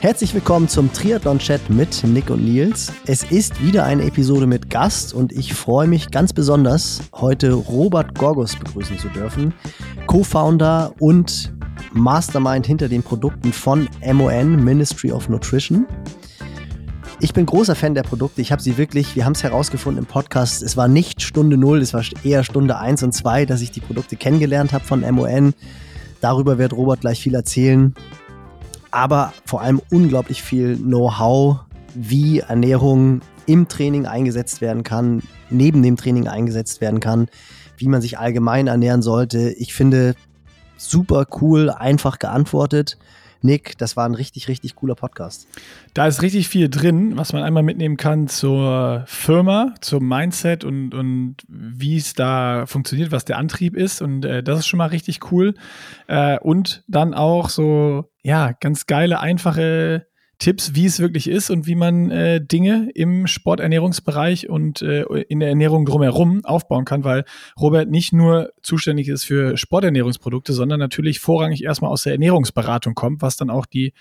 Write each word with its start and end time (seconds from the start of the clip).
Herzlich 0.00 0.32
willkommen 0.32 0.66
zum 0.66 0.90
Triathlon-Chat 0.90 1.68
mit 1.68 2.02
Nick 2.04 2.30
und 2.30 2.42
Nils. 2.42 2.90
Es 3.04 3.22
ist 3.22 3.62
wieder 3.62 3.84
eine 3.84 4.04
Episode 4.04 4.46
mit 4.46 4.70
Gast 4.70 5.12
und 5.12 5.30
ich 5.30 5.52
freue 5.52 5.86
mich 5.86 6.10
ganz 6.10 6.32
besonders, 6.32 7.02
heute 7.12 7.52
Robert 7.52 8.18
Gorgos 8.18 8.56
begrüßen 8.56 8.98
zu 8.98 9.08
dürfen, 9.08 9.52
Co-Founder 10.06 10.94
und 11.00 11.52
Mastermind 11.92 12.66
hinter 12.66 12.88
den 12.88 13.02
Produkten 13.02 13.52
von 13.52 13.90
MON, 14.10 14.64
Ministry 14.64 15.12
of 15.12 15.28
Nutrition. 15.28 15.86
Ich 17.20 17.34
bin 17.34 17.44
großer 17.44 17.74
Fan 17.74 17.94
der 17.94 18.02
Produkte. 18.02 18.40
Ich 18.40 18.52
habe 18.52 18.62
sie 18.62 18.78
wirklich, 18.78 19.14
wir 19.16 19.26
haben 19.26 19.34
es 19.34 19.42
herausgefunden 19.42 20.04
im 20.04 20.06
Podcast, 20.06 20.62
es 20.62 20.78
war 20.78 20.88
nicht 20.88 21.20
Stunde 21.20 21.58
0, 21.58 21.82
es 21.82 21.92
war 21.92 22.02
eher 22.24 22.42
Stunde 22.42 22.78
1 22.78 23.02
und 23.02 23.12
2, 23.12 23.44
dass 23.44 23.60
ich 23.60 23.70
die 23.70 23.80
Produkte 23.80 24.16
kennengelernt 24.16 24.72
habe 24.72 24.86
von 24.86 25.02
MON. 25.14 25.52
Darüber 26.22 26.56
wird 26.56 26.72
Robert 26.72 27.02
gleich 27.02 27.20
viel 27.20 27.34
erzählen 27.34 27.94
aber 28.90 29.32
vor 29.44 29.60
allem 29.60 29.80
unglaublich 29.90 30.42
viel 30.42 30.76
Know-how, 30.76 31.60
wie 31.94 32.40
Ernährung 32.40 33.20
im 33.46 33.68
Training 33.68 34.06
eingesetzt 34.06 34.60
werden 34.60 34.84
kann, 34.84 35.22
neben 35.50 35.82
dem 35.82 35.96
Training 35.96 36.28
eingesetzt 36.28 36.80
werden 36.80 37.00
kann, 37.00 37.28
wie 37.76 37.88
man 37.88 38.00
sich 38.00 38.18
allgemein 38.18 38.66
ernähren 38.66 39.02
sollte. 39.02 39.50
Ich 39.50 39.74
finde 39.74 40.14
super 40.76 41.26
cool, 41.40 41.70
einfach 41.70 42.18
geantwortet. 42.18 42.98
Nick, 43.42 43.78
das 43.78 43.96
war 43.96 44.06
ein 44.06 44.14
richtig, 44.14 44.48
richtig 44.48 44.74
cooler 44.74 44.94
Podcast. 44.94 45.48
Da 45.94 46.06
ist 46.06 46.20
richtig 46.20 46.48
viel 46.48 46.68
drin, 46.68 47.16
was 47.16 47.32
man 47.32 47.42
einmal 47.42 47.62
mitnehmen 47.62 47.96
kann 47.96 48.28
zur 48.28 49.04
Firma, 49.06 49.74
zum 49.80 50.06
Mindset 50.06 50.62
und, 50.62 50.94
und 50.94 51.36
wie 51.48 51.96
es 51.96 52.12
da 52.12 52.66
funktioniert, 52.66 53.12
was 53.12 53.24
der 53.24 53.38
Antrieb 53.38 53.76
ist. 53.76 54.02
Und 54.02 54.26
äh, 54.26 54.42
das 54.42 54.60
ist 54.60 54.66
schon 54.66 54.78
mal 54.78 54.86
richtig 54.86 55.32
cool. 55.32 55.54
Äh, 56.06 56.38
und 56.40 56.84
dann 56.86 57.14
auch 57.14 57.48
so, 57.48 58.09
ja, 58.22 58.52
ganz 58.52 58.86
geile, 58.86 59.20
einfache 59.20 60.06
Tipps, 60.40 60.74
wie 60.74 60.86
es 60.86 61.00
wirklich 61.00 61.28
ist 61.28 61.50
und 61.50 61.66
wie 61.66 61.74
man 61.74 62.10
äh, 62.10 62.40
Dinge 62.44 62.90
im 62.94 63.26
Sporternährungsbereich 63.26 64.48
und 64.48 64.80
äh, 64.80 65.02
in 65.28 65.40
der 65.40 65.50
Ernährung 65.50 65.84
drumherum 65.84 66.44
aufbauen 66.44 66.86
kann, 66.86 67.04
weil 67.04 67.24
Robert 67.60 67.90
nicht 67.90 68.14
nur 68.14 68.50
zuständig 68.62 69.08
ist 69.08 69.24
für 69.24 69.58
Sporternährungsprodukte, 69.58 70.54
sondern 70.54 70.80
natürlich 70.80 71.20
vorrangig 71.20 71.62
erstmal 71.62 71.90
aus 71.90 72.04
der 72.04 72.14
Ernährungsberatung 72.14 72.94
kommt, 72.94 73.20
was 73.20 73.36
dann 73.36 73.50
auch 73.50 73.66
die 73.66 73.92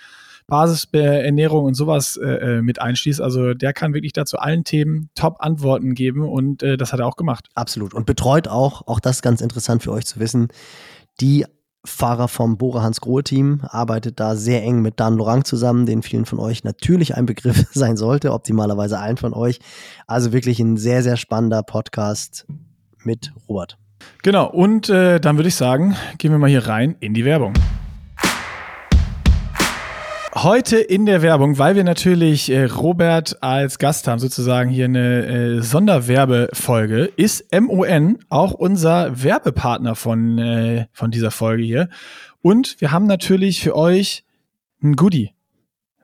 Basisernährung 0.48 1.66
und 1.66 1.76
sowas 1.76 2.18
äh, 2.18 2.26
äh, 2.26 2.62
mit 2.62 2.82
einschließt. 2.82 3.22
Also 3.22 3.54
der 3.54 3.74
kann 3.74 3.94
wirklich 3.94 4.14
dazu 4.14 4.38
allen 4.38 4.64
Themen 4.64 5.10
Top-Antworten 5.16 5.94
geben 5.94 6.28
und 6.28 6.64
äh, 6.64 6.78
das 6.78 6.94
hat 6.94 7.02
er 7.02 7.08
auch 7.08 7.18
gemacht. 7.18 7.50
Absolut. 7.54 7.94
Und 7.94 8.06
betreut 8.06 8.48
auch, 8.48 8.88
auch 8.88 9.02
das 9.02 9.22
ganz 9.22 9.42
interessant 9.42 9.84
für 9.84 9.92
euch 9.92 10.06
zu 10.06 10.20
wissen, 10.20 10.48
die 11.20 11.46
Fahrer 11.90 12.28
vom 12.28 12.58
Bora 12.58 12.82
Hans 12.82 13.02
Grohe 13.02 13.24
Team, 13.24 13.62
arbeitet 13.64 14.20
da 14.20 14.36
sehr 14.36 14.64
eng 14.64 14.82
mit 14.82 15.00
Dan 15.00 15.16
Lorang 15.18 15.44
zusammen, 15.44 15.86
den 15.86 16.02
vielen 16.02 16.26
von 16.26 16.40
euch 16.40 16.64
natürlich 16.64 17.16
ein 17.16 17.26
Begriff 17.26 17.66
sein 17.72 17.98
sollte, 17.98 18.32
optimalerweise 18.32 19.00
allen 19.00 19.18
von 19.18 19.34
euch. 19.34 19.60
Also 20.08 20.32
wirklich 20.32 20.60
ein 20.60 20.78
sehr, 20.78 21.04
sehr 21.04 21.18
spannender 21.18 21.64
Podcast 21.64 22.46
mit 23.04 23.34
Robert. 23.48 23.78
Genau, 24.24 24.50
und 24.50 24.90
äh, 24.90 25.20
dann 25.20 25.38
würde 25.38 25.50
ich 25.50 25.56
sagen, 25.56 25.96
gehen 26.18 26.32
wir 26.32 26.40
mal 26.40 26.50
hier 26.50 26.68
rein 26.68 26.96
in 27.00 27.14
die 27.14 27.26
Werbung. 27.26 27.54
Heute 30.44 30.78
in 30.78 31.06
der 31.06 31.22
Werbung, 31.22 31.58
weil 31.58 31.76
wir 31.76 31.84
natürlich 31.84 32.50
äh, 32.50 32.64
Robert 32.64 33.44
als 33.44 33.78
Gast 33.78 34.08
haben, 34.08 34.20
sozusagen 34.20 34.70
hier 34.70 34.86
eine 34.86 35.26
äh, 35.26 35.62
Sonderwerbefolge, 35.62 37.12
ist 37.18 37.54
MON 37.54 38.20
auch 38.30 38.54
unser 38.54 39.22
Werbepartner 39.22 39.96
von, 39.96 40.38
äh, 40.38 40.86
von 40.94 41.12
dieser 41.12 41.32
Folge 41.32 41.64
hier. 41.64 41.90
Und 42.42 42.80
wir 42.80 42.94
haben 42.94 43.06
natürlich 43.06 43.62
für 43.62 43.76
euch 43.76 44.24
ein 44.82 44.96
Goodie, 44.96 45.32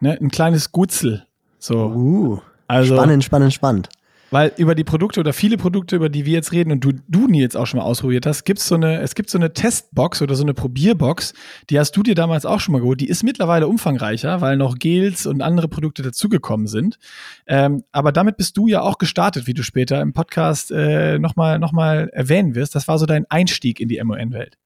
ne? 0.02 0.18
ein 0.20 0.32
kleines 0.32 0.74
Gutzel. 0.74 1.26
So. 1.58 1.86
Uh, 1.86 2.40
also, 2.68 2.94
spannend, 2.94 3.24
spannend, 3.24 3.54
spannend. 3.54 3.88
Weil 4.36 4.52
über 4.58 4.76
die 4.76 4.84
Produkte 4.84 5.22
oder 5.22 5.32
viele 5.32 5.56
Produkte, 5.56 5.96
über 5.96 6.10
die 6.10 6.26
wir 6.26 6.34
jetzt 6.34 6.52
reden 6.52 6.74
und 6.74 6.84
du, 6.84 6.92
du 7.08 7.28
Nils 7.28 7.56
auch 7.56 7.68
schon 7.68 7.78
mal 7.78 7.86
ausprobiert 7.86 8.26
hast, 8.26 8.44
gibt's 8.44 8.68
so 8.68 8.76
eine, 8.76 9.00
es 9.00 9.16
gibt 9.16 9.30
so 9.30 9.38
eine 9.38 9.54
Testbox 9.54 10.22
oder 10.22 10.36
so 10.36 10.44
eine 10.44 10.54
Probierbox, 10.54 11.34
die 11.70 11.80
hast 11.80 11.96
du 11.96 12.04
dir 12.04 12.16
damals 12.16 12.46
auch 12.46 12.60
schon 12.60 12.74
mal 12.74 12.82
geholt. 12.82 13.00
Die 13.00 13.08
ist 13.08 13.24
mittlerweile 13.24 13.66
umfangreicher, 13.70 14.42
weil 14.42 14.58
noch 14.58 14.78
Gels 14.78 15.26
und 15.26 15.42
andere 15.42 15.70
Produkte 15.70 16.04
dazugekommen 16.04 16.68
sind. 16.68 17.00
Ähm, 17.48 17.86
aber 17.94 18.12
damit 18.12 18.36
bist 18.36 18.58
du 18.58 18.68
ja 18.68 18.82
auch 18.82 18.98
gestartet, 18.98 19.48
wie 19.48 19.54
du 19.54 19.64
später 19.64 20.02
im 20.02 20.12
Podcast 20.12 20.70
äh, 20.70 21.18
nochmal 21.18 21.58
noch 21.58 21.72
mal 21.72 22.10
erwähnen 22.12 22.56
wirst. 22.56 22.76
Das 22.76 22.90
war 22.90 23.00
so 23.00 23.06
dein 23.06 23.26
Einstieg 23.30 23.80
in 23.80 23.88
die 23.88 24.04
MON-Welt. 24.04 24.58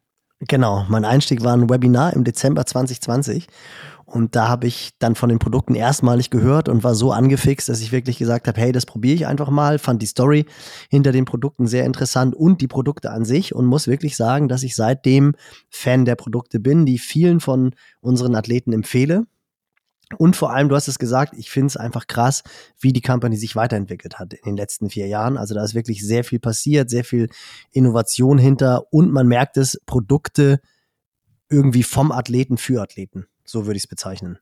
Genau, 0.48 0.88
mein 0.90 1.06
Einstieg 1.06 1.44
war 1.44 1.54
ein 1.54 1.70
Webinar 1.70 2.14
im 2.14 2.24
Dezember 2.24 2.66
2020 2.66 3.46
und 4.10 4.36
da 4.36 4.48
habe 4.48 4.68
ich 4.68 4.92
dann 5.00 5.16
von 5.16 5.30
den 5.30 5.40
Produkten 5.40 5.76
erstmalig 5.76 6.30
gehört 6.30 6.68
und 6.68 6.84
war 6.84 6.96
so 6.96 7.12
angefixt, 7.12 7.70
dass 7.70 7.82
ich 7.82 7.92
wirklich 7.92 8.18
gesagt 8.18 8.48
habe, 8.48 8.60
hey, 8.60 8.72
das 8.72 8.86
probiere 8.86 9.16
ich 9.16 9.28
einfach 9.28 9.50
mal, 9.50 9.78
fand 9.80 10.02
die 10.02 10.08
Story 10.08 10.46
hinter 10.90 11.12
den 11.12 11.26
Produkten 11.26 11.68
sehr 11.68 11.86
interessant 11.86 12.36
und 12.36 12.62
die 12.62 12.68
Produkte 12.68 13.12
an 13.12 13.26
sich 13.26 13.54
und 13.54 13.66
muss 13.66 13.88
wirklich 13.88 14.16
sagen, 14.16 14.48
dass 14.48 14.64
ich 14.64 14.76
seitdem 14.76 15.34
Fan 15.70 16.06
der 16.06 16.16
Produkte 16.16 16.60
bin, 16.60 16.86
die 16.86 16.98
vielen 16.98 17.40
von 17.40 17.76
unseren 18.02 18.36
Athleten 18.36 18.74
empfehle. 18.74 19.26
Und 20.18 20.36
vor 20.36 20.52
allem, 20.52 20.70
du 20.70 20.76
hast 20.76 20.88
es 20.88 20.98
gesagt, 20.98 21.36
ich 21.38 21.52
finde 21.52 21.68
es 21.68 21.78
einfach 21.78 22.08
krass, 22.08 22.42
wie 22.80 22.94
die 22.94 23.02
Company 23.02 23.38
sich 23.38 23.56
weiterentwickelt 23.56 24.18
hat 24.18 24.34
in 24.34 24.42
den 24.44 24.58
letzten 24.58 24.90
vier 24.90 25.06
Jahren. 25.06 25.38
Also 25.38 25.54
da 25.54 25.64
ist 25.64 25.76
wirklich 25.76 26.06
sehr 26.06 26.24
viel 26.24 26.40
passiert, 26.40 26.90
sehr 26.90 27.04
viel 27.04 27.30
Innovation 27.72 28.40
hinter 28.40 28.92
und 28.92 29.12
man 29.12 29.28
merkt 29.28 29.58
es, 29.58 29.80
Produkte 29.86 30.62
irgendwie 31.48 31.84
vom 31.84 32.12
Athleten 32.12 32.58
für 32.58 32.82
Athleten. 32.82 33.28
So 33.50 33.66
würde 33.66 33.78
ich 33.78 33.84
es 33.84 33.88
bezeichnen. 33.88 34.38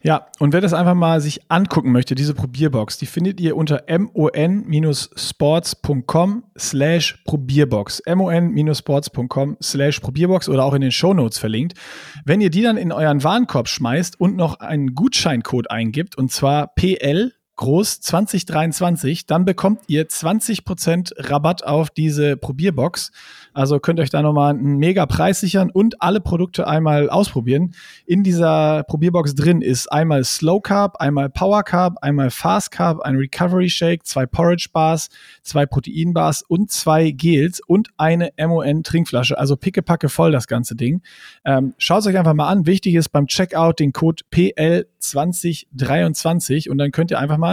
Ja, 0.00 0.28
und 0.38 0.52
wer 0.52 0.60
das 0.60 0.74
einfach 0.74 0.94
mal 0.94 1.20
sich 1.20 1.50
angucken 1.50 1.90
möchte, 1.90 2.14
diese 2.14 2.32
Probierbox, 2.32 2.98
die 2.98 3.06
findet 3.06 3.40
ihr 3.40 3.56
unter 3.56 3.82
mon-sports.com 3.88 6.44
slash 6.56 7.20
Probierbox. 7.24 8.02
mon-sports.com 8.06 9.56
slash 9.60 9.98
Probierbox 9.98 10.48
oder 10.48 10.64
auch 10.64 10.74
in 10.74 10.82
den 10.82 10.92
Shownotes 10.92 11.38
verlinkt. 11.38 11.76
Wenn 12.24 12.40
ihr 12.40 12.50
die 12.50 12.62
dann 12.62 12.76
in 12.76 12.92
euren 12.92 13.24
Warenkorb 13.24 13.66
schmeißt 13.66 14.20
und 14.20 14.36
noch 14.36 14.60
einen 14.60 14.94
Gutscheincode 14.94 15.72
eingibt, 15.72 16.16
und 16.16 16.30
zwar 16.30 16.68
PL 16.76 17.32
groß 17.58 18.00
2023, 18.00 19.26
dann 19.26 19.44
bekommt 19.44 19.80
ihr 19.88 20.08
20% 20.08 21.28
Rabatt 21.28 21.64
auf 21.64 21.90
diese 21.90 22.36
Probierbox. 22.36 23.10
Also 23.52 23.80
könnt 23.80 23.98
euch 23.98 24.10
da 24.10 24.22
nochmal 24.22 24.54
einen 24.54 24.76
mega 24.76 25.06
Preis 25.06 25.40
sichern 25.40 25.68
und 25.70 26.00
alle 26.00 26.20
Produkte 26.20 26.68
einmal 26.68 27.10
ausprobieren. 27.10 27.74
In 28.06 28.22
dieser 28.22 28.84
Probierbox 28.84 29.34
drin 29.34 29.60
ist 29.60 29.90
einmal 29.90 30.22
Slow 30.22 30.60
Carb, 30.60 31.00
einmal 31.00 31.28
Power 31.28 31.64
Carb, 31.64 31.96
einmal 32.00 32.30
Fast 32.30 32.70
Carb, 32.70 33.00
ein 33.00 33.16
Recovery 33.16 33.68
Shake, 33.68 34.06
zwei 34.06 34.24
Porridge 34.24 34.68
Bars, 34.72 35.08
zwei 35.42 35.66
Protein 35.66 36.14
Bars 36.14 36.42
und 36.42 36.70
zwei 36.70 37.10
Gels 37.10 37.60
und 37.66 37.88
eine 37.96 38.30
MON 38.38 38.84
Trinkflasche. 38.84 39.36
Also 39.36 39.56
pickepacke 39.56 40.08
voll 40.08 40.30
das 40.30 40.46
ganze 40.46 40.76
Ding. 40.76 41.02
Ähm, 41.44 41.74
Schaut 41.76 42.02
es 42.02 42.06
euch 42.06 42.16
einfach 42.16 42.34
mal 42.34 42.46
an. 42.48 42.66
Wichtig 42.66 42.94
ist 42.94 43.08
beim 43.08 43.26
Checkout 43.26 43.80
den 43.80 43.92
Code 43.92 44.22
PL2023 44.32 46.70
und 46.70 46.78
dann 46.78 46.92
könnt 46.92 47.10
ihr 47.10 47.18
einfach 47.18 47.38
mal 47.38 47.47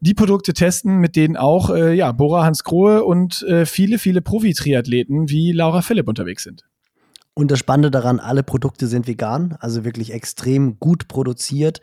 die 0.00 0.14
Produkte 0.14 0.52
testen, 0.52 0.98
mit 0.98 1.14
denen 1.14 1.36
auch 1.36 1.70
äh, 1.70 1.94
ja, 1.94 2.10
Bora 2.10 2.44
Hans 2.44 2.64
Grohe 2.64 3.04
und 3.04 3.42
äh, 3.44 3.66
viele, 3.66 3.98
viele 3.98 4.20
Profi-Triathleten 4.20 5.28
wie 5.28 5.52
Laura 5.52 5.80
Philipp 5.80 6.08
unterwegs 6.08 6.42
sind. 6.42 6.64
Und 7.34 7.50
das 7.50 7.60
Spannende 7.60 7.90
daran, 7.90 8.20
alle 8.20 8.42
Produkte 8.42 8.88
sind 8.88 9.06
vegan, 9.06 9.56
also 9.60 9.84
wirklich 9.84 10.12
extrem 10.12 10.78
gut 10.80 11.08
produziert. 11.08 11.80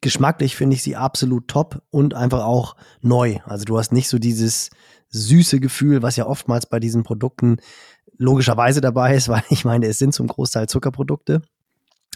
Geschmacklich 0.00 0.56
finde 0.56 0.74
ich 0.74 0.82
sie 0.82 0.96
absolut 0.96 1.48
top 1.48 1.82
und 1.90 2.14
einfach 2.14 2.44
auch 2.44 2.76
neu. 3.00 3.38
Also 3.44 3.64
du 3.64 3.78
hast 3.78 3.92
nicht 3.92 4.08
so 4.08 4.18
dieses 4.18 4.70
süße 5.10 5.60
Gefühl, 5.60 6.02
was 6.02 6.16
ja 6.16 6.26
oftmals 6.26 6.66
bei 6.66 6.80
diesen 6.80 7.02
Produkten 7.02 7.58
logischerweise 8.18 8.80
dabei 8.80 9.14
ist, 9.14 9.28
weil 9.28 9.42
ich 9.48 9.64
meine, 9.64 9.86
es 9.86 9.98
sind 9.98 10.12
zum 10.12 10.26
Großteil 10.26 10.68
Zuckerprodukte. 10.68 11.42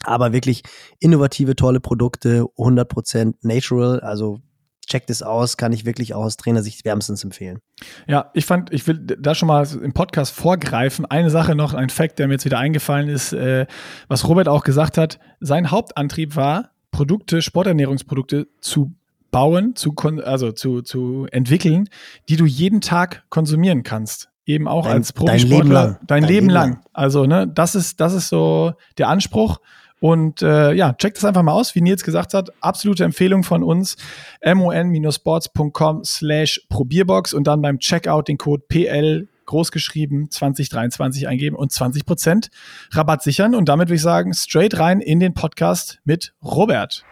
Aber 0.05 0.33
wirklich 0.33 0.63
innovative, 0.99 1.57
tolle 1.57 1.81
Produkte, 1.81 2.45
100% 2.57 3.35
natural, 3.43 4.01
also 4.01 4.41
checkt 4.87 5.11
es 5.11 5.23
aus, 5.23 5.57
kann 5.57 5.73
ich 5.73 5.85
wirklich 5.85 6.15
auch 6.15 6.25
aus 6.25 6.37
Trainersicht 6.37 6.85
wärmstens 6.85 7.25
empfehlen. 7.25 7.61
Ja, 8.07 8.31
ich 8.35 8.47
fand, 8.47 8.73
ich 8.73 8.87
will 8.87 8.99
da 8.99 9.35
schon 9.35 9.49
mal 9.49 9.67
im 9.83 9.93
Podcast 9.93 10.35
vorgreifen. 10.35 11.07
Eine 11.07 11.31
Sache 11.31 11.55
noch, 11.55 11.73
ein 11.75 11.89
Fact, 11.89 12.19
der 12.19 12.27
mir 12.29 12.35
jetzt 12.35 12.45
wieder 12.45 12.59
eingefallen 12.59 13.09
ist, 13.09 13.33
äh, 13.33 13.67
was 14.09 14.29
Robert 14.29 14.49
auch 14.49 14.65
gesagt 14.65 14.99
hat. 14.99 15.19
Sein 15.41 15.71
Hauptantrieb 15.71 16.37
war, 16.37 16.71
Produkte, 16.91 17.43
Sporternährungsprodukte 17.43 18.49
zu 18.61 18.95
bauen, 19.31 19.75
zu, 19.77 19.95
also 20.25 20.53
zu, 20.53 20.83
zu 20.83 21.27
entwickeln, 21.33 21.89
die 22.29 22.37
du 22.37 22.45
jeden 22.45 22.81
Tag 22.81 23.25
konsumieren 23.31 23.83
kannst. 23.83 24.29
Eben 24.45 24.67
auch 24.67 24.85
dein, 24.85 24.97
als 24.97 25.13
Profisportler. 25.13 25.49
Dein 25.49 25.59
Leben 25.59 25.71
lang. 25.71 25.97
Dein, 25.99 26.07
dein 26.07 26.23
Leben, 26.23 26.33
Leben 26.33 26.49
lang. 26.51 26.71
lang. 26.71 26.85
Also, 26.93 27.27
ne, 27.27 27.49
das 27.49 27.75
ist, 27.75 28.01
das 28.01 28.13
ist 28.13 28.29
so 28.29 28.73
der 28.99 29.09
Anspruch. 29.09 29.59
Und 30.03 30.43
äh, 30.43 30.73
ja, 30.73 30.95
checkt 30.95 31.17
das 31.17 31.25
einfach 31.25 31.45
mal 31.45 31.53
aus, 31.53 31.77
wie 31.77 31.81
Nils 31.81 32.03
gesagt 32.03 32.35
hat. 32.35 32.51
Absolute 32.61 33.05
Empfehlung 33.05 33.45
von 33.45 33.63
uns. 33.63 33.97
mon-sports.com 34.45 36.03
slash 36.03 36.67
Probierbox 36.69 37.33
und 37.33 37.47
dann 37.47 37.63
beim 37.63 37.79
Checkout 37.79 38.27
den 38.27 38.37
Code 38.37 38.65
PL 38.67 39.29
großgeschrieben 39.47 40.29
2023 40.29 41.29
eingeben 41.29 41.55
und 41.55 41.71
20% 41.71 42.51
Rabatt 42.91 43.23
sichern. 43.23 43.55
Und 43.55 43.69
damit 43.69 43.91
würde 43.91 43.95
ich 43.95 44.03
sagen, 44.03 44.35
straight 44.35 44.77
rein 44.77 45.01
in 45.01 45.21
den 45.21 45.35
Podcast 45.35 46.01
mit 46.03 46.35
Robert. 46.43 47.05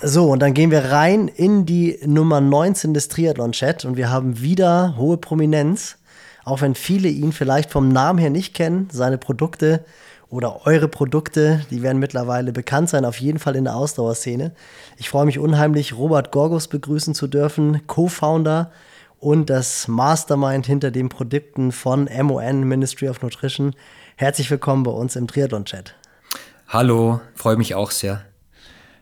So, 0.00 0.30
und 0.30 0.38
dann 0.38 0.54
gehen 0.54 0.70
wir 0.70 0.92
rein 0.92 1.26
in 1.26 1.66
die 1.66 1.98
Nummer 2.06 2.40
19 2.40 2.94
des 2.94 3.08
Triathlon-Chat 3.08 3.84
und 3.84 3.96
wir 3.96 4.12
haben 4.12 4.40
wieder 4.40 4.96
hohe 4.96 5.16
Prominenz, 5.16 5.97
auch 6.48 6.62
wenn 6.62 6.74
viele 6.74 7.08
ihn 7.08 7.32
vielleicht 7.32 7.70
vom 7.70 7.88
Namen 7.88 8.18
her 8.18 8.30
nicht 8.30 8.54
kennen. 8.54 8.88
Seine 8.90 9.18
Produkte 9.18 9.84
oder 10.30 10.66
eure 10.66 10.88
Produkte, 10.88 11.60
die 11.70 11.82
werden 11.82 11.98
mittlerweile 11.98 12.52
bekannt 12.52 12.88
sein, 12.90 13.04
auf 13.04 13.20
jeden 13.20 13.38
Fall 13.38 13.56
in 13.56 13.64
der 13.64 13.76
Ausdauerszene. 13.76 14.52
Ich 14.96 15.08
freue 15.08 15.26
mich 15.26 15.38
unheimlich, 15.38 15.96
Robert 15.96 16.32
Gorgos 16.32 16.68
begrüßen 16.68 17.14
zu 17.14 17.28
dürfen, 17.28 17.86
Co-Founder 17.86 18.70
und 19.20 19.50
das 19.50 19.88
Mastermind 19.88 20.66
hinter 20.66 20.90
den 20.90 21.08
Produkten 21.08 21.72
von 21.72 22.08
MON, 22.22 22.64
Ministry 22.64 23.08
of 23.08 23.22
Nutrition. 23.22 23.74
Herzlich 24.16 24.50
willkommen 24.50 24.82
bei 24.82 24.90
uns 24.90 25.16
im 25.16 25.26
Triathlon-Chat. 25.26 25.94
Hallo, 26.68 27.20
freue 27.34 27.56
mich 27.56 27.74
auch 27.74 27.90
sehr. 27.90 28.22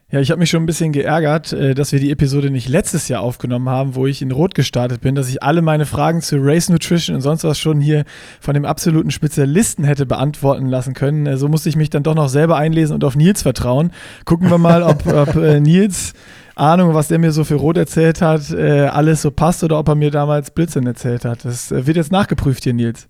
Ja, 0.09 0.21
ich 0.21 0.31
habe 0.31 0.39
mich 0.39 0.51
schon 0.51 0.63
ein 0.63 0.67
bisschen 0.67 0.93
geärgert, 0.93 1.53
äh, 1.53 1.75
dass 1.75 1.91
wir 1.91 1.99
die 1.99 2.13
Episode 2.13 2.51
nicht 2.51 2.69
letztes 2.69 3.09
Jahr 3.09 3.23
aufgenommen 3.23 3.69
haben, 3.69 3.97
wo 3.97 4.07
ich 4.07 4.23
in 4.23 4.31
Rot 4.31 4.55
gestartet 4.55 5.01
bin, 5.01 5.17
dass 5.17 5.29
ich 5.29 5.43
alle 5.43 5.63
meine 5.63 5.85
Fragen 5.85 6.23
zu 6.23 6.37
Race 6.39 6.69
Nutrition 6.69 7.17
und 7.17 7.23
sonst 7.23 7.43
was 7.43 7.59
schon 7.59 7.81
hier 7.81 8.05
von 8.41 8.55
dem 8.55 8.65
absoluten 8.65 9.11
Spezialisten 9.11 9.83
hätte 9.83 10.07
beantworten 10.07 10.67
lassen 10.67 10.95
können. 10.95 11.27
Äh, 11.27 11.37
so 11.37 11.49
musste 11.49 11.69
ich 11.69 11.75
mich 11.75 11.91
dann 11.91 12.05
doch 12.05 12.15
noch 12.15 12.29
selber 12.29 12.57
einlesen 12.57 12.95
und 12.95 13.03
auf 13.03 13.17
Nils 13.17 13.43
vertrauen. 13.43 13.91
Gucken 14.25 14.49
wir 14.49 14.59
mal, 14.59 14.85
ob, 14.85 15.05
ob 15.09 15.35
äh, 15.35 15.59
Nils 15.59 16.13
Ahnung, 16.55 16.95
was 16.95 17.09
der 17.09 17.19
mir 17.19 17.33
so 17.33 17.43
für 17.43 17.57
Rot 17.57 17.77
erzählt 17.77 18.23
hat, 18.23 18.51
alles 18.51 19.21
so 19.21 19.31
passt 19.31 19.63
oder 19.63 19.79
ob 19.79 19.89
er 19.89 19.95
mir 19.95 20.11
damals 20.11 20.51
Blödsinn 20.51 20.87
erzählt 20.87 21.27
hat. 21.27 21.45
Das 21.45 21.71
wird 21.71 21.99
jetzt 21.99 22.11
nachgeprüft 22.11 22.65
hier, 22.65 22.73
Nils. 22.73 23.09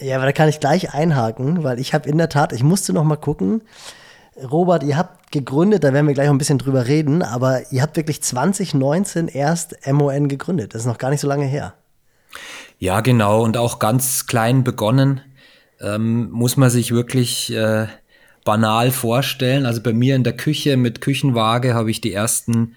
Ja, 0.00 0.16
aber 0.16 0.24
da 0.24 0.32
kann 0.32 0.48
ich 0.48 0.58
gleich 0.58 0.94
einhaken, 0.94 1.62
weil 1.62 1.78
ich 1.78 1.94
habe 1.94 2.08
in 2.08 2.18
der 2.18 2.28
Tat, 2.28 2.52
ich 2.52 2.64
musste 2.64 2.92
noch 2.92 3.04
mal 3.04 3.14
gucken, 3.14 3.62
Robert, 4.50 4.82
ihr 4.82 4.96
habt 4.96 5.32
gegründet, 5.32 5.84
da 5.84 5.92
werden 5.92 6.06
wir 6.06 6.14
gleich 6.14 6.26
noch 6.26 6.34
ein 6.34 6.38
bisschen 6.38 6.58
drüber 6.58 6.86
reden, 6.86 7.22
aber 7.22 7.72
ihr 7.72 7.82
habt 7.82 7.96
wirklich 7.96 8.22
2019 8.22 9.28
erst 9.28 9.76
MON 9.90 10.28
gegründet. 10.28 10.74
Das 10.74 10.82
ist 10.82 10.86
noch 10.86 10.98
gar 10.98 11.10
nicht 11.10 11.20
so 11.20 11.28
lange 11.28 11.46
her. 11.46 11.74
Ja, 12.78 13.00
genau. 13.00 13.42
Und 13.42 13.56
auch 13.56 13.78
ganz 13.78 14.26
klein 14.26 14.64
begonnen. 14.64 15.20
Ähm, 15.80 16.30
muss 16.30 16.56
man 16.56 16.70
sich 16.70 16.92
wirklich 16.92 17.52
äh, 17.52 17.86
banal 18.44 18.90
vorstellen. 18.90 19.66
Also 19.66 19.82
bei 19.82 19.92
mir 19.92 20.16
in 20.16 20.24
der 20.24 20.36
Küche 20.36 20.76
mit 20.76 21.00
Küchenwaage 21.00 21.74
habe 21.74 21.90
ich 21.90 22.00
die 22.00 22.12
ersten 22.12 22.76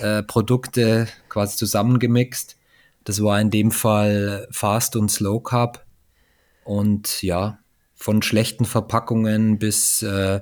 äh, 0.00 0.22
Produkte 0.22 1.08
quasi 1.28 1.56
zusammengemixt. 1.56 2.56
Das 3.04 3.22
war 3.22 3.40
in 3.40 3.50
dem 3.50 3.70
Fall 3.70 4.46
Fast 4.50 4.96
und 4.96 5.10
Slow 5.10 5.42
Carb. 5.42 5.84
Und 6.64 7.22
ja, 7.22 7.58
von 7.94 8.22
schlechten 8.22 8.64
Verpackungen 8.64 9.58
bis 9.58 10.02
äh, 10.02 10.40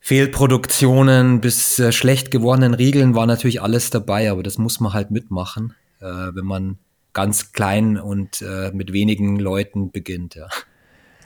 Fehlproduktionen 0.00 1.40
bis 1.40 1.78
äh, 1.78 1.92
schlecht 1.92 2.30
gewordenen 2.30 2.74
Riegeln 2.74 3.14
war 3.14 3.26
natürlich 3.26 3.62
alles 3.62 3.90
dabei, 3.90 4.30
aber 4.30 4.42
das 4.42 4.58
muss 4.58 4.80
man 4.80 4.92
halt 4.92 5.10
mitmachen, 5.10 5.74
äh, 6.00 6.04
wenn 6.04 6.46
man 6.46 6.78
ganz 7.12 7.52
klein 7.52 7.98
und 7.98 8.42
äh, 8.42 8.70
mit 8.72 8.92
wenigen 8.92 9.38
Leuten 9.38 9.90
beginnt. 9.90 10.34
Ja. 10.34 10.48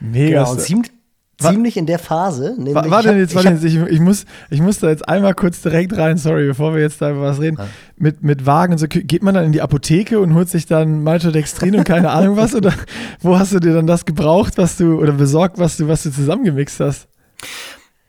Mega. 0.00 0.40
Genau, 0.40 0.52
und 0.52 0.60
ziemlich, 0.60 0.90
ziemlich 1.38 1.76
in 1.76 1.86
der 1.86 2.00
Phase. 2.00 2.54
Nämlich 2.56 2.74
warte 2.74 3.10
hab, 3.10 3.16
jetzt, 3.16 3.34
warte 3.34 3.50
jetzt, 3.50 3.64
ich, 3.64 3.76
ich, 3.76 4.00
muss, 4.00 4.24
ich 4.50 4.60
muss 4.60 4.80
da 4.80 4.88
jetzt 4.88 5.08
einmal 5.08 5.34
kurz 5.34 5.62
direkt 5.62 5.96
rein, 5.96 6.16
sorry, 6.16 6.46
bevor 6.46 6.74
wir 6.74 6.82
jetzt 6.82 7.00
da 7.00 7.10
über 7.10 7.22
was 7.22 7.40
reden. 7.40 7.58
Mit, 7.96 8.22
mit 8.22 8.44
Wagen 8.44 8.76
so, 8.76 8.86
geht 8.88 9.22
man 9.22 9.34
dann 9.34 9.44
in 9.44 9.52
die 9.52 9.62
Apotheke 9.62 10.18
und 10.18 10.34
holt 10.34 10.48
sich 10.48 10.66
dann 10.66 11.02
Maltodextrin 11.04 11.76
und 11.76 11.84
keine 11.84 12.10
Ahnung 12.10 12.36
was? 12.36 12.54
Oder 12.54 12.72
wo 13.20 13.38
hast 13.38 13.52
du 13.52 13.60
dir 13.60 13.72
dann 13.72 13.86
das 13.86 14.04
gebraucht, 14.04 14.54
was 14.58 14.76
du, 14.76 14.98
oder 14.98 15.12
besorgt, 15.12 15.58
was 15.58 15.76
du, 15.76 15.86
was 15.86 16.02
du 16.02 16.10
zusammengemixt 16.10 16.80
hast? 16.80 17.08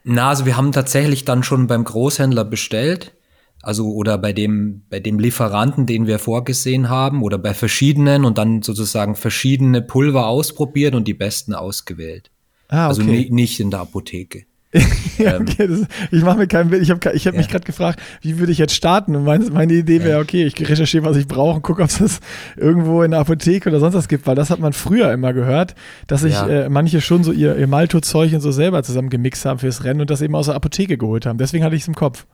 Na, 0.08 0.30
also 0.30 0.46
wir 0.46 0.56
haben 0.56 0.72
tatsächlich 0.72 1.26
dann 1.26 1.42
schon 1.42 1.66
beim 1.66 1.84
Großhändler 1.84 2.46
bestellt. 2.46 3.16
Also 3.64 3.92
oder 3.92 4.20
bei 4.20 4.32
dem, 4.32 4.84
bei 4.90 5.00
dem 5.00 5.18
Lieferanten, 5.18 5.88
den 5.88 6.06
wir 6.06 6.20
vorgesehen 6.20 6.90
haben, 6.90 7.24
oder 7.24 7.40
bei 7.40 7.56
verschiedenen 7.56 8.24
und 8.24 8.38
dann 8.38 8.62
sozusagen 8.62 9.16
verschiedene 9.16 9.82
Pulver 9.82 10.28
ausprobiert 10.28 10.94
und 10.94 11.08
die 11.08 11.16
besten 11.16 11.56
ausgewählt. 11.56 12.30
Ah, 12.68 12.88
also 12.88 13.02
okay. 13.02 13.24
Also 13.24 13.34
nicht 13.34 13.60
in 13.60 13.72
der 13.72 13.80
Apotheke. 13.80 14.46
ja, 15.18 15.36
ähm, 15.36 15.44
okay, 15.44 15.68
das, 15.68 15.82
ich 16.12 16.24
mache 16.24 16.38
mir 16.38 16.48
kein 16.48 16.70
Bild. 16.70 16.82
Ich 16.82 16.90
habe 16.90 17.00
ich 17.14 17.28
hab 17.28 17.34
ja. 17.34 17.40
mich 17.40 17.48
gerade 17.48 17.66
gefragt, 17.66 18.02
wie 18.22 18.40
würde 18.40 18.52
ich 18.52 18.58
jetzt 18.58 18.74
starten? 18.74 19.16
Und 19.16 19.24
meine, 19.24 19.50
meine 19.50 19.74
Idee 19.74 20.04
wäre, 20.04 20.20
okay, 20.20 20.46
ich 20.46 20.60
recherchiere, 20.70 21.06
was 21.06 21.18
ich 21.18 21.28
brauche 21.28 21.56
und 21.56 21.62
gucke, 21.62 21.82
ob 21.82 21.90
es 21.90 22.00
das 22.00 22.20
irgendwo 22.58 23.02
in 23.04 23.12
der 23.12 23.22
Apotheke 23.22 23.70
oder 23.70 23.80
sonst 23.80 23.96
was 23.96 24.08
gibt, 24.08 24.28
weil 24.28 24.36
das 24.36 24.50
hat 24.50 24.60
man 24.60 24.74
früher 24.74 25.12
immer 25.12 25.34
gehört, 25.34 25.76
dass 26.08 26.22
sich 26.22 26.34
ja. 26.34 26.48
äh, 26.48 26.70
manche 26.70 27.02
schon 27.02 27.24
so 27.24 27.32
ihr, 27.32 27.56
ihr 27.58 27.68
Malto-Zeug 27.68 28.34
und 28.34 28.42
so 28.42 28.52
selber 28.52 28.84
zusammen 28.84 29.10
gemixt 29.10 29.46
haben 29.46 29.60
fürs 29.60 29.84
Rennen 29.84 30.02
und 30.02 30.10
das 30.10 30.22
eben 30.22 30.36
aus 30.36 30.48
der 30.48 30.56
Apotheke 30.56 30.98
geholt 30.98 31.26
haben. 31.26 31.38
Deswegen 31.38 31.64
hatte 31.64 31.76
ich 31.76 31.84
es 31.84 31.88
im 31.88 31.96
Kopf. 31.96 32.26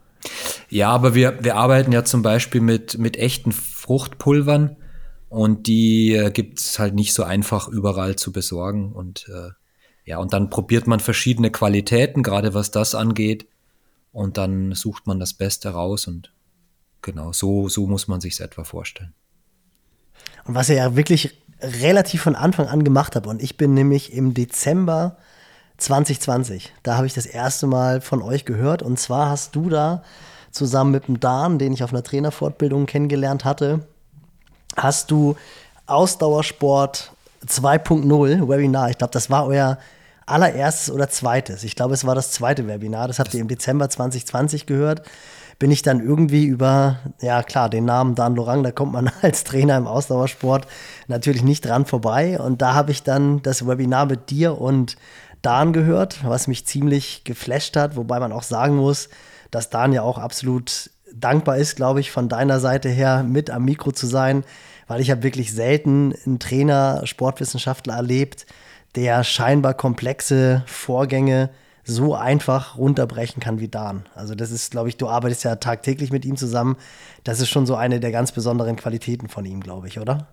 Ja, 0.69 0.89
aber 0.89 1.15
wir, 1.15 1.39
wir 1.41 1.55
arbeiten 1.55 1.91
ja 1.91 2.03
zum 2.03 2.21
Beispiel 2.21 2.61
mit, 2.61 2.97
mit 2.97 3.17
echten 3.17 3.51
Fruchtpulvern 3.51 4.77
und 5.29 5.67
die 5.67 6.13
äh, 6.13 6.31
gibt 6.31 6.59
es 6.59 6.79
halt 6.79 6.94
nicht 6.94 7.13
so 7.13 7.23
einfach 7.23 7.67
überall 7.67 8.15
zu 8.15 8.31
besorgen 8.31 8.91
und 8.91 9.27
äh, 9.29 9.51
ja, 10.06 10.18
und 10.18 10.33
dann 10.33 10.50
probiert 10.50 10.88
man 10.88 11.00
verschiedene 11.00 11.51
Qualitäten, 11.51 12.24
gerade 12.24 12.53
was 12.53 12.71
das 12.71 12.95
angeht. 12.95 13.48
Und 14.12 14.38
dann 14.38 14.74
sucht 14.74 15.07
man 15.07 15.19
das 15.19 15.33
Beste 15.33 15.69
raus 15.69 16.07
und 16.07 16.33
genau, 17.01 17.31
so, 17.31 17.69
so 17.69 17.88
muss 17.88 18.07
man 18.07 18.19
sich 18.19 18.33
es 18.33 18.39
etwa 18.39 18.63
vorstellen. 18.63 19.13
Und 20.45 20.56
was 20.56 20.69
ihr 20.69 20.75
ja 20.75 20.95
wirklich 20.95 21.42
relativ 21.62 22.24
von 22.24 22.36
Anfang 22.36 22.68
an 22.68 22.83
gemacht 22.83 23.15
habt, 23.15 23.27
und 23.27 23.42
ich 23.42 23.57
bin 23.57 23.74
nämlich 23.74 24.13
im 24.13 24.33
Dezember 24.33 25.18
2020, 25.77 26.74
da 26.83 26.97
habe 26.97 27.07
ich 27.07 27.13
das 27.13 27.25
erste 27.25 27.68
Mal 27.68 28.01
von 28.01 28.21
euch 28.21 28.45
gehört. 28.45 28.83
Und 28.83 29.00
zwar 29.00 29.30
hast 29.30 29.56
du 29.56 29.69
da 29.69 30.04
zusammen 30.51 30.92
mit 30.92 31.07
dem 31.07 31.19
Dan, 31.19 31.59
den 31.59 31.74
ich 31.74 31.83
auf 31.83 31.94
einer 31.94 32.04
Trainerfortbildung 32.04 32.86
kennengelernt 32.86 33.45
hatte, 33.45 33.88
hast 34.75 35.12
du 35.12 35.38
Ausdauersport 35.86 37.13
2.0 37.47 38.47
Webinar. 38.47 38.89
Ich 38.89 38.97
glaube, 38.97 39.11
das 39.11 39.29
war 39.29 39.45
euer 39.45 39.77
allererstes 40.25 40.93
oder 40.93 41.09
zweites. 41.09 41.63
Ich 41.63 41.75
glaube, 41.75 41.93
es 41.93 42.05
war 42.05 42.15
das 42.15 42.31
zweite 42.31 42.67
Webinar. 42.67 43.07
Das 43.07 43.19
habt 43.19 43.33
ihr 43.33 43.41
im 43.41 43.47
Dezember 43.47 43.89
2020 43.89 44.65
gehört. 44.65 45.07
Bin 45.59 45.71
ich 45.71 45.81
dann 45.81 45.99
irgendwie 45.99 46.45
über, 46.45 46.99
ja 47.21 47.43
klar, 47.43 47.69
den 47.69 47.85
Namen 47.85 48.15
Dan 48.15 48.35
Lorang, 48.35 48.63
da 48.63 48.71
kommt 48.71 48.93
man 48.93 49.11
als 49.21 49.43
Trainer 49.43 49.77
im 49.77 49.88
Ausdauersport 49.88 50.67
natürlich 51.07 51.43
nicht 51.43 51.65
dran 51.65 51.85
vorbei. 51.85 52.39
Und 52.39 52.61
da 52.61 52.73
habe 52.73 52.91
ich 52.91 53.03
dann 53.03 53.41
das 53.41 53.67
Webinar 53.67 54.05
mit 54.05 54.29
dir 54.29 54.59
und 54.59 54.97
Dan 55.41 55.73
gehört, 55.73 56.23
was 56.23 56.47
mich 56.47 56.67
ziemlich 56.67 57.23
geflasht 57.23 57.75
hat, 57.75 57.95
wobei 57.95 58.19
man 58.19 58.31
auch 58.31 58.44
sagen 58.44 58.75
muss, 58.75 59.09
dass 59.49 59.69
Dan 59.69 59.92
ja 59.92 60.04
auch 60.04 60.19
absolut 60.19 60.92
dankbar 61.13 61.57
ist, 61.57 61.75
glaube 61.75 61.99
ich, 61.99 62.11
von 62.11 62.30
deiner 62.30 62.59
Seite 62.59 62.89
her 62.89 63.23
mit 63.23 63.49
am 63.49 63.66
Mikro 63.66 63.92
zu 63.92 64.07
sein 64.07 64.44
weil 64.92 65.00
ich 65.00 65.10
habe 65.10 65.24
wirklich 65.24 65.54
selten 65.54 66.14
einen 66.26 66.38
Trainer, 66.40 67.04
Sportwissenschaftler 67.06 67.94
erlebt, 67.94 68.45
der 68.95 69.24
scheinbar 69.24 69.74
komplexe 69.74 70.64
Vorgänge 70.66 71.50
so 71.86 72.14
einfach 72.14 72.78
runterbrechen 72.78 73.42
kann 73.42 73.62
wie 73.62 73.69
Dan. 73.69 74.04
Also 74.16 74.36
das 74.36 74.52
ist, 74.52 74.71
glaube 74.71 74.90
ich, 74.90 74.98
du 74.98 75.07
arbeitest 75.07 75.45
ja 75.45 75.56
tagtäglich 75.56 76.12
mit 76.12 76.26
ihm 76.26 76.36
zusammen. 76.36 76.76
Das 77.24 77.40
ist 77.40 77.48
schon 77.48 77.66
so 77.66 77.76
eine 77.76 78.02
der 78.02 78.12
ganz 78.12 78.33
besonderen 78.33 78.76
Qualitäten 78.76 79.30
von 79.30 79.45
ihm, 79.45 79.62
glaube 79.62 79.88
ich, 79.88 79.98
oder? 79.98 80.28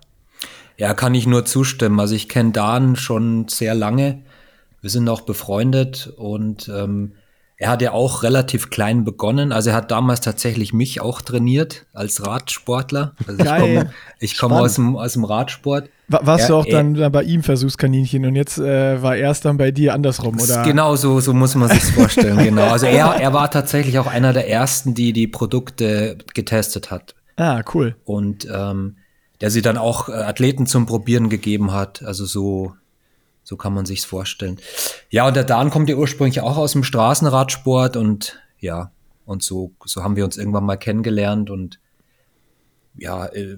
Ja, 0.75 0.93
kann 0.93 1.15
ich 1.15 1.25
nur 1.25 1.45
zustimmen. 1.45 1.97
Also 1.97 2.15
ich 2.15 2.27
kenne 2.27 2.51
Dan 2.51 2.97
schon 2.97 3.47
sehr 3.47 3.75
lange. 3.75 4.23
Wir 4.81 4.89
sind 4.89 5.07
auch 5.07 5.21
befreundet 5.21 6.11
und 6.17 6.67
ähm, 6.67 7.13
er 7.61 7.69
hat 7.69 7.81
ja 7.81 7.91
auch 7.91 8.23
relativ 8.23 8.69
klein 8.69 9.03
begonnen. 9.03 9.51
Also 9.51 9.71
er 9.71 9.75
hat 9.75 9.91
damals 9.91 10.21
tatsächlich 10.21 10.71
mich 10.71 11.01
auch 11.01 11.21
trainiert 11.21 11.85
als 11.93 12.25
Radsportler. 12.25 13.13
Also 13.27 13.43
ich 14.19 14.37
komme 14.37 14.53
komm 14.53 14.53
aus, 14.53 14.75
dem, 14.75 14.95
aus 14.95 15.13
dem 15.13 15.25
Radsport. 15.25 15.89
Warst 16.07 16.45
er, 16.45 16.47
du 16.47 16.55
auch 16.55 16.65
dann, 16.65 16.93
dann 16.93 17.11
bei 17.11 17.23
ihm 17.23 17.43
Versuchskaninchen 17.43 18.25
und 18.25 18.35
jetzt 18.37 18.59
äh, 18.59 19.03
war 19.03 19.17
er 19.17 19.31
es 19.31 19.41
dann 19.41 19.57
bei 19.57 19.71
dir 19.71 19.93
andersrum, 19.93 20.39
oder? 20.39 20.63
Genau, 20.63 20.95
so, 20.95 21.19
so 21.19 21.33
muss 21.33 21.53
man 21.55 21.69
sich 21.69 21.83
vorstellen, 21.83 22.37
genau. 22.37 22.69
Also 22.69 22.85
er, 22.85 23.07
er 23.19 23.33
war 23.33 23.51
tatsächlich 23.51 23.99
auch 23.99 24.07
einer 24.07 24.31
der 24.31 24.49
ersten, 24.49 24.95
die 24.95 25.11
die 25.11 25.27
Produkte 25.27 26.17
getestet 26.33 26.91
hat. 26.91 27.13
Ah, 27.35 27.61
cool. 27.73 27.95
Und 28.05 28.47
ähm, 28.51 28.95
der 29.41 29.51
sie 29.51 29.61
dann 29.61 29.77
auch 29.77 30.07
äh, 30.07 30.13
Athleten 30.13 30.65
zum 30.65 30.85
Probieren 30.85 31.29
gegeben 31.29 31.73
hat. 31.73 32.03
Also 32.03 32.25
so, 32.25 32.73
so 33.43 33.57
kann 33.57 33.73
man 33.73 33.85
sich's 33.85 34.05
vorstellen. 34.05 34.59
Ja, 35.09 35.27
und 35.27 35.35
der 35.35 35.43
Dan 35.43 35.69
kommt 35.69 35.89
ja 35.89 35.95
ursprünglich 35.95 36.41
auch 36.41 36.57
aus 36.57 36.73
dem 36.73 36.83
Straßenradsport 36.83 37.97
und 37.97 38.39
ja, 38.59 38.91
und 39.25 39.43
so, 39.43 39.73
so 39.85 40.03
haben 40.03 40.15
wir 40.15 40.25
uns 40.25 40.37
irgendwann 40.37 40.65
mal 40.65 40.77
kennengelernt 40.77 41.49
und 41.49 41.79
ja, 42.95 43.27
äh, 43.27 43.57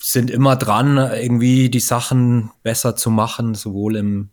sind 0.00 0.30
immer 0.30 0.56
dran, 0.56 0.96
irgendwie 0.96 1.70
die 1.70 1.80
Sachen 1.80 2.50
besser 2.62 2.96
zu 2.96 3.10
machen, 3.10 3.54
sowohl 3.54 3.96
im, 3.96 4.30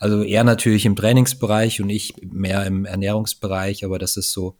also 0.00 0.22
er 0.22 0.42
natürlich 0.42 0.86
im 0.86 0.96
Trainingsbereich 0.96 1.80
und 1.80 1.90
ich 1.90 2.14
mehr 2.22 2.66
im 2.66 2.84
Ernährungsbereich, 2.84 3.84
aber 3.84 3.98
das 3.98 4.16
ist 4.16 4.32
so, 4.32 4.56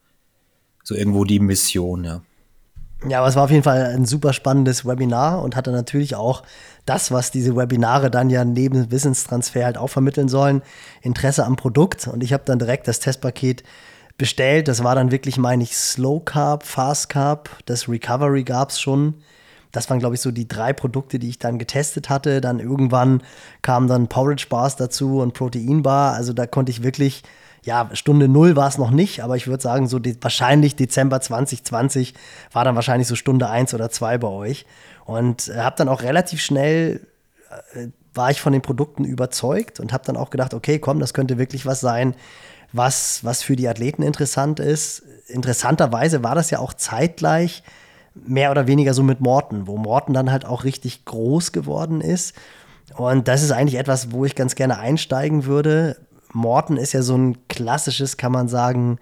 so 0.85 0.95
irgendwo 0.95 1.25
die 1.25 1.41
Mission, 1.41 2.05
ja. 2.05 2.23
Ja, 3.09 3.19
aber 3.19 3.29
es 3.29 3.35
war 3.35 3.45
auf 3.45 3.51
jeden 3.51 3.65
Fall 3.65 3.87
ein 3.87 4.07
super 4.07 4.33
spannendes 4.33 4.85
Webinar 4.87 5.43
und 5.43 5.57
hatte 5.57 5.73
natürlich 5.73 6.15
auch 6.15 6.45
das, 6.87 7.13
was 7.13 7.31
diese 7.31 7.57
Webinare 7.57 8.11
dann 8.11 8.31
ja 8.31 8.45
neben 8.45 8.91
Wissenstransfer 8.91 9.65
halt 9.65 9.79
auch 9.79 9.89
vermitteln 9.89 10.29
sollen, 10.29 10.63
Interesse 11.01 11.45
am 11.45 11.57
Produkt. 11.57 12.09
Und 12.09 12.23
ich 12.23 12.33
habe 12.33 12.45
dann 12.45 12.59
direkt 12.59 12.89
das 12.89 13.01
Testpaket 13.01 13.63
bestellt. 14.19 14.69
Das 14.69 14.83
war 14.83 14.95
dann 14.95 15.11
wirklich, 15.11 15.37
meine 15.39 15.63
ich, 15.63 15.77
Slow 15.77 16.21
Carb, 16.25 16.65
Fast 16.65 17.09
Carb, 17.09 17.51
das 17.67 17.89
Recovery 17.89 18.45
gab 18.45 18.71
es 18.71 18.81
schon. 18.81 19.15
Das 19.71 19.89
waren, 19.89 20.01
glaube 20.01 20.17
ich, 20.17 20.21
so 20.21 20.31
die 20.31 20.47
drei 20.47 20.75
Produkte, 20.75 21.19
die 21.19 21.31
ich 21.31 21.39
dann 21.39 21.59
getestet 21.59 22.11
hatte. 22.11 22.43
Dann 22.43 22.61
irgendwann 22.61 23.23
kamen 23.63 23.89
dann 23.89 24.07
Porridge 24.09 24.47
Bars 24.51 24.77
dazu 24.77 25.21
und 25.21 25.33
Protein 25.33 25.83
Bar. 25.83 26.13
Also 26.13 26.35
da 26.35 26.47
konnte 26.47 26.71
ich 26.71 26.83
wirklich 26.83 27.23
ja, 27.65 27.89
Stunde 27.93 28.29
Null 28.29 28.57
war 28.57 28.69
es 28.69 28.79
noch 28.79 28.91
nicht, 28.91 29.23
aber 29.23 29.37
ich 29.37 29.47
würde 29.47 29.63
sagen, 29.63 29.87
so 29.87 29.99
de 29.99 30.17
wahrscheinlich 30.21 30.75
Dezember 30.75 31.21
2020 31.21 32.15
war 32.53 32.65
dann 32.65 32.75
wahrscheinlich 32.75 33.07
so 33.07 33.15
Stunde 33.15 33.49
eins 33.49 33.73
oder 33.73 33.91
zwei 33.91 34.19
bei 34.19 34.29
euch. 34.29 34.67
Und 35.05 35.49
äh, 35.49 35.59
habe 35.59 35.77
dann 35.77 35.89
auch 35.89 36.03
relativ 36.03 36.41
schnell, 36.41 37.07
äh, 37.75 37.89
war 38.15 38.31
ich 38.31 38.41
von 38.41 38.53
den 38.53 38.63
Produkten 38.63 39.05
überzeugt 39.05 39.79
und 39.79 39.93
habe 39.93 40.05
dann 40.05 40.17
auch 40.17 40.31
gedacht, 40.31 40.55
okay, 40.55 40.79
komm, 40.79 40.99
das 40.99 41.15
könnte 41.15 41.39
wirklich 41.39 41.65
was 41.65 41.81
sein, 41.81 42.15
was, 42.73 43.23
was 43.23 43.43
für 43.43 43.55
die 43.55 43.69
Athleten 43.69 44.03
interessant 44.03 44.59
ist. 44.59 45.03
Interessanterweise 45.29 46.23
war 46.23 46.35
das 46.35 46.51
ja 46.51 46.59
auch 46.59 46.75
zeitgleich 46.75 47.63
mehr 48.15 48.51
oder 48.51 48.67
weniger 48.67 48.93
so 48.93 49.03
mit 49.03 49.21
Morten, 49.21 49.67
wo 49.67 49.77
Morten 49.77 50.13
dann 50.13 50.33
halt 50.33 50.45
auch 50.45 50.65
richtig 50.65 51.05
groß 51.05 51.53
geworden 51.53 52.01
ist. 52.01 52.35
Und 52.97 53.29
das 53.29 53.43
ist 53.43 53.53
eigentlich 53.53 53.79
etwas, 53.79 54.11
wo 54.13 54.25
ich 54.25 54.35
ganz 54.35 54.55
gerne 54.55 54.79
einsteigen 54.79 55.45
würde. 55.45 55.97
Morten 56.33 56.77
ist 56.77 56.93
ja 56.93 57.03
so 57.03 57.17
ein 57.17 57.49
klassisches, 57.49 58.17
kann 58.17 58.33
man 58.33 58.49
sagen, 58.49 58.99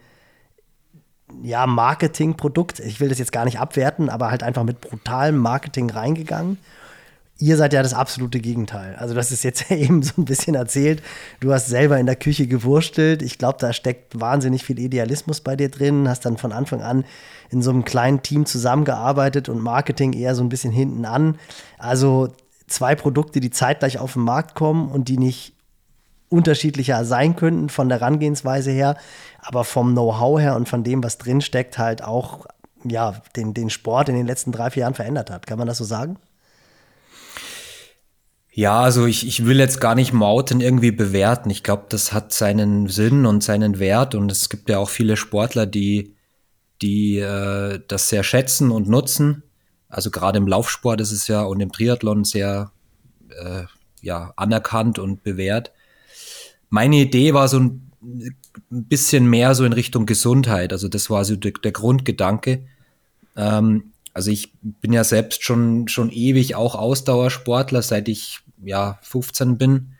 ja, 1.43 1.67
Marketingprodukt. 1.67 2.81
Ich 2.81 3.01
will 3.01 3.09
das 3.09 3.19
jetzt 3.19 3.33
gar 3.33 3.45
nicht 3.45 3.61
abwerten, 3.61 4.09
aber 4.09 4.31
halt 4.31 4.43
einfach 4.43 4.65
mit 4.65 4.81
brutalem 4.81 5.39
Marketing 5.39 5.91
reingegangen. 5.91 6.59
Ihr 7.39 7.57
seid 7.57 7.73
ja 7.73 7.83
das 7.83 7.95
absolute 7.95 8.39
Gegenteil. 8.39 8.97
Also, 8.97 9.15
das 9.15 9.33
ist 9.33 9.45
jetzt 9.45 9.71
eben 9.71 10.03
so 10.03 10.15
ein 10.19 10.25
bisschen 10.25 10.55
erzählt. 10.55 11.03
Du 11.41 11.53
hast 11.53 11.69
selber 11.69 11.99
in 11.99 12.07
der 12.07 12.17
Küche 12.17 12.47
gewurstelt. 12.47 13.23
Ich 13.23 13.39
glaube, 13.39 13.59
da 13.61 13.73
steckt 13.73 14.21
wahnsinnig 14.21 14.65
viel 14.65 14.79
Idealismus 14.79 15.41
bei 15.41 15.57
dir 15.57 15.71
drin. 15.71 16.09
Hast 16.09 16.27
dann 16.27 16.37
von 16.37 16.53
Anfang 16.53 16.83
an 16.83 17.05
in 17.51 17.63
so 17.63 17.71
einem 17.71 17.85
kleinen 17.85 18.23
Team 18.23 18.45
zusammengearbeitet 18.45 19.49
und 19.49 19.61
Marketing 19.61 20.13
eher 20.13 20.35
so 20.35 20.43
ein 20.43 20.51
bisschen 20.51 20.73
hinten 20.73 21.05
an. 21.05 21.39
Also, 21.79 22.29
zwei 22.67 22.95
Produkte, 22.95 23.41
die 23.41 23.51
zeitgleich 23.51 23.99
auf 23.99 24.13
den 24.13 24.23
Markt 24.23 24.55
kommen 24.55 24.91
und 24.91 25.09
die 25.09 25.19
nicht 25.19 25.55
unterschiedlicher 26.31 27.05
sein 27.05 27.37
könnten 27.37 27.69
von 27.69 27.89
der 27.89 28.01
Herangehensweise 28.01 28.71
her, 28.71 28.97
aber 29.41 29.65
vom 29.65 29.93
Know-how 29.93 30.41
her 30.41 30.57
und 30.57 30.69
von 30.69 30.85
dem, 30.85 31.03
was 31.05 31.19
drinsteckt, 31.19 31.77
halt 31.77 32.03
auch 32.03 32.47
ja, 32.85 33.21
den, 33.37 33.53
den 33.53 33.69
Sport 33.69 34.09
in 34.09 34.15
den 34.15 34.27
letzten 34.27 34.53
drei, 34.53 34.71
vier 34.71 34.83
Jahren 34.83 34.95
verändert 34.95 35.31
hat. 35.31 35.47
Kann 35.47 35.59
man 35.59 35.67
das 35.67 35.79
so 35.79 35.85
sagen? 35.85 36.17
Ja, 38.53 38.81
also 38.81 39.07
ich, 39.07 39.27
ich 39.27 39.45
will 39.45 39.59
jetzt 39.59 39.81
gar 39.81 39.95
nicht 39.95 40.13
Mauten 40.13 40.61
irgendwie 40.61 40.91
bewerten. 40.91 41.51
Ich 41.51 41.63
glaube, 41.63 41.85
das 41.89 42.13
hat 42.13 42.33
seinen 42.33 42.89
Sinn 42.89 43.27
und 43.27 43.43
seinen 43.45 43.79
Wert 43.79 44.15
und 44.15 44.31
es 44.31 44.49
gibt 44.49 44.69
ja 44.69 44.79
auch 44.79 44.89
viele 44.89 45.17
Sportler, 45.17 45.67
die, 45.67 46.17
die 46.83 47.19
äh, 47.19 47.81
das 47.87 48.09
sehr 48.09 48.23
schätzen 48.23 48.71
und 48.71 48.89
nutzen. 48.89 49.43
Also 49.89 50.11
gerade 50.11 50.39
im 50.39 50.47
Laufsport 50.49 51.01
ist 51.01 51.13
es 51.13 51.29
ja 51.29 51.43
und 51.43 51.61
im 51.61 51.73
Triathlon 51.73 52.25
sehr 52.25 52.71
äh, 53.31 53.65
ja, 54.03 54.33
anerkannt 54.37 54.99
und 54.99 55.23
bewährt 55.23 55.73
meine 56.71 56.97
Idee 56.97 57.35
war 57.35 57.49
so 57.49 57.59
ein 57.59 57.91
bisschen 58.71 59.29
mehr 59.29 59.55
so 59.55 59.65
in 59.65 59.73
Richtung 59.73 60.07
Gesundheit. 60.07 60.73
Also 60.73 60.89
das 60.89 61.11
war 61.11 61.25
so 61.25 61.37
der, 61.37 61.53
der 61.53 61.73
Grundgedanke. 61.73 62.63
Ähm, 63.37 63.93
also 64.15 64.31
ich 64.31 64.53
bin 64.63 64.93
ja 64.93 65.05
selbst 65.05 65.45
schon, 65.45 65.89
schon 65.89 66.11
ewig 66.11 66.55
auch 66.55 66.75
Ausdauersportler, 66.75 67.83
seit 67.83 68.09
ich 68.09 68.41
ja 68.65 68.99
15 69.03 69.59
bin 69.59 69.93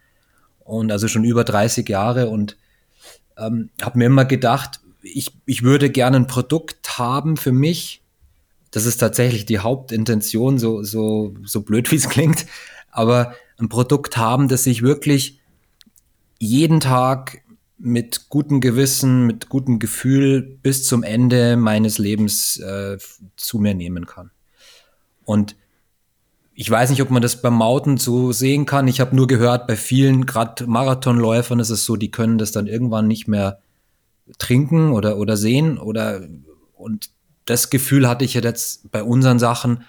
und 0.65 0.91
also 0.91 1.09
schon 1.09 1.25
über 1.25 1.45
30 1.45 1.89
Jahre 1.89 2.29
und 2.29 2.57
ähm, 3.37 3.71
habe 3.83 3.99
mir 3.99 4.07
immer 4.07 4.25
gedacht, 4.25 4.81
ich, 5.03 5.33
ich 5.47 5.63
würde 5.63 5.91
gerne 5.91 6.17
ein 6.17 6.27
Produkt 6.27 6.99
haben 6.99 7.37
für 7.37 7.53
mich. 7.53 8.03
Das 8.71 8.87
ist 8.87 8.99
tatsächlich 8.99 9.47
die 9.47 9.59
Hauptintention, 9.59 10.59
so, 10.59 10.83
so, 10.83 11.35
so 11.45 11.63
blöd 11.63 11.91
wie 11.91 11.97
es 11.97 12.09
klingt, 12.09 12.47
aber 12.91 13.35
ein 13.59 13.69
Produkt 13.69 14.17
haben, 14.17 14.49
das 14.49 14.65
sich 14.65 14.83
wirklich 14.83 15.40
jeden 16.41 16.81
Tag 16.81 17.43
mit 17.79 18.29
gutem 18.29 18.61
Gewissen, 18.61 19.27
mit 19.27 19.49
gutem 19.49 19.79
Gefühl 19.79 20.43
bis 20.43 20.87
zum 20.87 21.03
Ende 21.03 21.57
meines 21.57 21.99
Lebens 21.99 22.59
äh, 22.59 22.99
zu 23.37 23.59
mir 23.59 23.75
nehmen 23.75 24.07
kann. 24.07 24.31
Und 25.25 25.55
ich 26.55 26.71
weiß 26.71 26.91
nicht, 26.91 27.01
ob 27.01 27.11
man 27.11 27.23
das 27.23 27.41
beim 27.41 27.55
Mauten 27.55 27.97
so 27.97 28.33
sehen 28.33 28.67
kann. 28.67 28.89
Ich 28.89 29.01
habe 29.01 29.15
nur 29.15 29.27
gehört, 29.27 29.67
bei 29.67 29.77
vielen, 29.77 30.27
gerade 30.27 30.67
Marathonläufern 30.67 31.61
ist 31.61 31.71
es 31.71 31.85
so, 31.85 31.97
die 31.97 32.11
können 32.11 32.37
das 32.37 32.53
dann 32.53 32.67
irgendwann 32.67 33.07
nicht 33.07 33.29
mehr 33.29 33.61
trinken 34.39 34.93
oder, 34.93 35.17
oder 35.17 35.37
sehen. 35.37 35.79
Oder 35.79 36.23
und 36.75 37.11
das 37.45 37.71
Gefühl 37.71 38.09
hatte 38.09 38.25
ich 38.25 38.35
jetzt 38.35 38.91
bei 38.91 39.03
unseren 39.03 39.39
Sachen 39.39 39.85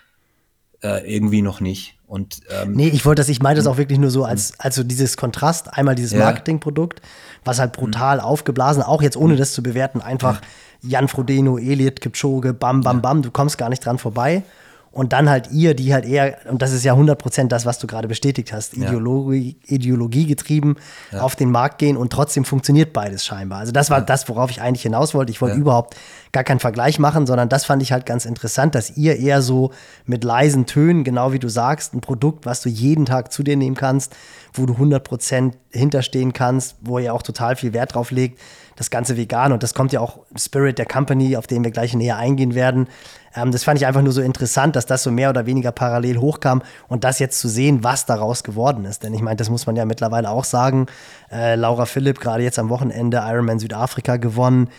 äh, 0.81 1.13
irgendwie 1.13 1.41
noch 1.41 1.59
nicht. 1.59 1.97
Und, 2.11 2.41
ähm, 2.49 2.73
nee, 2.73 2.89
ich 2.89 3.05
wollte 3.05 3.21
das, 3.21 3.29
ich 3.29 3.41
meine 3.41 3.55
das 3.55 3.67
auch 3.67 3.77
wirklich 3.77 3.97
nur 3.97 4.11
so 4.11 4.25
als, 4.25 4.59
als 4.59 4.75
so 4.75 4.83
dieses 4.83 5.15
Kontrast, 5.15 5.77
einmal 5.77 5.95
dieses 5.95 6.13
Marketingprodukt, 6.13 7.01
was 7.45 7.57
halt 7.57 7.71
brutal 7.71 8.17
mhm. 8.17 8.23
aufgeblasen, 8.23 8.83
auch 8.83 9.01
jetzt 9.01 9.15
ohne 9.15 9.35
mhm. 9.35 9.37
das 9.37 9.53
zu 9.53 9.63
bewerten, 9.63 10.01
einfach 10.01 10.41
Jan 10.81 11.07
Frodeno, 11.07 11.57
Elliot, 11.57 12.01
Kipchoge, 12.01 12.53
bam, 12.53 12.81
bam, 12.81 13.01
bam, 13.01 13.21
du 13.21 13.31
kommst 13.31 13.57
gar 13.57 13.69
nicht 13.69 13.85
dran 13.85 13.97
vorbei. 13.97 14.43
Und 14.93 15.13
dann 15.13 15.29
halt 15.29 15.51
ihr, 15.51 15.73
die 15.73 15.93
halt 15.93 16.05
eher, 16.05 16.37
und 16.49 16.61
das 16.61 16.73
ist 16.73 16.83
ja 16.83 16.93
100% 16.93 17.47
das, 17.47 17.65
was 17.65 17.79
du 17.79 17.87
gerade 17.87 18.09
bestätigt 18.09 18.51
hast, 18.51 18.75
Ideologie, 18.75 19.55
Ideologie 19.65 20.25
getrieben 20.25 20.75
ja. 21.13 21.21
auf 21.21 21.37
den 21.37 21.49
Markt 21.49 21.77
gehen 21.77 21.95
und 21.95 22.11
trotzdem 22.11 22.43
funktioniert 22.43 22.91
beides 22.91 23.25
scheinbar. 23.25 23.59
Also 23.59 23.71
das 23.71 23.89
war 23.89 23.99
ja. 23.99 24.03
das, 24.03 24.27
worauf 24.27 24.51
ich 24.51 24.61
eigentlich 24.61 24.81
hinaus 24.81 25.13
wollte. 25.13 25.31
Ich 25.31 25.39
wollte 25.39 25.55
ja. 25.55 25.61
überhaupt 25.61 25.95
gar 26.33 26.43
keinen 26.43 26.59
Vergleich 26.59 26.99
machen, 26.99 27.25
sondern 27.25 27.47
das 27.47 27.63
fand 27.63 27.81
ich 27.81 27.93
halt 27.93 28.05
ganz 28.05 28.25
interessant, 28.25 28.75
dass 28.75 28.97
ihr 28.97 29.17
eher 29.17 29.41
so 29.41 29.71
mit 30.05 30.25
leisen 30.25 30.65
Tönen, 30.65 31.05
genau 31.05 31.31
wie 31.31 31.39
du 31.39 31.47
sagst, 31.47 31.93
ein 31.93 32.01
Produkt, 32.01 32.45
was 32.45 32.61
du 32.61 32.67
jeden 32.67 33.05
Tag 33.05 33.31
zu 33.31 33.43
dir 33.43 33.55
nehmen 33.55 33.77
kannst, 33.77 34.13
wo 34.53 34.65
du 34.65 34.73
100% 34.73 35.53
hinterstehen 35.71 36.33
kannst, 36.33 36.75
wo 36.81 36.99
ihr 36.99 37.13
auch 37.13 37.23
total 37.23 37.55
viel 37.55 37.71
Wert 37.71 37.95
drauf 37.95 38.11
legt, 38.11 38.39
das 38.75 38.89
Ganze 38.89 39.15
vegan 39.15 39.51
und 39.51 39.63
das 39.63 39.73
kommt 39.73 39.93
ja 39.93 39.99
auch 39.99 40.19
im 40.31 40.37
Spirit 40.37 40.77
der 40.77 40.85
Company, 40.85 41.37
auf 41.37 41.47
den 41.47 41.63
wir 41.63 41.71
gleich 41.71 41.93
näher 41.93 42.17
eingehen 42.17 42.55
werden. 42.55 42.87
Ähm, 43.35 43.51
das 43.51 43.63
fand 43.63 43.79
ich 43.79 43.87
einfach 43.87 44.01
nur 44.01 44.13
so 44.13 44.21
interessant, 44.21 44.75
dass 44.75 44.85
das 44.85 45.03
so 45.03 45.11
mehr 45.11 45.29
oder 45.29 45.45
weniger 45.45 45.71
parallel 45.71 46.17
hochkam 46.17 46.61
und 46.87 47.03
das 47.03 47.19
jetzt 47.19 47.39
zu 47.39 47.47
sehen, 47.47 47.83
was 47.83 48.05
daraus 48.05 48.43
geworden 48.43 48.85
ist. 48.85 49.03
Denn 49.03 49.13
ich 49.13 49.21
meine, 49.21 49.37
das 49.37 49.49
muss 49.49 49.65
man 49.65 49.75
ja 49.75 49.85
mittlerweile 49.85 50.29
auch 50.29 50.43
sagen. 50.43 50.87
Äh, 51.31 51.55
Laura 51.55 51.85
Philipp 51.85 52.19
gerade 52.19 52.43
jetzt 52.43 52.59
am 52.59 52.69
Wochenende 52.69 53.23
Ironman 53.25 53.59
Südafrika 53.59 54.17
gewonnen. 54.17 54.69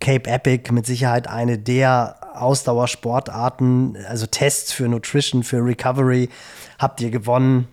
Cape 0.00 0.28
Epic 0.28 0.72
mit 0.72 0.86
Sicherheit 0.86 1.28
eine 1.28 1.58
der 1.58 2.16
Ausdauersportarten, 2.34 3.96
also 4.08 4.26
Tests 4.26 4.72
für 4.72 4.88
Nutrition, 4.88 5.42
für 5.42 5.64
Recovery 5.64 6.28
habt 6.78 7.00
ihr 7.00 7.10
gewonnen. 7.10 7.68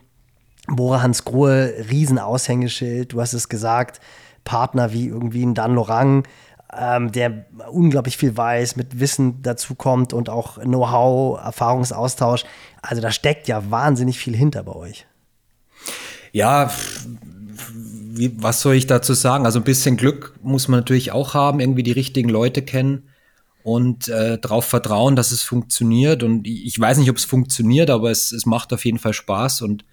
Bora 0.68 1.02
Hans 1.02 1.26
Grohe, 1.26 1.74
Riesenaushängeschild, 1.90 3.14
du 3.14 3.22
hast 3.22 3.34
es 3.34 3.50
gesagt, 3.50 4.00
Partner 4.44 4.94
wie 4.94 5.08
irgendwie 5.08 5.44
ein 5.44 5.56
Dan 5.56 5.74
Lorang, 5.74 6.24
ähm, 6.78 7.12
der 7.12 7.46
unglaublich 7.72 8.18
viel 8.18 8.36
weiß, 8.36 8.76
mit 8.76 9.00
Wissen 9.00 9.42
dazu 9.42 9.76
kommt 9.76 10.14
und 10.14 10.30
auch 10.30 10.60
Know-how, 10.60 11.40
Erfahrungsaustausch. 11.44 12.44
Also 12.82 13.02
da 13.02 13.12
steckt 13.12 13.48
ja 13.48 13.70
wahnsinnig 13.72 14.20
viel 14.20 14.36
hinter 14.36 14.64
bei 14.64 14.74
euch. 14.74 15.06
Ja, 16.32 16.72
wie, 17.74 18.32
was 18.42 18.62
soll 18.62 18.76
ich 18.76 18.88
dazu 18.88 19.14
sagen? 19.14 19.46
Also 19.46 19.60
ein 19.60 19.66
bisschen 19.66 19.98
Glück 19.98 20.36
muss 20.44 20.68
man 20.68 20.82
natürlich 20.82 21.12
auch 21.12 21.34
haben, 21.34 21.60
irgendwie 21.60 21.84
die 21.84 21.92
richtigen 21.92 22.30
Leute 22.30 22.62
kennen 22.62 23.10
und 23.64 24.08
äh, 24.08 24.38
darauf 24.38 24.66
vertrauen, 24.66 25.16
dass 25.16 25.32
es 25.32 25.42
funktioniert. 25.42 26.24
Und 26.24 26.48
ich 26.48 26.80
weiß 26.80 26.98
nicht, 27.00 27.10
ob 27.10 27.18
es 27.18 27.26
funktioniert, 27.26 27.90
aber 27.90 28.12
es, 28.12 28.32
es 28.32 28.46
macht 28.46 28.74
auf 28.74 28.86
jeden 28.86 29.00
Fall 29.00 29.14
Spaß 29.14 29.62
und 29.64 29.86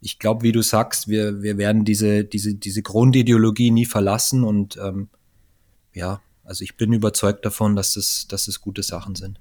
ich 0.00 0.18
glaube, 0.18 0.42
wie 0.42 0.52
du 0.52 0.62
sagst, 0.62 1.08
wir, 1.08 1.42
wir 1.42 1.58
werden 1.58 1.84
diese, 1.84 2.24
diese, 2.24 2.54
diese 2.54 2.82
Grundideologie 2.82 3.72
nie 3.72 3.84
verlassen 3.84 4.44
und 4.44 4.76
ähm, 4.76 5.08
ja, 5.98 6.20
also 6.44 6.64
ich 6.64 6.76
bin 6.76 6.92
überzeugt 6.92 7.44
davon, 7.44 7.76
dass 7.76 7.94
das, 7.94 8.26
dass 8.28 8.46
das 8.46 8.60
gute 8.60 8.82
Sachen 8.82 9.16
sind. 9.16 9.38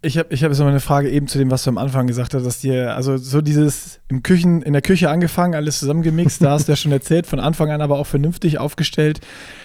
Ich 0.00 0.16
habe 0.16 0.32
ich 0.32 0.44
hab 0.44 0.50
jetzt 0.50 0.60
noch 0.60 0.66
eine 0.66 0.80
Frage 0.80 1.10
eben 1.10 1.26
zu 1.26 1.38
dem, 1.38 1.50
was 1.50 1.64
du 1.64 1.70
am 1.70 1.78
Anfang 1.78 2.06
gesagt 2.06 2.32
hast, 2.32 2.44
dass 2.44 2.60
dir, 2.60 2.94
also 2.94 3.16
so 3.16 3.40
dieses 3.40 4.00
im 4.08 4.22
Küchen, 4.22 4.62
in 4.62 4.72
der 4.72 4.82
Küche 4.82 5.10
angefangen, 5.10 5.54
alles 5.54 5.80
zusammengemixt, 5.80 6.42
da 6.42 6.52
hast 6.52 6.68
du 6.68 6.72
ja 6.72 6.76
schon 6.76 6.92
erzählt, 6.92 7.26
von 7.26 7.40
Anfang 7.40 7.70
an 7.70 7.80
aber 7.80 7.98
auch 7.98 8.06
vernünftig 8.06 8.58
aufgestellt, 8.58 9.20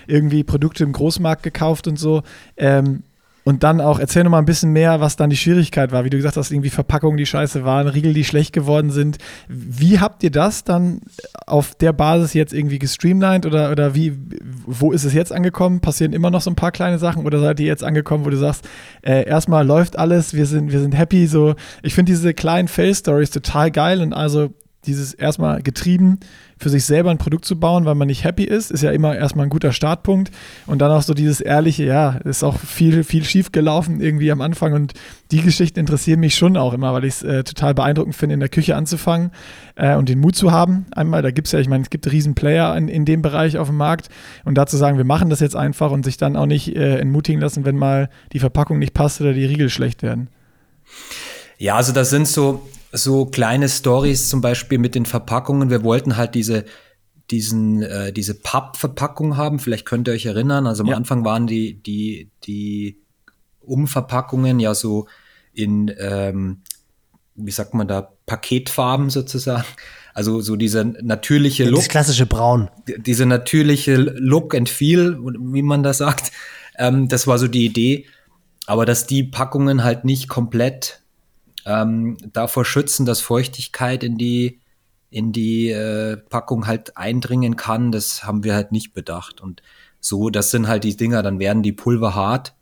irgendwie 0.07 0.43
Produkte 0.43 0.83
im 0.83 0.91
Großmarkt 0.91 1.43
gekauft 1.43 1.87
und 1.87 1.97
so. 1.97 2.23
Ähm, 2.57 3.03
Und 3.43 3.63
dann 3.63 3.81
auch, 3.81 3.99
erzähl 3.99 4.23
noch 4.23 4.31
mal 4.31 4.39
ein 4.39 4.45
bisschen 4.45 4.71
mehr, 4.71 5.01
was 5.01 5.17
dann 5.17 5.29
die 5.29 5.35
Schwierigkeit 5.35 5.91
war. 5.91 6.05
Wie 6.05 6.09
du 6.09 6.17
gesagt 6.17 6.37
hast, 6.37 6.51
irgendwie 6.51 6.69
Verpackungen, 6.69 7.17
die 7.17 7.25
scheiße 7.25 7.65
waren, 7.65 7.87
Riegel, 7.87 8.13
die 8.13 8.23
schlecht 8.23 8.53
geworden 8.53 8.89
sind. 8.89 9.17
Wie 9.49 9.99
habt 9.99 10.23
ihr 10.23 10.31
das 10.31 10.63
dann 10.63 11.01
auf 11.45 11.75
der 11.75 11.91
Basis 11.91 12.33
jetzt 12.33 12.53
irgendwie 12.53 12.79
gestreamlined 12.79 13.45
oder, 13.45 13.71
oder 13.71 13.95
wie, 13.95 14.17
wo 14.65 14.93
ist 14.93 15.03
es 15.03 15.13
jetzt 15.13 15.33
angekommen? 15.33 15.81
Passieren 15.81 16.13
immer 16.13 16.31
noch 16.31 16.41
so 16.41 16.49
ein 16.49 16.55
paar 16.55 16.71
kleine 16.71 16.99
Sachen 16.99 17.25
oder 17.25 17.39
seid 17.39 17.59
ihr 17.59 17.67
jetzt 17.67 17.83
angekommen, 17.83 18.23
wo 18.23 18.29
du 18.29 18.37
sagst, 18.37 18.67
äh, 19.01 19.25
erstmal 19.27 19.67
läuft 19.67 19.99
alles, 19.99 20.33
wir 20.33 20.45
sind, 20.45 20.71
wir 20.71 20.79
sind 20.79 20.97
happy, 20.97 21.27
so. 21.27 21.55
Ich 21.81 21.95
finde 21.95 22.13
diese 22.13 22.33
kleinen 22.33 22.69
Fail-Stories 22.69 23.31
total 23.31 23.71
geil 23.71 24.01
und 24.01 24.13
also 24.13 24.53
dieses 24.85 25.13
erstmal 25.13 25.61
getrieben, 25.61 26.19
für 26.63 26.69
sich 26.69 26.85
selber 26.85 27.11
ein 27.11 27.17
Produkt 27.17 27.45
zu 27.45 27.59
bauen, 27.59 27.85
weil 27.85 27.95
man 27.95 28.07
nicht 28.07 28.23
happy 28.23 28.43
ist, 28.43 28.71
ist 28.71 28.81
ja 28.81 28.91
immer 28.91 29.15
erstmal 29.15 29.45
ein 29.45 29.49
guter 29.49 29.71
Startpunkt. 29.71 30.31
Und 30.65 30.79
dann 30.79 30.91
auch 30.91 31.01
so 31.01 31.13
dieses 31.13 31.41
ehrliche, 31.41 31.83
ja, 31.83 32.17
ist 32.23 32.43
auch 32.43 32.57
viel, 32.57 33.03
viel 33.03 33.23
schief 33.23 33.51
gelaufen 33.51 34.01
irgendwie 34.01 34.31
am 34.31 34.41
Anfang. 34.41 34.73
Und 34.73 34.93
die 35.31 35.41
Geschichten 35.41 35.79
interessieren 35.79 36.19
mich 36.19 36.35
schon 36.35 36.57
auch 36.57 36.73
immer, 36.73 36.93
weil 36.93 37.03
ich 37.03 37.15
es 37.15 37.23
äh, 37.23 37.43
total 37.43 37.73
beeindruckend 37.73 38.15
finde, 38.15 38.33
in 38.33 38.39
der 38.39 38.49
Küche 38.49 38.75
anzufangen 38.75 39.31
äh, 39.75 39.95
und 39.95 40.09
den 40.09 40.19
Mut 40.19 40.35
zu 40.35 40.51
haben. 40.51 40.85
Einmal, 40.95 41.21
da 41.21 41.31
gibt 41.31 41.47
es 41.47 41.51
ja, 41.51 41.59
ich 41.59 41.67
meine, 41.67 41.83
es 41.83 41.89
gibt 41.89 42.11
riesen 42.11 42.33
Player 42.33 42.75
in, 42.75 42.87
in 42.87 43.05
dem 43.05 43.21
Bereich 43.21 43.57
auf 43.57 43.67
dem 43.67 43.77
Markt. 43.77 44.09
Und 44.45 44.55
dazu 44.57 44.77
sagen, 44.77 44.97
wir 44.97 45.05
machen 45.05 45.29
das 45.29 45.41
jetzt 45.41 45.55
einfach 45.55 45.91
und 45.91 46.05
sich 46.05 46.17
dann 46.17 46.35
auch 46.35 46.47
nicht 46.47 46.75
äh, 46.75 46.97
entmutigen 46.97 47.41
lassen, 47.41 47.65
wenn 47.65 47.75
mal 47.75 48.09
die 48.31 48.39
Verpackung 48.39 48.79
nicht 48.79 48.93
passt 48.93 49.21
oder 49.21 49.33
die 49.33 49.45
Riegel 49.45 49.69
schlecht 49.69 50.01
werden. 50.01 50.29
Ja, 51.57 51.75
also 51.75 51.93
das 51.93 52.09
sind 52.09 52.27
so, 52.27 52.67
so 52.93 53.25
kleine 53.25 53.67
Stories 53.67 54.29
zum 54.29 54.41
Beispiel 54.41 54.77
mit 54.77 54.95
den 54.95 55.05
Verpackungen. 55.05 55.69
Wir 55.69 55.83
wollten 55.83 56.15
halt 56.15 56.35
diese 56.35 56.65
diesen 57.31 57.81
äh, 57.81 58.13
diese 58.13 58.35
Pappverpackung 58.35 59.35
haben. 59.35 59.59
Vielleicht 59.59 59.85
könnt 59.85 60.07
ihr 60.07 60.13
euch 60.13 60.25
erinnern. 60.25 60.67
Also 60.67 60.83
am 60.83 60.89
ja. 60.89 60.95
Anfang 60.95 61.25
waren 61.25 61.47
die 61.47 61.81
die 61.81 62.29
die 62.43 62.99
Umverpackungen 63.61 64.59
ja 64.59 64.75
so 64.75 65.07
in 65.53 65.91
ähm, 65.97 66.61
wie 67.35 67.51
sagt 67.51 67.73
man 67.73 67.87
da 67.87 68.13
Paketfarben 68.25 69.09
sozusagen. 69.09 69.65
Also 70.13 70.41
so 70.41 70.55
dieser 70.55 70.83
natürliche 70.83 71.65
Look. 71.65 71.79
Das 71.79 71.89
klassische 71.89 72.27
Braun. 72.27 72.69
Diese 72.97 73.25
natürliche 73.25 73.95
Look 73.95 74.53
and 74.53 74.69
Feel, 74.69 75.17
wie 75.19 75.63
man 75.63 75.81
das 75.81 75.97
sagt. 75.97 76.31
Ähm, 76.77 77.07
das 77.07 77.25
war 77.25 77.39
so 77.39 77.47
die 77.47 77.65
Idee. 77.65 78.05
Aber 78.67 78.85
dass 78.85 79.07
die 79.07 79.23
Packungen 79.23 79.83
halt 79.83 80.05
nicht 80.05 80.29
komplett 80.29 81.02
ähm, 81.65 82.17
davor 82.31 82.65
schützen, 82.65 83.05
dass 83.05 83.21
Feuchtigkeit 83.21 84.03
in 84.03 84.17
die 84.17 84.59
in 85.09 85.31
die 85.31 85.69
äh, 85.69 86.17
Packung 86.17 86.65
halt 86.65 86.97
eindringen 86.97 87.55
kann, 87.55 87.91
das 87.91 88.23
haben 88.23 88.43
wir 88.43 88.55
halt 88.55 88.71
nicht 88.71 88.93
bedacht. 88.93 89.41
Und 89.41 89.61
so, 89.99 90.31
das 90.31 90.49
sind 90.49 90.67
halt 90.67 90.83
die 90.83 90.97
Dinger, 90.97 91.21
dann 91.21 91.37
werden 91.37 91.61
die 91.61 91.71
Pulver 91.71 92.15
hart 92.15 92.55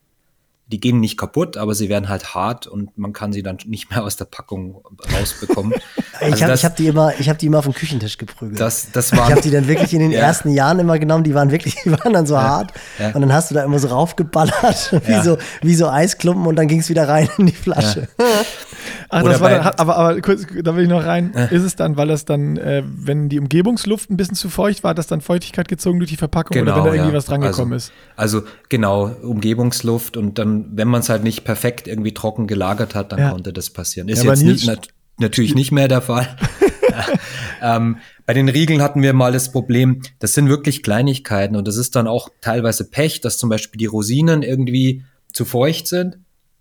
die 0.72 0.80
gehen 0.80 1.00
nicht 1.00 1.18
kaputt, 1.18 1.58
aber 1.58 1.76
sie 1.76 1.90
werden 1.90 2.08
halt 2.08 2.34
hart 2.34 2.66
und 2.66 2.98
man 2.98 3.12
kann 3.12 3.34
sie 3.34 3.44
dann 3.44 3.58
nicht 3.66 3.90
mehr 3.90 4.04
aus 4.04 4.16
der 4.16 4.26
Packung 4.26 4.82
rausbekommen. 5.14 5.74
also 6.20 6.36
ich 6.36 6.44
habe 6.44 6.56
hab 6.56 6.76
die 6.78 6.88
immer, 6.88 7.14
ich 7.20 7.28
habe 7.28 7.38
die 7.38 7.48
immer 7.48 7.60
auf 7.60 7.66
dem 7.66 7.74
Küchentisch 7.74 8.18
geprügelt. 8.18 8.60
Das, 8.60 8.92
das 8.92 9.12
war, 9.12 9.26
ich 9.26 9.32
habe 9.32 9.42
die 9.42 9.52
dann 9.52 9.68
wirklich 9.68 9.94
in 9.94 10.00
den 10.00 10.12
ja. 10.12 10.22
ersten 10.22 10.50
Jahren 10.50 10.80
immer 10.80 10.98
genommen. 10.98 11.24
Die 11.24 11.36
waren 11.36 11.52
wirklich, 11.52 11.76
die 11.84 11.92
waren 11.92 12.14
dann 12.14 12.26
so 12.26 12.36
ja. 12.36 12.44
hart 12.44 12.74
ja. 13.00 13.12
und 13.12 13.22
dann 13.22 13.34
hast 13.34 13.52
du 13.52 13.56
da 13.56 13.64
immer 13.64 13.80
so 13.80 13.90
raufgeballert 13.90 15.02
wie 15.06 15.22
so 15.22 15.38
wie 15.62 15.76
so 15.76 15.90
Eisklumpen 15.90 16.48
und 16.48 16.56
dann 16.56 16.68
ging 16.68 16.80
es 16.80 16.90
wieder 16.90 17.08
rein 17.08 17.30
in 17.38 17.48
die 17.48 17.52
Flasche. 17.52 18.08
Ach, 19.10 19.24
das 19.24 19.42
war 19.42 19.50
dann, 19.50 19.62
aber, 19.62 19.98
aber 19.98 20.22
kurz, 20.22 20.46
da 20.64 20.76
will 20.76 20.84
ich 20.84 20.90
noch 20.90 21.04
rein. 21.04 21.34
Ist 21.52 21.64
es 21.64 21.76
dann, 21.76 21.98
weil 21.98 22.08
das 22.08 22.24
dann, 22.24 22.56
äh, 22.58 22.82
wenn 22.86 23.28
die 23.28 23.40
Umgebungsluft 23.40 24.10
ein 24.10 24.18
bisschen 24.18 24.36
zu 24.36 24.50
feucht 24.50 24.84
war, 24.84 24.94
dass 24.96 25.08
dann 25.08 25.20
Feuchtigkeit 25.20 25.68
gezogen 25.68 26.00
durch 26.00 26.10
die 26.10 26.18
Verpackung 26.18 26.54
genau, 26.54 26.74
oder 26.74 26.84
wenn 26.86 26.92
da 26.92 26.96
irgendwie 26.96 27.16
was 27.16 27.26
drangekommen 27.26 27.74
also, 27.74 27.92
ist? 27.92 27.94
Also 28.16 28.44
genau, 28.70 29.12
Umgebungsluft 29.22 30.16
und 30.16 30.40
dann, 30.40 30.61
wenn 30.72 30.88
man 30.88 31.02
es 31.02 31.10
halt 31.10 31.24
nicht 31.24 31.44
perfekt 31.44 31.88
irgendwie 31.88 32.14
trocken 32.14 32.48
gelagert 32.48 32.96
hat, 32.96 33.12
dann 33.12 33.20
ja. 33.20 33.32
konnte 33.32 33.54
das 33.54 33.70
passieren. 33.70 34.10
Ist 34.10 34.24
ja, 34.24 34.32
jetzt 34.32 34.44
nicht, 34.44 34.66
nat 34.66 34.88
natürlich 35.18 35.56
nicht 35.56 35.72
mehr 35.72 35.88
der 35.88 36.02
Fall. 36.02 36.36
ähm, 37.62 37.98
bei 38.26 38.34
den 38.34 38.50
Riegeln 38.50 38.82
hatten 38.82 39.02
wir 39.02 39.14
mal 39.14 39.32
das 39.32 39.52
Problem, 39.52 40.02
das 40.20 40.34
sind 40.34 40.50
wirklich 40.50 40.84
Kleinigkeiten 40.84 41.56
und 41.56 41.68
das 41.68 41.78
ist 41.78 41.96
dann 41.96 42.08
auch 42.08 42.30
teilweise 42.42 42.90
Pech, 42.90 43.22
dass 43.22 43.38
zum 43.38 43.50
Beispiel 43.50 43.78
die 43.78 43.86
Rosinen 43.86 44.42
irgendwie 44.42 45.04
zu 45.34 45.46
feucht 45.46 45.88
sind 45.88 46.18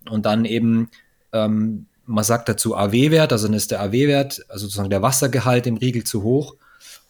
und 0.08 0.26
dann 0.26 0.44
eben 0.44 0.90
ähm, 1.32 1.86
man 2.10 2.24
sagt 2.24 2.48
dazu 2.48 2.76
AW-Wert, 2.76 3.32
also 3.32 3.46
dann 3.46 3.56
ist 3.56 3.70
der 3.70 3.80
AW-Wert, 3.82 4.44
also 4.48 4.66
sozusagen 4.66 4.90
der 4.90 5.02
Wassergehalt 5.02 5.66
im 5.66 5.76
Riegel 5.76 6.04
zu 6.04 6.22
hoch. 6.22 6.56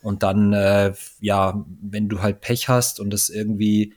Und 0.02 0.22
dann, 0.22 0.52
äh, 0.52 0.92
ja, 1.20 1.64
wenn 1.82 2.08
du 2.08 2.22
halt 2.22 2.40
Pech 2.40 2.68
hast 2.68 3.00
und 3.00 3.10
das 3.10 3.28
irgendwie 3.28 3.94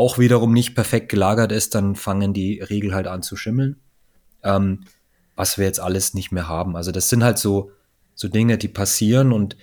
auch 0.00 0.18
wiederum 0.18 0.52
nicht 0.52 0.74
perfekt 0.74 1.10
gelagert 1.10 1.52
ist, 1.52 1.74
dann 1.74 1.94
fangen 1.94 2.32
die 2.32 2.60
Riegel 2.60 2.94
halt 2.94 3.06
an 3.06 3.22
zu 3.22 3.36
schimmeln. 3.36 3.76
Ähm, 4.42 4.84
was 5.36 5.58
wir 5.58 5.66
jetzt 5.66 5.80
alles 5.80 6.14
nicht 6.14 6.32
mehr 6.32 6.48
haben. 6.48 6.76
Also 6.76 6.90
das 6.90 7.08
sind 7.08 7.22
halt 7.22 7.38
so, 7.38 7.70
so 8.14 8.28
Dinge, 8.28 8.58
die 8.58 8.68
passieren 8.68 9.32
und 9.32 9.56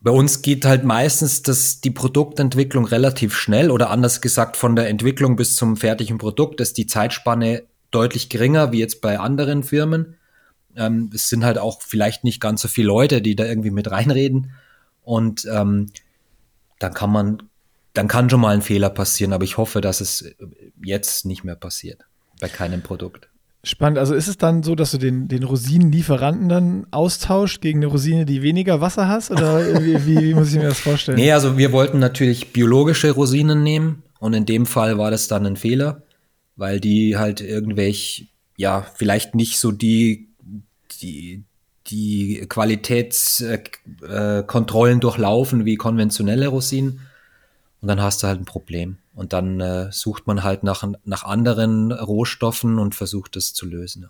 bei 0.00 0.10
uns 0.10 0.42
geht 0.42 0.64
halt 0.64 0.84
meistens 0.84 1.42
das, 1.42 1.80
die 1.80 1.90
Produktentwicklung 1.90 2.84
relativ 2.84 3.34
schnell 3.34 3.70
oder 3.70 3.90
anders 3.90 4.20
gesagt 4.20 4.56
von 4.56 4.74
der 4.74 4.88
Entwicklung 4.88 5.36
bis 5.36 5.54
zum 5.54 5.76
fertigen 5.76 6.18
Produkt 6.18 6.60
ist 6.60 6.76
die 6.76 6.86
Zeitspanne 6.86 7.64
deutlich 7.90 8.28
geringer 8.28 8.72
wie 8.72 8.80
jetzt 8.80 9.00
bei 9.00 9.20
anderen 9.20 9.62
Firmen. 9.62 10.16
Ähm, 10.76 11.10
es 11.14 11.28
sind 11.28 11.44
halt 11.44 11.58
auch 11.58 11.82
vielleicht 11.82 12.24
nicht 12.24 12.40
ganz 12.40 12.62
so 12.62 12.68
viele 12.68 12.88
Leute, 12.88 13.22
die 13.22 13.36
da 13.36 13.44
irgendwie 13.44 13.70
mit 13.70 13.90
reinreden. 13.90 14.52
Und 15.02 15.46
ähm, 15.50 15.90
dann 16.80 16.94
kann 16.94 17.12
man, 17.12 17.42
dann 17.92 18.08
kann 18.08 18.30
schon 18.30 18.40
mal 18.40 18.54
ein 18.54 18.62
Fehler 18.62 18.90
passieren, 18.90 19.32
aber 19.32 19.44
ich 19.44 19.58
hoffe, 19.58 19.80
dass 19.80 20.00
es 20.00 20.34
jetzt 20.82 21.26
nicht 21.26 21.44
mehr 21.44 21.56
passiert 21.56 22.02
bei 22.40 22.48
keinem 22.48 22.82
Produkt. 22.82 23.28
Spannend. 23.64 23.98
Also 23.98 24.14
ist 24.14 24.26
es 24.26 24.38
dann 24.38 24.64
so, 24.64 24.74
dass 24.74 24.90
du 24.90 24.98
den, 24.98 25.28
den 25.28 25.44
Rosinenlieferanten 25.44 26.48
dann 26.48 26.86
austauscht 26.90 27.60
gegen 27.60 27.78
eine 27.78 27.86
Rosine, 27.86 28.26
die 28.26 28.42
weniger 28.42 28.80
Wasser 28.80 29.06
hast? 29.06 29.30
Oder 29.30 29.84
wie, 29.84 30.04
wie, 30.04 30.20
wie, 30.20 30.34
muss 30.34 30.52
ich 30.52 30.58
mir 30.58 30.68
das 30.68 30.80
vorstellen? 30.80 31.16
Nee, 31.16 31.30
also 31.30 31.56
wir 31.56 31.70
wollten 31.70 32.00
natürlich 32.00 32.52
biologische 32.52 33.12
Rosinen 33.12 33.62
nehmen 33.62 34.02
und 34.18 34.32
in 34.32 34.46
dem 34.46 34.66
Fall 34.66 34.98
war 34.98 35.12
das 35.12 35.28
dann 35.28 35.46
ein 35.46 35.56
Fehler 35.56 36.02
weil 36.56 36.80
die 36.80 37.16
halt 37.16 37.40
irgendwelche, 37.40 38.26
ja, 38.56 38.84
vielleicht 38.94 39.34
nicht 39.34 39.58
so 39.58 39.72
die, 39.72 40.28
die, 41.00 41.44
die 41.88 42.46
Qualitätskontrollen 42.48 44.98
äh, 44.98 45.00
durchlaufen 45.00 45.64
wie 45.64 45.74
konventionelle 45.76 46.46
Rosinen. 46.48 47.00
Und 47.82 47.88
dann 47.88 48.00
hast 48.00 48.22
du 48.22 48.28
halt 48.28 48.40
ein 48.40 48.44
Problem. 48.44 48.98
Und 49.12 49.32
dann 49.32 49.60
äh, 49.60 49.90
sucht 49.90 50.26
man 50.26 50.44
halt 50.44 50.62
nach, 50.62 50.84
nach 51.04 51.24
anderen 51.24 51.90
Rohstoffen 51.92 52.78
und 52.78 52.94
versucht 52.94 53.36
es 53.36 53.52
zu 53.52 53.66
lösen. 53.66 54.08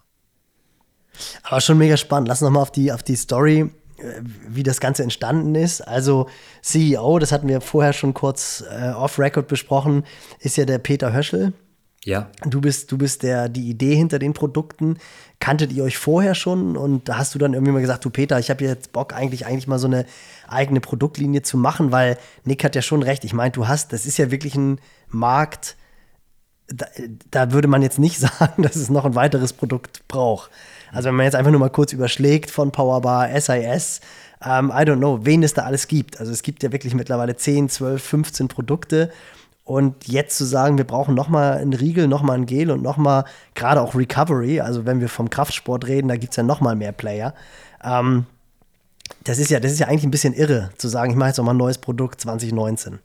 Aber 1.43 1.61
schon 1.61 1.79
mega 1.79 1.97
spannend. 1.97 2.29
Lass 2.29 2.43
noch 2.43 2.51
mal 2.51 2.61
auf 2.61 2.71
die, 2.71 2.93
auf 2.93 3.03
die 3.03 3.17
Story, 3.17 3.71
äh, 3.97 4.21
wie 4.47 4.63
das 4.63 4.79
Ganze 4.79 5.03
entstanden 5.03 5.55
ist. 5.55 5.81
Also 5.81 6.29
CEO, 6.61 7.19
das 7.19 7.33
hatten 7.33 7.49
wir 7.49 7.63
vorher 7.63 7.95
schon 7.95 8.13
kurz 8.13 8.63
äh, 8.71 8.91
off-Record 8.91 9.49
besprochen, 9.49 10.05
ist 10.39 10.59
ja 10.59 10.67
der 10.67 10.79
Peter 10.79 11.13
Höschel. 11.15 11.55
Ja. 12.05 12.31
Du 12.45 12.61
bist, 12.61 12.91
du 12.91 12.99
bist 12.99 13.23
der, 13.23 13.49
die 13.49 13.71
Idee 13.71 13.95
hinter 13.95 14.19
den 14.19 14.33
Produkten. 14.33 14.99
Kanntet 15.39 15.73
ihr 15.73 15.85
euch 15.85 15.99
vorher 15.99 16.35
schon 16.35 16.77
und 16.77 17.09
hast 17.09 17.35
du 17.35 17.39
dann 17.39 17.55
irgendwie 17.55 17.73
mal 17.73 17.81
gesagt, 17.81 18.05
du 18.05 18.11
Peter, 18.11 18.39
ich 18.39 18.51
habe 18.51 18.65
jetzt 18.65 18.93
Bock, 18.93 19.13
eigentlich, 19.13 19.47
eigentlich 19.47 19.69
mal 19.69 19.79
so 19.79 19.87
eine 19.87 20.05
eigene 20.53 20.81
Produktlinie 20.81 21.43
zu 21.43 21.57
machen, 21.57 21.93
weil 21.93 22.19
Nick 22.45 22.65
hat 22.65 22.75
ja 22.75 22.83
schon 22.83 23.03
recht. 23.03 23.25
Ich 23.25 23.33
meine, 23.33 23.51
du 23.51 23.69
hast, 23.69 23.93
das 23.93 24.07
ist 24.07 24.19
ja 24.19 24.31
wirklich 24.31 24.55
ein 24.55 24.81
Markt, 25.09 25.77
da, 26.69 26.87
da, 27.31 27.53
würde 27.53 27.69
man 27.69 27.83
jetzt 27.83 27.99
nicht 27.99 28.19
sagen, 28.39 28.63
dass 28.63 28.77
es 28.77 28.91
noch 28.91 29.05
ein 29.05 29.15
weiteres 29.15 29.53
Produkt 29.53 30.07
braucht. 30.09 30.51
Also 30.93 31.09
wenn 31.09 31.17
man 31.17 31.25
jetzt 31.25 31.35
einfach 31.35 31.51
nur 31.51 31.61
mal 31.61 31.71
kurz 31.71 31.93
überschlägt 31.93 32.51
von 32.51 32.71
Powerbar, 32.71 33.29
SIS, 33.41 34.01
ähm, 34.45 34.71
I 34.71 34.83
don't 34.83 34.97
know, 34.97 35.21
wen 35.23 35.43
es 35.43 35.55
da 35.55 35.63
alles 35.63 35.89
gibt. 35.89 36.21
Also 36.21 36.33
es 36.33 36.43
gibt 36.43 36.63
ja 36.63 36.73
wirklich 36.73 36.95
mittlerweile 36.95 37.37
10, 37.37 37.69
12, 37.69 38.03
15 38.03 38.49
Produkte 38.49 39.11
und 39.65 40.09
jetzt 40.09 40.37
zu 40.37 40.45
sagen, 40.45 40.77
wir 40.77 40.87
brauchen 40.87 41.15
nochmal 41.15 41.59
einen 41.59 41.73
Riegel, 41.73 42.09
nochmal 42.09 42.37
ein 42.37 42.47
Gel 42.47 42.71
und 42.71 42.83
nochmal 42.83 43.25
gerade 43.55 43.81
auch 43.81 43.95
Recovery, 43.95 44.61
also 44.61 44.85
wenn 44.87 45.01
wir 45.01 45.09
vom 45.09 45.31
Kraftsport 45.31 45.87
reden, 45.87 46.09
da 46.09 46.17
gibt 46.17 46.33
es 46.33 46.37
ja 46.37 46.43
nochmal 46.43 46.75
mehr 46.75 46.93
Player. 46.93 47.35
Ähm, 47.85 48.27
das 49.25 49.39
ist 49.39 49.51
ja, 49.51 49.61
das 49.61 49.73
ist 49.73 49.79
ja 49.79 49.89
eigentlich 49.89 50.05
ein 50.05 50.11
bisschen 50.11 50.35
irre, 50.35 50.71
zu 50.79 50.89
sagen, 50.89 51.13
ich 51.13 51.17
mache 51.17 51.29
jetzt 51.29 51.39
nochmal 51.39 51.55
ein 51.55 51.59
neues 51.59 51.79
Produkt 51.79 52.21
2019. 52.21 52.99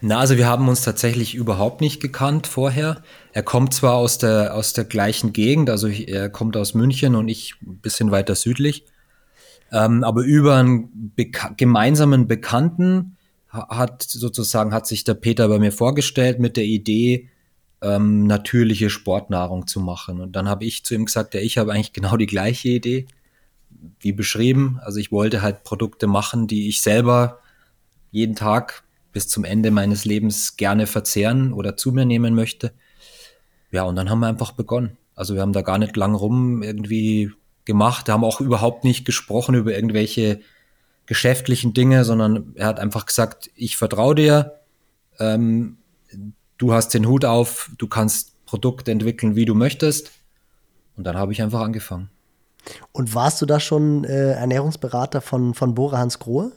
Na, 0.00 0.18
also 0.18 0.36
wir 0.36 0.46
haben 0.46 0.68
uns 0.68 0.82
tatsächlich 0.82 1.34
überhaupt 1.34 1.80
nicht 1.80 2.00
gekannt 2.00 2.46
vorher. 2.46 3.02
Er 3.32 3.42
kommt 3.42 3.74
zwar 3.74 3.94
aus 3.94 4.18
der, 4.18 4.54
aus 4.54 4.72
der 4.72 4.84
gleichen 4.84 5.32
Gegend, 5.32 5.68
also 5.68 5.88
er 5.88 6.30
kommt 6.30 6.56
aus 6.56 6.74
München 6.74 7.14
und 7.14 7.28
ich 7.28 7.54
ein 7.62 7.78
bisschen 7.78 8.10
weiter 8.10 8.34
südlich, 8.34 8.86
ähm, 9.72 10.02
aber 10.02 10.22
über 10.22 10.56
einen 10.56 11.12
beka 11.14 11.54
gemeinsamen 11.56 12.26
Bekannten 12.26 13.16
hat 13.48 14.02
sozusagen, 14.02 14.72
hat 14.72 14.86
sich 14.86 15.02
der 15.02 15.14
Peter 15.14 15.48
bei 15.48 15.58
mir 15.58 15.72
vorgestellt 15.72 16.38
mit 16.38 16.56
der 16.56 16.64
Idee, 16.64 17.28
ähm, 17.82 18.26
natürliche 18.26 18.90
Sportnahrung 18.90 19.66
zu 19.66 19.80
machen. 19.80 20.20
Und 20.20 20.36
dann 20.36 20.48
habe 20.48 20.64
ich 20.64 20.84
zu 20.84 20.94
ihm 20.94 21.06
gesagt, 21.06 21.34
ja, 21.34 21.40
ich 21.40 21.58
habe 21.58 21.72
eigentlich 21.72 21.92
genau 21.92 22.16
die 22.16 22.26
gleiche 22.26 22.68
Idee, 22.68 23.06
wie 24.00 24.12
beschrieben. 24.12 24.80
Also 24.82 24.98
ich 24.98 25.12
wollte 25.12 25.42
halt 25.42 25.64
Produkte 25.64 26.06
machen, 26.06 26.46
die 26.46 26.68
ich 26.68 26.82
selber 26.82 27.40
jeden 28.10 28.34
Tag 28.34 28.82
bis 29.12 29.28
zum 29.28 29.44
Ende 29.44 29.70
meines 29.70 30.04
Lebens 30.04 30.56
gerne 30.56 30.86
verzehren 30.86 31.52
oder 31.52 31.76
zu 31.76 31.92
mir 31.92 32.04
nehmen 32.04 32.34
möchte. 32.34 32.72
ja, 33.70 33.84
und 33.84 33.96
dann 33.96 34.10
haben 34.10 34.20
wir 34.20 34.26
einfach 34.26 34.52
begonnen. 34.52 34.96
Also 35.14 35.34
wir 35.34 35.42
haben 35.42 35.52
da 35.52 35.62
gar 35.62 35.78
nicht 35.78 35.96
lang 35.96 36.14
rum 36.14 36.62
irgendwie 36.62 37.30
gemacht, 37.64 38.08
haben 38.08 38.24
auch 38.24 38.40
überhaupt 38.40 38.84
nicht 38.84 39.04
gesprochen 39.04 39.54
über 39.54 39.74
irgendwelche 39.74 40.40
geschäftlichen 41.06 41.74
Dinge, 41.74 42.04
sondern 42.04 42.52
er 42.54 42.66
hat 42.66 42.80
einfach 42.80 43.06
gesagt, 43.06 43.50
ich 43.54 43.76
vertraue 43.76 44.14
dir, 44.14 44.60
ähm, 45.18 45.76
du 46.56 46.72
hast 46.72 46.94
den 46.94 47.06
Hut 47.06 47.24
auf, 47.24 47.70
du 47.78 47.88
kannst 47.88 48.44
Produkte 48.46 48.90
entwickeln, 48.90 49.36
wie 49.36 49.44
du 49.44 49.54
möchtest. 49.54 50.10
Und 50.96 51.04
dann 51.04 51.16
habe 51.16 51.32
ich 51.32 51.42
einfach 51.42 51.60
angefangen. 51.60 52.10
Und 52.92 53.14
warst 53.14 53.40
du 53.40 53.46
da 53.46 53.60
schon 53.60 54.04
äh, 54.04 54.32
Ernährungsberater 54.32 55.20
von, 55.20 55.54
von 55.54 55.74
Bora 55.74 55.98
Hans 55.98 56.18
Grohe? 56.18 56.52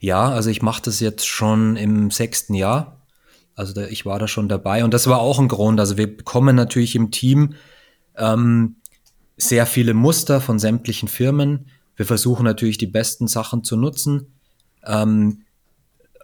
Ja, 0.00 0.28
also 0.28 0.50
ich 0.50 0.62
mache 0.62 0.82
das 0.82 1.00
jetzt 1.00 1.26
schon 1.26 1.76
im 1.76 2.10
sechsten 2.10 2.54
Jahr. 2.54 3.00
Also 3.54 3.72
da, 3.72 3.86
ich 3.86 4.04
war 4.04 4.18
da 4.18 4.28
schon 4.28 4.48
dabei 4.48 4.84
und 4.84 4.92
das 4.92 5.06
war 5.06 5.20
auch 5.20 5.38
ein 5.38 5.48
Grund. 5.48 5.80
Also 5.80 5.96
wir 5.96 6.16
bekommen 6.16 6.56
natürlich 6.56 6.96
im 6.96 7.10
Team 7.10 7.54
ähm, 8.16 8.76
sehr 9.36 9.66
viele 9.66 9.94
Muster 9.94 10.40
von 10.40 10.58
sämtlichen 10.58 11.08
Firmen. 11.08 11.66
Wir 11.96 12.06
versuchen 12.06 12.44
natürlich 12.44 12.78
die 12.78 12.86
besten 12.86 13.28
Sachen 13.28 13.64
zu 13.64 13.76
nutzen. 13.76 14.34
Ähm, 14.84 15.42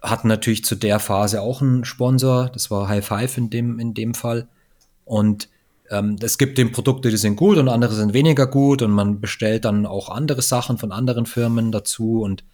hatten 0.03 0.29
natürlich 0.29 0.65
zu 0.65 0.77
der 0.77 0.99
Phase 0.99 1.43
auch 1.43 1.61
einen 1.61 1.85
Sponsor, 1.85 2.49
das 2.49 2.71
war 2.71 2.89
High 2.89 3.07
Five 3.07 3.37
in 3.37 3.51
dem, 3.51 3.79
in 3.79 3.95
dem 3.95 4.15
Fall. 4.15 4.49
Und 5.05 5.49
ähm, 5.91 6.17
es 6.23 6.39
gibt 6.39 6.59
eben 6.59 6.73
Produkte, 6.73 7.11
die 7.11 7.17
sind 7.17 7.37
gut 7.37 7.59
und 7.59 7.69
andere 7.69 7.95
sind 7.95 8.15
weniger 8.15 8.47
gut 8.47 8.81
und 8.83 8.93
man 8.93 9.21
bestellt 9.21 9.65
dann 9.65 9.87
auch 9.87 10.09
andere 10.09 10.41
Sachen 10.41 10.79
von 10.79 10.93
anderen 10.93 11.27
Firmen 11.27 11.73
dazu 11.73 12.23
und 12.23 12.45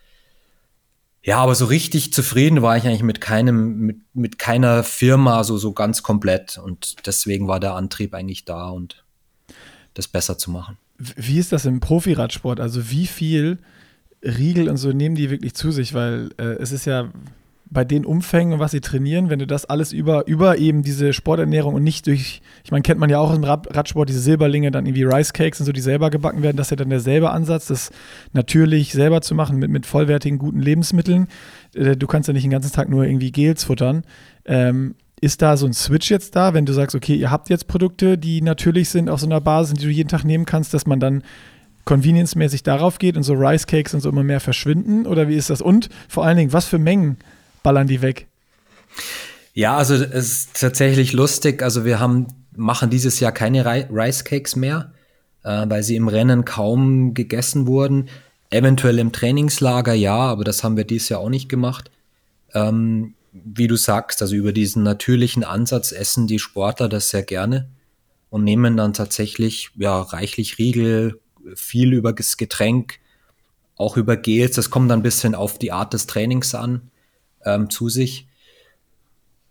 ja, 1.22 1.38
aber 1.38 1.56
so 1.56 1.64
richtig 1.64 2.12
zufrieden 2.12 2.62
war 2.62 2.76
ich 2.76 2.86
eigentlich 2.86 3.02
mit 3.02 3.20
keinem, 3.20 3.78
mit, 3.78 3.96
mit 4.14 4.38
keiner 4.38 4.84
Firma 4.84 5.42
so, 5.42 5.58
so 5.58 5.72
ganz 5.72 6.02
komplett 6.02 6.56
und 6.58 7.06
deswegen 7.06 7.48
war 7.48 7.60
der 7.60 7.74
Antrieb 7.74 8.14
eigentlich 8.14 8.44
da 8.44 8.68
und 8.68 9.04
das 9.94 10.08
besser 10.08 10.38
zu 10.38 10.50
machen. 10.50 10.78
Wie 10.98 11.38
ist 11.38 11.52
das 11.52 11.66
im 11.66 11.80
Profiradsport? 11.80 12.60
Also 12.60 12.90
wie 12.90 13.06
viel 13.06 13.58
Riegel 14.22 14.68
und 14.68 14.76
so 14.76 14.92
nehmen 14.92 15.14
die 15.14 15.30
wirklich 15.30 15.54
zu 15.54 15.72
sich? 15.72 15.94
Weil 15.94 16.30
äh, 16.38 16.44
es 16.44 16.72
ist 16.72 16.86
ja 16.86 17.10
bei 17.68 17.84
den 17.84 18.04
Umfängen, 18.04 18.60
was 18.60 18.70
sie 18.70 18.80
trainieren, 18.80 19.28
wenn 19.28 19.40
du 19.40 19.46
das 19.46 19.64
alles 19.64 19.92
über, 19.92 20.26
über 20.26 20.58
eben 20.58 20.82
diese 20.82 21.12
Sporternährung 21.12 21.74
und 21.74 21.82
nicht 21.82 22.06
durch, 22.06 22.40
ich 22.64 22.70
meine, 22.70 22.82
kennt 22.82 23.00
man 23.00 23.10
ja 23.10 23.18
auch 23.18 23.34
im 23.34 23.42
Radsport, 23.44 24.08
diese 24.08 24.20
Silberlinge, 24.20 24.70
dann 24.70 24.86
irgendwie 24.86 25.02
Rice 25.02 25.32
Cakes 25.32 25.60
und 25.60 25.66
so, 25.66 25.72
die 25.72 25.80
selber 25.80 26.10
gebacken 26.10 26.42
werden, 26.42 26.56
das 26.56 26.68
ist 26.68 26.70
ja 26.70 26.76
dann 26.76 26.90
derselbe 26.90 27.30
Ansatz, 27.30 27.66
das 27.66 27.90
natürlich 28.32 28.92
selber 28.92 29.20
zu 29.20 29.34
machen 29.34 29.58
mit, 29.58 29.70
mit 29.70 29.84
vollwertigen, 29.84 30.38
guten 30.38 30.60
Lebensmitteln. 30.60 31.26
Äh, 31.74 31.96
du 31.96 32.06
kannst 32.06 32.28
ja 32.28 32.32
nicht 32.32 32.44
den 32.44 32.52
ganzen 32.52 32.72
Tag 32.72 32.88
nur 32.88 33.04
irgendwie 33.04 33.32
Gels 33.32 33.64
futtern. 33.64 34.04
Ähm, 34.44 34.94
ist 35.20 35.42
da 35.42 35.56
so 35.56 35.66
ein 35.66 35.72
Switch 35.72 36.10
jetzt 36.10 36.36
da, 36.36 36.54
wenn 36.54 36.66
du 36.66 36.72
sagst, 36.72 36.94
okay, 36.94 37.14
ihr 37.14 37.30
habt 37.30 37.48
jetzt 37.48 37.66
Produkte, 37.66 38.18
die 38.18 38.42
natürlich 38.42 38.90
sind 38.90 39.08
auf 39.08 39.20
so 39.20 39.26
einer 39.26 39.40
Basis, 39.40 39.74
die 39.74 39.86
du 39.86 39.90
jeden 39.90 40.10
Tag 40.10 40.24
nehmen 40.24 40.44
kannst, 40.44 40.74
dass 40.74 40.86
man 40.86 41.00
dann 41.00 41.22
convenience-mäßig 41.84 42.62
darauf 42.64 42.98
geht 42.98 43.16
und 43.16 43.22
so 43.22 43.32
Rice 43.32 43.66
Cakes 43.66 43.94
und 43.94 44.00
so 44.00 44.08
immer 44.08 44.24
mehr 44.24 44.40
verschwinden? 44.40 45.06
Oder 45.06 45.28
wie 45.28 45.36
ist 45.36 45.50
das? 45.50 45.62
Und 45.62 45.88
vor 46.08 46.24
allen 46.24 46.36
Dingen, 46.36 46.52
was 46.52 46.66
für 46.66 46.78
Mengen 46.78 47.16
ballern 47.66 47.88
die 47.88 48.00
weg? 48.00 48.28
Ja, 49.52 49.76
also 49.76 49.94
es 49.94 50.04
ist 50.04 50.60
tatsächlich 50.60 51.12
lustig. 51.12 51.64
Also 51.64 51.84
wir 51.84 51.98
haben, 51.98 52.28
machen 52.54 52.90
dieses 52.90 53.18
Jahr 53.18 53.32
keine 53.32 53.64
Rice 53.90 54.22
Cakes 54.22 54.54
mehr, 54.54 54.92
äh, 55.42 55.66
weil 55.68 55.82
sie 55.82 55.96
im 55.96 56.06
Rennen 56.06 56.44
kaum 56.44 57.12
gegessen 57.12 57.66
wurden. 57.66 58.08
Eventuell 58.50 59.00
im 59.00 59.10
Trainingslager 59.10 59.94
ja, 59.94 60.16
aber 60.16 60.44
das 60.44 60.62
haben 60.62 60.76
wir 60.76 60.84
dieses 60.84 61.08
Jahr 61.08 61.18
auch 61.18 61.28
nicht 61.28 61.48
gemacht. 61.48 61.90
Ähm, 62.54 63.14
wie 63.32 63.66
du 63.66 63.74
sagst, 63.74 64.22
also 64.22 64.36
über 64.36 64.52
diesen 64.52 64.84
natürlichen 64.84 65.42
Ansatz 65.42 65.90
essen 65.90 66.28
die 66.28 66.38
Sportler 66.38 66.88
das 66.88 67.10
sehr 67.10 67.24
gerne 67.24 67.68
und 68.30 68.44
nehmen 68.44 68.76
dann 68.76 68.92
tatsächlich 68.92 69.70
ja 69.74 70.02
reichlich 70.02 70.58
Riegel, 70.58 71.18
viel 71.56 71.94
über 71.94 72.12
das 72.12 72.36
Getränk, 72.36 73.00
auch 73.74 73.96
über 73.96 74.16
Gels. 74.16 74.54
Das 74.54 74.70
kommt 74.70 74.88
dann 74.88 75.00
ein 75.00 75.02
bisschen 75.02 75.34
auf 75.34 75.58
die 75.58 75.72
Art 75.72 75.94
des 75.94 76.06
Trainings 76.06 76.54
an, 76.54 76.92
ähm, 77.46 77.70
zu 77.70 77.88
sich. 77.88 78.26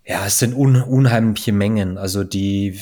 Ja, 0.05 0.25
es 0.27 0.37
sind 0.37 0.53
un 0.53 0.81
unheimliche 0.81 1.51
Mengen. 1.51 1.97
Also 1.97 2.23
die, 2.23 2.79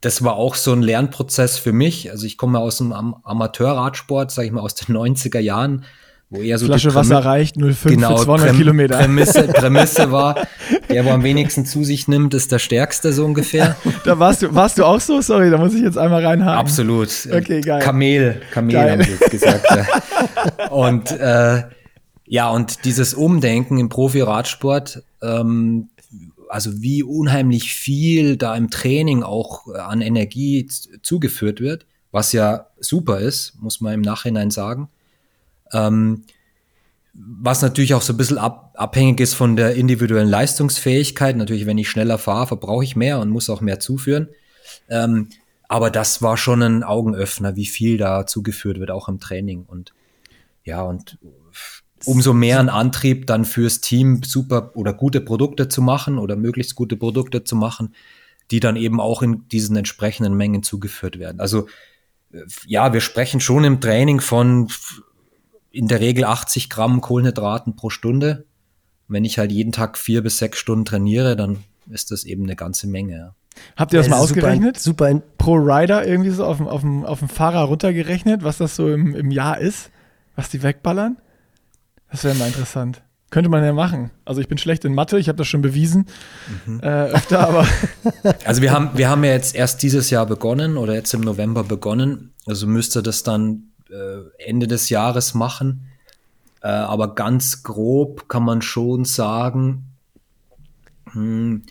das 0.00 0.24
war 0.24 0.34
auch 0.34 0.56
so 0.56 0.72
ein 0.72 0.82
Lernprozess 0.82 1.58
für 1.58 1.72
mich. 1.72 2.10
Also 2.10 2.26
ich 2.26 2.36
komme 2.36 2.58
aus 2.58 2.78
dem 2.78 2.92
Am 2.92 3.16
Amateurradsport, 3.22 4.32
sage 4.32 4.46
ich 4.46 4.52
mal, 4.52 4.62
aus 4.62 4.74
den 4.74 4.96
90er 4.96 5.38
Jahren 5.38 5.84
wo 6.32 6.40
eher 6.40 6.58
so 6.58 6.64
Flasche 6.64 6.94
Wasser 6.94 7.18
reicht, 7.18 7.56
0,5 7.56 7.88
genau, 7.90 8.16
für 8.16 8.24
200 8.24 8.46
Präm 8.46 8.56
Kilometer. 8.56 8.96
Prämisse, 8.96 9.42
Prämisse 9.48 10.10
war, 10.10 10.46
der, 10.88 11.04
wo 11.04 11.10
am 11.10 11.22
wenigsten 11.22 11.66
zu 11.66 11.84
sich 11.84 12.08
nimmt, 12.08 12.32
ist 12.32 12.50
der 12.50 12.58
Stärkste 12.58 13.12
so 13.12 13.26
ungefähr. 13.26 13.76
da 14.04 14.18
warst 14.18 14.40
du, 14.40 14.54
warst 14.54 14.78
du 14.78 14.84
auch 14.84 15.00
so? 15.00 15.20
Sorry, 15.20 15.50
da 15.50 15.58
muss 15.58 15.74
ich 15.74 15.82
jetzt 15.82 15.98
einmal 15.98 16.24
reinhaken. 16.24 16.58
Absolut. 16.58 17.10
Okay, 17.30 17.60
geil. 17.60 17.82
Kamel, 17.82 18.40
Kamel 18.50 18.72
geil. 18.72 18.92
haben 18.92 19.06
wir 19.06 19.28
gesagt. 19.28 19.66
Ja. 19.70 20.68
Und 20.70 21.10
äh, 21.10 21.64
ja, 22.32 22.48
und 22.48 22.86
dieses 22.86 23.12
Umdenken 23.12 23.76
im 23.76 23.90
Profi-Radsport, 23.90 25.02
ähm, 25.20 25.90
also 26.48 26.80
wie 26.80 27.02
unheimlich 27.02 27.74
viel 27.74 28.38
da 28.38 28.56
im 28.56 28.70
Training 28.70 29.22
auch 29.22 29.66
an 29.66 30.00
Energie 30.00 30.66
zugeführt 31.02 31.60
wird, 31.60 31.84
was 32.10 32.32
ja 32.32 32.68
super 32.80 33.20
ist, 33.20 33.60
muss 33.60 33.82
man 33.82 33.92
im 33.92 34.00
Nachhinein 34.00 34.50
sagen. 34.50 34.88
Ähm, 35.74 36.22
was 37.12 37.60
natürlich 37.60 37.92
auch 37.92 38.00
so 38.00 38.14
ein 38.14 38.16
bisschen 38.16 38.38
ab, 38.38 38.72
abhängig 38.78 39.20
ist 39.20 39.34
von 39.34 39.54
der 39.54 39.74
individuellen 39.74 40.30
Leistungsfähigkeit. 40.30 41.36
Natürlich, 41.36 41.66
wenn 41.66 41.76
ich 41.76 41.90
schneller 41.90 42.16
fahre, 42.16 42.46
verbrauche 42.46 42.84
ich 42.84 42.96
mehr 42.96 43.20
und 43.20 43.28
muss 43.28 43.50
auch 43.50 43.60
mehr 43.60 43.78
zuführen. 43.78 44.30
Ähm, 44.88 45.28
aber 45.68 45.90
das 45.90 46.22
war 46.22 46.38
schon 46.38 46.62
ein 46.62 46.82
Augenöffner, 46.82 47.56
wie 47.56 47.66
viel 47.66 47.98
da 47.98 48.24
zugeführt 48.24 48.80
wird, 48.80 48.90
auch 48.90 49.10
im 49.10 49.20
Training. 49.20 49.66
Und 49.68 49.92
ja, 50.64 50.80
und 50.80 51.18
umso 52.04 52.32
mehr 52.32 52.60
ein 52.60 52.68
Antrieb 52.68 53.26
dann 53.26 53.44
fürs 53.44 53.80
Team 53.80 54.22
super 54.22 54.72
oder 54.74 54.92
gute 54.92 55.20
Produkte 55.20 55.68
zu 55.68 55.82
machen 55.82 56.18
oder 56.18 56.36
möglichst 56.36 56.74
gute 56.74 56.96
Produkte 56.96 57.44
zu 57.44 57.56
machen, 57.56 57.94
die 58.50 58.60
dann 58.60 58.76
eben 58.76 59.00
auch 59.00 59.22
in 59.22 59.48
diesen 59.48 59.76
entsprechenden 59.76 60.34
Mengen 60.34 60.62
zugeführt 60.62 61.18
werden. 61.18 61.40
Also 61.40 61.66
ja, 62.66 62.92
wir 62.92 63.00
sprechen 63.00 63.40
schon 63.40 63.64
im 63.64 63.80
Training 63.80 64.20
von 64.20 64.68
in 65.70 65.88
der 65.88 66.00
Regel 66.00 66.24
80 66.24 66.70
Gramm 66.70 67.00
Kohlenhydraten 67.00 67.76
pro 67.76 67.90
Stunde. 67.90 68.46
Wenn 69.08 69.24
ich 69.24 69.38
halt 69.38 69.52
jeden 69.52 69.72
Tag 69.72 69.98
vier 69.98 70.22
bis 70.22 70.38
sechs 70.38 70.58
Stunden 70.58 70.84
trainiere, 70.84 71.36
dann 71.36 71.58
ist 71.90 72.10
das 72.10 72.24
eben 72.24 72.44
eine 72.44 72.56
ganze 72.56 72.86
Menge. 72.86 73.16
Ja. 73.16 73.34
Habt 73.76 73.92
ihr 73.92 73.98
das 73.98 74.06
ja, 74.06 74.14
mal 74.14 74.20
ausgerechnet? 74.20 74.78
Super, 74.78 75.10
super 75.10 75.22
pro 75.38 75.54
Rider 75.54 76.06
irgendwie 76.06 76.30
so 76.30 76.44
auf 76.44 76.58
dem, 76.58 76.68
auf 76.68 76.80
dem, 76.80 77.04
auf 77.04 77.18
dem 77.18 77.28
Fahrer 77.28 77.62
runtergerechnet, 77.62 78.42
was 78.42 78.58
das 78.58 78.76
so 78.76 78.90
im, 78.90 79.14
im 79.14 79.30
Jahr 79.30 79.58
ist, 79.58 79.90
was 80.36 80.48
die 80.48 80.62
wegballern? 80.62 81.18
Das 82.12 82.24
wäre 82.24 82.34
mal 82.36 82.46
interessant. 82.46 83.02
Könnte 83.30 83.48
man 83.48 83.64
ja 83.64 83.72
machen. 83.72 84.10
Also 84.26 84.42
ich 84.42 84.48
bin 84.48 84.58
schlecht 84.58 84.84
in 84.84 84.94
Mathe, 84.94 85.18
ich 85.18 85.28
habe 85.28 85.38
das 85.38 85.48
schon 85.48 85.62
bewiesen. 85.62 86.06
Mhm. 86.66 86.80
Äh, 86.80 87.04
öfter, 87.06 87.48
aber. 87.48 87.66
Also 88.44 88.60
wir 88.60 88.72
haben, 88.72 88.90
wir 88.94 89.08
haben 89.08 89.24
ja 89.24 89.30
jetzt 89.30 89.54
erst 89.54 89.82
dieses 89.82 90.10
Jahr 90.10 90.26
begonnen 90.26 90.76
oder 90.76 90.92
jetzt 90.94 91.14
im 91.14 91.22
November 91.22 91.64
begonnen. 91.64 92.34
Also 92.46 92.66
müsste 92.66 93.02
das 93.02 93.22
dann 93.22 93.70
äh, 93.90 94.44
Ende 94.46 94.66
des 94.66 94.90
Jahres 94.90 95.32
machen. 95.32 95.86
Äh, 96.60 96.68
aber 96.68 97.14
ganz 97.14 97.62
grob 97.62 98.28
kann 98.28 98.44
man 98.44 98.60
schon 98.60 99.06
sagen, 99.06 99.86
hm, 101.12 101.62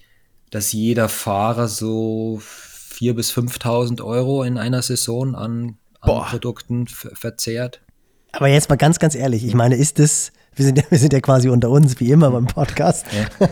dass 0.49 0.73
jeder 0.73 1.09
Fahrer 1.09 1.67
so 1.67 2.41
4.000 2.41 3.13
bis 3.13 3.31
5.000 3.31 4.03
Euro 4.03 4.43
in 4.43 4.57
einer 4.57 4.81
Saison 4.81 5.35
an, 5.35 5.77
an 5.99 6.23
Produkten 6.23 6.87
verzehrt. 6.87 7.81
Aber 8.31 8.47
jetzt 8.47 8.69
mal 8.69 8.75
ganz, 8.75 8.99
ganz 8.99 9.15
ehrlich, 9.15 9.45
ich 9.45 9.53
meine, 9.53 9.75
ist 9.75 9.99
das, 9.99 10.31
wir 10.55 10.65
sind, 10.65 10.83
wir 10.89 10.97
sind 10.97 11.13
ja 11.13 11.19
quasi 11.19 11.49
unter 11.49 11.69
uns, 11.69 11.99
wie 11.99 12.11
immer 12.11 12.31
beim 12.31 12.47
Podcast. 12.47 13.05
Ja. 13.11 13.47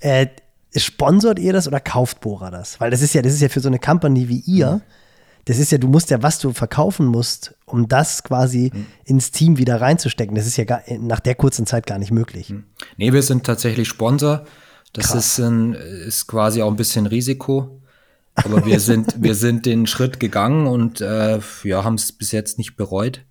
äh, 0.00 0.28
sponsort 0.76 1.38
ihr 1.38 1.52
das 1.52 1.66
oder 1.66 1.80
kauft 1.80 2.20
Bora 2.20 2.50
das? 2.50 2.80
Weil 2.80 2.90
das 2.90 3.02
ist 3.02 3.14
ja, 3.14 3.22
das 3.22 3.32
ist 3.32 3.40
ja 3.40 3.48
für 3.48 3.60
so 3.60 3.68
eine 3.68 3.78
Company 3.78 4.28
wie 4.28 4.40
ihr, 4.46 4.72
mhm 4.72 4.82
das 5.44 5.58
ist 5.58 5.72
ja, 5.72 5.78
du 5.78 5.88
musst 5.88 6.10
ja, 6.10 6.22
was 6.22 6.38
du 6.38 6.52
verkaufen 6.52 7.06
musst, 7.06 7.54
um 7.64 7.88
das 7.88 8.22
quasi 8.22 8.70
mhm. 8.72 8.86
ins 9.04 9.30
Team 9.30 9.58
wieder 9.58 9.80
reinzustecken. 9.80 10.34
Das 10.34 10.46
ist 10.46 10.56
ja 10.56 10.64
gar, 10.64 10.82
nach 11.00 11.20
der 11.20 11.34
kurzen 11.34 11.66
Zeit 11.66 11.86
gar 11.86 11.98
nicht 11.98 12.12
möglich. 12.12 12.50
Mhm. 12.50 12.64
Nee, 12.96 13.12
wir 13.12 13.22
sind 13.22 13.44
tatsächlich 13.44 13.88
Sponsor. 13.88 14.44
Das 14.92 15.14
ist, 15.14 15.38
ein, 15.38 15.74
ist 15.74 16.26
quasi 16.26 16.62
auch 16.62 16.70
ein 16.70 16.76
bisschen 16.76 17.06
Risiko. 17.06 17.80
Aber 18.34 18.64
wir 18.66 18.80
sind, 18.80 19.22
wir 19.22 19.34
sind 19.34 19.66
den 19.66 19.86
Schritt 19.86 20.20
gegangen 20.20 20.66
und 20.66 21.00
äh, 21.00 21.40
ja, 21.64 21.84
haben 21.84 21.94
es 21.94 22.12
bis 22.12 22.32
jetzt 22.32 22.58
nicht 22.58 22.76
bereut. 22.76 23.22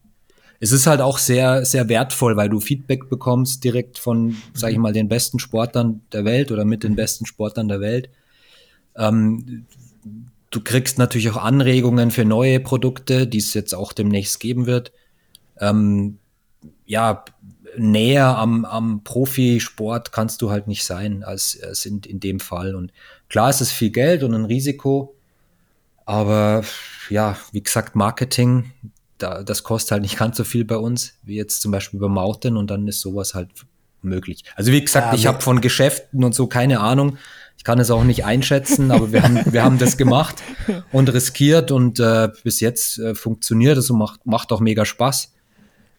Es 0.59 0.71
ist 0.71 0.87
halt 0.87 0.99
auch 0.99 1.17
sehr, 1.17 1.65
sehr 1.65 1.87
wertvoll, 1.87 2.35
weil 2.35 2.49
du 2.49 2.59
Feedback 2.59 3.09
bekommst 3.09 3.63
direkt 3.63 3.97
von, 3.97 4.35
sag 4.53 4.71
ich 4.71 4.77
mal, 4.77 4.91
den 4.91 5.07
besten 5.07 5.39
Sportlern 5.39 6.01
der 6.11 6.25
Welt 6.25 6.51
oder 6.51 6.65
mit 6.65 6.83
den 6.83 6.95
besten 6.95 7.25
Sportlern 7.25 7.69
der 7.69 7.79
Welt. 7.79 8.09
Ähm, 8.97 9.65
du 10.49 10.61
kriegst 10.61 10.97
natürlich 10.97 11.29
auch 11.29 11.37
Anregungen 11.37 12.11
für 12.11 12.25
neue 12.25 12.59
Produkte, 12.59 13.25
die 13.25 13.37
es 13.37 13.53
jetzt 13.53 13.73
auch 13.73 13.93
demnächst 13.93 14.39
geben 14.39 14.65
wird. 14.65 14.91
Ähm, 15.59 16.17
ja, 16.85 17.23
näher 17.77 18.37
am, 18.37 18.65
am 18.65 19.03
Profisport 19.03 20.11
kannst 20.11 20.41
du 20.41 20.49
halt 20.49 20.67
nicht 20.67 20.83
sein 20.83 21.23
als, 21.23 21.59
als 21.61 21.85
in, 21.85 22.01
in 22.01 22.19
dem 22.19 22.39
Fall. 22.39 22.75
Und 22.75 22.91
klar 23.29 23.49
ist 23.49 23.61
es 23.61 23.71
viel 23.71 23.91
Geld 23.91 24.23
und 24.23 24.33
ein 24.33 24.45
Risiko, 24.45 25.15
aber 26.05 26.63
ja, 27.09 27.37
wie 27.51 27.61
gesagt, 27.61 27.95
Marketing, 27.95 28.71
da, 29.19 29.43
das 29.43 29.63
kostet 29.63 29.91
halt 29.91 30.01
nicht 30.01 30.17
ganz 30.17 30.37
so 30.37 30.43
viel 30.43 30.65
bei 30.65 30.77
uns, 30.77 31.13
wie 31.23 31.35
jetzt 31.35 31.61
zum 31.61 31.71
Beispiel 31.71 31.99
bei 31.99 32.07
Mountain 32.07 32.57
und 32.57 32.71
dann 32.71 32.87
ist 32.87 33.01
sowas 33.01 33.35
halt 33.35 33.49
möglich. 34.01 34.43
Also 34.55 34.71
wie 34.71 34.81
gesagt, 34.81 35.13
ja, 35.13 35.13
ich 35.13 35.27
habe 35.27 35.41
von 35.41 35.61
Geschäften 35.61 36.23
und 36.23 36.33
so 36.33 36.47
keine 36.47 36.79
Ahnung. 36.79 37.17
Ich 37.57 37.65
kann 37.65 37.77
es 37.79 37.91
auch 37.91 38.05
nicht 38.05 38.23
einschätzen, 38.23 38.89
aber 38.89 39.11
wir 39.11 39.21
haben, 39.21 39.41
wir 39.51 39.63
haben 39.63 39.77
das 39.77 39.97
gemacht 39.97 40.41
und 40.93 41.11
riskiert 41.11 41.71
und 41.71 41.99
äh, 41.99 42.29
bis 42.43 42.61
jetzt 42.61 42.97
äh, 42.99 43.15
funktioniert 43.15 43.77
es 43.77 43.89
und 43.89 43.99
macht, 43.99 44.25
macht 44.25 44.51
auch 44.53 44.61
mega 44.61 44.85
Spaß. 44.85 45.33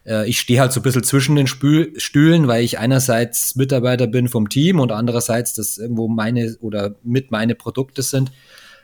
Äh, 0.05 0.27
ich 0.27 0.39
stehe 0.39 0.59
halt 0.59 0.71
so 0.71 0.79
ein 0.79 0.83
bisschen 0.83 1.03
zwischen 1.03 1.35
den 1.35 1.47
Spül 1.47 1.93
Stühlen, 1.99 2.47
weil 2.47 2.63
ich 2.63 2.79
einerseits 2.79 3.55
Mitarbeiter 3.55 4.07
bin 4.07 4.27
vom 4.27 4.49
Team 4.49 4.79
und 4.79 4.91
andererseits 4.91 5.53
das 5.53 5.77
irgendwo 5.77 6.07
meine 6.07 6.55
oder 6.61 6.95
mit 7.03 7.29
meine 7.29 7.53
Produkte 7.53 8.01
sind. 8.01 8.31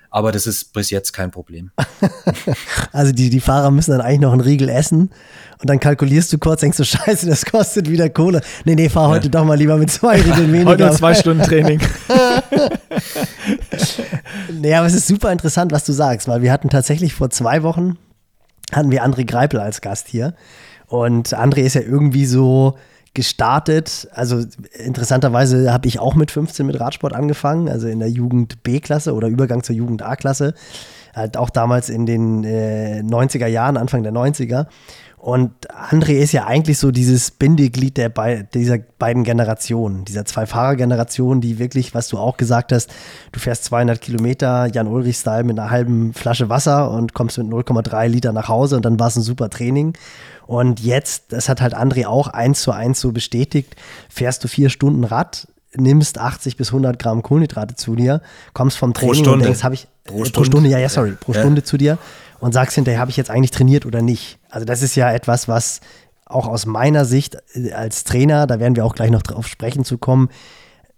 Aber 0.10 0.32
das 0.32 0.48
ist 0.48 0.74
bis 0.74 0.90
jetzt 0.90 1.12
kein 1.12 1.32
Problem. 1.32 1.72
also 2.92 3.12
die, 3.12 3.30
die 3.30 3.40
Fahrer 3.40 3.72
müssen 3.72 3.92
dann 3.92 4.02
eigentlich 4.02 4.22
noch 4.22 4.32
einen 4.32 4.42
Riegel 4.42 4.70
essen 4.70 5.12
und 5.60 5.70
dann 5.70 5.80
kalkulierst 5.80 6.32
du 6.32 6.38
kurz, 6.38 6.62
denkst 6.62 6.78
du, 6.78 6.84
scheiße, 6.86 7.28
das 7.28 7.46
kostet 7.46 7.90
wieder 7.90 8.10
Kohle. 8.10 8.42
Nee, 8.66 8.76
nee, 8.76 8.90
fahr 8.90 9.04
ja. 9.04 9.10
heute 9.10 9.30
doch 9.30 9.44
mal 9.44 9.58
lieber 9.58 9.78
mit 9.78 9.92
zwei 9.92 10.16
Riegeln 10.22 10.52
weniger. 10.54 10.70
heute 10.70 10.92
zwei 10.92 11.14
Stunden 11.14 11.44
Training. 11.44 11.80
nee, 14.62 14.74
aber 14.74 14.88
es 14.88 14.94
ist 14.94 15.08
super 15.08 15.32
interessant, 15.32 15.72
was 15.72 15.84
du 15.84 15.94
sagst, 15.94 16.28
weil 16.28 16.42
wir 16.42 16.52
hatten 16.52 16.70
tatsächlich 16.70 17.14
vor 17.14 17.30
zwei 17.30 17.64
Wochen, 17.64 17.98
hatten 18.72 18.92
wir 18.92 19.06
André 19.06 19.26
Greipel 19.26 19.60
als 19.60 19.82
Gast 19.82 20.08
hier. 20.08 20.36
Und 20.88 21.38
André 21.38 21.62
ist 21.62 21.76
ja 21.76 21.82
irgendwie 21.82 22.26
so, 22.26 22.78
gestartet. 23.18 24.08
Also 24.14 24.46
interessanterweise 24.86 25.74
habe 25.74 25.88
ich 25.88 26.00
auch 26.00 26.14
mit 26.14 26.30
15 26.30 26.68
mit 26.68 26.80
Radsport 26.80 27.14
angefangen, 27.14 27.68
also 27.68 27.88
in 27.88 27.98
der 27.98 28.12
Jugend 28.12 28.62
B-Klasse 28.62 29.16
oder 29.16 29.28
Übergang 29.28 29.64
zur 29.64 29.76
Jugend 29.76 30.04
A-Klasse. 30.04 30.54
Halt 31.16 31.36
auch 31.36 31.50
damals 31.50 31.90
in 31.90 32.06
den 32.06 32.44
äh, 32.44 33.02
90er 33.04 33.48
Jahren, 33.48 33.76
Anfang 33.76 34.04
der 34.04 34.14
90er. 34.14 34.68
Und 35.18 35.52
André 35.72 36.12
ist 36.12 36.32
ja 36.32 36.46
eigentlich 36.46 36.78
so 36.78 36.92
dieses 36.92 37.32
Bindeglied 37.32 37.98
der 37.98 38.10
Be 38.10 38.48
dieser 38.54 38.78
beiden 38.78 39.24
Generationen, 39.24 40.06
dieser 40.06 40.26
zwei 40.26 40.46
Fahrergenerationen, 40.46 41.42
die 41.42 41.58
wirklich, 41.58 41.96
was 41.96 42.08
du 42.08 42.20
auch 42.20 42.38
gesagt 42.38 42.72
hast, 42.72 42.92
du 43.32 43.40
fährst 43.40 43.64
200 43.64 44.00
Kilometer 44.00 44.68
Jan-Ulrich-Style 44.68 45.44
mit 45.44 45.58
einer 45.58 45.72
halben 45.72 46.14
Flasche 46.14 46.50
Wasser 46.50 46.92
und 46.92 47.16
kommst 47.16 47.40
mit 47.40 47.48
0,3 47.48 48.08
Liter 48.08 48.32
nach 48.32 48.48
Hause 48.48 48.76
und 48.76 48.86
dann 48.86 49.00
war 49.00 49.08
es 49.08 49.16
ein 49.16 49.24
super 49.24 49.50
Training. 49.50 49.94
Und 50.48 50.80
jetzt, 50.80 51.34
das 51.34 51.50
hat 51.50 51.62
halt 51.62 51.76
André 51.76 52.08
auch 52.08 52.28
eins 52.28 52.62
zu 52.62 52.72
eins 52.72 53.00
so 53.00 53.12
bestätigt, 53.12 53.76
fährst 54.10 54.44
du 54.44 54.48
vier 54.48 54.70
Stunden 54.70 55.04
Rad, 55.04 55.48
nimmst 55.76 56.18
80 56.18 56.58
bis 56.58 56.70
100 56.70 56.98
Gramm 56.98 57.22
Kohlenhydrate 57.22 57.76
zu 57.76 57.96
dir, 57.96 58.22
kommst 58.54 58.78
vom 58.78 58.94
Training 58.94 59.28
und 59.28 59.44
denkst, 59.44 59.64
habe 59.64 59.76
ich 59.76 59.88
pro, 60.06 60.24
äh, 60.24 60.30
pro 60.30 60.46
Stunde, 60.46 60.70
ja, 60.70 60.80
ja, 60.80 60.90
sorry, 60.90 61.12
pro 61.12 61.34
ja. 61.34 61.42
Stunde 61.42 61.64
zu 61.64 61.78
dir 61.78 61.98
und 62.40 62.54
sagst 62.54 62.76
hinterher, 62.76 63.00
habe 63.00 63.12
ich 63.12 63.18
jetzt 63.18 63.30
eigentlich 63.30 63.52
trainiert 63.52 63.86
oder 63.86 64.02
nicht? 64.02 64.40
Also 64.50 64.66
das 64.66 64.82
ist 64.82 64.96
ja 64.96 65.12
etwas, 65.12 65.48
was 65.48 65.82
auch 66.26 66.48
aus 66.48 66.66
meiner 66.66 67.06
Sicht 67.06 67.38
äh, 67.54 67.74
als 67.74 68.06
Trainer, 68.06 68.48
da 68.48 68.60
werden 68.60 68.76
wir 68.76 68.86
auch 68.86 68.96
gleich 68.96 69.12
noch 69.12 69.22
drauf 69.22 69.48
sprechen 69.48 69.84
zu 69.84 69.98
kommen, 69.98 70.30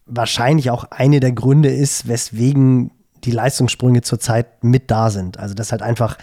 wahrscheinlich 0.06 0.70
auch 0.70 0.86
eine 0.92 1.20
der 1.20 1.32
Gründe 1.32 1.70
ist, 1.70 2.08
weswegen 2.08 2.92
die 3.24 3.32
Leistungssprünge 3.32 4.02
zurzeit 4.02 4.64
mit 4.64 4.92
da 4.92 5.10
sind. 5.10 5.40
Also 5.40 5.54
das 5.54 5.72
halt 5.72 5.82
einfach 5.82 6.18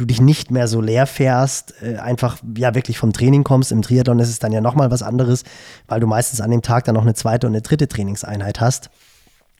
du 0.00 0.06
dich 0.06 0.20
nicht 0.20 0.50
mehr 0.50 0.66
so 0.66 0.80
leer 0.80 1.06
fährst, 1.06 1.74
äh, 1.82 1.96
einfach 1.96 2.38
ja 2.56 2.74
wirklich 2.74 2.98
vom 2.98 3.12
Training 3.12 3.44
kommst. 3.44 3.70
Im 3.70 3.82
Triathlon 3.82 4.18
ist 4.18 4.30
es 4.30 4.38
dann 4.38 4.52
ja 4.52 4.60
nochmal 4.60 4.90
was 4.90 5.02
anderes, 5.02 5.44
weil 5.86 6.00
du 6.00 6.06
meistens 6.06 6.40
an 6.40 6.50
dem 6.50 6.62
Tag 6.62 6.84
dann 6.84 6.94
noch 6.94 7.02
eine 7.02 7.14
zweite 7.14 7.46
und 7.46 7.52
eine 7.52 7.62
dritte 7.62 7.86
Trainingseinheit 7.86 8.60
hast 8.60 8.90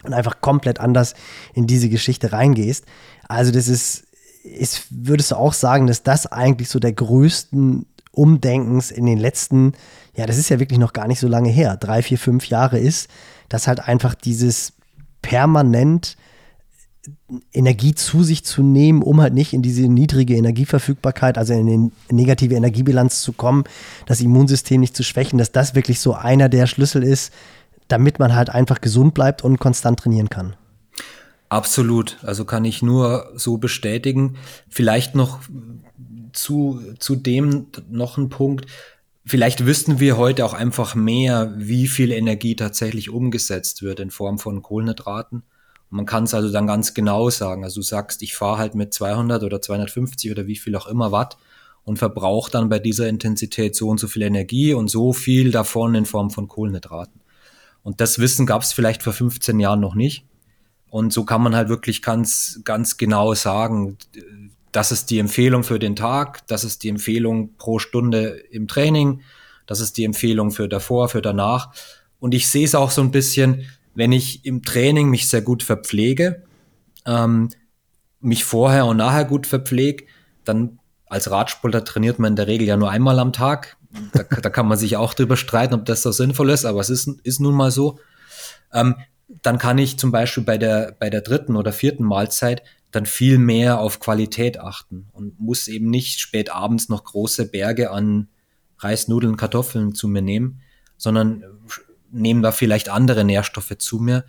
und 0.02 0.14
einfach 0.14 0.40
komplett 0.40 0.80
anders 0.80 1.14
in 1.54 1.66
diese 1.66 1.88
Geschichte 1.88 2.32
reingehst. 2.32 2.86
Also 3.28 3.52
das 3.52 3.68
ist, 3.68 4.04
ist 4.42 4.86
würdest 4.90 5.30
du 5.30 5.36
auch 5.36 5.52
sagen, 5.52 5.86
dass 5.86 6.02
das 6.02 6.26
eigentlich 6.26 6.70
so 6.70 6.78
der 6.78 6.94
größten 6.94 7.86
Umdenkens 8.12 8.90
in 8.90 9.06
den 9.06 9.18
letzten, 9.18 9.74
ja, 10.16 10.26
das 10.26 10.38
ist 10.38 10.48
ja 10.48 10.58
wirklich 10.58 10.78
noch 10.78 10.94
gar 10.94 11.06
nicht 11.06 11.20
so 11.20 11.28
lange 11.28 11.50
her, 11.50 11.76
drei, 11.76 12.02
vier, 12.02 12.18
fünf 12.18 12.46
Jahre 12.48 12.78
ist, 12.78 13.08
dass 13.48 13.68
halt 13.68 13.86
einfach 13.86 14.14
dieses 14.14 14.72
permanent 15.22 16.16
Energie 17.52 17.94
zu 17.94 18.22
sich 18.22 18.44
zu 18.44 18.62
nehmen, 18.62 19.02
um 19.02 19.20
halt 19.20 19.32
nicht 19.32 19.52
in 19.52 19.62
diese 19.62 19.82
niedrige 19.82 20.36
Energieverfügbarkeit, 20.36 21.38
also 21.38 21.54
in 21.54 21.68
eine 21.68 21.90
negative 22.10 22.54
Energiebilanz 22.54 23.22
zu 23.22 23.32
kommen, 23.32 23.64
das 24.06 24.20
Immunsystem 24.20 24.80
nicht 24.80 24.96
zu 24.96 25.02
schwächen, 25.02 25.38
dass 25.38 25.52
das 25.52 25.74
wirklich 25.74 26.00
so 26.00 26.14
einer 26.14 26.48
der 26.48 26.66
Schlüssel 26.66 27.02
ist, 27.02 27.32
damit 27.88 28.18
man 28.18 28.34
halt 28.34 28.50
einfach 28.50 28.80
gesund 28.80 29.14
bleibt 29.14 29.42
und 29.42 29.58
konstant 29.58 30.00
trainieren 30.00 30.28
kann. 30.28 30.54
Absolut, 31.48 32.18
also 32.22 32.44
kann 32.44 32.64
ich 32.64 32.82
nur 32.82 33.32
so 33.34 33.58
bestätigen. 33.58 34.36
Vielleicht 34.68 35.14
noch 35.14 35.40
zu, 36.32 36.80
zu 36.98 37.16
dem 37.16 37.66
noch 37.90 38.18
ein 38.18 38.28
Punkt. 38.28 38.66
Vielleicht 39.24 39.66
wüssten 39.66 40.00
wir 40.00 40.16
heute 40.16 40.44
auch 40.44 40.54
einfach 40.54 40.94
mehr, 40.94 41.52
wie 41.56 41.88
viel 41.88 42.12
Energie 42.12 42.56
tatsächlich 42.56 43.10
umgesetzt 43.10 43.82
wird 43.82 44.00
in 44.00 44.10
Form 44.10 44.38
von 44.38 44.62
Kohlenhydraten 44.62 45.42
man 45.90 46.06
kann 46.06 46.24
es 46.24 46.34
also 46.34 46.50
dann 46.50 46.66
ganz 46.66 46.94
genau 46.94 47.30
sagen. 47.30 47.64
Also 47.64 47.80
du 47.80 47.84
sagst, 47.84 48.22
ich 48.22 48.34
fahre 48.34 48.58
halt 48.58 48.74
mit 48.74 48.94
200 48.94 49.42
oder 49.42 49.60
250 49.60 50.30
oder 50.30 50.46
wie 50.46 50.56
viel 50.56 50.74
auch 50.76 50.86
immer 50.86 51.12
Watt 51.12 51.36
und 51.84 51.98
verbrauche 51.98 52.50
dann 52.50 52.68
bei 52.68 52.78
dieser 52.78 53.08
Intensität 53.08 53.74
so 53.74 53.88
und 53.88 53.98
so 53.98 54.06
viel 54.06 54.22
Energie 54.22 54.72
und 54.72 54.88
so 54.88 55.12
viel 55.12 55.50
davon 55.50 55.94
in 55.94 56.06
Form 56.06 56.30
von 56.30 56.46
Kohlenhydraten. 56.46 57.20
Und 57.82 58.00
das 58.00 58.18
Wissen 58.18 58.46
gab 58.46 58.62
es 58.62 58.72
vielleicht 58.72 59.02
vor 59.02 59.12
15 59.12 59.58
Jahren 59.58 59.80
noch 59.80 59.94
nicht. 59.94 60.24
Und 60.90 61.12
so 61.12 61.24
kann 61.24 61.42
man 61.42 61.56
halt 61.56 61.68
wirklich 61.68 62.02
ganz, 62.02 62.60
ganz 62.64 62.96
genau 62.96 63.34
sagen, 63.34 63.96
das 64.72 64.92
ist 64.92 65.10
die 65.10 65.18
Empfehlung 65.18 65.64
für 65.64 65.78
den 65.78 65.96
Tag, 65.96 66.46
das 66.46 66.64
ist 66.64 66.82
die 66.82 66.88
Empfehlung 66.88 67.54
pro 67.56 67.78
Stunde 67.78 68.42
im 68.50 68.68
Training, 68.68 69.22
das 69.66 69.80
ist 69.80 69.96
die 69.96 70.04
Empfehlung 70.04 70.50
für 70.50 70.68
davor, 70.68 71.08
für 71.08 71.22
danach. 71.22 71.72
Und 72.18 72.34
ich 72.34 72.48
sehe 72.48 72.64
es 72.64 72.74
auch 72.74 72.90
so 72.90 73.00
ein 73.02 73.10
bisschen, 73.10 73.66
wenn 73.94 74.12
ich 74.12 74.44
im 74.44 74.62
Training 74.62 75.10
mich 75.10 75.28
sehr 75.28 75.42
gut 75.42 75.62
verpflege, 75.62 76.42
ähm, 77.06 77.50
mich 78.20 78.44
vorher 78.44 78.86
und 78.86 78.98
nachher 78.98 79.24
gut 79.24 79.46
verpflege, 79.46 80.04
dann 80.44 80.78
als 81.06 81.30
Radsportler 81.30 81.84
trainiert 81.84 82.18
man 82.18 82.32
in 82.32 82.36
der 82.36 82.46
Regel 82.46 82.68
ja 82.68 82.76
nur 82.76 82.90
einmal 82.90 83.18
am 83.18 83.32
Tag. 83.32 83.76
Da, 84.12 84.22
da 84.42 84.50
kann 84.50 84.68
man 84.68 84.78
sich 84.78 84.96
auch 84.96 85.14
drüber 85.14 85.36
streiten, 85.36 85.74
ob 85.74 85.84
das 85.84 86.02
so 86.02 86.12
sinnvoll 86.12 86.50
ist, 86.50 86.64
aber 86.64 86.80
es 86.80 86.90
ist, 86.90 87.08
ist 87.24 87.40
nun 87.40 87.54
mal 87.54 87.70
so. 87.70 87.98
Ähm, 88.72 88.96
dann 89.42 89.58
kann 89.58 89.78
ich 89.78 89.98
zum 89.98 90.10
Beispiel 90.10 90.42
bei 90.42 90.58
der, 90.58 90.96
bei 90.98 91.10
der 91.10 91.20
dritten 91.20 91.56
oder 91.56 91.72
vierten 91.72 92.04
Mahlzeit 92.04 92.62
dann 92.90 93.06
viel 93.06 93.38
mehr 93.38 93.80
auf 93.80 94.00
Qualität 94.00 94.58
achten 94.58 95.08
und 95.12 95.38
muss 95.38 95.68
eben 95.68 95.90
nicht 95.90 96.20
spät 96.20 96.50
abends 96.50 96.88
noch 96.88 97.04
große 97.04 97.46
Berge 97.46 97.90
an 97.90 98.28
Reis, 98.78 99.08
Nudeln, 99.08 99.36
Kartoffeln 99.36 99.94
zu 99.94 100.08
mir 100.08 100.22
nehmen, 100.22 100.60
sondern 100.96 101.44
nehme 102.10 102.42
da 102.42 102.52
vielleicht 102.52 102.88
andere 102.88 103.24
Nährstoffe 103.24 103.76
zu 103.78 103.98
mir, 103.98 104.24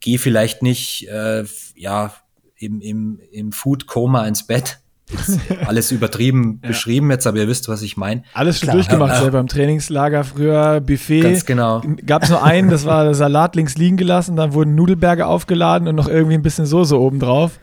gehe 0.00 0.18
vielleicht 0.18 0.62
nicht 0.62 1.08
äh, 1.08 1.44
ja 1.74 2.14
im, 2.56 2.80
im, 2.80 3.20
im 3.30 3.52
Food-Koma 3.52 4.26
ins 4.26 4.46
Bett. 4.46 4.80
Alles 5.66 5.92
übertrieben 5.92 6.60
ja. 6.62 6.68
beschrieben 6.68 7.10
jetzt, 7.10 7.26
aber 7.26 7.38
ihr 7.38 7.48
wisst, 7.48 7.68
was 7.68 7.82
ich 7.82 7.96
meine. 7.96 8.22
Alles 8.32 8.58
schon 8.58 8.68
Klar. 8.68 8.76
durchgemacht, 8.76 9.12
ja, 9.12 9.20
selber 9.20 9.38
im 9.38 9.48
Trainingslager 9.48 10.24
früher, 10.24 10.80
Buffet. 10.80 11.20
Ganz 11.20 11.44
genau. 11.44 11.82
Gab 12.06 12.22
es 12.22 12.30
nur 12.30 12.42
einen, 12.42 12.70
das 12.70 12.86
war 12.86 13.04
der 13.04 13.14
Salat 13.14 13.54
links 13.54 13.76
liegen 13.76 13.98
gelassen, 13.98 14.36
dann 14.36 14.54
wurden 14.54 14.74
Nudelberge 14.74 15.26
aufgeladen 15.26 15.88
und 15.88 15.94
noch 15.94 16.08
irgendwie 16.08 16.34
ein 16.34 16.42
bisschen 16.42 16.64
Soße 16.64 16.98
obendrauf. 16.98 17.60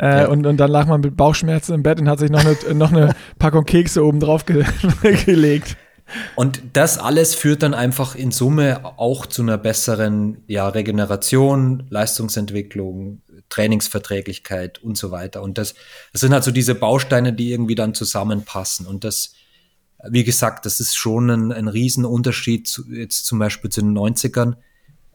Äh, 0.00 0.22
ja. 0.22 0.28
und, 0.28 0.46
und 0.46 0.56
dann 0.58 0.70
lag 0.70 0.86
man 0.86 1.00
mit 1.00 1.16
Bauchschmerzen 1.16 1.74
im 1.74 1.82
Bett 1.82 2.00
und 2.00 2.08
hat 2.08 2.20
sich 2.20 2.30
noch 2.30 2.44
eine, 2.44 2.74
noch 2.74 2.92
eine 2.92 3.14
Packung 3.38 3.64
Kekse 3.64 4.04
oben 4.04 4.20
drauf 4.20 4.46
ge 4.46 4.64
gelegt. 5.26 5.76
Und 6.36 6.62
das 6.72 6.98
alles 6.98 7.34
führt 7.34 7.62
dann 7.62 7.74
einfach 7.74 8.14
in 8.14 8.30
Summe 8.30 8.80
auch 8.98 9.26
zu 9.26 9.42
einer 9.42 9.58
besseren 9.58 10.42
ja, 10.46 10.68
Regeneration, 10.68 11.86
Leistungsentwicklung, 11.90 13.22
Trainingsverträglichkeit 13.48 14.82
und 14.82 14.96
so 14.96 15.10
weiter. 15.10 15.42
Und 15.42 15.58
das, 15.58 15.74
das 16.12 16.20
sind 16.20 16.32
halt 16.32 16.44
so 16.44 16.50
diese 16.50 16.74
Bausteine, 16.74 17.32
die 17.32 17.52
irgendwie 17.52 17.74
dann 17.74 17.94
zusammenpassen. 17.94 18.86
Und 18.86 19.04
das, 19.04 19.34
wie 20.08 20.24
gesagt, 20.24 20.66
das 20.66 20.80
ist 20.80 20.96
schon 20.96 21.30
ein, 21.30 21.52
ein 21.52 21.68
Riesenunterschied 21.68 22.66
zu, 22.66 22.90
jetzt 22.90 23.26
zum 23.26 23.38
Beispiel 23.38 23.70
zu 23.70 23.80
den 23.80 23.96
90ern. 23.96 24.56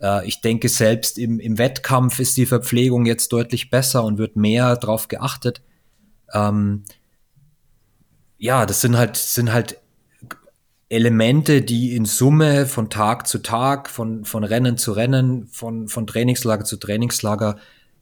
Äh, 0.01 0.27
ich 0.27 0.41
denke, 0.41 0.69
selbst 0.69 1.17
im, 1.17 1.39
im 1.39 1.57
Wettkampf 1.57 2.19
ist 2.19 2.37
die 2.37 2.45
Verpflegung 2.45 3.05
jetzt 3.05 3.31
deutlich 3.33 3.69
besser 3.69 4.03
und 4.03 4.17
wird 4.17 4.35
mehr 4.35 4.75
drauf 4.75 5.07
geachtet. 5.07 5.61
Ähm, 6.33 6.83
ja, 8.37 8.65
das 8.65 8.81
sind 8.81 8.97
halt, 8.97 9.15
sind 9.15 9.53
halt 9.53 9.79
Elemente, 10.93 11.63
die 11.63 11.95
in 11.95 12.05
Summe 12.05 12.67
von 12.67 12.91
Tag 12.91 13.27
zu 13.27 13.39
Tag, 13.39 13.89
von, 13.89 14.25
von 14.25 14.43
Rennen 14.43 14.77
zu 14.77 14.91
Rennen, 14.91 15.47
von, 15.47 15.87
von 15.87 16.05
Trainingslager 16.05 16.65
zu 16.65 16.77
Trainingslager 16.77 17.57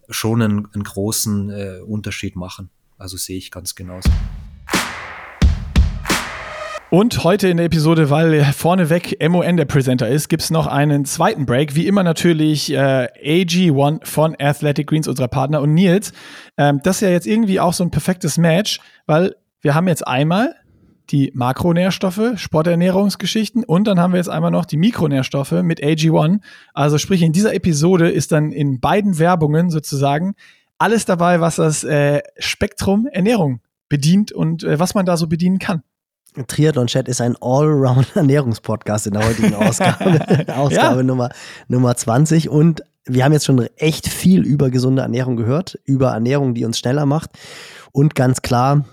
schon 0.10 0.42
einen, 0.42 0.68
einen 0.74 0.84
großen 0.84 1.50
äh, 1.50 1.80
Unterschied 1.86 2.36
machen. 2.36 2.70
Also 2.98 3.16
sehe 3.16 3.38
ich 3.38 3.50
ganz 3.50 3.76
genauso. 3.76 4.10
Und 6.90 7.24
heute 7.24 7.48
in 7.48 7.56
der 7.56 7.68
Episode, 7.68 8.10
weil 8.10 8.44
vorneweg 8.52 9.18
MON 9.26 9.56
der 9.56 9.64
Presenter 9.64 10.10
ist, 10.10 10.28
gibt's 10.28 10.50
noch 10.50 10.68
einen 10.68 11.06
zweiten 11.06 11.46
Break. 11.46 11.74
Wie 11.74 11.88
immer 11.88 12.04
natürlich 12.04 12.74
äh, 12.74 13.08
AG1 13.24 14.06
von 14.06 14.36
Athletic 14.38 14.88
Greens, 14.88 15.08
unserer 15.08 15.30
Partner. 15.30 15.62
Und 15.62 15.74
Nils, 15.74 16.12
ähm, 16.58 16.82
das 16.84 16.98
ist 16.98 17.02
ja 17.04 17.10
jetzt 17.10 17.28
irgendwie 17.28 17.62
auch 17.62 17.72
so 17.72 17.86
ein 17.86 17.92
perfektes 17.92 18.38
Match, 18.38 18.82
weil 19.06 19.38
wir 19.62 19.76
haben 19.76 19.88
jetzt 19.88 20.06
einmal 20.06 20.56
die 21.12 21.32
Makronährstoffe, 21.36 22.34
Sporternährungsgeschichten 22.36 23.64
und 23.64 23.86
dann 23.86 24.00
haben 24.00 24.14
wir 24.14 24.18
jetzt 24.18 24.30
einmal 24.30 24.52
noch 24.52 24.66
die 24.66 24.78
Mikronährstoffe 24.78 25.52
mit 25.52 25.84
AG1. 25.84 26.40
Also 26.74 26.98
sprich, 26.98 27.22
in 27.22 27.34
dieser 27.34 27.54
Episode 27.54 28.10
ist 28.10 28.32
dann 28.32 28.52
in 28.52 28.80
beiden 28.80 29.20
Werbungen 29.20 29.70
sozusagen 29.70 30.36
alles 30.78 31.06
dabei, 31.06 31.42
was 31.42 31.58
das 31.58 31.84
äh, 31.84 32.22
Spektrum 32.38 33.08
Ernährung 33.12 33.62
bedient 33.90 34.32
und 34.32 34.64
äh, 34.64 34.80
was 34.80 34.96
man 34.96 35.06
da 35.06 35.18
so 35.18 35.28
bedienen 35.28 35.60
kann. 35.60 35.84
Triathlon 36.48 36.88
Chat 36.88 37.10
ist 37.10 37.20
ein 37.20 37.36
Allround 37.42 38.08
Ernährungspodcast 38.16 39.08
in 39.08 39.14
der 39.14 39.28
heutigen 39.28 39.54
Ausgabe, 39.54 40.48
Ausgabe 40.56 40.98
ja. 40.98 41.04
Nummer, 41.04 41.30
Nummer 41.68 41.96
20 41.96 42.50
und 42.50 42.84
wir 43.06 43.26
haben 43.26 43.34
jetzt 43.34 43.46
schon 43.46 43.60
echt 43.78 44.08
viel 44.08 44.44
über 44.46 44.70
gesunde 44.70 45.02
Ernährung 45.02 45.36
gehört, 45.36 45.80
über 45.86 46.12
Ernährung, 46.12 46.54
die 46.54 46.64
uns 46.64 46.80
schneller 46.80 47.06
macht 47.06 47.32
und 47.92 48.16
ganz 48.16 48.42
klar, 48.42 48.86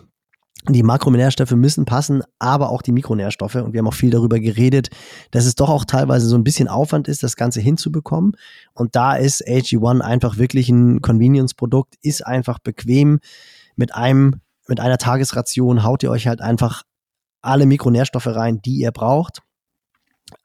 die 0.66 0.82
Makronährstoffe 0.82 1.52
müssen 1.52 1.84
passen, 1.84 2.22
aber 2.38 2.70
auch 2.70 2.82
die 2.82 2.92
Mikronährstoffe. 2.92 3.54
Und 3.54 3.72
wir 3.72 3.78
haben 3.78 3.88
auch 3.88 3.94
viel 3.94 4.10
darüber 4.10 4.40
geredet, 4.40 4.90
dass 5.30 5.46
es 5.46 5.54
doch 5.54 5.70
auch 5.70 5.84
teilweise 5.84 6.26
so 6.26 6.36
ein 6.36 6.44
bisschen 6.44 6.68
Aufwand 6.68 7.08
ist, 7.08 7.22
das 7.22 7.36
Ganze 7.36 7.60
hinzubekommen. 7.60 8.32
Und 8.74 8.96
da 8.96 9.14
ist 9.14 9.46
AG1 9.46 10.00
einfach 10.00 10.36
wirklich 10.36 10.68
ein 10.68 11.00
Convenience-Produkt, 11.00 11.94
ist 12.02 12.26
einfach 12.26 12.58
bequem. 12.58 13.20
Mit 13.76 13.94
einem, 13.94 14.40
mit 14.66 14.80
einer 14.80 14.98
Tagesration 14.98 15.84
haut 15.84 16.02
ihr 16.02 16.10
euch 16.10 16.26
halt 16.26 16.40
einfach 16.40 16.82
alle 17.40 17.66
Mikronährstoffe 17.66 18.26
rein, 18.26 18.60
die 18.60 18.78
ihr 18.78 18.90
braucht. 18.90 19.40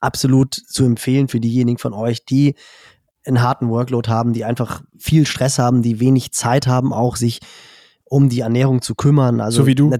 Absolut 0.00 0.54
zu 0.54 0.84
empfehlen 0.84 1.28
für 1.28 1.40
diejenigen 1.40 1.78
von 1.78 1.92
euch, 1.92 2.24
die 2.24 2.54
einen 3.26 3.42
harten 3.42 3.68
Workload 3.68 4.08
haben, 4.08 4.32
die 4.32 4.44
einfach 4.44 4.82
viel 4.98 5.26
Stress 5.26 5.58
haben, 5.58 5.82
die 5.82 6.00
wenig 6.00 6.32
Zeit 6.32 6.66
haben, 6.66 6.92
auch 6.92 7.16
sich 7.16 7.40
um 8.04 8.28
die 8.28 8.40
Ernährung 8.40 8.82
zu 8.82 8.94
kümmern. 8.94 9.40
Also, 9.40 9.62
so 9.62 9.66
wie 9.66 9.74
du? 9.74 9.94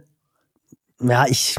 Ja, 1.00 1.26
ich, 1.28 1.56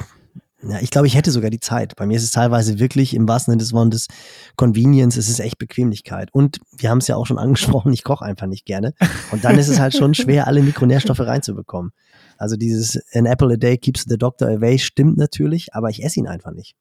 ja, 0.67 0.79
ich 0.81 0.89
glaube, 0.89 1.07
ich 1.07 1.15
hätte 1.15 1.31
sogar 1.31 1.49
die 1.49 1.59
Zeit. 1.59 1.95
Bei 1.95 2.05
mir 2.05 2.17
ist 2.17 2.23
es 2.23 2.31
teilweise 2.31 2.79
wirklich 2.79 3.13
im 3.13 3.27
wahrsten 3.27 3.51
Sinne 3.51 3.59
des 3.59 3.73
Wortes 3.73 4.07
Convenience, 4.55 5.17
es 5.17 5.29
ist 5.29 5.39
echt 5.39 5.57
Bequemlichkeit. 5.59 6.29
Und 6.33 6.59
wir 6.77 6.89
haben 6.89 6.97
es 6.97 7.07
ja 7.07 7.15
auch 7.15 7.25
schon 7.25 7.37
angesprochen, 7.39 7.93
ich 7.93 8.03
koche 8.03 8.25
einfach 8.25 8.47
nicht 8.47 8.65
gerne. 8.65 8.93
Und 9.31 9.45
dann 9.45 9.57
ist 9.59 9.67
es 9.67 9.79
halt 9.79 9.95
schon 9.95 10.13
schwer, 10.15 10.47
alle 10.47 10.61
Mikronährstoffe 10.61 11.19
reinzubekommen. 11.19 11.91
Also 12.37 12.55
dieses 12.57 12.99
An 13.13 13.25
Apple 13.25 13.53
a 13.53 13.57
Day 13.57 13.77
keeps 13.77 14.05
the 14.07 14.17
doctor 14.17 14.47
away 14.47 14.79
stimmt 14.79 15.17
natürlich, 15.17 15.73
aber 15.73 15.89
ich 15.89 16.03
esse 16.03 16.19
ihn 16.19 16.27
einfach 16.27 16.51
nicht. 16.51 16.75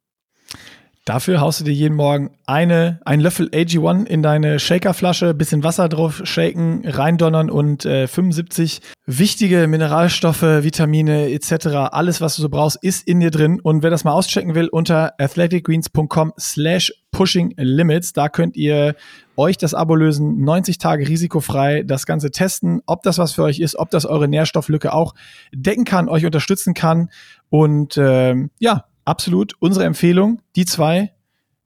Dafür 1.04 1.38
haust 1.42 1.60
du 1.60 1.64
dir 1.64 1.74
jeden 1.74 1.96
Morgen 1.96 2.30
eine, 2.46 2.98
einen 3.04 3.20
Löffel 3.20 3.50
AG1 3.50 4.06
in 4.06 4.22
deine 4.22 4.58
Shakerflasche, 4.58 5.34
bisschen 5.34 5.62
Wasser 5.62 5.90
drauf 5.90 6.22
shaken, 6.24 6.88
reindonnern 6.88 7.50
und 7.50 7.84
äh, 7.84 8.08
75 8.08 8.80
wichtige 9.04 9.66
Mineralstoffe, 9.66 10.40
Vitamine 10.40 11.30
etc., 11.30 11.66
alles, 11.92 12.22
was 12.22 12.36
du 12.36 12.42
so 12.42 12.48
brauchst, 12.48 12.82
ist 12.82 13.06
in 13.06 13.20
dir 13.20 13.30
drin. 13.30 13.60
Und 13.60 13.82
wer 13.82 13.90
das 13.90 14.04
mal 14.04 14.12
auschecken 14.12 14.54
will, 14.54 14.68
unter 14.68 15.12
athleticgreens.com 15.18 16.32
slash 16.40 16.90
pushing 17.10 17.52
limits, 17.58 18.14
da 18.14 18.30
könnt 18.30 18.56
ihr 18.56 18.94
euch 19.36 19.58
das 19.58 19.74
Abo 19.74 19.96
lösen, 19.96 20.42
90 20.42 20.78
Tage 20.78 21.06
risikofrei, 21.06 21.82
das 21.82 22.06
Ganze 22.06 22.30
testen, 22.30 22.80
ob 22.86 23.02
das 23.02 23.18
was 23.18 23.32
für 23.32 23.42
euch 23.42 23.60
ist, 23.60 23.76
ob 23.76 23.90
das 23.90 24.06
eure 24.06 24.26
Nährstofflücke 24.26 24.94
auch 24.94 25.14
decken 25.52 25.84
kann, 25.84 26.08
euch 26.08 26.24
unterstützen 26.24 26.72
kann. 26.72 27.10
Und 27.50 27.98
ähm, 27.98 28.50
ja, 28.58 28.86
absolut 29.04 29.54
unsere 29.60 29.84
Empfehlung. 29.84 30.40
Die 30.56 30.64
zwei 30.64 31.12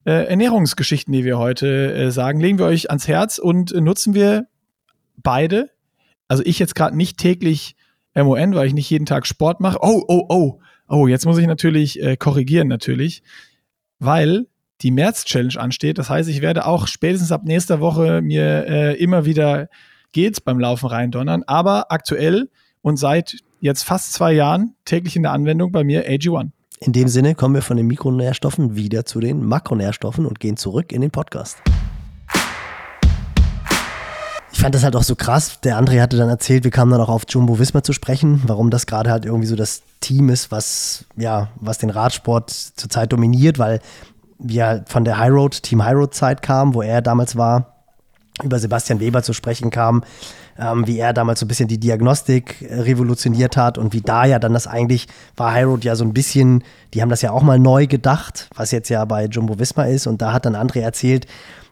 äh, 0.05 0.27
Ernährungsgeschichten, 0.29 1.13
die 1.13 1.25
wir 1.25 1.39
heute 1.39 1.93
äh, 1.93 2.11
sagen, 2.11 2.41
legen 2.41 2.59
wir 2.59 2.67
euch 2.67 2.91
ans 2.91 3.09
Herz 3.09 3.39
und 3.39 3.73
äh, 3.73 3.81
nutzen 3.81 4.15
wir 4.15 4.47
beide. 5.17 5.71
Also 6.29 6.43
ich 6.45 6.59
jetzt 6.59 6.75
gerade 6.75 6.97
nicht 6.97 7.19
täglich 7.19 7.77
MON, 8.15 8.55
weil 8.55 8.67
ich 8.67 8.75
nicht 8.75 8.91
jeden 8.91 9.07
Tag 9.07 9.27
Sport 9.27 9.61
mache. 9.61 9.79
Oh, 9.81 10.03
oh, 10.09 10.27
oh. 10.29 10.61
Oh, 10.89 11.07
jetzt 11.07 11.27
muss 11.27 11.39
ich 11.39 11.47
natürlich 11.47 12.03
äh, 12.03 12.17
korrigieren, 12.17 12.69
natürlich. 12.69 13.23
Weil 13.99 14.47
die 14.81 14.91
März-Challenge 14.91 15.61
ansteht. 15.61 15.99
Das 15.99 16.09
heißt, 16.09 16.29
ich 16.29 16.41
werde 16.41 16.67
auch 16.67 16.87
spätestens 16.87 17.33
ab 17.33 17.43
nächster 17.45 17.81
Woche 17.81 18.23
mir 18.23 18.67
äh, 18.67 18.95
immer 18.97 19.25
wieder 19.25 19.69
geht's 20.13 20.41
beim 20.41 20.59
Laufen 20.59 20.87
reindonnern. 20.87 21.43
Aber 21.47 21.93
aktuell 21.93 22.49
und 22.81 22.97
seit 22.97 23.37
jetzt 23.61 23.83
fast 23.83 24.13
zwei 24.13 24.33
Jahren 24.33 24.75
täglich 24.85 25.17
in 25.17 25.23
der 25.23 25.33
Anwendung 25.33 25.73
bei 25.73 25.85
mir 25.85 26.09
AG1. 26.09 26.51
In 26.81 26.93
dem 26.93 27.09
Sinne 27.09 27.35
kommen 27.35 27.57
wir 27.57 27.63
von 27.63 27.77
den 27.77 27.89
Mikronährstoffen 27.89 28.77
wieder 28.77 29.05
zu 29.05 29.19
den 29.19 29.45
Makronährstoffen 29.45 30.27
und 30.27 30.39
gehen 30.39 30.57
zurück 30.57 30.93
in 30.93 31.01
den 31.01 31.11
Podcast. 31.11 31.57
Ich 34.53 34.61
fand 34.61 34.75
das 34.75 34.85
halt 34.85 34.95
auch 34.95 35.03
so 35.03 35.17
krass. 35.17 35.61
Der 35.61 35.81
André 35.81 36.01
hatte 36.01 36.17
dann 36.17 36.29
erzählt, 36.29 36.65
wir 36.65 36.71
kamen 36.71 36.93
dann 36.93 37.01
auch 37.01 37.09
auf 37.09 37.25
Jumbo 37.29 37.59
Wismar 37.59 37.83
zu 37.83 37.93
sprechen, 37.93 38.43
warum 38.47 38.71
das 38.71 38.87
gerade 38.87 39.11
halt 39.11 39.25
irgendwie 39.25 39.47
so 39.47 39.57
das 39.57 39.83
Team 40.01 40.29
ist, 40.29 40.53
was, 40.53 41.05
ja, 41.17 41.49
was 41.57 41.79
den 41.79 41.91
Radsport 41.91 42.51
zurzeit 42.51 43.13
dominiert, 43.13 43.59
weil 43.59 43.81
wir 44.39 44.85
von 44.87 45.05
der 45.05 45.19
High 45.19 45.33
Road, 45.33 45.63
Team 45.63 45.85
High 45.85 45.97
Road 45.97 46.15
Zeit 46.15 46.43
kamen, 46.43 46.75
wo 46.75 46.83
er 46.83 47.03
damals 47.03 47.37
war, 47.37 47.75
über 48.43 48.59
Sebastian 48.61 49.01
Weber 49.01 49.25
zu 49.25 49.33
sprechen 49.33 49.71
kam, 49.71 50.05
ähm, 50.59 50.87
wie 50.87 50.99
er 50.99 51.13
damals 51.13 51.41
so 51.41 51.47
ein 51.47 51.49
bisschen 51.49 51.69
die 51.69 51.79
Diagnostik 51.79 52.63
äh, 52.63 52.81
revolutioniert 52.81 53.57
hat 53.57 53.79
und 53.79 53.93
wie 53.93 54.01
da 54.01 54.25
ja 54.25 54.39
dann 54.39 54.53
das 54.53 54.67
eigentlich 54.67 55.07
war 55.37 55.53
Highroad 55.53 55.85
ja 55.85 55.95
so 55.97 56.05
ein 56.05 56.13
bisschen, 56.13 56.65
die 56.95 57.03
haben 57.03 57.11
das 57.11 57.23
ja 57.23 57.31
auch 57.31 57.43
mal 57.43 57.59
neu 57.59 57.87
gedacht, 57.87 58.51
was 58.55 58.73
jetzt 58.73 58.89
ja 58.89 59.05
bei 59.05 59.27
Jumbo 59.27 59.59
Visma 59.59 59.85
ist 59.85 60.07
und 60.07 60.21
da 60.21 60.33
hat 60.33 60.47
dann 60.47 60.57
André 60.57 60.81
erzählt, 60.81 61.27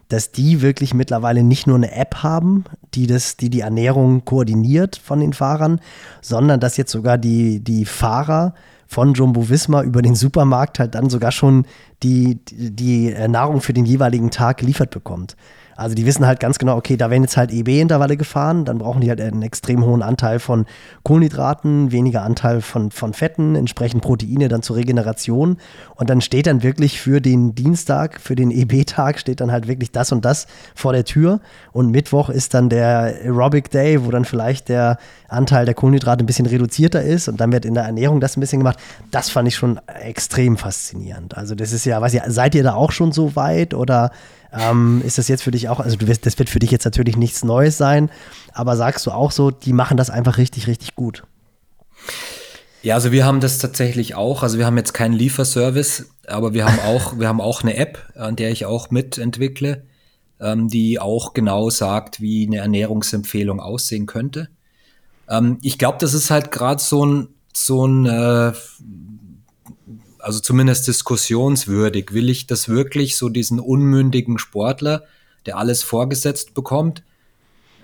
dass 0.09 0.31
die 0.31 0.61
wirklich 0.61 0.93
mittlerweile 0.93 1.43
nicht 1.43 1.67
nur 1.67 1.75
eine 1.75 1.91
App 1.91 2.23
haben, 2.23 2.63
die 2.93 3.07
das, 3.07 3.35
die 3.35 3.49
die 3.49 3.59
Ernährung 3.59 4.23
koordiniert 4.23 4.95
von 4.95 5.19
den 5.19 5.33
Fahrern, 5.33 5.81
sondern 6.21 6.61
dass 6.61 6.77
jetzt 6.77 6.91
sogar 6.93 7.17
die, 7.17 7.59
die 7.59 7.83
Fahrer 7.83 8.53
von 8.87 9.13
Jumbo 9.13 9.49
Visma 9.49 9.83
über 9.83 10.01
den 10.01 10.15
Supermarkt 10.15 10.79
halt 10.79 10.95
dann 10.95 11.09
sogar 11.09 11.33
schon 11.33 11.65
die, 12.03 12.39
die, 12.45 12.71
die 12.71 13.27
Nahrung 13.27 13.59
für 13.59 13.73
den 13.73 13.85
jeweiligen 13.85 14.31
Tag 14.31 14.57
geliefert 14.57 14.91
bekommt. 14.91 15.35
Also 15.77 15.93
die 15.93 16.07
wissen 16.07 16.25
halt 16.25 16.39
ganz 16.39 16.57
genau, 16.57 16.75
okay, 16.75 16.97
da 16.97 17.11
werden 17.11 17.21
jetzt 17.21 17.37
halt 17.37 17.51
EB-Intervalle 17.53 18.17
gefahren, 18.17 18.65
dann 18.65 18.79
brauchen 18.79 18.99
die 18.99 19.09
halt 19.09 19.21
einen 19.21 19.43
extrem 19.43 19.85
hohen 19.85 20.01
Anteil 20.01 20.39
von 20.39 20.65
Kohlenhydraten, 21.03 21.91
weniger 21.91 22.23
Anteil 22.23 22.61
von, 22.61 22.89
von 22.89 23.13
Fetten, 23.13 23.55
entsprechend 23.55 24.01
Proteine 24.01 24.47
dann 24.47 24.63
zur 24.63 24.75
Regeneration. 24.75 25.57
Und 25.95 26.09
dann 26.09 26.21
steht 26.21 26.47
dann 26.47 26.63
wirklich 26.63 26.99
für 26.99 27.21
den 27.21 27.53
Dienstag, 27.53 28.19
für 28.19 28.35
den 28.35 28.49
EB-Tag, 28.49 29.19
steht 29.19 29.39
dann 29.39 29.51
halt 29.51 29.67
wirklich 29.67 29.91
das 29.91 30.11
und 30.11 30.25
das 30.25 30.47
vor 30.73 30.93
der 30.93 31.05
Tür. 31.05 31.41
Und 31.71 31.91
Mittwoch 31.91 32.29
ist 32.29 32.55
dann 32.55 32.69
der 32.69 33.13
Aerobic 33.23 33.69
Day, 33.69 34.03
wo 34.03 34.09
dann 34.09 34.25
vielleicht 34.25 34.69
der 34.69 34.97
Anteil 35.27 35.65
der 35.65 35.75
Kohlenhydrate 35.75 36.23
ein 36.23 36.25
bisschen 36.25 36.47
reduzierter 36.47 37.03
ist 37.03 37.27
und 37.27 37.39
dann 37.39 37.51
wird 37.51 37.65
in 37.65 37.75
der 37.75 37.83
Ernährung 37.83 38.19
das 38.19 38.35
ein 38.35 38.39
bisschen 38.39 38.59
gemacht. 38.59 38.79
Das 39.11 39.29
fand 39.29 39.47
ich 39.47 39.55
schon 39.55 39.79
extrem 40.01 40.57
faszinierend. 40.57 41.37
Also 41.37 41.53
das 41.53 41.71
ist 41.71 41.85
ja, 41.85 42.01
weiß 42.01 42.15
ich, 42.15 42.21
seid 42.27 42.55
ihr 42.55 42.63
da 42.63 42.73
auch 42.73 42.91
schon 42.91 43.11
so 43.11 43.35
weit 43.35 43.75
oder 43.75 44.11
ähm, 44.57 45.01
ist 45.05 45.17
das 45.17 45.27
jetzt 45.27 45.43
für 45.43 45.51
dich 45.51 45.69
auch, 45.69 45.79
also 45.79 45.97
du 45.97 46.07
wirst, 46.07 46.25
das 46.25 46.39
wird 46.39 46.49
für 46.49 46.59
dich 46.59 46.71
jetzt 46.71 46.85
natürlich 46.85 47.17
nichts 47.17 47.43
Neues 47.43 47.77
sein, 47.77 48.09
aber 48.53 48.75
sagst 48.75 49.05
du 49.05 49.11
auch 49.11 49.31
so, 49.31 49.51
die 49.51 49.73
machen 49.73 49.97
das 49.97 50.09
einfach 50.09 50.37
richtig, 50.37 50.67
richtig 50.67 50.95
gut? 50.95 51.23
Ja, 52.83 52.95
also 52.95 53.11
wir 53.11 53.25
haben 53.25 53.39
das 53.39 53.59
tatsächlich 53.59 54.15
auch. 54.15 54.43
Also 54.43 54.57
wir 54.57 54.65
haben 54.65 54.77
jetzt 54.77 54.93
keinen 54.93 55.13
Lieferservice, 55.13 56.09
aber 56.27 56.53
wir 56.53 56.65
haben 56.65 56.79
auch, 56.79 57.19
wir 57.19 57.27
haben 57.27 57.41
auch 57.41 57.61
eine 57.61 57.75
App, 57.75 57.99
an 58.15 58.35
der 58.35 58.51
ich 58.51 58.65
auch 58.65 58.91
mitentwickle, 58.91 59.83
ähm, 60.39 60.69
die 60.69 60.99
auch 60.99 61.33
genau 61.33 61.69
sagt, 61.69 62.21
wie 62.21 62.47
eine 62.47 62.57
Ernährungsempfehlung 62.57 63.59
aussehen 63.59 64.05
könnte. 64.05 64.49
Ähm, 65.29 65.57
ich 65.61 65.77
glaube, 65.77 65.97
das 65.99 66.13
ist 66.13 66.31
halt 66.31 66.51
gerade 66.51 66.81
so 66.81 67.05
ein, 67.05 67.27
so 67.53 67.85
ein 67.85 68.05
äh, 68.05 68.53
also 70.27 70.41
zumindest 70.41 70.85
diskussionswürdig. 70.89 72.13
Will 72.13 72.29
ich 72.29 72.47
das 72.47 72.67
wirklich 72.67 73.15
so 73.15 73.29
diesen 73.29 73.61
unmündigen 73.61 74.37
Sportler, 74.37 75.05
der 75.45 75.57
alles 75.57 75.83
vorgesetzt 75.83 76.53
bekommt? 76.53 77.01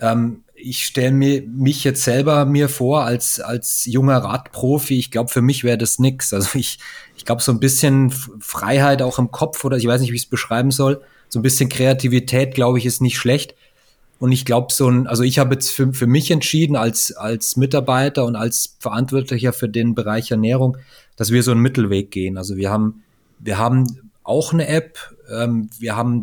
Ähm, 0.02 0.42
ich 0.54 0.84
stelle 0.84 1.12
mir 1.12 1.40
mich 1.40 1.84
jetzt 1.84 2.04
selber 2.04 2.44
mir 2.44 2.68
vor 2.68 3.04
als 3.04 3.40
als 3.40 3.86
junger 3.86 4.18
Radprofi. 4.18 4.98
Ich 4.98 5.10
glaube, 5.10 5.30
für 5.30 5.40
mich 5.40 5.64
wäre 5.64 5.78
das 5.78 5.98
nix. 5.98 6.34
Also 6.34 6.58
ich 6.58 6.80
ich 7.16 7.24
glaube 7.24 7.40
so 7.40 7.50
ein 7.50 7.60
bisschen 7.60 8.10
Freiheit 8.40 9.00
auch 9.00 9.18
im 9.18 9.30
Kopf 9.30 9.64
oder 9.64 9.78
ich 9.78 9.86
weiß 9.86 10.02
nicht, 10.02 10.12
wie 10.12 10.16
ich 10.16 10.24
es 10.24 10.28
beschreiben 10.28 10.70
soll. 10.70 11.00
So 11.30 11.38
ein 11.38 11.42
bisschen 11.42 11.70
Kreativität, 11.70 12.54
glaube 12.54 12.78
ich, 12.78 12.84
ist 12.84 13.00
nicht 13.00 13.16
schlecht. 13.16 13.54
Und 14.18 14.32
ich 14.32 14.44
glaube, 14.44 14.70
so 14.70 14.88
ein, 14.88 15.06
also 15.06 15.22
ich 15.22 15.38
habe 15.38 15.54
jetzt 15.54 15.70
für, 15.70 15.92
für 15.94 16.06
mich 16.06 16.30
entschieden 16.30 16.76
als, 16.76 17.16
als 17.16 17.56
Mitarbeiter 17.56 18.26
und 18.26 18.36
als 18.36 18.76
Verantwortlicher 18.78 19.52
für 19.52 19.68
den 19.68 19.94
Bereich 19.94 20.30
Ernährung, 20.30 20.76
dass 21.16 21.30
wir 21.30 21.42
so 21.42 21.50
einen 21.50 21.60
Mittelweg 21.60 22.10
gehen. 22.10 22.36
Also 22.38 22.56
wir 22.56 22.70
haben, 22.70 23.02
wir 23.38 23.58
haben 23.58 24.10
auch 24.22 24.52
eine 24.52 24.66
App, 24.68 24.98
ähm, 25.30 25.70
wir 25.78 25.96
haben, 25.96 26.22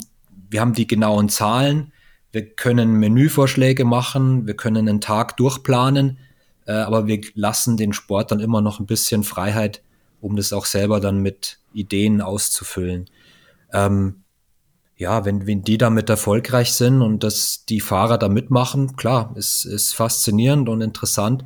wir 0.49 0.61
haben 0.61 0.73
die 0.73 0.87
genauen 0.87 1.29
Zahlen, 1.29 1.91
wir 2.31 2.45
können 2.45 2.93
Menüvorschläge 2.99 3.85
machen, 3.85 4.47
wir 4.47 4.55
können 4.55 4.87
einen 4.87 5.01
Tag 5.01 5.37
durchplanen, 5.37 6.17
äh, 6.65 6.73
aber 6.73 7.07
wir 7.07 7.21
lassen 7.35 7.77
den 7.77 7.93
Sport 7.93 8.31
dann 8.31 8.39
immer 8.39 8.61
noch 8.61 8.79
ein 8.79 8.85
bisschen 8.85 9.23
Freiheit, 9.23 9.81
um 10.19 10.35
das 10.35 10.53
auch 10.53 10.65
selber 10.65 10.99
dann 10.99 11.19
mit 11.19 11.59
Ideen 11.73 12.21
auszufüllen. 12.21 13.09
Ähm, 13.73 14.23
ja, 14.97 15.25
wenn, 15.25 15.47
wenn 15.47 15.63
die 15.63 15.77
damit 15.77 16.09
erfolgreich 16.09 16.73
sind 16.73 17.01
und 17.01 17.23
dass 17.23 17.65
die 17.65 17.81
Fahrer 17.81 18.17
da 18.17 18.29
mitmachen, 18.29 18.95
klar, 18.97 19.33
ist, 19.35 19.65
ist 19.65 19.95
faszinierend 19.95 20.69
und 20.69 20.81
interessant 20.81 21.43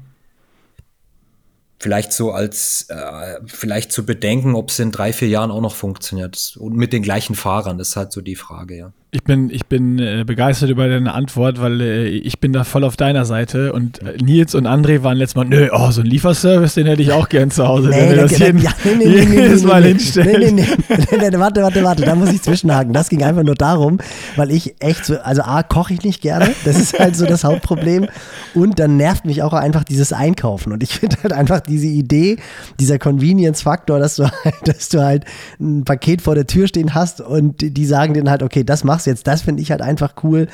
vielleicht 1.79 2.13
so 2.13 2.31
als, 2.31 2.87
äh, 2.89 3.39
vielleicht 3.45 3.91
zu 3.91 4.05
bedenken, 4.05 4.55
ob 4.55 4.69
es 4.69 4.79
in 4.79 4.91
drei, 4.91 5.13
vier 5.13 5.27
Jahren 5.27 5.51
auch 5.51 5.61
noch 5.61 5.75
funktioniert. 5.75 6.55
Und 6.59 6.75
mit 6.75 6.93
den 6.93 7.03
gleichen 7.03 7.35
Fahrern, 7.35 7.77
das 7.77 7.89
ist 7.89 7.95
halt 7.95 8.11
so 8.11 8.21
die 8.21 8.35
Frage, 8.35 8.77
ja. 8.77 8.93
Ich 9.15 9.23
bin, 9.23 9.49
ich 9.49 9.65
bin 9.67 9.97
äh, 9.97 10.25
begeistert 10.25 10.69
über 10.69 10.89
deine 10.89 11.13
Antwort, 11.13 11.61
weil 11.61 11.79
äh, 11.79 12.07
ich 12.09 12.41
bin 12.41 12.51
da 12.51 12.65
voll 12.65 12.83
auf 12.83 12.97
deiner 12.97 13.23
Seite 13.23 13.71
und 13.71 14.01
äh, 14.01 14.17
Nils 14.21 14.53
und 14.55 14.67
André 14.67 15.03
waren 15.03 15.17
letztes 15.17 15.37
Mal, 15.37 15.45
nö, 15.45 15.69
oh, 15.71 15.89
so 15.91 16.01
ein 16.01 16.07
Lieferservice, 16.07 16.73
den 16.73 16.85
hätte 16.85 17.01
ich 17.01 17.13
auch 17.13 17.29
gern 17.29 17.49
zu 17.49 17.65
Hause. 17.65 17.87
Nee, 17.87 17.95
wenn 17.95 18.09
wir 18.09 18.15
das 18.23 18.37
jeden, 18.37 18.61
ja, 18.61 18.71
nee, 18.83 19.05
nee, 19.05 19.25
nee, 19.25 19.83
hinstellen. 19.83 20.55
Nee, 20.55 20.63
nee, 20.63 20.67
nee, 20.89 21.29
nee, 21.29 21.39
warte, 21.39 21.63
warte, 21.63 21.81
warte, 21.81 22.03
da 22.03 22.13
muss 22.13 22.29
ich 22.33 22.41
zwischenhaken. 22.41 22.91
Das 22.91 23.07
ging 23.07 23.23
einfach 23.23 23.43
nur 23.43 23.55
darum, 23.55 23.99
weil 24.35 24.51
ich 24.51 24.75
echt 24.79 25.05
so, 25.05 25.17
also 25.19 25.43
A, 25.43 25.63
koche 25.63 25.93
ich 25.93 26.03
nicht 26.03 26.21
gerne, 26.21 26.49
das 26.65 26.77
ist 26.77 26.99
halt 26.99 27.15
so 27.15 27.25
das 27.25 27.45
Hauptproblem 27.45 28.07
und 28.53 28.79
dann 28.79 28.97
nervt 28.97 29.23
mich 29.23 29.43
auch 29.43 29.53
einfach 29.53 29.85
dieses 29.85 30.11
Einkaufen 30.11 30.73
und 30.73 30.83
ich 30.83 30.89
finde 30.99 31.15
halt 31.23 31.31
einfach 31.31 31.61
diese 31.61 31.87
Idee, 31.87 32.35
dieser 32.81 32.99
Convenience-Faktor, 32.99 33.97
dass 33.97 34.17
du 34.17 34.23
halt, 34.23 34.55
dass 34.65 34.89
du 34.89 35.01
halt 35.01 35.23
ein 35.61 35.85
Paket 35.85 36.21
vor 36.21 36.35
der 36.35 36.47
Tür 36.47 36.67
stehen 36.67 36.93
hast 36.93 37.21
und 37.21 37.61
die 37.61 37.85
sagen 37.85 38.13
dir 38.13 38.29
halt, 38.29 38.43
okay, 38.43 38.65
das 38.65 38.83
machst 38.83 39.04
machst 39.05 39.07
jetzt, 39.07 39.27
das 39.27 39.41
finde 39.41 39.61
ich 39.61 39.71
halt 39.71 39.81
einfach 39.81 40.15
cool. 40.23 40.47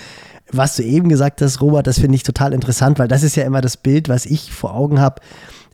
Was 0.52 0.76
du 0.76 0.84
eben 0.84 1.08
gesagt 1.08 1.42
hast, 1.42 1.62
Robert, 1.62 1.88
das 1.88 2.00
finde 2.00 2.16
ich 2.16 2.24
total 2.24 2.54
interessant, 2.54 3.00
weil 3.00 3.08
das 3.08 3.24
ist 3.24 3.36
ja 3.36 3.44
immer 3.46 3.62
das 3.62 3.78
Bild, 3.78 4.10
was 4.10 4.26
ich 4.26 4.52
vor 4.52 4.76
Augen 4.76 5.00
habe. 5.00 5.22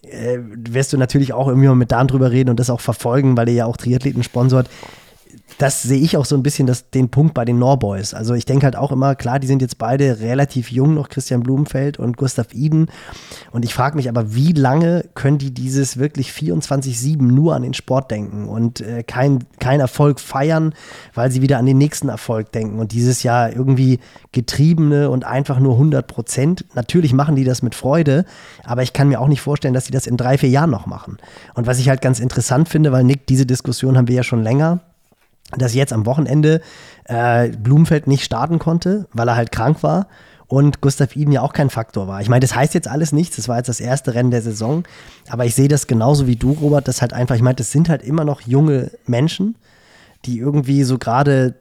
Äh, 0.04 0.38
wirst 0.40 0.94
du 0.94 0.98
natürlich 0.98 1.34
auch 1.34 1.48
irgendwie 1.48 1.68
mal 1.68 1.76
mit 1.76 1.92
Dan 1.92 2.08
drüber 2.08 2.32
reden 2.32 2.50
und 2.50 2.60
das 2.60 2.70
auch 2.70 2.80
verfolgen, 2.80 3.36
weil 3.36 3.50
er 3.50 3.56
ja 3.56 3.66
auch 3.66 3.78
Triathleten 3.78 4.24
sponsort 4.24 4.70
das 5.58 5.82
sehe 5.82 6.00
ich 6.00 6.18
auch 6.18 6.26
so 6.26 6.36
ein 6.36 6.43
bisschen 6.43 6.68
das, 6.68 6.89
den 6.89 7.10
Punkt 7.10 7.34
bei 7.34 7.45
den 7.45 7.58
Norboys. 7.58 8.14
Also 8.14 8.34
ich 8.34 8.45
denke 8.45 8.66
halt 8.66 8.76
auch 8.76 8.91
immer, 8.91 9.16
klar, 9.16 9.39
die 9.39 9.48
sind 9.48 9.62
jetzt 9.62 9.78
beide 9.78 10.20
relativ 10.20 10.72
jung 10.72 10.93
noch, 10.93 11.10
Christian 11.10 11.41
Blumenfeld 11.41 11.98
und 11.98 12.18
Gustav 12.18 12.54
Iden. 12.54 12.91
Und 13.52 13.66
ich 13.66 13.74
frage 13.74 13.95
mich 13.95 14.10
aber, 14.10 14.36
wie 14.36 14.52
lange 14.52 15.06
können 15.16 15.38
die 15.38 15.54
dieses 15.54 15.98
wirklich 15.98 16.30
24-7 16.30 17.22
nur 17.22 17.56
an 17.56 17.64
den 17.64 17.74
Sport 17.74 18.12
denken 18.12 18.48
und 18.48 18.82
äh, 18.82 19.04
kein, 19.04 19.45
kein 19.60 19.80
Erfolg 19.80 20.20
feiern, 20.20 20.74
weil 21.16 21.32
sie 21.32 21.41
wieder 21.41 21.58
an 21.58 21.66
den 21.66 21.78
nächsten 21.78 22.10
Erfolg 22.10 22.52
denken 22.52 22.80
und 22.80 22.91
dieses 22.91 23.24
Jahr 23.24 23.52
irgendwie 23.52 24.00
getriebene 24.34 25.10
und 25.10 25.26
einfach 25.26 25.60
nur 25.60 25.74
100 25.74 26.06
Prozent. 26.06 26.66
Natürlich 26.76 27.14
machen 27.14 27.36
die 27.36 27.43
das 27.43 27.64
mit 27.64 27.74
Freude, 27.74 28.26
aber 28.64 28.84
ich 28.84 28.93
kann 28.93 29.08
mir 29.08 29.20
auch 29.20 29.28
nicht 29.28 29.41
vorstellen, 29.41 29.74
dass 29.74 29.86
sie 29.86 29.91
das 29.91 30.08
in 30.08 30.18
drei, 30.18 30.38
vier 30.38 30.50
Jahren 30.50 30.70
noch 30.70 30.86
machen. 30.86 31.18
Und 31.56 31.66
was 31.68 31.80
ich 31.80 31.89
halt 31.89 32.02
ganz 32.02 32.20
interessant 32.20 32.70
finde, 32.70 32.91
weil 32.91 33.04
Nick, 33.04 33.26
diese 33.28 33.45
Diskussion 33.45 33.98
haben 33.98 34.08
wir 34.08 34.16
ja 34.16 34.24
schon 34.24 34.43
länger, 34.43 34.82
dass 35.56 35.74
jetzt 35.74 35.93
am 35.93 36.06
Wochenende 36.06 36.62
äh, 37.06 37.50
Blumenfeld 37.50 38.08
nicht 38.08 38.24
starten 38.24 38.60
konnte, 38.60 39.08
weil 39.14 39.28
er 39.28 39.36
halt 39.36 39.52
krank 39.52 39.84
war 39.84 40.08
und 40.48 40.82
Gustav 40.82 41.16
Iden 41.16 41.32
ja 41.32 41.41
auch 41.41 41.54
kein 41.54 41.70
Faktor 41.70 42.08
war. 42.08 42.22
Ich 42.22 42.30
meine, 42.30 42.39
das 42.41 42.56
heißt 42.56 42.74
jetzt 42.74 42.88
alles 42.88 43.12
nichts, 43.12 43.36
das 43.36 43.48
war 43.48 43.58
jetzt 43.58 43.70
das 43.70 43.80
erste 43.80 44.14
Rennen 44.14 44.32
der 44.32 44.41
Saison, 44.41 44.84
aber 45.30 45.45
ich 45.45 45.56
sehe 45.56 45.68
das 45.68 45.88
genauso 45.88 46.28
wie 46.28 46.36
du, 46.36 46.52
Robert, 46.54 46.88
das 46.88 47.02
halt 47.02 47.14
einfach, 47.14 47.36
ich 47.36 47.41
meine, 47.41 47.56
das 47.56 47.72
sind 47.72 47.89
halt 47.89 48.02
immer 48.02 48.26
noch 48.26 48.41
junge 48.41 48.91
Menschen, 49.06 49.56
die 50.26 50.39
irgendwie 50.39 50.84
so 50.84 50.98
gerade, 50.98 51.56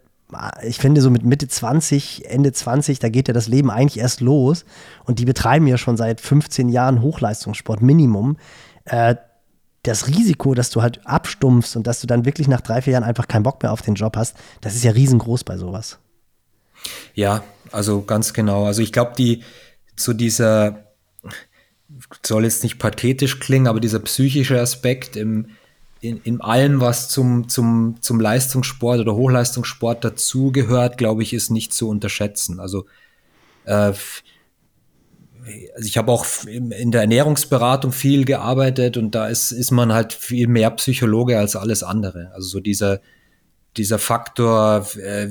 ich 0.63 0.79
finde 0.79 1.01
so 1.01 1.11
mit 1.11 1.25
Mitte 1.25 1.47
20, 1.47 2.29
Ende 2.29 2.53
20, 2.53 2.99
da 2.99 3.09
geht 3.09 3.29
ja 3.29 3.35
das 3.35 3.49
Leben 3.49 3.71
eigentlich 3.71 4.01
erst 4.01 4.21
los 4.21 4.65
und 5.05 5.19
die 5.19 5.25
betreiben 5.25 5.67
ja 5.67 5.79
schon 5.79 5.97
seit 5.97 6.21
15 6.21 6.69
Jahren 6.69 7.03
Hochleistungssport, 7.03 7.83
Minimum. 7.83 8.37
Äh, 8.85 9.17
das 9.87 10.09
Risiko, 10.09 10.55
dass 10.55 10.71
du 10.71 10.83
halt 10.83 11.07
abstumpfst 11.07 11.77
und 11.77 11.87
dass 11.87 12.01
du 12.01 12.07
dann 12.07 12.25
wirklich 12.25 12.49
nach 12.49 12.61
drei, 12.61 12.83
vier 12.83 12.95
Jahren 12.95 13.05
einfach 13.05 13.29
keinen 13.29 13.43
Bock 13.43 13.63
mehr 13.63 13.73
auf 13.73 13.83
den 13.83 13.95
Job 13.95 14.17
hast, 14.17 14.37
das 14.61 14.75
ist 14.75 14.85
ja 14.85 14.93
riesengroß 14.93 15.45
bei 15.45 15.57
sowas. 15.57 15.99
Ja, 17.15 17.43
also 17.73 18.03
ganz 18.03 18.33
genau. 18.33 18.67
Also 18.67 18.83
ich 18.83 18.93
glaube, 18.93 19.13
die 19.17 19.43
so 19.97 20.13
dieser 20.13 20.87
soll 22.25 22.45
jetzt 22.45 22.63
nicht 22.63 22.79
pathetisch 22.79 23.39
klingen, 23.41 23.69
aber 23.69 23.81
dieser 23.81 24.01
psychische 24.01 24.61
Aspekt 24.61 25.17
im, 25.17 25.47
in, 26.01 26.21
in 26.23 26.41
allem, 26.41 26.81
was 26.81 27.09
zum, 27.09 27.49
zum, 27.49 27.97
zum 28.01 28.21
Leistungssport 28.21 29.01
oder 29.01 29.15
Hochleistungssport 29.15 30.05
dazugehört, 30.05 30.99
glaube 30.99 31.23
ich, 31.23 31.33
ist 31.33 31.51
nicht 31.51 31.73
zu 31.73 31.89
unterschätzen. 31.89 32.61
Also 32.61 32.87
äh, 33.65 33.93
also 35.75 35.87
ich 35.87 35.97
habe 35.97 36.11
auch 36.11 36.27
in 36.45 36.91
der 36.91 37.03
Ernährungsberatung 37.03 37.93
viel 37.93 38.25
gearbeitet 38.25 38.97
und 38.97 39.15
da 39.15 39.29
ist, 39.29 39.53
ist 39.53 39.71
man 39.71 39.93
halt 39.93 40.13
viel 40.13 40.49
mehr 40.49 40.71
Psychologe 40.73 41.39
als 41.39 41.57
alles 41.57 41.83
andere. 41.83 42.33
Also 42.35 42.49
so 42.49 42.61
dieser, 42.61 43.01
dieser 43.77 43.99
Faktor, 43.99 44.87
äh, 44.97 45.29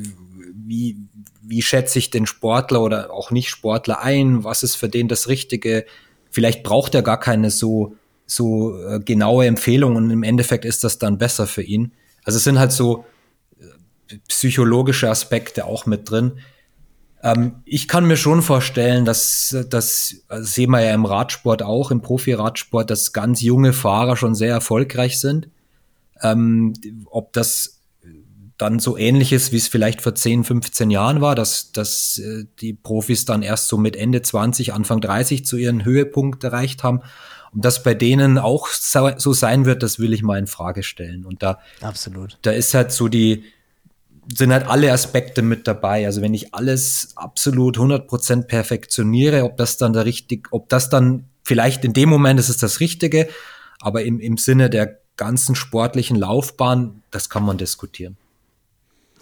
wie, 0.53 0.97
wie 1.41 1.61
schätze 1.61 1.99
ich 1.99 2.11
den 2.11 2.25
Sportler 2.25 2.81
oder 2.81 3.11
auch 3.11 3.31
nicht 3.31 3.49
Sportler 3.49 4.01
ein, 4.01 4.43
was 4.43 4.63
ist 4.63 4.75
für 4.75 4.89
den 4.89 5.07
das 5.07 5.27
Richtige. 5.27 5.85
Vielleicht 6.31 6.63
braucht 6.63 6.95
er 6.95 7.01
gar 7.01 7.19
keine 7.19 7.51
so, 7.51 7.95
so 8.25 8.81
äh, 8.83 8.99
genaue 8.99 9.45
Empfehlung 9.45 9.95
und 9.95 10.09
im 10.11 10.23
Endeffekt 10.23 10.65
ist 10.65 10.83
das 10.83 10.97
dann 10.97 11.17
besser 11.17 11.45
für 11.45 11.63
ihn. 11.63 11.91
Also 12.23 12.37
es 12.37 12.43
sind 12.43 12.57
halt 12.57 12.71
so 12.71 13.05
äh, 13.59 14.17
psychologische 14.29 15.09
Aspekte 15.09 15.65
auch 15.65 15.85
mit 15.85 16.09
drin 16.09 16.39
ähm, 17.25 17.55
ich 17.65 17.87
kann 17.87 18.05
mir 18.05 18.17
schon 18.17 18.43
vorstellen, 18.43 19.03
dass 19.03 19.57
das 19.71 20.23
also 20.27 20.45
sehen 20.45 20.69
wir 20.69 20.81
ja 20.81 20.93
im 20.93 21.05
Radsport 21.05 21.63
auch, 21.63 21.89
im 21.89 22.01
Profi-Radsport, 22.01 22.91
dass 22.91 23.13
ganz 23.13 23.41
junge 23.41 23.73
Fahrer 23.73 24.15
schon 24.15 24.35
sehr 24.35 24.51
erfolgreich 24.51 25.19
sind. 25.19 25.49
Ähm, 26.21 26.73
ob 27.09 27.33
das 27.33 27.81
dann 28.57 28.77
so 28.77 28.95
ähnlich 28.95 29.33
ist, 29.33 29.51
wie 29.51 29.57
es 29.57 29.67
vielleicht 29.67 30.03
vor 30.03 30.13
10, 30.13 30.43
15 30.43 30.91
Jahren 30.91 31.19
war, 31.19 31.33
dass, 31.33 31.71
dass 31.71 32.19
äh, 32.19 32.45
die 32.61 32.73
Profis 32.73 33.25
dann 33.25 33.41
erst 33.41 33.69
so 33.69 33.77
mit 33.79 33.95
Ende 33.95 34.21
20, 34.21 34.73
Anfang 34.73 35.01
30 35.01 35.47
zu 35.47 35.57
ihren 35.57 35.83
Höhepunkt 35.83 36.43
erreicht 36.43 36.83
haben. 36.83 37.01
Und 37.51 37.65
das 37.65 37.81
bei 37.81 37.95
denen 37.95 38.37
auch 38.37 38.67
so 38.67 39.33
sein 39.33 39.65
wird, 39.65 39.81
das 39.81 39.97
will 39.97 40.13
ich 40.13 40.21
mal 40.21 40.37
in 40.37 40.47
Frage 40.47 40.83
stellen. 40.83 41.25
Und 41.25 41.41
da, 41.41 41.59
Absolut. 41.81 42.37
da 42.43 42.51
ist 42.51 42.75
halt 42.75 42.91
so 42.91 43.07
die, 43.07 43.45
sind 44.33 44.51
halt 44.51 44.67
alle 44.67 44.91
Aspekte 44.91 45.41
mit 45.41 45.67
dabei. 45.67 46.05
Also 46.05 46.21
wenn 46.21 46.33
ich 46.33 46.53
alles 46.53 47.13
absolut 47.15 47.77
100% 47.77 48.43
perfektioniere, 48.43 49.43
ob 49.43 49.57
das 49.57 49.77
dann 49.77 49.93
der 49.93 50.05
richtig, 50.05 50.47
ob 50.51 50.69
das 50.69 50.89
dann 50.89 51.25
vielleicht 51.43 51.85
in 51.85 51.93
dem 51.93 52.09
Moment 52.09 52.39
ist 52.39 52.49
es 52.49 52.57
das 52.57 52.79
Richtige, 52.79 53.27
aber 53.79 54.03
im, 54.03 54.19
im 54.19 54.37
Sinne 54.37 54.69
der 54.69 54.99
ganzen 55.17 55.55
sportlichen 55.55 56.17
Laufbahn, 56.17 57.03
das 57.11 57.29
kann 57.29 57.43
man 57.43 57.57
diskutieren. 57.57 58.17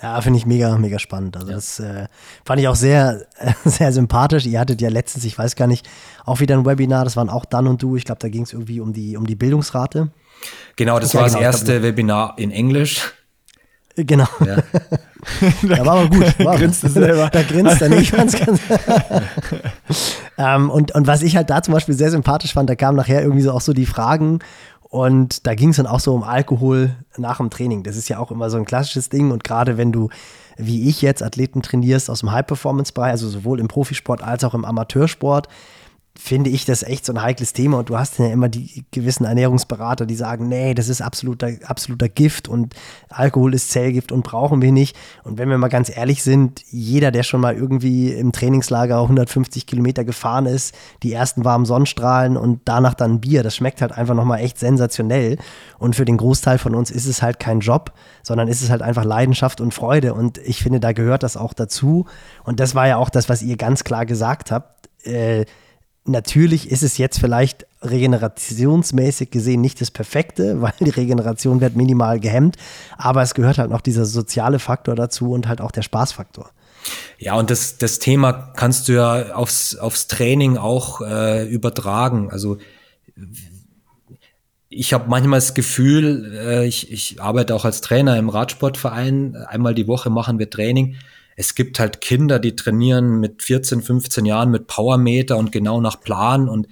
Ja, 0.02 0.20
finde 0.20 0.38
ich 0.38 0.46
mega, 0.46 0.78
mega 0.78 1.00
spannend. 1.00 1.38
Also 1.38 1.50
ja. 1.50 1.56
das 1.56 1.80
äh, 1.80 2.08
fand 2.46 2.60
ich 2.60 2.68
auch 2.68 2.76
sehr, 2.76 3.26
sehr 3.66 3.94
sympathisch. 3.94 4.46
Ihr 4.46 4.60
hattet 4.60 4.82
ja 4.82 4.90
letztens, 4.90 5.24
ich 5.24 5.38
weiß 5.38 5.56
gar 5.56 5.68
nicht, 5.68 5.88
auch 6.26 6.42
wieder 6.42 6.58
ein 6.58 6.66
Webinar, 6.66 7.06
das 7.06 7.16
waren 7.16 7.30
auch 7.30 7.46
dann 7.46 7.68
und 7.68 7.82
du. 7.82 7.96
Ich 7.96 8.04
glaube, 8.04 8.20
da 8.20 8.28
ging 8.28 8.44
es 8.44 8.52
irgendwie 8.52 8.82
um 8.82 8.92
die, 8.92 9.16
um 9.16 9.26
die 9.26 9.36
Bildungsrate. 9.36 10.12
Genau, 10.76 11.00
das 11.00 11.14
ja, 11.14 11.22
war 11.22 11.28
genau, 11.28 11.40
das 11.40 11.46
erste 11.46 11.72
glaub, 11.74 11.84
Webinar 11.84 12.34
in 12.38 12.52
Englisch. 12.52 13.14
Genau. 13.96 14.28
Ja. 14.46 14.58
da 15.64 15.86
war 15.86 15.96
aber 16.00 16.10
gut. 16.10 16.40
War, 16.46 16.58
grinst 16.58 16.82
selber. 16.82 17.30
Da 17.30 17.44
grinst 17.44 17.82
er 17.82 17.90
nicht. 17.90 18.16
Ganz, 18.16 18.38
ganz 18.38 18.60
ähm, 20.38 20.70
und, 20.70 20.94
und 20.94 21.08
was 21.08 21.22
ich 21.22 21.36
halt 21.36 21.50
da 21.50 21.62
zum 21.62 21.74
Beispiel 21.74 21.96
sehr 21.96 22.12
sympathisch 22.12 22.54
fand, 22.54 22.70
da 22.70 22.76
kamen 22.76 22.98
nachher 22.98 23.22
irgendwie 23.22 23.42
so 23.42 23.52
auch 23.52 23.62
so 23.62 23.74
die 23.74 23.86
Fragen 23.86 24.40
und 24.82 25.48
da 25.48 25.56
ging 25.56 25.70
es 25.70 25.78
dann 25.78 25.88
auch 25.88 26.00
so 26.00 26.14
um 26.14 26.24
Alkohol 26.24 26.96
nach 27.18 27.38
dem 27.38 27.50
Training. 27.50 27.84
Das 27.84 27.96
ist 27.96 28.10
ja 28.10 28.20
auch 28.20 28.32
immer 28.32 28.50
so 28.50 28.58
ein 28.58 28.66
klassisches 28.66 29.10
Ding 29.10 29.32
und 29.32 29.44
gerade 29.44 29.78
wenn 29.78 29.92
du 29.92 30.10
wie 30.56 30.88
ich 30.88 31.02
jetzt 31.02 31.24
Athleten 31.24 31.64
trainierst 31.64 32.12
aus 32.12 32.20
dem 32.20 32.32
High-Performance-Bereich, 32.32 33.10
also 33.10 33.28
sowohl 33.28 33.60
im 33.60 33.68
Profisport 33.68 34.22
als 34.22 34.44
auch 34.44 34.54
im 34.54 34.66
Amateursport, 34.66 35.48
finde 36.16 36.52
ich 36.52 36.64
das 36.64 36.84
echt 36.84 37.06
so 37.06 37.14
ein 37.14 37.24
heikles 37.24 37.54
Thema 37.54 37.80
und 37.80 37.90
du 37.90 37.98
hast 37.98 38.20
ja 38.20 38.28
immer 38.28 38.48
die 38.48 38.86
gewissen 38.92 39.26
Ernährungsberater, 39.26 40.06
die 40.06 40.16
sagen, 40.16 40.48
nee, 40.48 40.76
das 40.76 40.88
ist 40.88 41.02
absoluter, 41.02 41.50
absoluter 41.66 42.08
Gift 42.08 42.48
und 42.48 42.76
Alkohol 43.10 43.56
ist 43.56 43.72
Zellgift 43.72 44.12
und 44.12 44.24
brauchen 44.24 44.62
wir 44.62 44.72
nicht. 44.72 44.96
Und 45.24 45.40
wenn 45.40 45.50
wir 45.50 45.58
mal 45.58 45.70
ganz 45.70 45.96
ehrlich 45.96 46.22
sind, 46.22 46.62
jeder, 46.70 47.10
der 47.10 47.24
schon 47.24 47.42
mal 47.42 47.56
irgendwie 47.56 48.14
im 48.14 48.32
Trainingslager 48.32 49.02
150 49.02 49.66
Kilometer 49.66 50.04
gefahren 50.04 50.46
ist, 50.46 50.76
die 51.02 51.12
ersten 51.12 51.46
warmen 51.46 51.66
Sonnenstrahlen 51.66 52.38
und 52.38 52.62
danach 52.66 52.94
dann 52.94 53.20
Bier, 53.20 53.42
das 53.42 53.56
schmeckt 53.56 53.82
halt 53.82 53.92
einfach 53.92 54.14
nochmal 54.14 54.42
echt 54.42 54.60
sensationell. 54.60 55.38
Und 55.80 55.96
für 55.96 56.06
den 56.06 56.18
Großteil 56.18 56.60
von 56.60 56.76
uns 56.76 56.92
ist 56.92 57.08
es 57.08 57.24
halt 57.24 57.40
kein 57.40 57.60
Job, 57.60 57.92
sondern 58.22 58.48
ist 58.48 58.62
es 58.62 58.70
halt 58.70 58.84
einfach 58.84 59.04
Leidenschaft 59.04 59.62
und 59.62 59.74
Freude. 59.74 60.14
Und 60.14 60.38
ich 60.38 60.62
finde, 60.62 60.80
da 60.80 60.92
gehört 60.92 61.24
das 61.24 61.38
auch 61.38 61.54
dazu. 61.54 62.06
Und 62.44 62.60
das 62.60 62.76
war 62.76 62.88
ja 62.88 62.98
auch 62.98 63.10
das, 63.10 63.30
was 63.30 63.42
ihr 63.42 63.58
ganz 63.58 63.84
klar 63.84 64.06
gesagt 64.06 64.52
habt. 64.52 64.90
Äh, 65.06 65.46
Natürlich 66.06 66.70
ist 66.70 66.84
es 66.84 66.98
jetzt 66.98 67.20
vielleicht 67.20 67.66
regenerationsmäßig 67.82 69.32
gesehen 69.32 69.62
nicht 69.62 69.80
das 69.80 69.92
Perfekte, 69.92 70.62
weil 70.62 70.74
die 70.80 70.90
Regeneration 70.90 71.62
wird 71.62 71.76
minimal 71.76 72.20
gehemmt, 72.20 72.58
aber 72.98 73.22
es 73.22 73.34
gehört 73.34 73.58
halt 73.58 73.70
noch 73.70 73.82
dieser 73.82 74.06
soziale 74.06 74.60
Faktor 74.60 74.96
dazu 74.96 75.32
und 75.32 75.48
halt 75.48 75.62
auch 75.62 75.72
der 75.72 75.82
Spaßfaktor. 75.82 76.50
Ja, 77.18 77.36
und 77.36 77.50
das, 77.50 77.78
das 77.78 78.00
Thema 78.00 78.34
kannst 78.34 78.90
du 78.90 78.94
ja 78.94 79.36
aufs, 79.36 79.76
aufs 79.78 80.08
Training 80.08 80.58
auch 80.58 81.00
äh, 81.00 81.48
übertragen. 81.48 82.30
Also 82.30 82.58
ich 84.68 84.94
habe 84.94 85.06
manchmal 85.08 85.38
das 85.40 85.54
Gefühl, 85.54 86.34
äh, 86.36 86.66
ich, 86.66 86.92
ich 86.92 87.22
arbeite 87.22 87.56
auch 87.56 87.64
als 87.64 87.82
Trainer 87.82 88.18
im 88.18 88.30
Radsportverein, 88.30 89.36
einmal 89.48 89.76
die 89.76 89.88
Woche 89.88 90.10
machen 90.10 90.40
wir 90.40 90.50
Training. 90.50 90.96
Es 91.36 91.56
gibt 91.56 91.80
halt 91.80 92.02
Kinder, 92.02 92.40
die 92.40 92.56
trainieren 92.56 93.20
mit 93.20 93.44
14, 93.44 93.82
15 93.82 94.26
Jahren 94.26 94.52
mit 94.52 94.68
Powermeter 94.68 95.38
und 95.38 95.52
genau 95.52 95.82
nach 95.82 96.00
Plan 96.02 96.48
und 96.48 96.68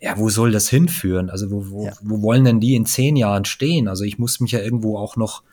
ja, 0.00 0.18
wo 0.18 0.28
soll 0.28 0.50
das 0.50 0.68
hinführen? 0.68 1.30
Also 1.30 1.50
wo, 1.50 1.70
wo, 1.70 1.86
ja. 1.86 1.92
wo 2.02 2.22
wollen 2.22 2.44
denn 2.44 2.60
die 2.60 2.74
in 2.74 2.86
zehn 2.86 3.14
Jahren 3.14 3.44
stehen? 3.44 3.86
Also 3.86 4.02
ich 4.02 4.18
muss 4.18 4.40
mich 4.40 4.50
ja 4.50 4.60
irgendwo 4.60 4.98
auch 4.98 5.16
noch 5.16 5.44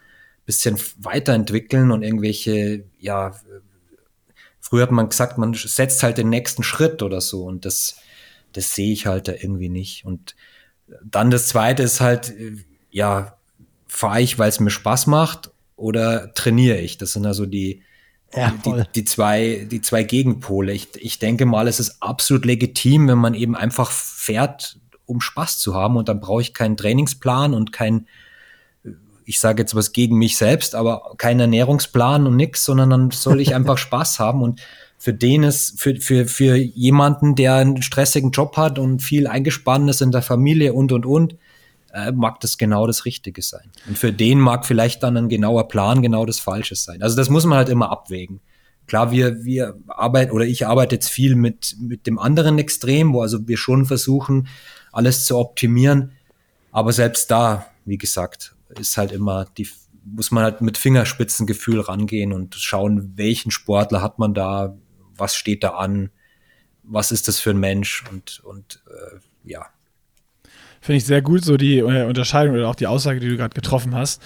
bisschen 0.49 0.79
weiterentwickeln 0.97 1.91
und 1.91 2.01
irgendwelche, 2.01 2.83
ja, 2.99 3.35
früher 4.59 4.81
hat 4.81 4.91
man 4.91 5.09
gesagt, 5.09 5.37
man 5.37 5.53
setzt 5.53 6.01
halt 6.01 6.17
den 6.17 6.29
nächsten 6.29 6.63
Schritt 6.63 7.03
oder 7.03 7.21
so 7.21 7.43
und 7.43 7.65
das, 7.65 7.97
das 8.53 8.73
sehe 8.73 8.91
ich 8.91 9.05
halt 9.05 9.27
da 9.27 9.33
irgendwie 9.33 9.69
nicht. 9.69 10.05
Und 10.05 10.35
dann 11.03 11.29
das 11.29 11.49
zweite 11.49 11.83
ist 11.83 12.01
halt, 12.01 12.33
ja, 12.89 13.37
fahre 13.87 14.21
ich, 14.21 14.39
weil 14.39 14.49
es 14.49 14.59
mir 14.59 14.71
Spaß 14.71 15.05
macht 15.05 15.51
oder 15.75 16.33
trainiere 16.33 16.79
ich? 16.79 16.97
Das 16.97 17.13
sind 17.13 17.27
also 17.27 17.45
die, 17.45 17.83
ja, 18.35 18.53
die, 18.65 18.83
die, 18.95 19.05
zwei, 19.05 19.67
die 19.69 19.81
zwei 19.81 20.03
Gegenpole. 20.03 20.73
Ich, 20.73 20.89
ich 20.95 21.19
denke 21.19 21.45
mal, 21.45 21.67
es 21.67 21.79
ist 21.79 22.01
absolut 22.01 22.45
legitim, 22.45 23.07
wenn 23.07 23.17
man 23.17 23.33
eben 23.33 23.55
einfach 23.55 23.91
fährt, 23.91 24.77
um 25.05 25.21
Spaß 25.21 25.59
zu 25.59 25.73
haben. 25.73 25.97
Und 25.97 26.09
dann 26.09 26.19
brauche 26.19 26.41
ich 26.41 26.53
keinen 26.53 26.77
Trainingsplan 26.77 27.53
und 27.53 27.71
kein, 27.73 28.07
ich 29.25 29.39
sage 29.39 29.63
jetzt 29.63 29.75
was 29.75 29.93
gegen 29.93 30.17
mich 30.17 30.37
selbst, 30.37 30.75
aber 30.75 31.15
keinen 31.17 31.39
Ernährungsplan 31.39 32.27
und 32.27 32.35
nix, 32.35 32.65
sondern 32.65 32.91
dann 32.91 33.11
soll 33.11 33.41
ich 33.41 33.55
einfach 33.55 33.77
Spaß 33.79 34.19
haben. 34.19 34.43
Und 34.43 34.61
für 34.97 35.13
den 35.13 35.43
ist, 35.43 35.79
für, 35.79 35.95
für, 35.95 36.25
für 36.25 36.55
jemanden, 36.55 37.35
der 37.35 37.55
einen 37.55 37.81
stressigen 37.81 38.31
Job 38.31 38.57
hat 38.57 38.77
und 38.77 39.01
viel 39.01 39.27
eingespannt 39.27 39.89
ist 39.89 40.01
in 40.01 40.11
der 40.11 40.21
Familie 40.21 40.73
und, 40.73 40.91
und, 40.91 41.05
und, 41.05 41.35
äh, 41.93 42.11
mag 42.11 42.39
das 42.39 42.57
genau 42.57 42.87
das 42.87 43.05
Richtige 43.05 43.41
sein. 43.41 43.71
Und 43.87 43.97
für 43.97 44.13
den 44.13 44.39
mag 44.39 44.65
vielleicht 44.65 45.03
dann 45.03 45.17
ein 45.17 45.29
genauer 45.29 45.67
Plan 45.67 46.01
genau 46.01 46.25
das 46.25 46.39
Falsche 46.39 46.75
sein. 46.75 47.01
Also 47.01 47.15
das 47.15 47.29
muss 47.29 47.45
man 47.45 47.57
halt 47.57 47.69
immer 47.69 47.91
abwägen. 47.91 48.41
Klar, 48.87 49.11
wir, 49.11 49.43
wir 49.43 49.77
arbeiten 49.87 50.31
oder 50.31 50.45
ich 50.45 50.65
arbeite 50.65 50.95
jetzt 50.95 51.09
viel 51.09 51.35
mit, 51.35 51.75
mit 51.79 52.07
dem 52.07 52.17
anderen 52.17 52.57
Extrem, 52.57 53.13
wo 53.13 53.21
also 53.21 53.47
wir 53.47 53.57
schon 53.57 53.85
versuchen, 53.85 54.47
alles 54.91 55.25
zu 55.25 55.37
optimieren. 55.37 56.13
Aber 56.71 56.91
selbst 56.91 57.29
da, 57.29 57.67
wie 57.85 57.97
gesagt, 57.97 58.55
ist 58.79 58.97
halt 58.97 59.11
immer 59.11 59.45
die, 59.57 59.67
muss 60.03 60.31
man 60.31 60.43
halt 60.43 60.61
mit 60.61 60.77
Fingerspitzengefühl 60.77 61.81
rangehen 61.81 62.33
und 62.33 62.55
schauen, 62.55 63.13
welchen 63.15 63.51
Sportler 63.51 64.01
hat 64.01 64.17
man 64.17 64.33
da, 64.33 64.75
was 65.15 65.35
steht 65.35 65.63
da 65.63 65.71
an, 65.75 66.09
was 66.83 67.11
ist 67.11 67.27
das 67.27 67.39
für 67.39 67.51
ein 67.51 67.59
Mensch 67.59 68.03
und, 68.11 68.39
und 68.43 68.81
äh, 68.87 69.19
ja. 69.43 69.67
Finde 70.81 70.97
ich 70.97 71.05
sehr 71.05 71.21
gut, 71.21 71.43
so 71.43 71.57
die 71.57 71.79
äh, 71.79 72.05
Unterscheidung 72.05 72.55
oder 72.55 72.67
auch 72.69 72.75
die 72.75 72.87
Aussage, 72.87 73.19
die 73.19 73.29
du 73.29 73.37
gerade 73.37 73.53
getroffen 73.53 73.95
hast. 73.95 74.21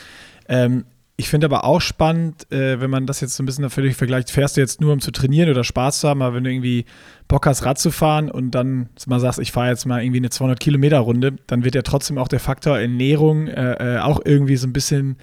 Ähm, 0.47 0.85
ich 1.15 1.29
finde 1.29 1.45
aber 1.45 1.63
auch 1.63 1.79
spannend, 1.79 2.51
äh, 2.51 2.81
wenn 2.81 2.89
man 2.89 3.05
das 3.05 3.21
jetzt 3.21 3.35
so 3.35 3.43
ein 3.43 3.45
bisschen 3.45 3.69
völlig 3.69 3.95
vergleicht, 3.95 4.31
fährst 4.31 4.57
du 4.57 4.61
jetzt 4.61 4.81
nur, 4.81 4.91
um 4.93 4.99
zu 4.99 5.11
trainieren 5.11 5.49
oder 5.49 5.63
Spaß 5.63 5.99
zu 5.99 6.09
haben, 6.09 6.23
aber 6.23 6.35
wenn 6.35 6.43
du 6.43 6.51
irgendwie 6.51 6.85
Bock 7.27 7.45
hast, 7.45 7.65
Rad 7.65 7.77
zu 7.77 7.91
fahren 7.91 8.31
und 8.31 8.51
dann 8.51 8.89
mal 9.05 9.19
sagst, 9.19 9.39
ich 9.39 9.51
fahre 9.51 9.69
jetzt 9.69 9.85
mal 9.85 10.03
irgendwie 10.03 10.17
eine 10.17 10.31
200 10.31 10.59
Kilometer 10.59 10.97
Runde, 10.99 11.35
dann 11.45 11.63
wird 11.63 11.75
ja 11.75 11.83
trotzdem 11.83 12.17
auch 12.17 12.27
der 12.27 12.39
Faktor 12.39 12.79
Ernährung 12.79 13.47
äh, 13.47 13.95
äh 13.95 13.99
auch 13.99 14.21
irgendwie 14.25 14.55
so 14.55 14.65
ein 14.65 14.73
bisschen 14.73 15.17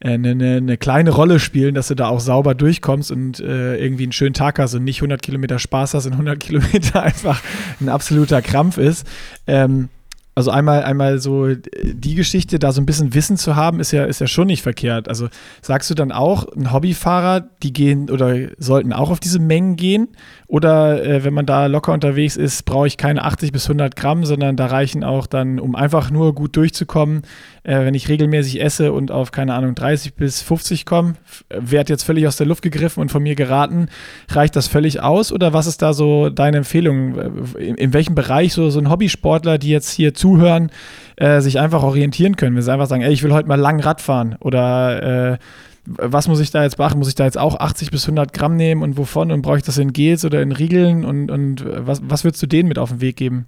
eine, 0.00 0.30
eine, 0.30 0.56
eine, 0.56 0.76
kleine 0.76 1.10
Rolle 1.10 1.38
spielen, 1.38 1.74
dass 1.74 1.88
du 1.88 1.94
da 1.94 2.08
auch 2.08 2.20
sauber 2.20 2.54
durchkommst 2.54 3.10
und 3.10 3.40
äh, 3.40 3.76
irgendwie 3.76 4.02
einen 4.02 4.12
schönen 4.12 4.34
Tag 4.34 4.58
hast 4.58 4.74
und 4.74 4.84
nicht 4.84 4.98
100 4.98 5.22
Kilometer 5.22 5.58
Spaß 5.58 5.94
hast 5.94 6.06
und 6.06 6.12
100 6.12 6.38
Kilometer 6.38 7.02
einfach 7.02 7.40
ein 7.80 7.88
absoluter 7.88 8.42
Krampf 8.42 8.76
ist. 8.78 9.06
Ähm, 9.46 9.88
also 10.36 10.50
einmal, 10.50 10.82
einmal 10.82 11.18
so 11.18 11.54
die 11.54 12.14
Geschichte, 12.14 12.58
da 12.58 12.70
so 12.70 12.82
ein 12.82 12.86
bisschen 12.86 13.14
Wissen 13.14 13.38
zu 13.38 13.56
haben, 13.56 13.80
ist 13.80 13.90
ja, 13.92 14.04
ist 14.04 14.20
ja 14.20 14.26
schon 14.26 14.48
nicht 14.48 14.60
verkehrt. 14.60 15.08
Also 15.08 15.28
sagst 15.62 15.88
du 15.88 15.94
dann 15.94 16.12
auch, 16.12 16.44
ein 16.54 16.74
Hobbyfahrer, 16.74 17.48
die 17.62 17.72
gehen 17.72 18.10
oder 18.10 18.36
sollten 18.58 18.92
auch 18.92 19.10
auf 19.10 19.18
diese 19.18 19.38
Mengen 19.38 19.76
gehen? 19.76 20.08
Oder 20.46 21.02
äh, 21.02 21.24
wenn 21.24 21.32
man 21.32 21.46
da 21.46 21.66
locker 21.66 21.94
unterwegs 21.94 22.36
ist, 22.36 22.66
brauche 22.66 22.86
ich 22.86 22.98
keine 22.98 23.24
80 23.24 23.50
bis 23.50 23.64
100 23.64 23.96
Gramm, 23.96 24.26
sondern 24.26 24.56
da 24.56 24.66
reichen 24.66 25.04
auch 25.04 25.26
dann, 25.26 25.58
um 25.58 25.74
einfach 25.74 26.10
nur 26.10 26.34
gut 26.34 26.54
durchzukommen, 26.54 27.22
äh, 27.66 27.84
wenn 27.84 27.94
ich 27.94 28.08
regelmäßig 28.08 28.62
esse 28.62 28.92
und 28.92 29.10
auf, 29.10 29.32
keine 29.32 29.54
Ahnung, 29.54 29.74
30 29.74 30.14
bis 30.14 30.40
50 30.40 30.86
komme, 30.86 31.14
wird 31.50 31.88
jetzt 31.88 32.04
völlig 32.04 32.26
aus 32.28 32.36
der 32.36 32.46
Luft 32.46 32.62
gegriffen 32.62 33.00
und 33.00 33.10
von 33.10 33.22
mir 33.22 33.34
geraten, 33.34 33.88
reicht 34.28 34.54
das 34.54 34.68
völlig 34.68 35.02
aus 35.02 35.32
oder 35.32 35.52
was 35.52 35.66
ist 35.66 35.82
da 35.82 35.92
so 35.92 36.30
deine 36.30 36.58
Empfehlung? 36.58 37.54
In, 37.56 37.74
in 37.74 37.92
welchem 37.92 38.14
Bereich 38.14 38.52
so, 38.52 38.70
so 38.70 38.78
ein 38.78 38.88
Hobbysportler, 38.88 39.58
die 39.58 39.70
jetzt 39.70 39.90
hier 39.90 40.14
zuhören, 40.14 40.70
äh, 41.16 41.40
sich 41.40 41.58
einfach 41.58 41.82
orientieren 41.82 42.36
können? 42.36 42.54
Wenn 42.54 42.62
sie 42.62 42.72
einfach 42.72 42.86
sagen, 42.86 43.02
ey, 43.02 43.12
ich 43.12 43.24
will 43.24 43.32
heute 43.32 43.48
mal 43.48 43.58
lang 43.58 43.80
Rad 43.80 44.00
fahren 44.00 44.36
oder 44.38 45.32
äh, 45.32 45.38
was 45.86 46.28
muss 46.28 46.40
ich 46.40 46.52
da 46.52 46.62
jetzt 46.62 46.76
beachten? 46.76 46.98
Muss 46.98 47.08
ich 47.08 47.14
da 47.16 47.24
jetzt 47.24 47.38
auch 47.38 47.58
80 47.58 47.90
bis 47.90 48.04
100 48.04 48.32
Gramm 48.32 48.56
nehmen 48.56 48.82
und 48.82 48.96
wovon? 48.96 49.32
Und 49.32 49.42
brauche 49.42 49.56
ich 49.56 49.62
das 49.62 49.78
in 49.78 49.92
Gels 49.92 50.24
oder 50.24 50.42
in 50.42 50.52
Riegeln? 50.52 51.04
Und, 51.04 51.30
und 51.30 51.64
was, 51.64 52.00
was 52.04 52.24
würdest 52.24 52.42
du 52.42 52.46
denen 52.46 52.68
mit 52.68 52.78
auf 52.78 52.90
den 52.90 53.00
Weg 53.00 53.16
geben? 53.16 53.46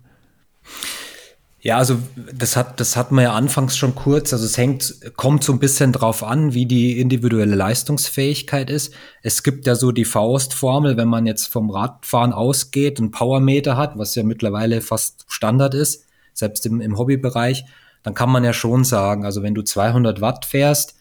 Ja, 1.60 1.76
also 1.76 1.98
das 2.32 2.56
hat, 2.56 2.78
das 2.78 2.96
hat 2.96 3.10
man 3.10 3.24
ja 3.24 3.32
anfangs 3.32 3.76
schon 3.76 3.96
kurz. 3.96 4.32
Also 4.32 4.44
es 4.44 4.56
hängt, 4.56 4.94
kommt 5.16 5.42
so 5.42 5.52
ein 5.52 5.58
bisschen 5.58 5.92
drauf 5.92 6.22
an, 6.22 6.54
wie 6.54 6.66
die 6.66 7.00
individuelle 7.00 7.56
Leistungsfähigkeit 7.56 8.70
ist. 8.70 8.94
Es 9.22 9.42
gibt 9.42 9.66
ja 9.66 9.74
so 9.74 9.90
die 9.90 10.04
Faustformel, 10.04 10.96
wenn 10.96 11.08
man 11.08 11.26
jetzt 11.26 11.48
vom 11.48 11.70
Radfahren 11.70 12.32
ausgeht 12.32 13.00
und 13.00 13.10
Powermeter 13.10 13.76
hat, 13.76 13.98
was 13.98 14.14
ja 14.14 14.22
mittlerweile 14.22 14.80
fast 14.82 15.24
Standard 15.26 15.74
ist, 15.74 16.06
selbst 16.32 16.64
im, 16.64 16.80
im 16.80 16.96
Hobbybereich, 16.96 17.64
dann 18.04 18.14
kann 18.14 18.30
man 18.30 18.44
ja 18.44 18.52
schon 18.52 18.84
sagen, 18.84 19.24
also 19.24 19.42
wenn 19.42 19.54
du 19.54 19.62
200 19.62 20.20
Watt 20.20 20.44
fährst, 20.44 20.94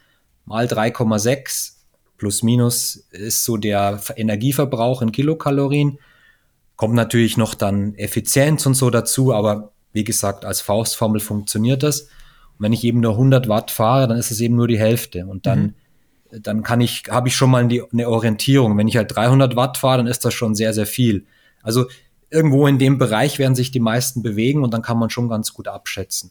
mal 0.46 0.66
3,6 0.66 1.74
plus 2.18 2.42
minus 2.42 2.96
ist 3.12 3.44
so 3.44 3.58
der 3.58 4.02
Energieverbrauch 4.16 5.04
in 5.04 5.12
Kilokalorien. 5.12 6.00
Kommt 6.76 6.96
natürlich 6.96 7.38
noch 7.38 7.54
dann 7.54 7.94
Effizienz 7.94 8.66
und 8.66 8.74
so 8.74 8.90
dazu, 8.90 9.34
aber 9.34 9.72
wie 9.98 10.04
gesagt, 10.04 10.46
als 10.46 10.62
Faustformel 10.62 11.20
funktioniert 11.20 11.82
das. 11.82 12.02
Und 12.02 12.60
wenn 12.60 12.72
ich 12.72 12.84
eben 12.84 13.00
nur 13.00 13.14
100 13.14 13.50
Watt 13.50 13.72
fahre, 13.72 14.08
dann 14.08 14.16
ist 14.16 14.30
es 14.30 14.40
eben 14.40 14.56
nur 14.56 14.68
die 14.68 14.78
Hälfte. 14.78 15.26
Und 15.26 15.48
dann, 15.48 15.74
mhm. 16.32 16.44
dann 16.44 16.62
kann 16.62 16.82
ich, 16.82 17.06
habe 17.10 17.30
ich 17.30 17.36
schon 17.36 17.50
mal 17.50 17.68
die, 17.68 17.82
eine 17.92 18.08
Orientierung. 18.08 18.78
Wenn 18.78 18.88
ich 18.88 18.96
halt 18.96 19.16
300 19.16 19.56
Watt 19.56 19.78
fahre, 19.78 19.98
dann 19.98 20.08
ist 20.08 20.24
das 20.24 20.36
schon 20.36 20.54
sehr, 20.54 20.72
sehr 20.76 20.86
viel. 20.86 21.26
Also 21.64 21.88
irgendwo 22.30 22.68
in 22.68 22.78
dem 22.78 23.00
Bereich 23.00 23.40
werden 23.40 23.56
sich 23.56 23.72
die 23.72 23.80
meisten 23.80 24.22
bewegen 24.22 24.64
und 24.64 24.72
dann 24.72 24.84
kann 24.84 25.00
man 25.00 25.10
schon 25.10 25.30
ganz 25.30 25.52
gut 25.52 25.68
abschätzen. 25.68 26.30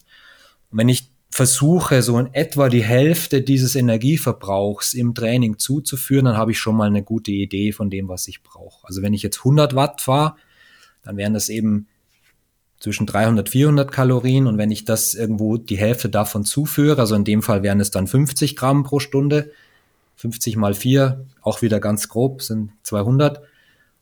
Und 0.71 0.79
wenn 0.79 0.89
ich 0.89 1.11
versuche, 1.29 2.03
so 2.03 2.21
in 2.21 2.33
etwa 2.35 2.69
die 2.69 2.85
Hälfte 2.85 3.43
dieses 3.43 3.75
Energieverbrauchs 3.75 4.95
im 4.95 5.13
Training 5.13 5.59
zuzuführen, 5.59 6.27
dann 6.27 6.37
habe 6.37 6.53
ich 6.53 6.61
schon 6.61 6.77
mal 6.77 6.87
eine 6.87 7.03
gute 7.03 7.33
Idee 7.33 7.73
von 7.73 7.91
dem, 7.91 8.07
was 8.07 8.29
ich 8.29 8.45
brauche. 8.45 8.87
Also 8.87 9.03
wenn 9.03 9.13
ich 9.13 9.25
jetzt 9.25 9.39
100 9.39 9.75
Watt 9.75 10.03
fahre, 10.03 10.37
dann 11.03 11.17
wären 11.17 11.35
das 11.35 11.49
eben 11.49 11.89
zwischen 12.79 13.07
300, 13.07 13.49
400 13.49 13.91
Kalorien 13.91 14.47
und 14.47 14.59
wenn 14.59 14.71
ich 14.71 14.85
das 14.85 15.15
irgendwo 15.15 15.57
die 15.57 15.79
Hälfte 15.79 16.09
davon 16.09 16.45
zuführe, 16.45 17.01
also 17.01 17.15
in 17.15 17.25
dem 17.25 17.43
Fall 17.43 17.63
wären 17.63 17.81
es 17.81 17.91
dann 17.91 18.07
50 18.07 18.57
Gramm 18.57 18.85
pro 18.85 19.01
Stunde, 19.01 19.51
50 20.17 20.57
mal 20.57 20.75
4, 20.75 21.25
auch 21.43 21.63
wieder 21.63 21.81
ganz 21.81 22.09
grob, 22.09 22.43
sind 22.43 22.71
200. 22.83 23.41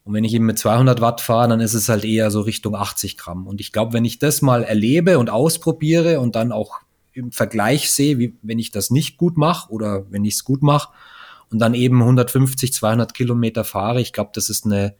Und 0.04 0.12
wenn 0.12 0.24
ich 0.24 0.34
eben 0.34 0.46
mit 0.46 0.58
200 0.58 1.00
Watt 1.00 1.20
fahre, 1.20 1.48
dann 1.48 1.60
ist 1.60 1.74
es 1.74 1.88
halt 1.88 2.04
eher 2.04 2.30
so 2.30 2.42
Richtung 2.42 2.74
80 2.74 3.16
Gramm. 3.16 3.46
Und 3.46 3.60
ich 3.60 3.72
glaube, 3.72 3.94
wenn 3.94 4.04
ich 4.04 4.18
das 4.18 4.42
mal 4.42 4.62
erlebe 4.62 5.18
und 5.18 5.30
ausprobiere 5.30 6.20
und 6.20 6.36
dann 6.36 6.52
auch 6.52 6.80
im 7.14 7.32
Vergleich 7.32 7.90
sehe, 7.90 8.18
wie 8.18 8.36
wenn 8.42 8.58
ich 8.58 8.70
das 8.70 8.90
nicht 8.90 9.16
gut 9.16 9.36
mache 9.36 9.70
oder 9.72 10.04
wenn 10.10 10.24
ich 10.24 10.34
es 10.34 10.44
gut 10.44 10.62
mache 10.62 10.92
und 11.50 11.58
dann 11.58 11.74
eben 11.74 12.00
150, 12.00 12.72
200 12.72 13.14
Kilometer 13.14 13.64
fahre, 13.64 14.00
ich 14.00 14.12
glaube, 14.12 14.30
das 14.34 14.50
ist 14.50 14.66
eine, 14.66 14.94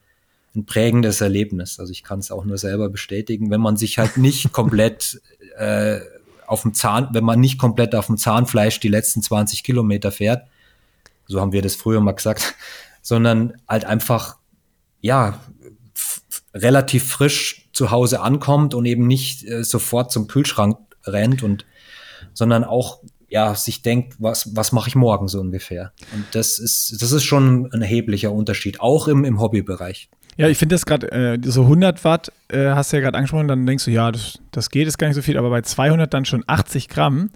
ein 0.55 0.67
prägendes 0.67 1.21
Erlebnis. 1.21 1.81
Also 1.81 1.93
ich 1.93 2.05
kann 2.05 2.19
es 2.19 2.31
auch 2.31 2.45
nur 2.45 2.59
selber 2.59 2.89
bestätigen, 2.89 3.51
wenn 3.51 3.61
man 3.61 3.77
sich 3.77 3.99
halt 3.99 4.17
nicht 4.17 4.53
komplett 4.53 5.21
äh, 5.57 6.01
auf 6.47 6.63
dem 6.63 6.75
Zahn, 6.75 7.09
wenn 7.13 7.25
man 7.25 7.41
nicht 7.41 7.59
komplett 7.59 7.95
auf 7.95 8.07
dem 8.07 8.17
Zahnfleisch 8.17 8.81
die 8.81 8.89
letzten 8.89 9.23
20 9.23 9.65
Kilometer 9.65 10.13
fährt, 10.13 10.47
so 11.27 11.41
haben 11.41 11.53
wir 11.53 11.63
das 11.63 11.75
früher 11.75 12.01
mal 12.01 12.13
gesagt, 12.13 12.55
sondern 13.03 13.55
halt 13.69 13.85
einfach, 13.85 14.37
ja, 15.01 15.41
relativ 16.55 17.09
frisch 17.09 17.69
zu 17.73 17.91
Hause 17.91 18.21
ankommt 18.21 18.75
und 18.75 18.87
eben 18.87 19.07
nicht 19.07 19.45
äh, 19.45 19.65
sofort 19.65 20.13
zum 20.13 20.29
Kühlschrank 20.29 20.79
rennt 21.05 21.43
und 21.43 21.67
sondern 22.33 22.65
auch 22.65 23.01
ja, 23.29 23.55
sich 23.57 23.83
denkt, 23.83 24.15
was, 24.21 24.55
was 24.55 24.71
mache 24.71 24.89
ich 24.89 24.95
morgen 24.95 25.27
so 25.27 25.41
ungefähr. 25.41 25.93
Und 26.15 26.25
das 26.33 26.61
ist, 26.61 27.03
das 27.03 27.11
ist 27.11 27.25
schon 27.25 27.69
ein 27.73 27.83
erheblicher 27.83 28.31
Unterschied, 28.31 28.81
auch 28.81 29.09
im, 29.09 29.25
im 29.25 29.41
Hobbybereich. 29.41 30.09
Ja, 30.37 30.49
ich 30.49 30.59
finde 30.59 30.75
das 30.75 30.87
gerade, 30.87 31.11
äh, 31.13 31.39
so 31.45 31.63
100 31.63 32.05
Watt 32.05 32.33
äh, 32.49 32.71
hast 32.71 32.93
du 32.93 32.97
ja 32.97 33.03
gerade 33.03 33.17
angesprochen, 33.17 33.49
dann 33.49 33.67
denkst 33.67 33.85
du, 33.85 33.91
ja, 33.91 34.11
das, 34.11 34.39
das 34.51 34.71
geht, 34.71 34.89
ist 34.89 34.99
gar 34.99 35.07
nicht 35.07 35.17
so 35.17 35.23
viel, 35.23 35.39
aber 35.39 35.51
bei 35.51 35.63
200 35.63 36.13
dann 36.13 36.25
schon 36.25 36.43
80 36.47 36.89
Gramm, 36.89 37.31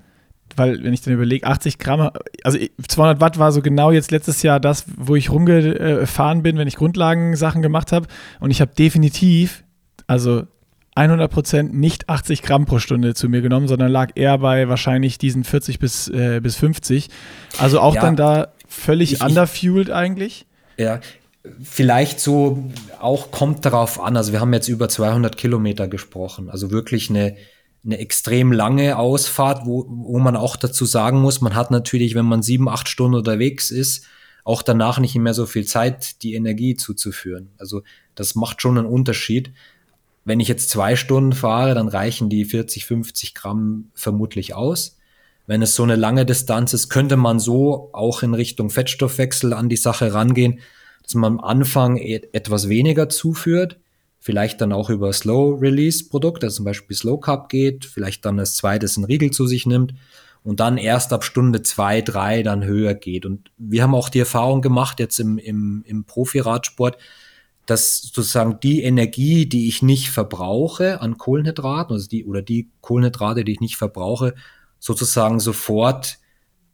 weil 0.57 0.83
wenn 0.83 0.93
ich 0.93 1.03
dann 1.03 1.15
überlege, 1.15 1.47
80 1.47 1.79
Gramm, 1.79 2.11
also 2.43 2.59
200 2.89 3.21
Watt 3.21 3.39
war 3.39 3.53
so 3.53 3.63
genau 3.63 3.93
jetzt 3.93 4.11
letztes 4.11 4.43
Jahr 4.43 4.59
das, 4.59 4.85
wo 4.97 5.15
ich 5.15 5.31
rumgefahren 5.31 6.43
bin, 6.43 6.59
wenn 6.59 6.69
ich 6.69 6.77
Grundlagensachen 6.77 7.63
gemacht 7.63 7.93
habe 7.93 8.07
und 8.41 8.51
ich 8.51 8.61
habe 8.61 8.73
definitiv, 8.75 9.65
also 10.07 10.45
100% 10.97 11.75
nicht 11.75 12.09
80 12.09 12.43
Gramm 12.43 12.65
pro 12.65 12.79
Stunde 12.81 13.15
zu 13.15 13.29
mir 13.29 13.41
genommen, 13.41 13.69
sondern 13.69 13.93
lag 13.93 14.11
eher 14.17 14.39
bei 14.39 14.69
wahrscheinlich 14.69 15.19
diesen 15.19 15.45
40 15.45 15.79
bis, 15.79 16.09
äh, 16.09 16.41
bis 16.43 16.57
50. 16.57 17.09
Also 17.59 17.81
auch 17.81 17.95
ja, 17.95 18.01
dann 18.01 18.17
da 18.17 18.49
völlig 18.67 19.13
ich, 19.13 19.23
underfueled 19.23 19.91
eigentlich. 19.91 20.47
Ja, 20.77 21.01
vielleicht 21.63 22.21
so 22.21 22.71
auch 23.01 23.31
kommt 23.31 23.65
darauf 23.65 24.01
an. 24.01 24.17
Also 24.17 24.33
wir 24.33 24.41
haben 24.41 24.53
jetzt 24.53 24.69
über 24.69 24.89
200 24.89 25.37
Kilometer 25.37 25.89
gesprochen. 25.89 26.51
Also 26.51 26.71
wirklich 26.71 27.11
eine, 27.11 27.37
eine 27.85 27.99
extrem 27.99 28.53
lange 28.53 28.99
Ausfahrt, 28.99 29.67
wo, 29.67 29.87
wo 29.89 30.19
man 30.19 30.37
auch 30.37 30.57
dazu 30.57 30.85
sagen 30.85 31.21
muss, 31.21 31.41
man 31.41 31.55
hat 31.55 31.71
natürlich, 31.71 32.15
wenn 32.15 32.27
man 32.27 32.43
sieben, 32.43 32.69
acht 32.69 32.89
Stunden 32.89 33.17
unterwegs 33.17 33.71
ist, 33.71 34.07
auch 34.45 34.63
danach 34.63 34.99
nicht 34.99 35.15
mehr 35.15 35.35
so 35.35 35.47
viel 35.47 35.67
Zeit, 35.67 36.23
die 36.23 36.35
Energie 36.35 36.75
zuzuführen. 36.75 37.51
Also 37.59 37.83
das 38.15 38.35
macht 38.35 38.63
schon 38.63 38.79
einen 38.79 38.87
Unterschied. 38.87 39.53
Wenn 40.25 40.41
ich 40.41 40.49
jetzt 40.49 40.71
zwei 40.71 40.97
Stunden 40.97 41.33
fahre, 41.33 41.75
dann 41.75 41.89
reichen 41.89 42.29
die 42.31 42.45
40, 42.45 42.87
50 42.87 43.35
Gramm 43.35 43.91
vermutlich 43.95 44.55
aus. 44.55 44.99
Wenn 45.47 45.63
es 45.63 45.75
so 45.75 45.83
eine 45.83 45.97
lange 45.97 46.27
Distanz 46.27 46.75
ist, 46.75 46.91
könnte 46.91 47.17
man 47.17 47.41
so 47.41 47.91
auch 47.93 48.23
in 48.23 48.35
Richtung 48.35 48.69
Fettstoffwechsel 48.69 49.55
an 49.55 49.71
die 49.71 49.77
Sache 49.77 50.13
rangehen, 50.13 50.61
dass 51.09 51.15
man 51.15 51.39
am 51.39 51.41
Anfang 51.41 51.97
etwas 51.97 52.69
weniger 52.69 53.09
zuführt, 53.09 53.81
vielleicht 54.19 54.61
dann 54.61 54.75
auch 54.75 54.91
über 54.91 55.11
Slow-Release-Produkte, 55.11 56.47
also 56.47 56.57
zum 56.57 56.67
Beispiel 56.67 56.95
Slow 56.95 57.19
Carb 57.19 57.49
geht, 57.49 57.87
vielleicht 57.87 58.27
dann 58.27 58.39
als 58.39 58.57
zweites 58.57 58.99
einen 58.99 59.07
Riegel 59.07 59.31
zu 59.31 59.47
sich 59.47 59.65
nimmt 59.65 59.95
und 60.43 60.61
dann 60.61 60.77
erst 60.77 61.15
ab 61.15 61.25
Stunde 61.25 61.63
zwei, 61.63 62.03
drei 62.03 62.43
dann 62.43 62.63
höher 62.63 62.93
geht. 62.93 63.25
Und 63.25 63.51
wir 63.57 63.83
haben 63.83 63.95
auch 63.95 64.11
die 64.11 64.19
Erfahrung 64.19 64.61
gemacht 64.61 65.01
jetzt 65.01 65.19
im, 65.19 65.39
im, 65.39 65.83
im 65.87 66.05
Profi-Radsport, 66.05 66.99
dass 67.65 68.03
sozusagen 68.03 68.61
die 68.61 68.83
Energie, 68.83 69.47
die 69.47 69.67
ich 69.67 69.81
nicht 69.81 70.11
verbrauche 70.11 71.01
an 71.01 71.17
Kohlenhydraten, 71.17 71.95
also 71.95 72.07
die, 72.07 72.27
oder 72.27 72.43
die 72.43 72.69
Kohlenhydrate, 72.83 73.45
die 73.45 73.53
ich 73.53 73.61
nicht 73.61 73.77
verbrauche, 73.77 74.35
sozusagen 74.79 75.41
sofort 75.41 76.19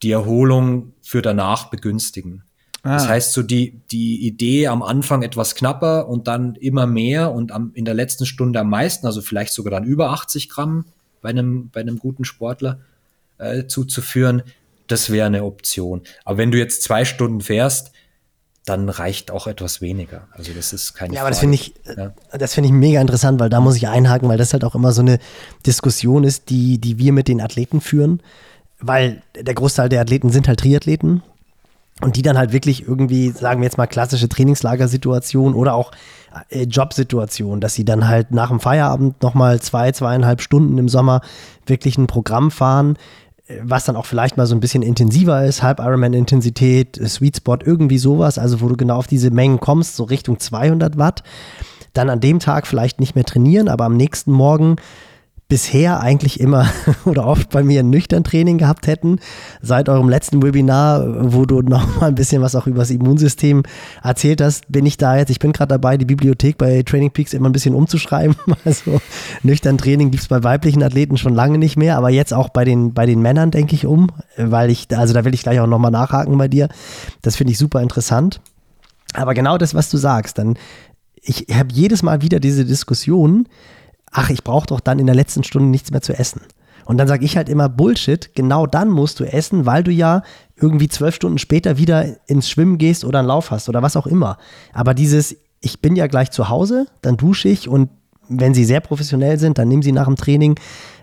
die 0.02 0.10
Erholung 0.10 0.92
für 1.02 1.22
danach 1.22 1.70
begünstigen. 1.70 2.42
Ah. 2.84 2.94
Das 2.94 3.08
heißt, 3.08 3.32
so 3.32 3.42
die, 3.42 3.80
die 3.90 4.26
Idee 4.26 4.68
am 4.68 4.82
Anfang 4.82 5.22
etwas 5.22 5.54
knapper 5.54 6.06
und 6.06 6.28
dann 6.28 6.54
immer 6.56 6.86
mehr 6.86 7.32
und 7.32 7.50
am, 7.50 7.72
in 7.74 7.86
der 7.86 7.94
letzten 7.94 8.26
Stunde 8.26 8.60
am 8.60 8.68
meisten, 8.68 9.06
also 9.06 9.22
vielleicht 9.22 9.54
sogar 9.54 9.70
dann 9.70 9.84
über 9.84 10.10
80 10.10 10.50
Gramm 10.50 10.84
bei 11.22 11.30
einem, 11.30 11.70
bei 11.70 11.80
einem 11.80 11.98
guten 11.98 12.24
Sportler 12.24 12.78
äh, 13.38 13.66
zuzuführen, 13.66 14.42
das 14.86 15.08
wäre 15.08 15.26
eine 15.26 15.44
Option. 15.44 16.02
Aber 16.26 16.36
wenn 16.36 16.50
du 16.50 16.58
jetzt 16.58 16.82
zwei 16.82 17.06
Stunden 17.06 17.40
fährst, 17.40 17.92
dann 18.66 18.90
reicht 18.90 19.30
auch 19.30 19.46
etwas 19.46 19.80
weniger. 19.80 20.28
Also 20.32 20.52
das 20.52 20.74
ist 20.74 20.92
keine 20.94 21.14
Ja, 21.14 21.22
aber 21.22 21.32
Frage. 21.32 21.32
das 21.32 21.40
finde 21.40 21.54
ich, 21.54 21.74
ja. 21.96 22.38
das 22.38 22.54
finde 22.54 22.68
ich 22.68 22.72
mega 22.74 23.00
interessant, 23.00 23.40
weil 23.40 23.48
da 23.48 23.60
muss 23.60 23.76
ich 23.76 23.88
einhaken, 23.88 24.28
weil 24.28 24.38
das 24.38 24.52
halt 24.52 24.64
auch 24.64 24.74
immer 24.74 24.92
so 24.92 25.00
eine 25.00 25.18
Diskussion 25.66 26.24
ist, 26.24 26.50
die, 26.50 26.78
die 26.78 26.98
wir 26.98 27.12
mit 27.12 27.28
den 27.28 27.40
Athleten 27.40 27.80
führen. 27.80 28.22
Weil 28.78 29.22
der 29.38 29.54
Großteil 29.54 29.88
der 29.88 30.02
Athleten 30.02 30.30
sind 30.30 30.48
halt 30.48 30.60
Triathleten 30.60 31.22
und 32.04 32.16
die 32.16 32.22
dann 32.22 32.36
halt 32.36 32.52
wirklich 32.52 32.86
irgendwie, 32.86 33.30
sagen 33.30 33.60
wir 33.60 33.64
jetzt 33.64 33.78
mal, 33.78 33.86
klassische 33.86 34.28
Trainingslagersituation 34.28 35.54
oder 35.54 35.74
auch 35.74 35.90
äh, 36.50 36.64
Jobsituation, 36.64 37.60
dass 37.60 37.74
sie 37.74 37.84
dann 37.86 38.06
halt 38.06 38.30
nach 38.30 38.50
dem 38.50 38.60
Feierabend 38.60 39.22
nochmal 39.22 39.60
zwei, 39.60 39.90
zweieinhalb 39.90 40.42
Stunden 40.42 40.76
im 40.76 40.88
Sommer 40.88 41.22
wirklich 41.66 41.96
ein 41.96 42.06
Programm 42.06 42.50
fahren, 42.50 42.96
äh, 43.46 43.58
was 43.62 43.86
dann 43.86 43.96
auch 43.96 44.04
vielleicht 44.04 44.36
mal 44.36 44.46
so 44.46 44.54
ein 44.54 44.60
bisschen 44.60 44.82
intensiver 44.82 45.46
ist, 45.46 45.62
Halb 45.62 45.80
Ironman-Intensität, 45.80 46.98
äh, 46.98 47.08
Sweet 47.08 47.38
Spot, 47.38 47.56
irgendwie 47.64 47.98
sowas, 47.98 48.38
also 48.38 48.60
wo 48.60 48.68
du 48.68 48.76
genau 48.76 48.96
auf 48.96 49.06
diese 49.06 49.30
Mengen 49.30 49.58
kommst, 49.58 49.96
so 49.96 50.04
Richtung 50.04 50.38
200 50.38 50.98
Watt. 50.98 51.22
Dann 51.94 52.10
an 52.10 52.20
dem 52.20 52.38
Tag 52.38 52.66
vielleicht 52.66 53.00
nicht 53.00 53.14
mehr 53.14 53.24
trainieren, 53.24 53.68
aber 53.68 53.84
am 53.86 53.96
nächsten 53.96 54.30
Morgen 54.30 54.76
bisher 55.48 56.00
eigentlich 56.00 56.40
immer 56.40 56.68
oder 57.04 57.26
oft 57.26 57.50
bei 57.50 57.62
mir 57.62 57.80
ein 57.80 57.90
nüchtern 57.90 58.24
Training 58.24 58.58
gehabt 58.58 58.86
hätten. 58.86 59.18
Seit 59.60 59.88
eurem 59.88 60.08
letzten 60.08 60.42
Webinar, 60.42 61.32
wo 61.32 61.44
du 61.44 61.60
noch 61.60 62.00
mal 62.00 62.08
ein 62.08 62.14
bisschen 62.14 62.42
was 62.42 62.54
auch 62.54 62.66
über 62.66 62.78
das 62.78 62.90
Immunsystem 62.90 63.62
erzählt 64.02 64.40
hast, 64.40 64.70
bin 64.70 64.86
ich 64.86 64.96
da 64.96 65.16
jetzt, 65.16 65.30
ich 65.30 65.38
bin 65.38 65.52
gerade 65.52 65.68
dabei, 65.68 65.96
die 65.96 66.06
Bibliothek 66.06 66.56
bei 66.58 66.82
Training 66.82 67.10
Peaks 67.10 67.34
immer 67.34 67.48
ein 67.48 67.52
bisschen 67.52 67.74
umzuschreiben. 67.74 68.36
Also 68.64 69.00
nüchtern 69.42 69.76
Training 69.76 70.10
gibt 70.10 70.22
es 70.22 70.28
bei 70.28 70.42
weiblichen 70.42 70.82
Athleten 70.82 71.18
schon 71.18 71.34
lange 71.34 71.58
nicht 71.58 71.76
mehr, 71.76 71.98
aber 71.98 72.08
jetzt 72.08 72.32
auch 72.32 72.48
bei 72.48 72.64
den, 72.64 72.94
bei 72.94 73.04
den 73.04 73.20
Männern 73.20 73.50
denke 73.50 73.74
ich 73.74 73.84
um, 73.84 74.08
weil 74.38 74.70
ich, 74.70 74.86
also 74.96 75.12
da 75.12 75.24
will 75.24 75.34
ich 75.34 75.42
gleich 75.42 75.60
auch 75.60 75.66
nochmal 75.66 75.90
nachhaken 75.90 76.38
bei 76.38 76.48
dir. 76.48 76.68
Das 77.20 77.36
finde 77.36 77.52
ich 77.52 77.58
super 77.58 77.82
interessant. 77.82 78.40
Aber 79.12 79.34
genau 79.34 79.58
das, 79.58 79.74
was 79.74 79.90
du 79.90 79.98
sagst, 79.98 80.38
dann, 80.38 80.56
ich 81.20 81.46
habe 81.52 81.68
jedes 81.72 82.02
Mal 82.02 82.22
wieder 82.22 82.40
diese 82.40 82.64
Diskussion, 82.64 83.46
ach, 84.14 84.30
ich 84.30 84.42
brauche 84.44 84.68
doch 84.68 84.80
dann 84.80 84.98
in 84.98 85.06
der 85.06 85.14
letzten 85.14 85.44
Stunde 85.44 85.68
nichts 85.68 85.90
mehr 85.90 86.00
zu 86.00 86.16
essen. 86.18 86.40
Und 86.86 86.98
dann 86.98 87.08
sage 87.08 87.24
ich 87.24 87.36
halt 87.36 87.48
immer 87.48 87.68
Bullshit, 87.68 88.34
genau 88.34 88.66
dann 88.66 88.90
musst 88.90 89.20
du 89.20 89.24
essen, 89.24 89.66
weil 89.66 89.82
du 89.82 89.90
ja 89.90 90.22
irgendwie 90.56 90.88
zwölf 90.88 91.14
Stunden 91.14 91.38
später 91.38 91.78
wieder 91.78 92.06
ins 92.28 92.48
Schwimmen 92.48 92.78
gehst 92.78 93.04
oder 93.04 93.18
einen 93.20 93.28
Lauf 93.28 93.50
hast 93.50 93.68
oder 93.68 93.82
was 93.82 93.96
auch 93.96 94.06
immer. 94.06 94.38
Aber 94.72 94.94
dieses, 94.94 95.36
ich 95.60 95.80
bin 95.80 95.96
ja 95.96 96.06
gleich 96.06 96.30
zu 96.30 96.48
Hause, 96.48 96.86
dann 97.02 97.16
dusche 97.16 97.48
ich 97.48 97.68
und 97.68 97.90
wenn 98.28 98.54
sie 98.54 98.64
sehr 98.64 98.80
professionell 98.80 99.38
sind, 99.38 99.58
dann 99.58 99.68
nehmen 99.68 99.82
sie 99.82 99.92
nach 99.92 100.06
dem 100.06 100.16
Training 100.16 100.58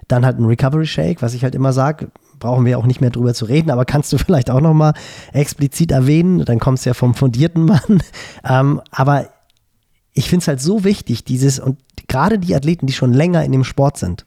dann 0.07 0.25
halt 0.25 0.37
einen 0.37 0.47
Recovery 0.47 0.85
Shake, 0.85 1.21
was 1.21 1.33
ich 1.33 1.43
halt 1.43 1.55
immer 1.55 1.73
sage, 1.73 2.11
brauchen 2.39 2.65
wir 2.65 2.77
auch 2.77 2.85
nicht 2.85 3.01
mehr 3.01 3.11
drüber 3.11 3.33
zu 3.33 3.45
reden, 3.45 3.71
aber 3.71 3.85
kannst 3.85 4.11
du 4.13 4.17
vielleicht 4.19 4.49
auch 4.49 4.61
nochmal 4.61 4.93
explizit 5.33 5.91
erwähnen, 5.91 6.45
dann 6.45 6.59
kommst 6.59 6.85
du 6.85 6.91
ja 6.91 6.93
vom 6.93 7.13
fundierten 7.13 7.65
Mann. 7.65 8.01
Ähm, 8.47 8.81
aber 8.91 9.27
ich 10.13 10.29
finde 10.29 10.43
es 10.43 10.47
halt 10.47 10.61
so 10.61 10.83
wichtig, 10.83 11.23
dieses, 11.23 11.59
und 11.59 11.77
gerade 12.07 12.39
die 12.39 12.55
Athleten, 12.55 12.87
die 12.87 12.93
schon 12.93 13.13
länger 13.13 13.43
in 13.43 13.51
dem 13.51 13.63
Sport 13.63 13.97
sind, 13.97 14.25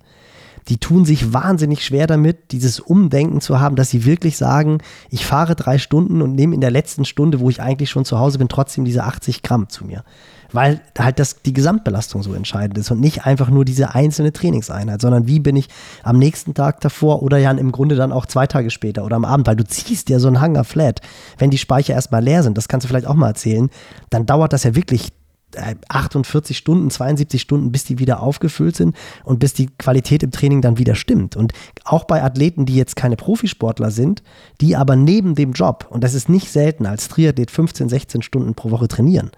die 0.69 0.79
tun 0.79 1.05
sich 1.05 1.33
wahnsinnig 1.33 1.85
schwer 1.85 2.07
damit, 2.07 2.53
dieses 2.53 2.81
Umdenken 2.81 3.41
zu 3.41 3.61
haben, 3.61 3.77
dass 3.77 3.91
sie 3.91 4.05
wirklich 4.05 4.37
sagen, 4.37 4.79
ich 5.11 5.27
fahre 5.27 5.55
drei 5.57 5.79
Stunden 5.79 6.23
und 6.23 6.35
nehme 6.35 6.55
in 6.55 6.61
der 6.61 6.71
letzten 6.71 7.05
Stunde, 7.05 7.41
wo 7.41 7.51
ich 7.51 7.61
eigentlich 7.61 7.91
schon 7.91 8.05
zu 8.05 8.19
Hause 8.19 8.39
bin, 8.39 8.49
trotzdem 8.49 8.85
diese 8.85 9.05
80 9.05 9.43
Gramm 9.43 9.69
zu 9.69 9.85
mir. 9.85 10.05
Weil 10.53 10.81
halt 10.99 11.19
das, 11.19 11.43
die 11.43 11.53
Gesamtbelastung 11.53 12.23
so 12.23 12.33
entscheidend 12.33 12.79
ist 12.79 12.91
und 12.91 13.01
nicht 13.01 13.27
einfach 13.27 13.51
nur 13.51 13.65
diese 13.65 13.95
einzelne 13.95 14.33
Trainingseinheit, 14.33 15.01
sondern 15.01 15.27
wie 15.27 15.41
bin 15.41 15.57
ich 15.57 15.69
am 16.03 16.19
nächsten 16.19 16.55
Tag 16.55 16.81
davor 16.81 17.23
oder 17.23 17.39
ja 17.39 17.51
im 17.51 17.73
Grunde 17.73 17.97
dann 17.97 18.13
auch 18.13 18.25
zwei 18.25 18.47
Tage 18.47 18.71
später 18.71 19.05
oder 19.05 19.17
am 19.17 19.25
Abend, 19.25 19.47
weil 19.47 19.57
du 19.57 19.65
ziehst 19.65 20.09
ja 20.09 20.19
so 20.19 20.29
einen 20.29 20.41
Hanger 20.41 20.65
flat. 20.65 21.01
Wenn 21.39 21.51
die 21.51 21.59
Speicher 21.59 21.95
erstmal 21.95 22.23
leer 22.23 22.43
sind, 22.43 22.57
das 22.57 22.69
kannst 22.69 22.85
du 22.85 22.89
vielleicht 22.89 23.07
auch 23.07 23.15
mal 23.15 23.29
erzählen, 23.29 23.69
dann 24.11 24.27
dauert 24.27 24.53
das 24.53 24.63
ja 24.63 24.75
wirklich 24.77 25.13
48 25.57 26.57
Stunden, 26.57 26.91
72 26.91 27.41
Stunden, 27.41 27.73
bis 27.73 27.85
die 27.85 27.99
wieder 27.99 28.21
aufgefüllt 28.21 28.77
sind 28.77 28.97
und 29.25 29.39
bis 29.39 29.53
die 29.53 29.67
Qualität 29.67 30.23
im 30.23 30.31
Training 30.31 30.63
dann 30.63 30.79
wieder 30.79 30.95
stimmt. 30.95 31.37
Und 31.37 31.53
auch 31.85 32.05
bei 32.05 32.23
Athleten, 32.23 32.67
die 32.67 32.77
jetzt 32.77 32.97
keine 32.97 33.17
Profisportler 33.17 33.91
sind, 33.91 34.23
die 34.61 34.77
aber 34.77 34.97
neben 34.97 35.35
dem 35.35 35.53
Job, 35.53 35.87
und 35.91 36.05
das 36.05 36.15
ist 36.15 36.29
nicht 36.29 36.51
selten, 36.51 36.87
als 36.87 37.09
Triathlet 37.09 37.51
15, 37.51 37.89
16 37.89 38.23
Stunden 38.23 38.55
pro 38.55 38.71
Woche 38.71 38.89
trainieren, 38.89 39.31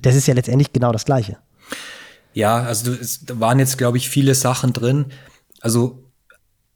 das 0.00 0.16
ist 0.16 0.26
ja 0.26 0.34
letztendlich 0.34 0.72
genau 0.72 0.92
das 0.92 1.04
Gleiche. 1.04 1.36
Ja, 2.32 2.62
also 2.62 2.94
da 3.24 3.40
waren 3.40 3.58
jetzt, 3.58 3.78
glaube 3.78 3.98
ich, 3.98 4.08
viele 4.08 4.34
Sachen 4.34 4.72
drin. 4.72 5.06
Also 5.60 6.04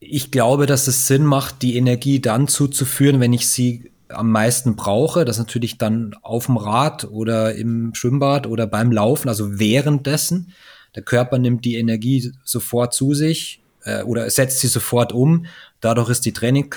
ich 0.01 0.30
glaube, 0.30 0.66
dass 0.66 0.88
es 0.88 1.07
Sinn 1.07 1.24
macht, 1.24 1.62
die 1.62 1.76
Energie 1.76 2.20
dann 2.20 2.49
zuzuführen, 2.49 3.20
wenn 3.20 3.32
ich 3.32 3.49
sie 3.49 3.92
am 4.09 4.30
meisten 4.30 4.76
brauche. 4.76 5.24
Das 5.24 5.38
natürlich 5.38 5.78
dann 5.78 6.14
auf 6.22 6.46
dem 6.46 6.57
Rad 6.57 7.05
oder 7.05 7.55
im 7.55 7.94
Schwimmbad 7.94 8.46
oder 8.46 8.66
beim 8.66 8.92
Laufen, 8.92 9.28
also 9.28 9.59
währenddessen. 9.59 10.52
Der 10.94 11.02
Körper 11.02 11.38
nimmt 11.38 11.64
die 11.64 11.76
Energie 11.76 12.32
sofort 12.44 12.94
zu 12.94 13.14
sich 13.14 13.61
äh, 13.84 14.02
oder 14.02 14.28
setzt 14.30 14.61
sie 14.61 14.68
sofort 14.68 15.12
um. 15.12 15.46
Dadurch 15.80 16.09
ist 16.09 16.24
die 16.24 16.32
Training, 16.32 16.72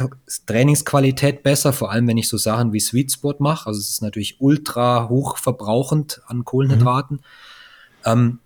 Trainingsqualität 0.45 1.43
besser, 1.43 1.73
vor 1.73 1.91
allem 1.91 2.07
wenn 2.07 2.17
ich 2.17 2.27
so 2.27 2.37
Sachen 2.37 2.73
wie 2.73 2.79
Sweet 2.79 3.11
Spot 3.11 3.35
mache. 3.39 3.67
Also 3.67 3.79
es 3.79 3.89
ist 3.89 4.01
natürlich 4.01 4.37
ultra 4.39 5.07
hoch 5.09 5.37
verbrauchend 5.37 6.21
an 6.27 6.45
Kohlenhydraten. 6.45 7.17
Mhm. 7.17 7.23
Ähm, 8.05 8.39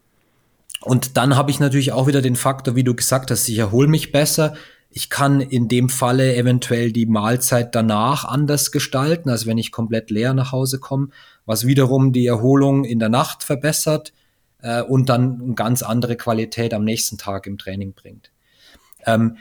und 0.81 1.15
dann 1.15 1.35
habe 1.35 1.51
ich 1.51 1.59
natürlich 1.59 1.91
auch 1.91 2.07
wieder 2.07 2.21
den 2.21 2.35
Faktor, 2.35 2.75
wie 2.75 2.83
du 2.83 2.95
gesagt 2.95 3.29
hast, 3.31 3.47
ich 3.47 3.57
erhole 3.57 3.87
mich 3.87 4.11
besser. 4.11 4.55
Ich 4.93 5.09
kann 5.09 5.39
in 5.39 5.69
dem 5.69 5.87
Falle 5.87 6.35
eventuell 6.35 6.91
die 6.91 7.05
Mahlzeit 7.05 7.73
danach 7.75 8.25
anders 8.25 8.71
gestalten, 8.73 9.29
als 9.29 9.45
wenn 9.45 9.57
ich 9.57 9.71
komplett 9.71 10.11
leer 10.11 10.33
nach 10.33 10.51
Hause 10.51 10.79
komme, 10.79 11.09
was 11.45 11.65
wiederum 11.65 12.11
die 12.11 12.27
Erholung 12.27 12.83
in 12.83 12.99
der 12.99 13.07
Nacht 13.07 13.43
verbessert 13.43 14.11
äh, 14.61 14.81
und 14.81 15.07
dann 15.07 15.41
eine 15.41 15.53
ganz 15.53 15.81
andere 15.81 16.17
Qualität 16.17 16.73
am 16.73 16.83
nächsten 16.83 17.17
Tag 17.17 17.47
im 17.47 17.57
Training 17.57 17.93
bringt. 17.93 18.31
Ähm, 19.05 19.37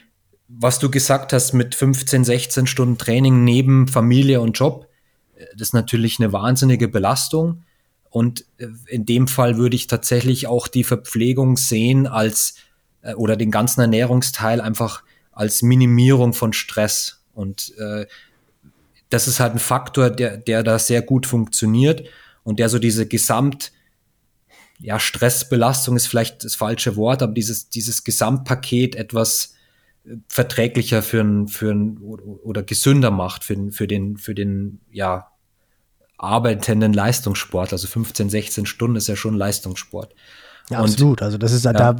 was 0.46 0.78
du 0.78 0.88
gesagt 0.88 1.32
hast 1.32 1.52
mit 1.52 1.74
15, 1.74 2.24
16 2.24 2.66
Stunden 2.68 2.98
Training 2.98 3.44
neben 3.44 3.88
Familie 3.88 4.40
und 4.40 4.56
Job, 4.56 4.88
äh, 5.36 5.46
das 5.52 5.68
ist 5.68 5.74
natürlich 5.74 6.20
eine 6.20 6.32
wahnsinnige 6.32 6.86
Belastung. 6.86 7.64
Und 8.08 8.44
äh, 8.58 8.66
in 8.86 9.04
dem 9.04 9.26
Fall 9.26 9.56
würde 9.56 9.74
ich 9.74 9.88
tatsächlich 9.88 10.46
auch 10.46 10.68
die 10.68 10.84
Verpflegung 10.84 11.56
sehen 11.56 12.06
als 12.06 12.54
äh, 13.02 13.14
oder 13.14 13.36
den 13.36 13.50
ganzen 13.50 13.80
Ernährungsteil 13.80 14.60
einfach 14.60 15.02
als 15.32 15.62
Minimierung 15.62 16.32
von 16.32 16.52
Stress. 16.52 17.22
Und 17.32 17.74
äh, 17.78 18.06
das 19.08 19.28
ist 19.28 19.40
halt 19.40 19.52
ein 19.54 19.58
Faktor, 19.58 20.10
der, 20.10 20.36
der 20.36 20.62
da 20.62 20.78
sehr 20.78 21.02
gut 21.02 21.26
funktioniert 21.26 22.08
und 22.42 22.58
der 22.58 22.68
so 22.68 22.78
diese 22.78 23.06
Gesamt, 23.06 23.72
ja, 24.78 24.98
Stressbelastung 24.98 25.96
ist 25.96 26.06
vielleicht 26.06 26.44
das 26.44 26.54
falsche 26.54 26.96
Wort, 26.96 27.22
aber 27.22 27.34
dieses, 27.34 27.68
dieses 27.68 28.02
Gesamtpaket 28.02 28.96
etwas 28.96 29.54
äh, 30.04 30.16
verträglicher 30.28 31.02
für 31.02 31.20
ein, 31.20 31.48
für 31.48 31.70
ein, 31.70 31.98
oder 31.98 32.62
gesünder 32.62 33.10
macht 33.10 33.44
für, 33.44 33.70
für 33.72 33.86
den, 33.86 34.16
für 34.16 34.34
den, 34.34 34.80
ja, 34.90 35.30
arbeitenden 36.20 36.92
Leistungssport. 36.92 37.72
Also 37.72 37.88
15, 37.88 38.28
16 38.28 38.66
Stunden 38.66 38.96
ist 38.96 39.08
ja 39.08 39.16
schon 39.16 39.34
Leistungssport. 39.34 40.14
Ja, 40.70 40.78
absolut. 40.78 41.22
Also 41.22 41.36
das 41.36 41.52
ist 41.52 41.64
ja. 41.64 41.72
da 41.72 41.96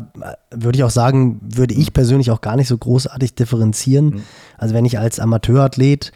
würde 0.51 0.79
ich 0.79 0.85
auch 0.85 0.91
sagen, 0.91 1.41
würde 1.43 1.75
ich 1.75 1.93
persönlich 1.93 2.31
auch 2.31 2.41
gar 2.41 2.57
nicht 2.57 2.68
so 2.68 2.79
großartig 2.79 3.35
differenzieren. 3.35 4.07
Mhm. 4.07 4.23
Also 4.57 4.75
wenn 4.75 4.85
ich 4.85 4.99
als 4.99 5.18
Amateurathlet 5.18 6.12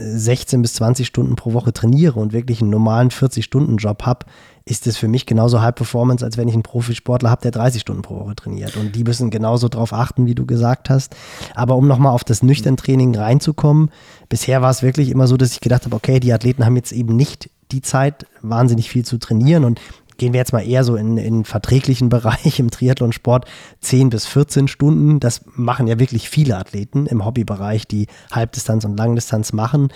16 0.00 0.62
bis 0.62 0.74
20 0.74 1.06
Stunden 1.06 1.36
pro 1.36 1.52
Woche 1.52 1.72
trainiere 1.72 2.18
und 2.18 2.32
wirklich 2.32 2.60
einen 2.60 2.70
normalen 2.70 3.10
40-Stunden-Job 3.10 4.04
habe, 4.04 4.26
ist 4.64 4.86
das 4.86 4.96
für 4.96 5.08
mich 5.08 5.26
genauso 5.26 5.60
High 5.60 5.74
Performance, 5.74 6.24
als 6.24 6.36
wenn 6.36 6.48
ich 6.48 6.54
einen 6.54 6.62
Profisportler 6.62 7.30
habe, 7.30 7.42
der 7.42 7.50
30 7.50 7.80
Stunden 7.80 8.02
pro 8.02 8.20
Woche 8.20 8.36
trainiert. 8.36 8.76
Und 8.76 8.94
die 8.94 9.04
müssen 9.04 9.30
genauso 9.30 9.68
darauf 9.68 9.92
achten, 9.92 10.26
wie 10.26 10.34
du 10.34 10.46
gesagt 10.46 10.90
hast. 10.90 11.14
Aber 11.54 11.76
um 11.76 11.86
nochmal 11.86 12.12
auf 12.12 12.24
das 12.24 12.42
Nüchtern-Training 12.42 13.14
reinzukommen, 13.16 13.90
bisher 14.28 14.62
war 14.62 14.70
es 14.70 14.82
wirklich 14.82 15.10
immer 15.10 15.26
so, 15.26 15.36
dass 15.36 15.52
ich 15.52 15.60
gedacht 15.60 15.84
habe, 15.84 15.96
okay, 15.96 16.20
die 16.20 16.32
Athleten 16.32 16.64
haben 16.64 16.76
jetzt 16.76 16.92
eben 16.92 17.16
nicht 17.16 17.50
die 17.72 17.82
Zeit, 17.82 18.26
wahnsinnig 18.42 18.90
viel 18.90 19.04
zu 19.04 19.18
trainieren. 19.18 19.64
Und 19.64 19.80
gehen 20.20 20.34
wir 20.34 20.38
jetzt 20.38 20.52
mal 20.52 20.60
eher 20.60 20.84
so 20.84 20.96
in 20.96 21.16
den 21.16 21.44
verträglichen 21.44 22.10
Bereich 22.10 22.60
im 22.60 22.70
Triathlonsport, 22.70 23.46
10 23.80 24.10
bis 24.10 24.26
14 24.26 24.68
Stunden. 24.68 25.18
Das 25.18 25.40
machen 25.54 25.86
ja 25.88 25.98
wirklich 25.98 26.28
viele 26.28 26.58
Athleten 26.58 27.06
im 27.06 27.24
Hobbybereich, 27.24 27.88
die 27.88 28.06
Halbdistanz 28.30 28.84
und 28.84 28.98
Langdistanz 28.98 29.54
machen. 29.54 29.88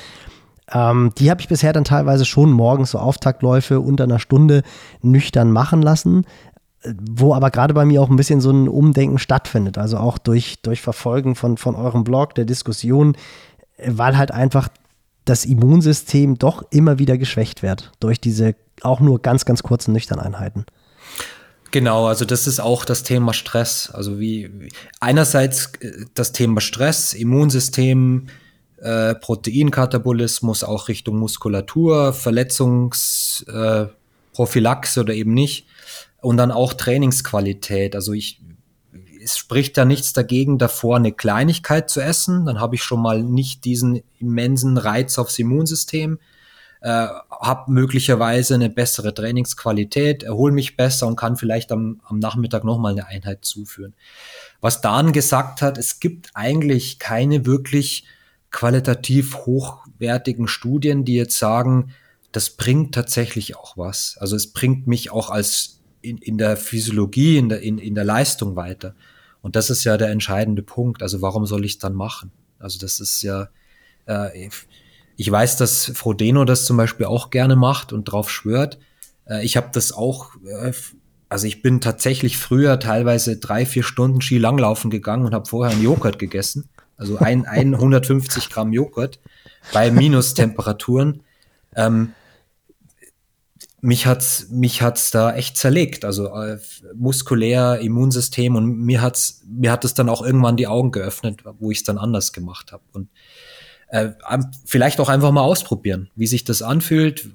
Ähm, 0.72 1.12
die 1.18 1.30
habe 1.30 1.42
ich 1.42 1.48
bisher 1.48 1.74
dann 1.74 1.84
teilweise 1.84 2.24
schon 2.24 2.50
morgens 2.50 2.92
so 2.92 2.98
Auftaktläufe 2.98 3.80
unter 3.80 4.04
einer 4.04 4.18
Stunde 4.18 4.62
nüchtern 5.02 5.52
machen 5.52 5.82
lassen 5.82 6.24
wo 6.86 7.32
aber 7.32 7.50
gerade 7.50 7.72
bei 7.72 7.86
mir 7.86 8.02
auch 8.02 8.10
ein 8.10 8.16
bisschen 8.16 8.42
so 8.42 8.50
ein 8.50 8.68
Umdenken 8.68 9.16
stattfindet, 9.16 9.78
also 9.78 9.96
auch 9.96 10.18
durch, 10.18 10.60
durch 10.60 10.82
Verfolgen 10.82 11.34
von, 11.34 11.56
von 11.56 11.76
eurem 11.76 12.04
Blog, 12.04 12.34
der 12.34 12.44
Diskussion, 12.44 13.16
weil 13.86 14.18
halt 14.18 14.32
einfach 14.32 14.68
das 15.24 15.46
Immunsystem 15.46 16.36
doch 16.36 16.62
immer 16.70 16.98
wieder 16.98 17.16
geschwächt 17.16 17.62
wird 17.62 17.92
durch 18.00 18.20
diese 18.20 18.54
auch 18.84 19.00
nur 19.00 19.20
ganz, 19.20 19.44
ganz 19.44 19.62
kurzen 19.62 19.92
Nüchterneinheiten. 19.92 20.64
Genau, 21.74 22.06
also 22.06 22.24
das 22.24 22.46
ist 22.46 22.60
auch 22.60 22.84
das 22.84 23.02
Thema 23.02 23.32
Stress. 23.32 23.90
Also 23.92 24.20
wie, 24.20 24.70
einerseits 25.00 25.72
äh, 25.80 26.04
das 26.14 26.30
Thema 26.30 26.60
Stress, 26.60 27.14
Immunsystem, 27.14 28.28
äh, 28.78 29.16
Proteinkatabolismus 29.16 30.62
auch 30.62 30.86
Richtung 30.86 31.18
Muskulatur, 31.18 32.12
Verletzungsprophylaxe 32.12 35.00
äh, 35.00 35.02
oder 35.02 35.14
eben 35.14 35.34
nicht. 35.34 35.66
Und 36.20 36.36
dann 36.36 36.52
auch 36.52 36.74
Trainingsqualität. 36.74 37.96
Also 37.96 38.12
ich, 38.12 38.40
es 39.20 39.36
spricht 39.36 39.76
ja 39.76 39.84
nichts 39.84 40.12
dagegen, 40.12 40.58
davor 40.58 40.94
eine 40.94 41.10
Kleinigkeit 41.10 41.90
zu 41.90 42.00
essen. 42.00 42.46
Dann 42.46 42.60
habe 42.60 42.76
ich 42.76 42.84
schon 42.84 43.02
mal 43.02 43.24
nicht 43.24 43.64
diesen 43.64 44.00
immensen 44.20 44.78
Reiz 44.78 45.18
aufs 45.18 45.40
Immunsystem 45.40 46.20
äh, 46.84 47.08
habe 47.30 47.72
möglicherweise 47.72 48.54
eine 48.54 48.68
bessere 48.68 49.14
Trainingsqualität, 49.14 50.22
erhole 50.22 50.52
mich 50.52 50.76
besser 50.76 51.06
und 51.06 51.16
kann 51.16 51.38
vielleicht 51.38 51.72
am, 51.72 52.02
am 52.04 52.18
Nachmittag 52.18 52.62
nochmal 52.62 52.92
eine 52.92 53.06
Einheit 53.06 53.42
zuführen. 53.46 53.94
Was 54.60 54.82
Dan 54.82 55.14
gesagt 55.14 55.62
hat, 55.62 55.78
es 55.78 55.98
gibt 55.98 56.32
eigentlich 56.34 56.98
keine 56.98 57.46
wirklich 57.46 58.04
qualitativ 58.50 59.34
hochwertigen 59.46 60.46
Studien, 60.46 61.06
die 61.06 61.14
jetzt 61.14 61.38
sagen, 61.38 61.94
das 62.32 62.50
bringt 62.50 62.94
tatsächlich 62.94 63.56
auch 63.56 63.78
was. 63.78 64.18
Also 64.20 64.36
es 64.36 64.52
bringt 64.52 64.86
mich 64.86 65.10
auch 65.10 65.30
als 65.30 65.80
in, 66.02 66.18
in 66.18 66.36
der 66.36 66.58
Physiologie, 66.58 67.38
in 67.38 67.48
der, 67.48 67.62
in, 67.62 67.78
in 67.78 67.94
der 67.94 68.04
Leistung 68.04 68.56
weiter. 68.56 68.94
Und 69.40 69.56
das 69.56 69.70
ist 69.70 69.84
ja 69.84 69.96
der 69.96 70.10
entscheidende 70.10 70.62
Punkt. 70.62 71.02
Also 71.02 71.22
warum 71.22 71.46
soll 71.46 71.64
ich 71.64 71.72
es 71.72 71.78
dann 71.78 71.94
machen? 71.94 72.30
Also 72.58 72.78
das 72.78 73.00
ist 73.00 73.22
ja, 73.22 73.48
äh, 74.06 74.50
ich 75.16 75.30
weiß, 75.30 75.56
dass 75.56 75.92
Frodeno 75.94 76.44
das 76.44 76.64
zum 76.64 76.76
Beispiel 76.76 77.06
auch 77.06 77.30
gerne 77.30 77.56
macht 77.56 77.92
und 77.92 78.04
drauf 78.04 78.30
schwört. 78.30 78.78
Äh, 79.28 79.44
ich 79.44 79.56
habe 79.56 79.68
das 79.72 79.92
auch, 79.92 80.30
äh, 80.46 80.72
also 81.28 81.46
ich 81.46 81.62
bin 81.62 81.80
tatsächlich 81.80 82.38
früher 82.38 82.78
teilweise 82.78 83.36
drei, 83.36 83.66
vier 83.66 83.82
Stunden 83.82 84.20
Ski 84.20 84.38
langlaufen 84.38 84.90
gegangen 84.90 85.24
und 85.24 85.34
habe 85.34 85.48
vorher 85.48 85.74
einen 85.74 85.84
Joghurt 85.84 86.18
gegessen. 86.18 86.68
Also 86.96 87.18
ein, 87.18 87.46
ein 87.46 87.74
150 87.74 88.50
Gramm 88.50 88.72
Joghurt 88.72 89.20
bei 89.72 89.90
Minustemperaturen. 89.90 91.22
Ähm, 91.76 92.12
mich 93.80 94.06
hat's 94.06 94.48
mich 94.48 94.80
hat's 94.80 95.10
da 95.10 95.34
echt 95.34 95.58
zerlegt, 95.58 96.06
also 96.06 96.28
äh, 96.34 96.58
muskulär, 96.94 97.80
Immunsystem 97.80 98.56
und 98.56 98.78
mir 98.78 99.02
hat's 99.02 99.42
mir 99.46 99.70
hat 99.70 99.84
es 99.84 99.92
dann 99.92 100.08
auch 100.08 100.24
irgendwann 100.24 100.56
die 100.56 100.66
Augen 100.66 100.90
geöffnet, 100.90 101.44
wo 101.58 101.70
ich 101.70 101.78
es 101.78 101.84
dann 101.84 101.98
anders 101.98 102.32
gemacht 102.32 102.72
habe 102.72 102.82
und 102.94 103.10
äh, 103.88 104.10
vielleicht 104.64 105.00
auch 105.00 105.08
einfach 105.08 105.30
mal 105.30 105.42
ausprobieren, 105.42 106.10
wie 106.14 106.26
sich 106.26 106.44
das 106.44 106.62
anfühlt, 106.62 107.28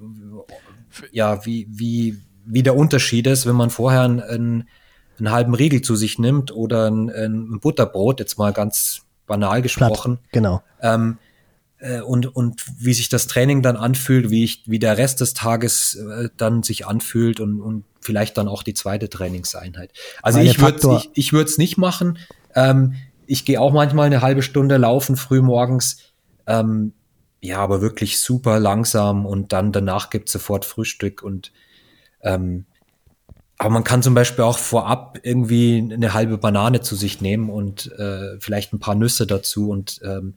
ja, 1.12 1.44
wie, 1.46 1.66
wie, 1.70 2.18
wie 2.44 2.62
der 2.62 2.76
Unterschied 2.76 3.26
ist, 3.26 3.46
wenn 3.46 3.56
man 3.56 3.70
vorher 3.70 4.02
einen, 4.02 4.20
einen, 5.18 5.30
halben 5.30 5.54
Riegel 5.54 5.82
zu 5.82 5.96
sich 5.96 6.18
nimmt 6.18 6.52
oder 6.52 6.90
ein, 6.90 7.10
ein 7.10 7.60
Butterbrot, 7.60 8.20
jetzt 8.20 8.38
mal 8.38 8.52
ganz 8.52 9.02
banal 9.26 9.62
gesprochen. 9.62 10.16
Platt, 10.16 10.32
genau. 10.32 10.62
Ähm, 10.80 11.18
äh, 11.78 12.00
und, 12.00 12.34
und 12.34 12.62
wie 12.78 12.92
sich 12.92 13.08
das 13.08 13.26
Training 13.26 13.62
dann 13.62 13.76
anfühlt, 13.76 14.30
wie, 14.30 14.44
ich, 14.44 14.64
wie 14.66 14.78
der 14.78 14.98
Rest 14.98 15.20
des 15.20 15.34
Tages 15.34 15.94
äh, 15.94 16.28
dann 16.36 16.62
sich 16.62 16.86
anfühlt 16.86 17.40
und, 17.40 17.60
und 17.60 17.84
vielleicht 18.00 18.36
dann 18.38 18.48
auch 18.48 18.62
die 18.62 18.74
zweite 18.74 19.08
Trainingseinheit. 19.08 19.92
Also 20.22 20.38
Meine 20.38 20.50
ich 20.50 20.60
würde 20.60 20.96
ich, 20.96 21.10
ich 21.14 21.32
würde 21.32 21.50
es 21.50 21.58
nicht 21.58 21.78
machen. 21.78 22.18
Ähm, 22.54 22.94
ich 23.26 23.44
gehe 23.44 23.60
auch 23.60 23.72
manchmal 23.72 24.06
eine 24.06 24.22
halbe 24.22 24.42
Stunde 24.42 24.76
laufen 24.76 25.16
früh 25.16 25.40
morgens 25.40 25.98
ähm, 26.50 26.92
ja, 27.40 27.58
aber 27.58 27.80
wirklich 27.80 28.18
super 28.18 28.58
langsam 28.58 29.24
und 29.24 29.52
dann 29.52 29.72
danach 29.72 30.10
gibt 30.10 30.28
es 30.28 30.32
sofort 30.32 30.64
Frühstück 30.64 31.22
und 31.22 31.52
ähm, 32.22 32.66
aber 33.56 33.70
man 33.70 33.84
kann 33.84 34.02
zum 34.02 34.14
Beispiel 34.14 34.44
auch 34.44 34.58
vorab 34.58 35.18
irgendwie 35.22 35.86
eine 35.92 36.14
halbe 36.14 36.38
Banane 36.38 36.80
zu 36.80 36.96
sich 36.96 37.20
nehmen 37.20 37.50
und 37.50 37.92
äh, 37.92 38.38
vielleicht 38.40 38.72
ein 38.72 38.80
paar 38.80 38.94
Nüsse 38.94 39.26
dazu 39.26 39.70
und 39.70 40.00
ähm, 40.02 40.34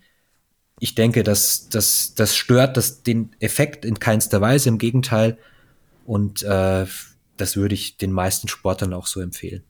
ich 0.79 0.95
denke, 0.95 1.23
dass 1.23 1.69
das, 1.69 2.13
das 2.15 2.35
stört 2.35 2.75
das, 2.75 3.03
den 3.03 3.33
Effekt 3.39 3.85
in 3.85 3.99
keinster 3.99 4.41
Weise, 4.41 4.67
im 4.67 4.77
Gegenteil. 4.77 5.37
Und 6.05 6.43
äh, 6.43 6.85
das 7.37 7.55
würde 7.55 7.73
ich 7.73 7.95
den 7.95 8.11
meisten 8.11 8.49
Sportlern 8.49 8.93
auch 8.93 9.07
so 9.07 9.21
empfehlen. 9.21 9.63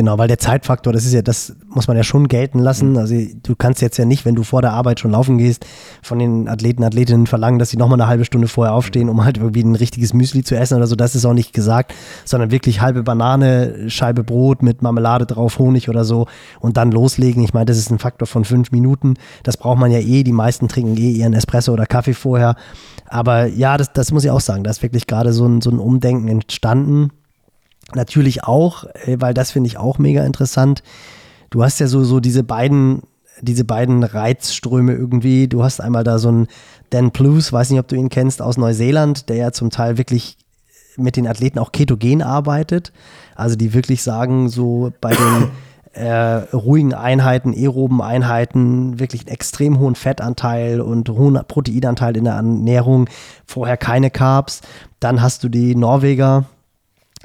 Genau, 0.00 0.16
weil 0.16 0.28
der 0.28 0.38
Zeitfaktor, 0.38 0.94
das 0.94 1.04
ist 1.04 1.12
ja, 1.12 1.20
das 1.20 1.54
muss 1.68 1.86
man 1.86 1.94
ja 1.94 2.02
schon 2.02 2.26
gelten 2.26 2.58
lassen. 2.58 2.92
Mhm. 2.92 2.96
Also 2.96 3.14
du 3.42 3.54
kannst 3.54 3.82
jetzt 3.82 3.98
ja 3.98 4.06
nicht, 4.06 4.24
wenn 4.24 4.34
du 4.34 4.44
vor 4.44 4.62
der 4.62 4.72
Arbeit 4.72 4.98
schon 4.98 5.10
laufen 5.10 5.36
gehst, 5.36 5.66
von 6.00 6.18
den 6.18 6.48
Athleten, 6.48 6.82
Athletinnen 6.84 7.26
verlangen, 7.26 7.58
dass 7.58 7.68
sie 7.68 7.76
nochmal 7.76 8.00
eine 8.00 8.08
halbe 8.08 8.24
Stunde 8.24 8.48
vorher 8.48 8.72
aufstehen, 8.72 9.10
um 9.10 9.22
halt 9.22 9.36
irgendwie 9.36 9.60
ein 9.60 9.74
richtiges 9.74 10.14
Müsli 10.14 10.42
zu 10.42 10.56
essen 10.56 10.78
oder 10.78 10.86
so. 10.86 10.96
Das 10.96 11.14
ist 11.14 11.26
auch 11.26 11.34
nicht 11.34 11.52
gesagt, 11.52 11.92
sondern 12.24 12.50
wirklich 12.50 12.80
halbe 12.80 13.02
Banane, 13.02 13.90
Scheibe 13.90 14.24
Brot 14.24 14.62
mit 14.62 14.80
Marmelade 14.80 15.26
drauf, 15.26 15.58
Honig 15.58 15.90
oder 15.90 16.06
so 16.06 16.26
und 16.60 16.78
dann 16.78 16.92
loslegen. 16.92 17.44
Ich 17.44 17.52
meine, 17.52 17.66
das 17.66 17.76
ist 17.76 17.90
ein 17.90 17.98
Faktor 17.98 18.26
von 18.26 18.46
fünf 18.46 18.72
Minuten. 18.72 19.16
Das 19.42 19.58
braucht 19.58 19.80
man 19.80 19.90
ja 19.90 19.98
eh. 19.98 20.22
Die 20.22 20.32
meisten 20.32 20.66
trinken 20.66 20.96
eh 20.96 21.10
ihren 21.10 21.34
Espresso 21.34 21.74
oder 21.74 21.84
Kaffee 21.84 22.14
vorher. 22.14 22.56
Aber 23.06 23.44
ja, 23.44 23.76
das, 23.76 23.92
das 23.92 24.12
muss 24.12 24.24
ich 24.24 24.30
auch 24.30 24.40
sagen. 24.40 24.64
Da 24.64 24.70
ist 24.70 24.82
wirklich 24.82 25.06
gerade 25.06 25.34
so 25.34 25.44
ein, 25.44 25.60
so 25.60 25.68
ein 25.68 25.78
Umdenken 25.78 26.28
entstanden 26.28 27.10
Natürlich 27.94 28.44
auch, 28.44 28.84
äh, 29.06 29.16
weil 29.18 29.34
das 29.34 29.50
finde 29.50 29.68
ich 29.68 29.78
auch 29.78 29.98
mega 29.98 30.24
interessant. 30.24 30.82
Du 31.50 31.64
hast 31.64 31.80
ja 31.80 31.86
so, 31.86 32.04
so 32.04 32.20
diese 32.20 32.44
beiden, 32.44 33.02
diese 33.40 33.64
beiden 33.64 34.04
Reizströme 34.04 34.92
irgendwie. 34.92 35.48
Du 35.48 35.62
hast 35.62 35.80
einmal 35.80 36.04
da 36.04 36.18
so 36.18 36.28
einen 36.28 36.48
Dan 36.90 37.10
Plus, 37.10 37.52
weiß 37.52 37.70
nicht, 37.70 37.80
ob 37.80 37.88
du 37.88 37.96
ihn 37.96 38.08
kennst, 38.08 38.42
aus 38.42 38.56
Neuseeland, 38.56 39.28
der 39.28 39.36
ja 39.36 39.52
zum 39.52 39.70
Teil 39.70 39.98
wirklich 39.98 40.36
mit 40.96 41.16
den 41.16 41.26
Athleten 41.26 41.58
auch 41.58 41.72
ketogen 41.72 42.22
arbeitet. 42.22 42.92
Also 43.34 43.56
die 43.56 43.74
wirklich 43.74 44.02
sagen, 44.02 44.48
so 44.48 44.92
bei 45.00 45.14
den 45.14 45.50
äh, 45.92 46.44
ruhigen 46.54 46.94
Einheiten, 46.94 47.52
aeroben 47.52 48.00
Einheiten, 48.00 49.00
wirklich 49.00 49.22
einen 49.22 49.34
extrem 49.34 49.78
hohen 49.78 49.94
Fettanteil 49.94 50.80
und 50.80 51.08
hohen 51.08 51.38
Proteinanteil 51.48 52.16
in 52.16 52.24
der 52.24 52.34
Ernährung, 52.34 53.08
vorher 53.46 53.76
keine 53.76 54.10
Carbs. 54.10 54.60
Dann 55.00 55.22
hast 55.22 55.42
du 55.42 55.48
die 55.48 55.74
Norweger, 55.74 56.44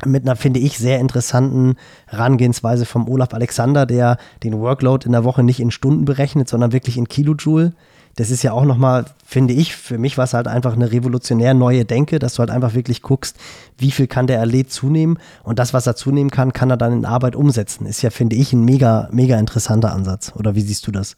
mit 0.04 0.24
einer, 0.24 0.36
finde 0.36 0.60
ich, 0.60 0.78
sehr 0.78 1.00
interessanten 1.00 1.76
Herangehensweise 2.08 2.86
vom 2.86 3.08
Olaf 3.08 3.34
Alexander, 3.34 3.86
der 3.86 4.18
den 4.43 4.60
Workload 4.60 5.06
in 5.06 5.14
der 5.14 5.24
Woche 5.24 5.43
nicht 5.43 5.60
in 5.60 5.72
Stunden 5.72 6.06
berechnet, 6.06 6.50
sondern 6.50 6.74
wirklich 6.74 6.98
in 6.98 7.08
Kilojoule. 7.08 7.74
Das 8.18 8.30
ist 8.30 8.43
ja 8.43 8.54
auch 8.54 8.64
nochmal, 8.64 9.06
finde 9.26 9.54
ich, 9.54 9.76
für 9.76 9.98
mich 9.98 10.18
war 10.18 10.24
es 10.24 10.34
halt 10.34 10.48
einfach 10.48 10.74
eine 10.74 10.89
revolutionär 10.89 11.54
neue 11.54 11.84
Denke, 11.84 12.18
dass 12.18 12.36
du 12.36 12.39
halt 12.39 12.50
einfach 12.50 12.74
wirklich 12.74 13.02
guckst, 13.02 13.36
wie 13.78 13.91
viel 13.91 14.08
kann 14.08 14.26
der 14.26 14.41
Athlet 14.41 14.72
zunehmen 14.72 15.20
und 15.43 15.60
das, 15.60 15.74
was 15.74 15.86
er 15.86 15.98
zunehmen 15.98 16.32
kann, 16.32 16.54
kann 16.54 16.70
er 16.70 16.78
dann 16.78 16.93
in 16.93 17.06
Arbeit 17.06 17.36
umsetzen. 17.36 17.86
Ist 17.86 18.02
ja, 18.02 18.12
finde 18.12 18.38
ich, 18.38 18.54
ein 18.54 18.64
mega, 18.64 19.10
mega 19.12 19.38
interessanter 19.38 19.91
Ansatz. 19.91 20.32
Oder 20.36 20.56
wie 20.56 20.62
siehst 20.62 20.88
du 20.88 20.91
das? 20.91 21.18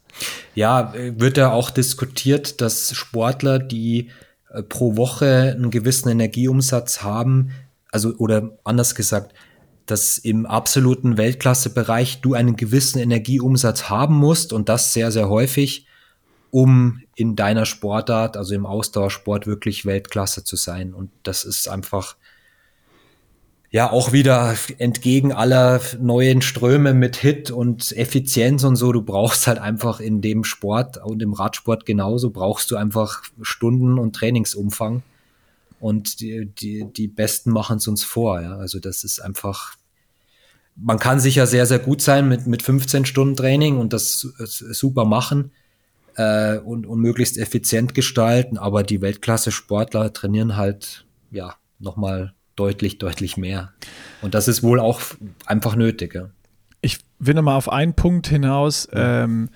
Ja, 0.56 0.92
wird 1.16 1.36
ja 1.36 1.52
auch 1.52 1.70
diskutiert, 1.70 2.60
dass 2.60 2.92
Sportler, 2.96 3.60
die 3.60 4.10
äh, 4.50 4.64
pro 4.64 4.96
Woche 4.96 5.54
einen 5.56 5.70
gewissen 5.70 6.08
Energieumsatz 6.08 7.04
haben, 7.04 7.50
also 7.92 8.14
oder 8.18 8.58
anders 8.64 8.94
gesagt, 8.94 9.34
dass 9.86 10.18
im 10.18 10.46
absoluten 10.46 11.16
Weltklassebereich 11.16 12.20
du 12.20 12.34
einen 12.34 12.56
gewissen 12.56 12.98
Energieumsatz 12.98 13.88
haben 13.88 14.16
musst 14.16 14.52
und 14.52 14.68
das 14.68 14.92
sehr, 14.92 15.10
sehr 15.10 15.28
häufig, 15.28 15.86
um 16.50 17.02
in 17.14 17.36
deiner 17.36 17.66
Sportart, 17.66 18.36
also 18.36 18.54
im 18.54 18.66
Ausdauersport, 18.66 19.46
wirklich 19.46 19.86
Weltklasse 19.86 20.44
zu 20.44 20.56
sein. 20.56 20.92
Und 20.94 21.10
das 21.22 21.44
ist 21.44 21.68
einfach 21.68 22.16
ja 23.70 23.90
auch 23.90 24.12
wieder 24.12 24.54
entgegen 24.78 25.32
aller 25.32 25.80
neuen 26.00 26.40
Ströme 26.40 26.94
mit 26.94 27.16
Hit 27.16 27.50
und 27.50 27.92
Effizienz 27.96 28.64
und 28.64 28.76
so. 28.76 28.92
Du 28.92 29.02
brauchst 29.02 29.46
halt 29.46 29.58
einfach 29.58 30.00
in 30.00 30.20
dem 30.20 30.44
Sport 30.44 30.98
und 31.04 31.22
im 31.22 31.34
Radsport 31.34 31.84
genauso, 31.84 32.30
brauchst 32.30 32.70
du 32.70 32.76
einfach 32.76 33.22
Stunden 33.42 33.98
und 33.98 34.14
Trainingsumfang. 34.14 35.02
Und 35.80 36.20
die, 36.20 36.46
die, 36.46 36.86
die 36.92 37.08
Besten 37.08 37.50
machen 37.50 37.78
es 37.78 37.86
uns 37.86 38.04
vor. 38.04 38.40
Ja? 38.40 38.56
Also 38.56 38.80
das 38.80 39.04
ist 39.04 39.20
einfach, 39.20 39.76
man 40.76 40.98
kann 40.98 41.20
sicher 41.20 41.46
sehr, 41.46 41.66
sehr 41.66 41.78
gut 41.78 42.02
sein 42.02 42.28
mit, 42.28 42.46
mit 42.46 42.62
15 42.62 43.04
Stunden 43.04 43.36
Training 43.36 43.78
und 43.78 43.92
das 43.92 44.20
super 44.20 45.04
machen 45.04 45.52
äh, 46.16 46.58
und, 46.58 46.86
und 46.86 47.00
möglichst 47.00 47.38
effizient 47.38 47.94
gestalten, 47.94 48.58
aber 48.58 48.82
die 48.82 49.00
Weltklasse-Sportler 49.00 50.12
trainieren 50.12 50.56
halt, 50.56 51.06
ja, 51.30 51.54
nochmal 51.78 52.34
deutlich, 52.56 52.98
deutlich 52.98 53.36
mehr. 53.36 53.72
Und 54.20 54.34
das 54.34 54.48
ist 54.48 54.62
wohl 54.62 54.80
auch 54.80 55.00
einfach 55.46 55.76
nötig. 55.76 56.14
Ja. 56.14 56.30
Ich 56.80 56.98
will 57.20 57.34
nochmal 57.34 57.56
auf 57.56 57.70
einen 57.70 57.94
Punkt 57.94 58.26
hinaus. 58.26 58.88
Ähm, 58.92 59.50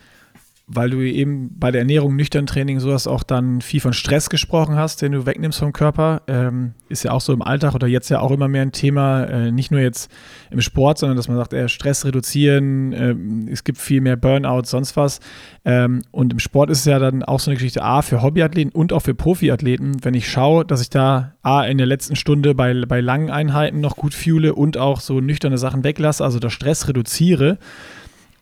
weil 0.67 0.91
du 0.91 1.01
eben 1.01 1.59
bei 1.59 1.71
der 1.71 1.81
Ernährung, 1.81 2.17
nüchtern 2.17 2.47
Training, 2.47 2.81
sowas 2.81 3.07
auch 3.07 3.23
dann 3.23 3.61
viel 3.61 3.81
von 3.81 3.93
Stress 3.93 4.31
gesprochen 4.31 4.77
hast, 4.77 5.03
den 5.03 5.13
du 5.13 5.27
wegnimmst 5.27 5.59
vom 5.59 5.73
Körper. 5.73 6.23
Ähm, 6.29 6.75
ist 6.89 7.03
ja 7.03 7.11
auch 7.11 7.21
so 7.21 7.33
im 7.33 7.43
Alltag 7.43 7.75
oder 7.75 7.87
jetzt 7.87 8.09
ja 8.09 8.21
auch 8.21 8.31
immer 8.31 8.49
mehr 8.49 8.63
ein 8.63 8.73
Thema, 8.73 9.25
äh, 9.25 9.51
nicht 9.51 9.71
nur 9.71 9.81
jetzt 9.81 10.11
im 10.51 10.61
Sport, 10.61 10.99
sondern 10.99 11.17
dass 11.17 11.29
man 11.29 11.37
sagt, 11.37 11.53
äh, 11.53 11.69
Stress 11.69 12.05
reduzieren, 12.05 12.93
äh, 12.93 13.15
es 13.51 13.65
gibt 13.65 13.79
viel 13.79 14.01
mehr 14.01 14.17
Burnout, 14.17 14.65
sonst 14.65 14.97
was. 14.97 15.21
Ähm, 15.65 16.03
und 16.11 16.33
im 16.33 16.39
Sport 16.39 16.71
ist 16.71 16.81
es 16.81 16.85
ja 16.85 16.99
dann 16.99 17.23
auch 17.23 17.41
so 17.41 17.51
eine 17.51 17.57
Geschichte 17.57 17.83
A 17.83 18.03
für 18.03 18.23
Hobbyathleten 18.23 18.73
und 18.73 18.93
auch 18.93 19.01
für 19.01 19.15
Profiathleten. 19.15 20.05
Wenn 20.05 20.15
ich 20.15 20.31
schaue, 20.31 20.65
dass 20.65 20.81
ich 20.81 20.91
da 20.91 21.35
A 21.43 21.65
in 21.65 21.79
der 21.79 21.87
letzten 21.87 22.17
Stunde 22.17 22.55
bei, 22.55 22.73
bei 22.87 23.01
langen 23.01 23.31
Einheiten 23.31 23.81
noch 23.81 23.97
gut 23.97 24.15
fühle 24.15 24.55
und 24.55 24.79
auch 24.79 25.01
so 25.01 25.21
nüchterne 25.21 25.59
Sachen 25.59 25.85
weglasse, 25.85 26.25
also 26.25 26.39
das 26.39 26.53
Stress 26.53 26.89
reduziere, 26.89 27.59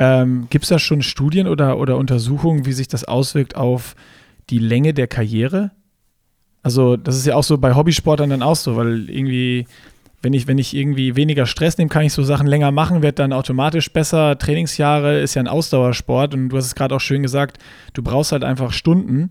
ähm, 0.00 0.46
Gibt 0.48 0.64
es 0.64 0.70
da 0.70 0.78
schon 0.78 1.02
Studien 1.02 1.46
oder, 1.46 1.78
oder 1.78 1.98
Untersuchungen, 1.98 2.64
wie 2.64 2.72
sich 2.72 2.88
das 2.88 3.04
auswirkt 3.04 3.54
auf 3.54 3.94
die 4.48 4.58
Länge 4.58 4.94
der 4.94 5.06
Karriere? 5.06 5.72
Also, 6.62 6.96
das 6.96 7.16
ist 7.16 7.26
ja 7.26 7.36
auch 7.36 7.44
so 7.44 7.58
bei 7.58 7.74
Hobbysportern 7.74 8.30
dann 8.30 8.42
auch 8.42 8.56
so, 8.56 8.76
weil 8.76 9.10
irgendwie, 9.10 9.66
wenn 10.22 10.32
ich, 10.32 10.46
wenn 10.46 10.56
ich 10.56 10.74
irgendwie 10.74 11.16
weniger 11.16 11.44
Stress 11.44 11.76
nehme, 11.76 11.90
kann 11.90 12.02
ich 12.02 12.14
so 12.14 12.22
Sachen 12.22 12.46
länger 12.46 12.70
machen, 12.70 13.02
wird 13.02 13.18
dann 13.18 13.34
automatisch 13.34 13.92
besser. 13.92 14.38
Trainingsjahre 14.38 15.20
ist 15.20 15.34
ja 15.34 15.42
ein 15.42 15.48
Ausdauersport 15.48 16.32
und 16.32 16.48
du 16.48 16.56
hast 16.56 16.64
es 16.64 16.74
gerade 16.74 16.94
auch 16.94 17.00
schön 17.00 17.22
gesagt, 17.22 17.58
du 17.92 18.02
brauchst 18.02 18.32
halt 18.32 18.42
einfach 18.42 18.72
Stunden. 18.72 19.28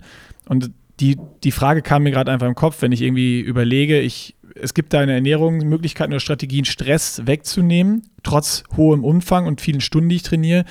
Und 0.48 0.70
die, 1.00 1.18
die 1.44 1.52
Frage 1.52 1.82
kam 1.82 2.04
mir 2.04 2.12
gerade 2.12 2.32
einfach 2.32 2.48
im 2.48 2.56
Kopf, 2.56 2.84
wenn 2.84 2.92
ich 2.92 3.02
irgendwie 3.02 3.40
überlege, 3.40 4.00
ich 4.00 4.36
es 4.62 4.74
gibt 4.74 4.94
da 4.94 5.00
eine 5.00 5.14
Ernährung, 5.14 5.58
Möglichkeiten 5.58 6.12
oder 6.12 6.20
Strategien, 6.20 6.66
Stress 6.66 7.22
wegzunehmen, 7.26 8.10
trotz 8.24 8.64
hohem 8.76 9.04
Umfang 9.04 9.46
und 9.48 9.62
vielen 9.62 9.82
Stunden, 9.82 10.10
die 10.10 10.18
ich 10.18 10.24
trainiere. 10.24 10.66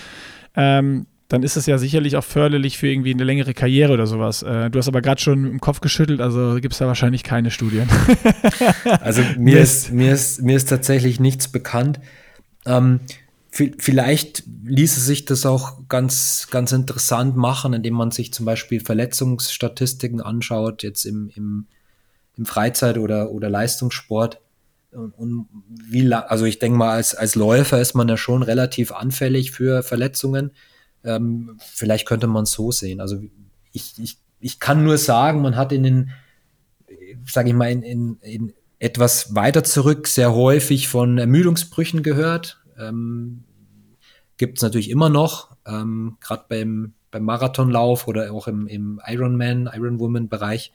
Ähm, 0.57 1.07
dann 1.29 1.43
ist 1.43 1.57
es 1.57 1.67
ja 1.67 1.77
sicherlich 1.77 2.17
auch 2.17 2.25
förderlich 2.25 2.79
für 2.79 2.89
irgendwie 2.89 3.13
eine 3.13 3.25
längere 3.25 3.53
Karriere 3.53 3.93
oder 3.93 4.07
sowas. 4.07 4.43
Äh, 4.43 4.71
du 4.71 4.79
hast 4.79 4.89
aber 4.89 5.03
gerade 5.03 5.21
schon 5.21 5.45
im 5.45 5.61
Kopf 5.61 5.81
geschüttelt, 5.81 6.21
also 6.23 6.57
gibt 6.61 6.73
es 6.73 6.79
da 6.79 6.87
wahrscheinlich 6.87 7.23
keine 7.23 7.51
Studien. 7.51 7.89
also 9.01 9.23
mir 9.37 9.61
ist, 9.61 9.93
mir, 9.93 10.13
ist, 10.13 10.41
mir 10.41 10.57
ist 10.57 10.71
tatsächlich 10.71 11.21
nichts 11.21 11.49
bekannt. 11.49 12.01
Ähm, 12.65 13.01
vielleicht 13.51 14.45
ließe 14.65 15.01
sich 15.01 15.27
das 15.27 15.45
auch 15.45 15.81
ganz, 15.89 16.49
ganz 16.51 16.73
interessant 16.73 17.37
machen, 17.37 17.75
indem 17.75 17.95
man 17.95 18.11
sich 18.11 18.33
zum 18.33 18.47
Beispiel 18.47 18.81
Verletzungsstatistiken 18.81 20.23
anschaut, 20.23 20.83
jetzt 20.83 21.05
im, 21.05 21.31
im 21.35 21.67
im 22.39 22.47
Freizeit- 22.47 22.99
oder, 22.99 23.31
oder 23.31 23.51
Leistungssport. 23.51 24.41
Und, 24.93 25.13
und 25.19 25.49
wie 25.69 26.01
lang, 26.01 26.23
also 26.29 26.47
ich 26.47 26.59
denke 26.59 26.79
mal, 26.79 26.93
als, 26.93 27.15
als 27.15 27.35
Läufer 27.35 27.81
ist 27.81 27.95
man 27.95 28.09
ja 28.09 28.17
schon 28.17 28.43
relativ 28.43 28.93
anfällig 28.93 29.51
für 29.51 29.83
Verletzungen. 29.83 30.53
Ähm, 31.05 31.59
vielleicht 31.59 32.07
könnte 32.07 32.27
man 32.27 32.45
es 32.45 32.53
so 32.53 32.71
sehen. 32.73 33.01
Also 33.01 33.21
ich, 33.73 33.99
ich, 33.99 34.19
ich 34.41 34.61
kann 34.61 34.85
nur 34.85 34.97
sagen, 34.97 35.43
man 35.43 35.57
hat 35.57 35.73
in 35.73 35.83
den, 35.83 36.11
sage 37.27 37.51
ich 37.51 37.55
mal, 37.55 37.71
in, 37.71 37.83
in, 37.83 38.19
in 38.21 38.53
etwas 38.79 39.35
weiter 39.35 39.65
zurück 39.65 40.07
sehr 40.07 40.33
häufig 40.35 40.89
von 40.89 41.19
Ermüdungsbrüchen 41.19 42.03
gehört. 42.03 42.63
Ähm, 42.79 43.45
Gibt 44.37 44.59
es 44.59 44.63
natürlich 44.63 44.91
immer 44.91 45.09
noch, 45.09 45.57
ähm, 45.67 46.17
gerade 46.21 46.45
beim, 46.49 46.95
beim 47.11 47.25
Marathonlauf 47.25 48.07
oder 48.07 48.33
auch 48.33 48.47
im, 48.47 48.69
im 48.69 49.01
Ironman, 49.05 49.69
Ironwoman-Bereich. 49.73 50.73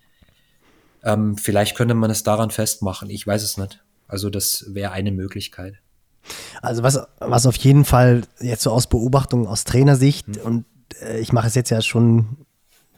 Ähm, 1.04 1.38
vielleicht 1.38 1.76
könnte 1.76 1.94
man 1.94 2.10
es 2.10 2.24
daran 2.24 2.50
festmachen. 2.50 3.10
Ich 3.10 3.26
weiß 3.28 3.44
es 3.44 3.58
nicht. 3.58 3.84
Also 4.08 4.30
das 4.30 4.66
wäre 4.70 4.92
eine 4.92 5.12
Möglichkeit. 5.12 5.76
Also 6.62 6.84
was, 6.84 7.00
was 7.20 7.46
auf 7.46 7.56
jeden 7.58 7.84
Fall 7.84 8.22
jetzt 8.40 8.64
so 8.64 8.72
aus 8.72 8.88
Beobachtung, 8.88 9.48
aus 9.48 9.66
Trainersicht 9.66 10.28
hm. 10.28 10.42
und 10.44 10.66
äh, 11.02 11.20
ich 11.20 11.34
mache 11.34 11.48
es 11.48 11.56
jetzt 11.56 11.70
ja 11.70 11.82
schon 11.82 12.38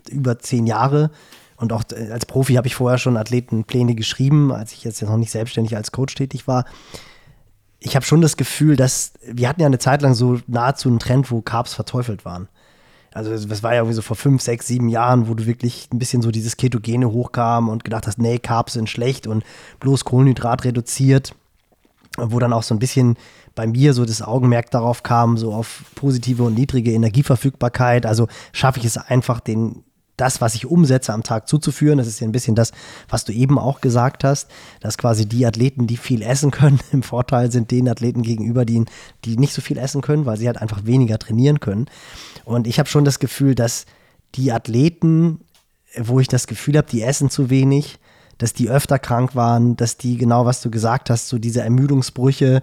über 0.10 0.38
zehn 0.38 0.68
Jahre 0.68 1.10
und 1.58 1.74
auch 1.74 1.84
äh, 1.91 2.12
als 2.12 2.26
Profi 2.26 2.56
habe 2.56 2.68
ich 2.68 2.76
vorher 2.76 2.97
schon 2.97 3.18
Athletenpläne 3.18 3.95
geschrieben, 3.95 4.51
als 4.51 4.74
ich 4.74 4.84
jetzt 4.84 5.01
noch 5.01 5.18
nicht 5.18 5.32
selbstständig 5.32 5.76
als 5.76 5.91
Coach 5.91 6.16
tätig 6.16 6.47
war. 6.47 6.66
Ich 7.80 7.95
habe 7.95 8.06
schon 8.06 8.22
das 8.22 8.38
Gefühl, 8.38 8.76
dass 8.76 9.14
wir 9.24 9.47
hatten 9.47 9.62
ja 9.62 9.68
eine 9.68 9.80
Zeit 9.80 10.01
lang 10.01 10.14
so 10.14 10.39
nahezu 10.47 10.89
einen 10.89 10.99
Trend, 10.99 11.32
wo 11.32 11.41
Carbs 11.41 11.74
verteufelt 11.74 12.26
waren. 12.26 12.49
Also 13.16 13.32
das 13.32 13.63
war 13.63 13.72
ja 13.72 13.78
irgendwie 13.78 13.95
so 13.95 14.01
vor 14.01 14.18
fünf, 14.18 14.41
sechs, 14.41 14.68
sieben 14.68 14.89
Jahren, 14.89 15.30
wo 15.30 15.36
du 15.36 15.45
wirklich 15.45 15.88
ein 15.93 15.99
bisschen 15.99 16.22
so 16.22 16.32
dieses 16.32 16.57
Ketogene 16.57 17.09
hochkam 17.09 17.70
und 17.70 17.86
gedacht 17.86 18.07
hast, 18.07 18.20
nee, 18.20 18.39
Carbs 18.39 18.74
sind 18.74 18.89
schlecht 18.89 19.26
und 19.26 19.45
bloß 19.80 20.03
Kohlenhydrat 20.03 20.66
reduziert. 20.66 21.34
Wo 22.18 22.39
dann 22.39 22.51
auch 22.51 22.63
so 22.63 22.76
ein 22.76 22.80
bisschen 22.80 23.16
bei 23.55 23.68
mir 23.68 23.93
so 23.93 24.03
das 24.03 24.22
Augenmerk 24.22 24.70
darauf 24.70 25.01
kam, 25.01 25.38
so 25.38 25.53
auf 25.53 25.84
positive 25.95 26.43
und 26.43 26.55
niedrige 26.55 26.91
Energieverfügbarkeit. 26.91 28.05
Also 28.05 28.28
schaffe 28.51 28.80
ich 28.80 28.86
es 28.86 28.97
einfach, 28.97 29.39
den 29.39 29.86
das, 30.18 30.41
was 30.41 30.55
ich 30.55 30.66
umsetze, 30.66 31.13
am 31.13 31.24
Tag 31.24 31.47
zuzuführen. 31.47 31.97
Das 31.97 32.07
ist 32.07 32.20
ja 32.20 32.28
ein 32.28 32.32
bisschen 32.32 32.55
das, 32.55 32.72
was 33.09 33.26
du 33.26 33.34
eben 33.34 33.59
auch 33.59 33.82
gesagt 33.82 34.24
hast, 34.24 34.49
dass 34.80 34.97
quasi 34.97 35.26
die 35.26 35.45
Athleten, 35.45 35.88
die 35.88 35.97
viel 35.97 36.22
essen 36.22 36.51
können, 36.51 36.80
im 36.91 37.03
Vorteil 37.03 37.51
sind 37.51 37.72
den 37.72 37.88
Athleten 37.89 38.22
gegenüber, 38.22 38.66
die, 38.66 38.84
die 39.24 39.38
nicht 39.38 39.53
so 39.53 39.61
viel 39.61 39.78
essen 39.78 40.01
können, 40.01 40.26
weil 40.26 40.38
sie 40.38 40.47
halt 40.47 40.61
einfach 40.61 40.86
weniger 40.86 41.18
trainieren 41.18 41.59
können. 41.59 41.88
Und 42.46 42.68
ich 42.68 42.80
habe 42.80 42.88
schon 42.88 43.06
das 43.06 43.20
Gefühl, 43.20 43.56
dass 43.56 43.86
die 44.36 44.52
Athleten, 44.52 45.41
wo 45.98 46.20
ich 46.20 46.28
das 46.28 46.48
Gefühl 46.48 46.78
habe, 46.78 46.88
die 46.89 47.02
essen 47.02 47.30
zu 47.30 47.50
wenig, 47.50 48.00
dass 48.38 48.54
die 48.54 48.70
öfter 48.70 49.00
krank 49.00 49.36
waren, 49.36 49.76
dass 49.76 49.98
die 49.98 50.18
genau, 50.18 50.46
was 50.46 50.62
du 50.62 50.70
gesagt 50.70 51.10
hast, 51.10 51.28
so 51.28 51.38
diese 51.38 51.62
Ermüdungsbrüche, 51.62 52.62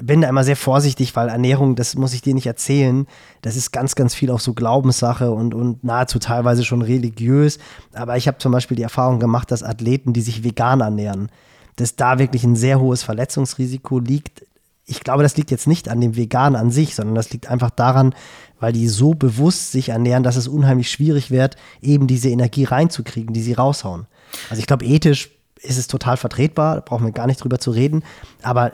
bin 0.00 0.22
da 0.22 0.28
immer 0.28 0.44
sehr 0.44 0.56
vorsichtig, 0.56 1.14
weil 1.16 1.28
Ernährung, 1.28 1.76
das 1.76 1.96
muss 1.96 2.14
ich 2.14 2.22
dir 2.22 2.34
nicht 2.34 2.46
erzählen, 2.46 3.06
das 3.42 3.56
ist 3.56 3.72
ganz, 3.72 3.94
ganz 3.94 4.14
viel 4.14 4.30
auch 4.30 4.40
so 4.40 4.54
Glaubenssache 4.54 5.30
und, 5.30 5.54
und 5.54 5.84
nahezu 5.84 6.18
teilweise 6.18 6.64
schon 6.64 6.82
religiös. 6.82 7.58
Aber 7.92 8.16
ich 8.16 8.26
habe 8.26 8.38
zum 8.38 8.52
Beispiel 8.52 8.76
die 8.76 8.82
Erfahrung 8.82 9.20
gemacht, 9.20 9.50
dass 9.50 9.62
Athleten, 9.62 10.12
die 10.12 10.22
sich 10.22 10.44
vegan 10.44 10.80
ernähren, 10.80 11.30
dass 11.76 11.96
da 11.96 12.18
wirklich 12.18 12.44
ein 12.44 12.56
sehr 12.56 12.80
hohes 12.80 13.02
Verletzungsrisiko 13.02 13.98
liegt. 13.98 14.46
Ich 14.92 15.00
glaube, 15.00 15.22
das 15.22 15.38
liegt 15.38 15.50
jetzt 15.50 15.66
nicht 15.66 15.88
an 15.88 16.02
dem 16.02 16.16
Vegan 16.16 16.54
an 16.54 16.70
sich, 16.70 16.94
sondern 16.94 17.14
das 17.14 17.30
liegt 17.32 17.48
einfach 17.48 17.70
daran, 17.70 18.14
weil 18.60 18.74
die 18.74 18.88
so 18.88 19.14
bewusst 19.14 19.72
sich 19.72 19.88
ernähren, 19.88 20.22
dass 20.22 20.36
es 20.36 20.48
unheimlich 20.48 20.90
schwierig 20.90 21.30
wird, 21.30 21.56
eben 21.80 22.06
diese 22.06 22.28
Energie 22.28 22.64
reinzukriegen, 22.64 23.32
die 23.32 23.40
sie 23.40 23.54
raushauen. 23.54 24.06
Also 24.50 24.60
ich 24.60 24.66
glaube, 24.66 24.84
ethisch 24.84 25.30
ist 25.62 25.78
es 25.78 25.86
total 25.86 26.18
vertretbar, 26.18 26.74
da 26.74 26.80
brauchen 26.82 27.06
wir 27.06 27.12
gar 27.12 27.26
nicht 27.26 27.42
drüber 27.42 27.58
zu 27.58 27.70
reden. 27.70 28.04
Aber 28.42 28.72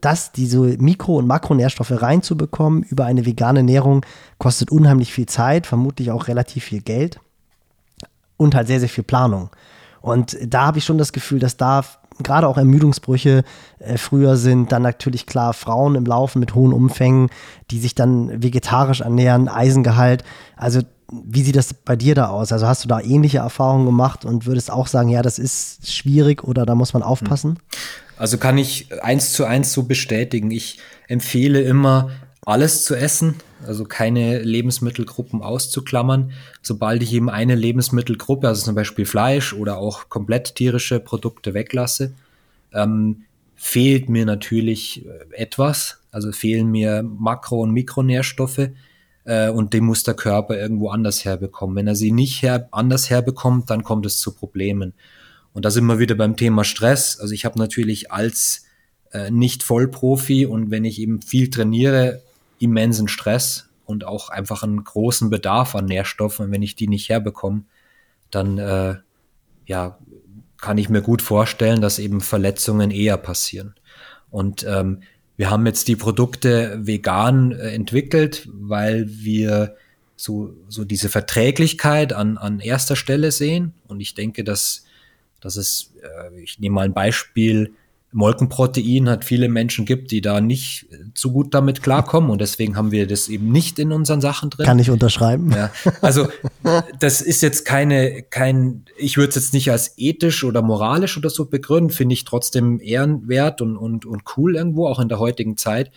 das, 0.00 0.32
diese 0.32 0.60
Mikro- 0.60 1.18
und 1.18 1.26
Makronährstoffe 1.26 2.02
reinzubekommen 2.02 2.82
über 2.82 3.04
eine 3.04 3.26
vegane 3.26 3.58
Ernährung, 3.58 4.04
kostet 4.38 4.70
unheimlich 4.70 5.12
viel 5.12 5.26
Zeit, 5.26 5.66
vermutlich 5.66 6.10
auch 6.10 6.28
relativ 6.28 6.64
viel 6.64 6.80
Geld 6.80 7.20
und 8.38 8.54
halt 8.54 8.66
sehr, 8.66 8.80
sehr 8.80 8.88
viel 8.88 9.04
Planung. 9.04 9.50
Und 10.00 10.38
da 10.42 10.66
habe 10.66 10.78
ich 10.78 10.84
schon 10.84 10.98
das 10.98 11.12
Gefühl, 11.12 11.38
dass 11.38 11.58
da 11.58 11.84
gerade 12.22 12.48
auch 12.48 12.56
Ermüdungsbrüche 12.56 13.42
äh, 13.78 13.98
früher 13.98 14.36
sind, 14.36 14.72
dann 14.72 14.82
natürlich 14.82 15.26
klar 15.26 15.52
Frauen 15.52 15.94
im 15.94 16.04
Laufen 16.04 16.40
mit 16.40 16.54
hohen 16.54 16.72
Umfängen, 16.72 17.30
die 17.70 17.78
sich 17.78 17.94
dann 17.94 18.42
vegetarisch 18.42 19.00
ernähren, 19.00 19.48
Eisengehalt. 19.48 20.24
Also 20.56 20.80
wie 21.10 21.42
sieht 21.42 21.56
das 21.56 21.74
bei 21.74 21.96
dir 21.96 22.14
da 22.14 22.28
aus? 22.28 22.52
Also 22.52 22.66
hast 22.66 22.84
du 22.84 22.88
da 22.88 23.00
ähnliche 23.00 23.38
Erfahrungen 23.38 23.86
gemacht 23.86 24.24
und 24.24 24.46
würdest 24.46 24.70
auch 24.70 24.86
sagen, 24.86 25.08
ja, 25.08 25.22
das 25.22 25.38
ist 25.38 25.92
schwierig 25.92 26.44
oder 26.44 26.64
da 26.66 26.74
muss 26.74 26.92
man 26.92 27.02
aufpassen? 27.02 27.58
Also 28.16 28.38
kann 28.38 28.58
ich 28.58 28.88
eins 29.02 29.32
zu 29.32 29.44
eins 29.44 29.72
so 29.72 29.82
bestätigen. 29.84 30.50
Ich 30.50 30.78
empfehle 31.08 31.60
immer, 31.60 32.10
alles 32.46 32.84
zu 32.84 32.94
essen, 32.94 33.36
also 33.66 33.84
keine 33.84 34.42
Lebensmittelgruppen 34.42 35.42
auszuklammern. 35.42 36.32
Sobald 36.62 37.02
ich 37.02 37.12
eben 37.12 37.30
eine 37.30 37.54
Lebensmittelgruppe, 37.54 38.48
also 38.48 38.64
zum 38.64 38.74
Beispiel 38.74 39.06
Fleisch 39.06 39.52
oder 39.52 39.78
auch 39.78 40.08
komplett 40.08 40.54
tierische 40.54 41.00
Produkte 41.00 41.54
weglasse, 41.54 42.12
ähm, 42.72 43.24
fehlt 43.56 44.08
mir 44.08 44.26
natürlich 44.26 45.06
äh, 45.06 45.34
etwas. 45.34 46.00
Also 46.10 46.32
fehlen 46.32 46.70
mir 46.70 47.02
Makro- 47.02 47.62
und 47.62 47.72
Mikronährstoffe 47.72 48.70
äh, 49.24 49.48
und 49.48 49.72
den 49.72 49.84
muss 49.84 50.02
der 50.02 50.14
Körper 50.14 50.56
irgendwo 50.58 50.90
anders 50.90 51.24
herbekommen. 51.24 51.76
Wenn 51.76 51.86
er 51.86 51.96
sie 51.96 52.12
nicht 52.12 52.42
her 52.42 52.68
anders 52.72 53.10
herbekommt, 53.10 53.70
dann 53.70 53.82
kommt 53.82 54.06
es 54.06 54.18
zu 54.18 54.32
Problemen. 54.32 54.92
Und 55.54 55.64
da 55.64 55.70
sind 55.70 55.86
wir 55.86 55.98
wieder 55.98 56.14
beim 56.14 56.36
Thema 56.36 56.64
Stress. 56.64 57.18
Also 57.18 57.32
ich 57.32 57.44
habe 57.44 57.58
natürlich 57.58 58.12
als 58.12 58.66
äh, 59.12 59.30
nicht 59.30 59.62
Vollprofi 59.62 60.44
und 60.44 60.70
wenn 60.70 60.84
ich 60.84 61.00
eben 61.00 61.22
viel 61.22 61.48
trainiere, 61.48 62.22
immensen 62.58 63.08
Stress 63.08 63.68
und 63.86 64.04
auch 64.04 64.28
einfach 64.28 64.62
einen 64.62 64.82
großen 64.82 65.30
Bedarf 65.30 65.74
an 65.74 65.86
Nährstoffen. 65.86 66.46
Und 66.46 66.52
wenn 66.52 66.62
ich 66.62 66.76
die 66.76 66.88
nicht 66.88 67.08
herbekomme, 67.08 67.64
dann 68.30 68.58
äh, 68.58 68.96
ja, 69.66 69.98
kann 70.60 70.78
ich 70.78 70.88
mir 70.88 71.02
gut 71.02 71.22
vorstellen, 71.22 71.80
dass 71.80 71.98
eben 71.98 72.20
Verletzungen 72.20 72.90
eher 72.90 73.16
passieren. 73.16 73.74
Und 74.30 74.64
ähm, 74.64 75.02
wir 75.36 75.50
haben 75.50 75.66
jetzt 75.66 75.88
die 75.88 75.96
Produkte 75.96 76.78
vegan 76.80 77.52
äh, 77.52 77.70
entwickelt, 77.70 78.48
weil 78.52 79.06
wir 79.08 79.76
so, 80.16 80.54
so 80.68 80.84
diese 80.84 81.08
Verträglichkeit 81.08 82.12
an, 82.12 82.38
an 82.38 82.60
erster 82.60 82.96
Stelle 82.96 83.32
sehen. 83.32 83.74
Und 83.88 84.00
ich 84.00 84.14
denke, 84.14 84.44
dass, 84.44 84.84
dass 85.40 85.56
es, 85.56 85.92
äh, 86.02 86.40
ich 86.40 86.58
nehme 86.60 86.76
mal 86.76 86.84
ein 86.84 86.94
Beispiel, 86.94 87.74
Molkenprotein 88.14 89.08
hat 89.08 89.24
viele 89.24 89.48
Menschen 89.48 89.84
gibt, 89.84 90.12
die 90.12 90.20
da 90.20 90.40
nicht 90.40 90.86
so 91.14 91.32
gut 91.32 91.52
damit 91.52 91.82
klarkommen 91.82 92.30
und 92.30 92.40
deswegen 92.40 92.76
haben 92.76 92.92
wir 92.92 93.08
das 93.08 93.28
eben 93.28 93.50
nicht 93.50 93.80
in 93.80 93.90
unseren 93.90 94.20
Sachen 94.20 94.50
drin. 94.50 94.64
Kann 94.64 94.78
ich 94.78 94.88
unterschreiben. 94.88 95.50
Ja, 95.50 95.72
also 96.00 96.28
das 97.00 97.20
ist 97.20 97.42
jetzt 97.42 97.64
keine, 97.64 98.22
kein, 98.22 98.84
ich 98.96 99.16
würde 99.16 99.30
es 99.30 99.34
jetzt 99.34 99.52
nicht 99.52 99.72
als 99.72 99.94
ethisch 99.96 100.44
oder 100.44 100.62
moralisch 100.62 101.16
oder 101.16 101.28
so 101.28 101.46
begründen, 101.46 101.90
finde 101.90 102.12
ich 102.12 102.24
trotzdem 102.24 102.80
ehrenwert 102.80 103.60
und, 103.60 103.76
und, 103.76 104.06
und 104.06 104.22
cool 104.36 104.54
irgendwo, 104.54 104.86
auch 104.86 105.00
in 105.00 105.08
der 105.08 105.18
heutigen 105.18 105.56
Zeit. 105.56 105.90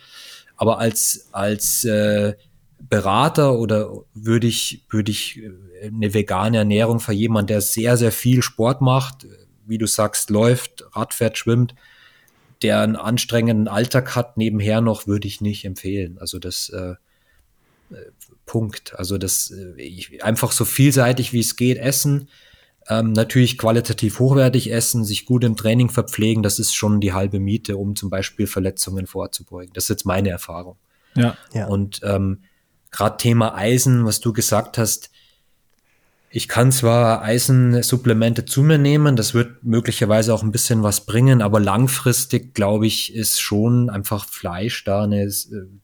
Aber 0.56 0.80
als, 0.80 1.28
als 1.30 1.84
äh, 1.84 2.34
Berater 2.80 3.60
oder 3.60 3.92
würde 4.12 4.48
ich, 4.48 4.84
würde 4.90 5.12
ich 5.12 5.40
äh, 5.40 5.86
eine 5.86 6.12
vegane 6.14 6.58
Ernährung 6.58 6.98
für 6.98 7.12
jemanden, 7.12 7.46
der 7.46 7.60
sehr, 7.60 7.96
sehr 7.96 8.10
viel 8.10 8.42
Sport 8.42 8.80
macht, 8.80 9.24
wie 9.68 9.78
du 9.78 9.86
sagst, 9.86 10.30
läuft, 10.30 10.84
Radfährt, 10.96 11.38
schwimmt, 11.38 11.76
der 12.62 12.80
einen 12.80 12.96
anstrengenden 12.96 13.68
Alltag 13.68 14.16
hat, 14.16 14.36
nebenher 14.36 14.80
noch, 14.80 15.06
würde 15.06 15.28
ich 15.28 15.40
nicht 15.40 15.64
empfehlen. 15.64 16.18
Also 16.18 16.38
das 16.38 16.68
äh, 16.70 16.94
äh, 17.90 17.96
Punkt. 18.46 18.98
Also 18.98 19.18
das 19.18 19.50
äh, 19.50 19.80
ich, 19.80 20.24
einfach 20.24 20.52
so 20.52 20.64
vielseitig 20.64 21.32
wie 21.32 21.40
es 21.40 21.56
geht 21.56 21.78
essen. 21.78 22.28
Ähm, 22.88 23.12
natürlich 23.12 23.58
qualitativ 23.58 24.18
hochwertig 24.18 24.72
essen, 24.72 25.04
sich 25.04 25.26
gut 25.26 25.44
im 25.44 25.56
Training 25.56 25.90
verpflegen, 25.90 26.42
das 26.42 26.58
ist 26.58 26.74
schon 26.74 27.00
die 27.00 27.12
halbe 27.12 27.38
Miete, 27.38 27.76
um 27.76 27.94
zum 27.94 28.08
Beispiel 28.08 28.46
Verletzungen 28.46 29.06
vorzubeugen. 29.06 29.74
Das 29.74 29.84
ist 29.84 29.90
jetzt 29.90 30.06
meine 30.06 30.30
Erfahrung. 30.30 30.76
Ja. 31.14 31.36
ja. 31.52 31.66
Und 31.66 32.00
ähm, 32.02 32.40
gerade 32.90 33.18
Thema 33.18 33.54
Eisen, 33.54 34.06
was 34.06 34.20
du 34.20 34.32
gesagt 34.32 34.78
hast, 34.78 35.10
ich 36.30 36.46
kann 36.46 36.72
zwar 36.72 37.22
Eisensupplemente 37.22 38.44
zu 38.44 38.62
mir 38.62 38.76
nehmen, 38.76 39.16
das 39.16 39.32
wird 39.32 39.64
möglicherweise 39.64 40.34
auch 40.34 40.42
ein 40.42 40.52
bisschen 40.52 40.82
was 40.82 41.06
bringen, 41.06 41.40
aber 41.40 41.58
langfristig 41.58 42.54
glaube 42.54 42.86
ich, 42.86 43.14
ist 43.14 43.40
schon 43.40 43.88
einfach 43.88 44.28
Fleisch 44.28 44.84
da 44.84 45.04
eine, 45.04 45.22
äh, 45.22 45.32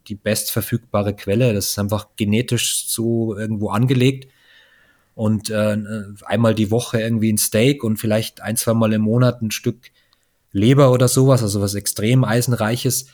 die 0.07 0.15
bestverfügbare 0.15 1.15
Quelle. 1.15 1.55
Das 1.55 1.69
ist 1.71 1.79
einfach 1.79 2.09
genetisch 2.17 2.87
so 2.89 3.37
irgendwo 3.37 3.71
angelegt. 3.71 4.31
Und 5.15 5.49
äh, 5.49 5.79
einmal 6.25 6.55
die 6.55 6.71
Woche 6.71 7.01
irgendwie 7.01 7.33
ein 7.33 7.39
Steak 7.39 7.85
und 7.85 7.99
vielleicht 7.99 8.43
ein, 8.43 8.57
zwei 8.57 8.75
Mal 8.75 8.93
im 8.93 9.03
Monat 9.03 9.41
ein 9.43 9.53
Stück 9.53 9.93
Leber 10.51 10.93
oder 10.93 11.09
sowas, 11.09 11.43
also 11.43 11.61
was 11.61 11.75
extrem 11.75 12.25
eisenreiches, 12.25 13.07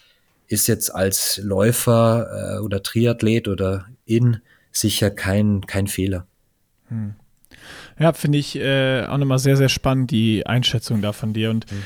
ist 0.48 0.66
jetzt 0.66 0.94
als 0.94 1.38
Läufer 1.42 2.56
äh, 2.56 2.58
oder 2.60 2.82
Triathlet 2.82 3.48
oder 3.48 3.86
in 4.04 4.40
sicher 4.72 5.10
kein, 5.10 5.66
kein 5.66 5.86
Fehler. 5.86 6.26
Hm. 6.88 7.14
Ja, 8.00 8.14
finde 8.14 8.38
ich 8.38 8.56
äh, 8.56 9.04
auch 9.04 9.18
nochmal 9.18 9.38
sehr, 9.38 9.56
sehr 9.56 9.68
spannend, 9.68 10.10
die 10.10 10.46
Einschätzung 10.46 11.02
da 11.02 11.12
von 11.12 11.34
dir. 11.34 11.50
Und 11.50 11.70
mhm. 11.70 11.82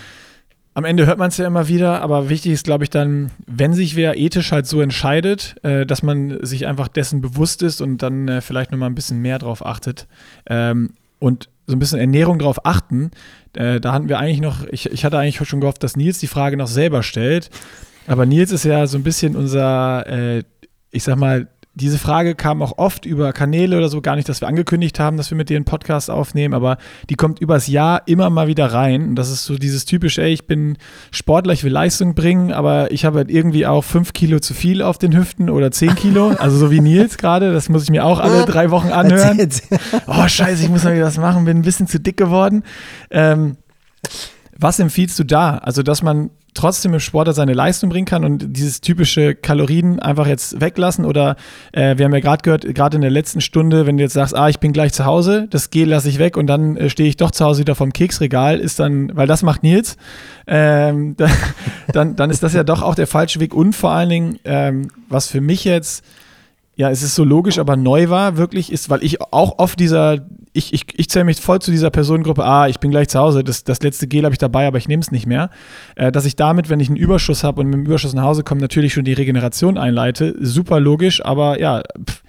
am 0.74 0.84
Ende 0.84 1.06
hört 1.06 1.18
man 1.18 1.28
es 1.28 1.36
ja 1.38 1.46
immer 1.46 1.66
wieder, 1.66 2.00
aber 2.02 2.28
wichtig 2.28 2.52
ist, 2.52 2.64
glaube 2.64 2.84
ich, 2.84 2.90
dann, 2.90 3.32
wenn 3.46 3.74
sich 3.74 3.96
wer 3.96 4.16
ethisch 4.16 4.52
halt 4.52 4.66
so 4.66 4.80
entscheidet, 4.80 5.56
äh, 5.64 5.84
dass 5.84 6.04
man 6.04 6.38
sich 6.46 6.66
einfach 6.68 6.86
dessen 6.86 7.20
bewusst 7.20 7.62
ist 7.62 7.80
und 7.80 7.98
dann 7.98 8.28
äh, 8.28 8.40
vielleicht 8.40 8.70
nochmal 8.70 8.90
ein 8.90 8.94
bisschen 8.94 9.20
mehr 9.20 9.40
drauf 9.40 9.66
achtet. 9.66 10.06
Ähm, 10.46 10.90
und 11.18 11.48
so 11.66 11.74
ein 11.74 11.78
bisschen 11.78 11.98
Ernährung 11.98 12.38
drauf 12.38 12.64
achten. 12.64 13.10
Äh, 13.54 13.80
da 13.80 13.92
hatten 13.92 14.08
wir 14.08 14.18
eigentlich 14.18 14.40
noch, 14.40 14.66
ich, 14.70 14.92
ich 14.92 15.04
hatte 15.04 15.18
eigentlich 15.18 15.48
schon 15.48 15.60
gehofft, 15.60 15.82
dass 15.82 15.96
Nils 15.96 16.18
die 16.18 16.26
Frage 16.26 16.56
noch 16.56 16.68
selber 16.68 17.02
stellt. 17.02 17.50
Aber 18.06 18.26
Nils 18.26 18.52
ist 18.52 18.64
ja 18.64 18.86
so 18.86 18.98
ein 18.98 19.02
bisschen 19.02 19.34
unser, 19.34 20.06
äh, 20.06 20.42
ich 20.90 21.02
sag 21.02 21.16
mal, 21.16 21.48
diese 21.76 21.98
Frage 21.98 22.36
kam 22.36 22.62
auch 22.62 22.78
oft 22.78 23.04
über 23.04 23.32
Kanäle 23.32 23.76
oder 23.76 23.88
so, 23.88 24.00
gar 24.00 24.14
nicht, 24.14 24.28
dass 24.28 24.40
wir 24.40 24.46
angekündigt 24.46 25.00
haben, 25.00 25.16
dass 25.16 25.30
wir 25.30 25.36
mit 25.36 25.50
dir 25.50 25.56
einen 25.56 25.64
Podcast 25.64 26.08
aufnehmen, 26.08 26.54
aber 26.54 26.78
die 27.10 27.16
kommt 27.16 27.40
übers 27.40 27.66
Jahr 27.66 28.02
immer 28.06 28.30
mal 28.30 28.46
wieder 28.46 28.66
rein. 28.66 29.08
Und 29.08 29.16
das 29.16 29.28
ist 29.28 29.44
so 29.44 29.56
dieses 29.56 29.84
typische, 29.84 30.22
ey, 30.22 30.32
ich 30.32 30.46
bin 30.46 30.78
Sportler, 31.10 31.52
ich 31.52 31.64
will 31.64 31.72
Leistung 31.72 32.14
bringen, 32.14 32.52
aber 32.52 32.92
ich 32.92 33.04
habe 33.04 33.18
halt 33.18 33.30
irgendwie 33.30 33.66
auch 33.66 33.82
fünf 33.82 34.12
Kilo 34.12 34.38
zu 34.38 34.54
viel 34.54 34.82
auf 34.82 34.98
den 34.98 35.16
Hüften 35.16 35.50
oder 35.50 35.72
zehn 35.72 35.96
Kilo, 35.96 36.28
also 36.38 36.56
so 36.56 36.70
wie 36.70 36.80
Nils 36.80 37.18
gerade, 37.18 37.52
das 37.52 37.68
muss 37.68 37.82
ich 37.82 37.90
mir 37.90 38.04
auch 38.04 38.20
alle 38.20 38.44
drei 38.44 38.70
Wochen 38.70 38.88
anhören. 38.88 39.38
Oh, 40.06 40.28
scheiße, 40.28 40.62
ich 40.62 40.68
muss 40.68 40.84
mal 40.84 40.94
wieder 40.94 41.06
was 41.06 41.18
machen, 41.18 41.44
bin 41.44 41.58
ein 41.58 41.62
bisschen 41.62 41.86
zu 41.86 41.98
dick 41.98 42.16
geworden. 42.16 42.62
Ähm, 43.10 43.56
was 44.56 44.78
empfiehlst 44.78 45.18
du 45.18 45.24
da? 45.24 45.58
Also, 45.58 45.82
dass 45.82 46.02
man 46.02 46.30
trotzdem 46.54 46.94
im 46.94 47.00
Sport 47.00 47.34
seine 47.34 47.52
Leistung 47.52 47.90
bringen 47.90 48.06
kann 48.06 48.24
und 48.24 48.56
dieses 48.56 48.80
typische 48.80 49.34
Kalorien 49.34 50.00
einfach 50.00 50.26
jetzt 50.26 50.60
weglassen? 50.60 51.04
Oder 51.04 51.36
äh, 51.72 51.98
wir 51.98 52.04
haben 52.04 52.14
ja 52.14 52.20
gerade 52.20 52.42
gehört, 52.42 52.74
gerade 52.74 52.96
in 52.96 53.02
der 53.02 53.10
letzten 53.10 53.40
Stunde, 53.40 53.86
wenn 53.86 53.96
du 53.96 54.02
jetzt 54.02 54.14
sagst, 54.14 54.34
ah, 54.34 54.48
ich 54.48 54.60
bin 54.60 54.72
gleich 54.72 54.92
zu 54.92 55.04
Hause, 55.04 55.46
das 55.50 55.70
G 55.70 55.84
lasse 55.84 56.08
ich 56.08 56.18
weg 56.18 56.36
und 56.36 56.46
dann 56.46 56.76
äh, 56.76 56.88
stehe 56.88 57.08
ich 57.08 57.16
doch 57.16 57.30
zu 57.30 57.44
Hause 57.44 57.60
wieder 57.60 57.74
vom 57.74 57.92
Keksregal, 57.92 58.60
ist 58.60 58.80
dann, 58.80 59.14
weil 59.16 59.26
das 59.26 59.42
macht 59.42 59.62
Nils, 59.62 59.96
ähm, 60.46 61.16
dann, 61.92 62.16
dann 62.16 62.30
ist 62.30 62.42
das 62.42 62.54
ja 62.54 62.64
doch 62.64 62.82
auch 62.82 62.94
der 62.94 63.06
falsche 63.06 63.40
Weg 63.40 63.54
und 63.54 63.74
vor 63.74 63.90
allen 63.90 64.08
Dingen, 64.08 64.38
ähm, 64.44 64.88
was 65.08 65.28
für 65.28 65.40
mich 65.40 65.64
jetzt 65.64 66.04
ja, 66.76 66.90
es 66.90 67.02
ist 67.02 67.14
so 67.14 67.24
logisch, 67.24 67.58
aber 67.58 67.76
neu 67.76 68.08
war 68.08 68.36
wirklich, 68.36 68.72
ist, 68.72 68.90
weil 68.90 69.04
ich 69.04 69.20
auch 69.20 69.58
oft 69.58 69.78
dieser, 69.78 70.26
ich, 70.54 70.72
ich, 70.72 70.86
ich 70.96 71.10
zähle 71.10 71.24
mich 71.24 71.40
voll 71.40 71.60
zu 71.60 71.70
dieser 71.70 71.90
Personengruppe, 71.90 72.44
ah, 72.44 72.68
ich 72.68 72.78
bin 72.78 72.92
gleich 72.92 73.08
zu 73.08 73.18
Hause, 73.18 73.42
das, 73.42 73.64
das 73.64 73.82
letzte 73.82 74.06
Gel 74.06 74.24
habe 74.24 74.34
ich 74.34 74.38
dabei, 74.38 74.66
aber 74.66 74.78
ich 74.78 74.88
nehme 74.88 75.02
es 75.02 75.10
nicht 75.10 75.26
mehr. 75.26 75.50
Äh, 75.96 76.12
dass 76.12 76.24
ich 76.24 76.36
damit, 76.36 76.70
wenn 76.70 76.80
ich 76.80 76.88
einen 76.88 76.96
Überschuss 76.96 77.44
habe 77.44 77.60
und 77.60 77.66
mit 77.66 77.74
dem 77.74 77.86
Überschuss 77.86 78.14
nach 78.14 78.22
Hause 78.22 78.44
komme, 78.44 78.60
natürlich 78.60 78.94
schon 78.94 79.04
die 79.04 79.12
Regeneration 79.12 79.76
einleite. 79.76 80.34
Super 80.40 80.78
logisch, 80.78 81.24
aber 81.24 81.60
ja, 81.60 81.82
pff, 82.08 82.22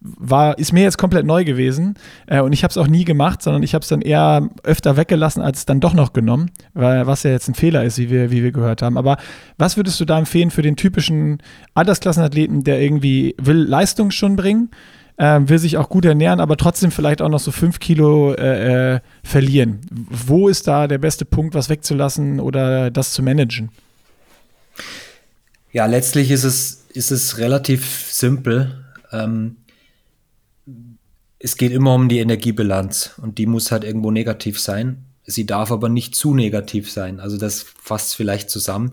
war, 0.00 0.58
ist 0.58 0.72
mir 0.72 0.82
jetzt 0.82 0.98
komplett 0.98 1.24
neu 1.26 1.44
gewesen 1.44 1.94
äh, 2.26 2.40
und 2.40 2.52
ich 2.52 2.64
habe 2.64 2.70
es 2.70 2.76
auch 2.76 2.88
nie 2.88 3.04
gemacht, 3.04 3.42
sondern 3.42 3.62
ich 3.62 3.74
habe 3.74 3.82
es 3.82 3.88
dann 3.88 4.00
eher 4.00 4.48
öfter 4.64 4.96
weggelassen 4.96 5.40
als 5.42 5.64
dann 5.64 5.80
doch 5.80 5.94
noch 5.94 6.12
genommen, 6.12 6.50
weil, 6.74 7.06
was 7.06 7.22
ja 7.22 7.30
jetzt 7.30 7.48
ein 7.48 7.54
Fehler 7.54 7.84
ist, 7.84 7.98
wie 7.98 8.10
wir, 8.10 8.30
wie 8.30 8.42
wir 8.42 8.52
gehört 8.52 8.82
haben. 8.82 8.96
Aber 8.96 9.18
was 9.56 9.76
würdest 9.76 10.00
du 10.00 10.04
da 10.04 10.18
empfehlen 10.18 10.50
für 10.50 10.62
den 10.62 10.76
typischen 10.76 11.38
Altersklassenathleten, 11.74 12.64
der 12.64 12.80
irgendwie 12.80 13.34
will 13.38 13.58
Leistung 13.58 14.10
schon 14.10 14.36
bringen, 14.36 14.70
äh, 15.18 15.40
will 15.42 15.58
sich 15.58 15.76
auch 15.76 15.88
gut 15.88 16.04
ernähren, 16.04 16.40
aber 16.40 16.56
trotzdem 16.56 16.90
vielleicht 16.90 17.20
auch 17.20 17.28
noch 17.28 17.40
so 17.40 17.50
fünf 17.50 17.80
Kilo 17.80 18.32
äh, 18.32 18.94
äh, 18.94 19.00
verlieren? 19.22 19.80
Wo 19.90 20.48
ist 20.48 20.66
da 20.66 20.86
der 20.86 20.98
beste 20.98 21.24
Punkt, 21.24 21.54
was 21.54 21.68
wegzulassen 21.68 22.40
oder 22.40 22.90
das 22.90 23.12
zu 23.12 23.22
managen? 23.22 23.70
Ja, 25.72 25.86
letztlich 25.86 26.30
ist 26.30 26.44
es, 26.44 26.86
ist 26.92 27.10
es 27.10 27.38
relativ 27.38 28.10
simpel. 28.10 28.84
Ähm, 29.12 29.56
es 31.38 31.56
geht 31.56 31.72
immer 31.72 31.94
um 31.94 32.08
die 32.08 32.18
Energiebilanz 32.18 33.14
und 33.20 33.38
die 33.38 33.46
muss 33.46 33.70
halt 33.70 33.84
irgendwo 33.84 34.10
negativ 34.10 34.58
sein. 34.60 35.04
Sie 35.24 35.46
darf 35.46 35.70
aber 35.70 35.88
nicht 35.88 36.14
zu 36.14 36.34
negativ 36.34 36.90
sein. 36.90 37.20
Also 37.20 37.36
das 37.36 37.62
fasst 37.62 38.16
vielleicht 38.16 38.50
zusammen. 38.50 38.92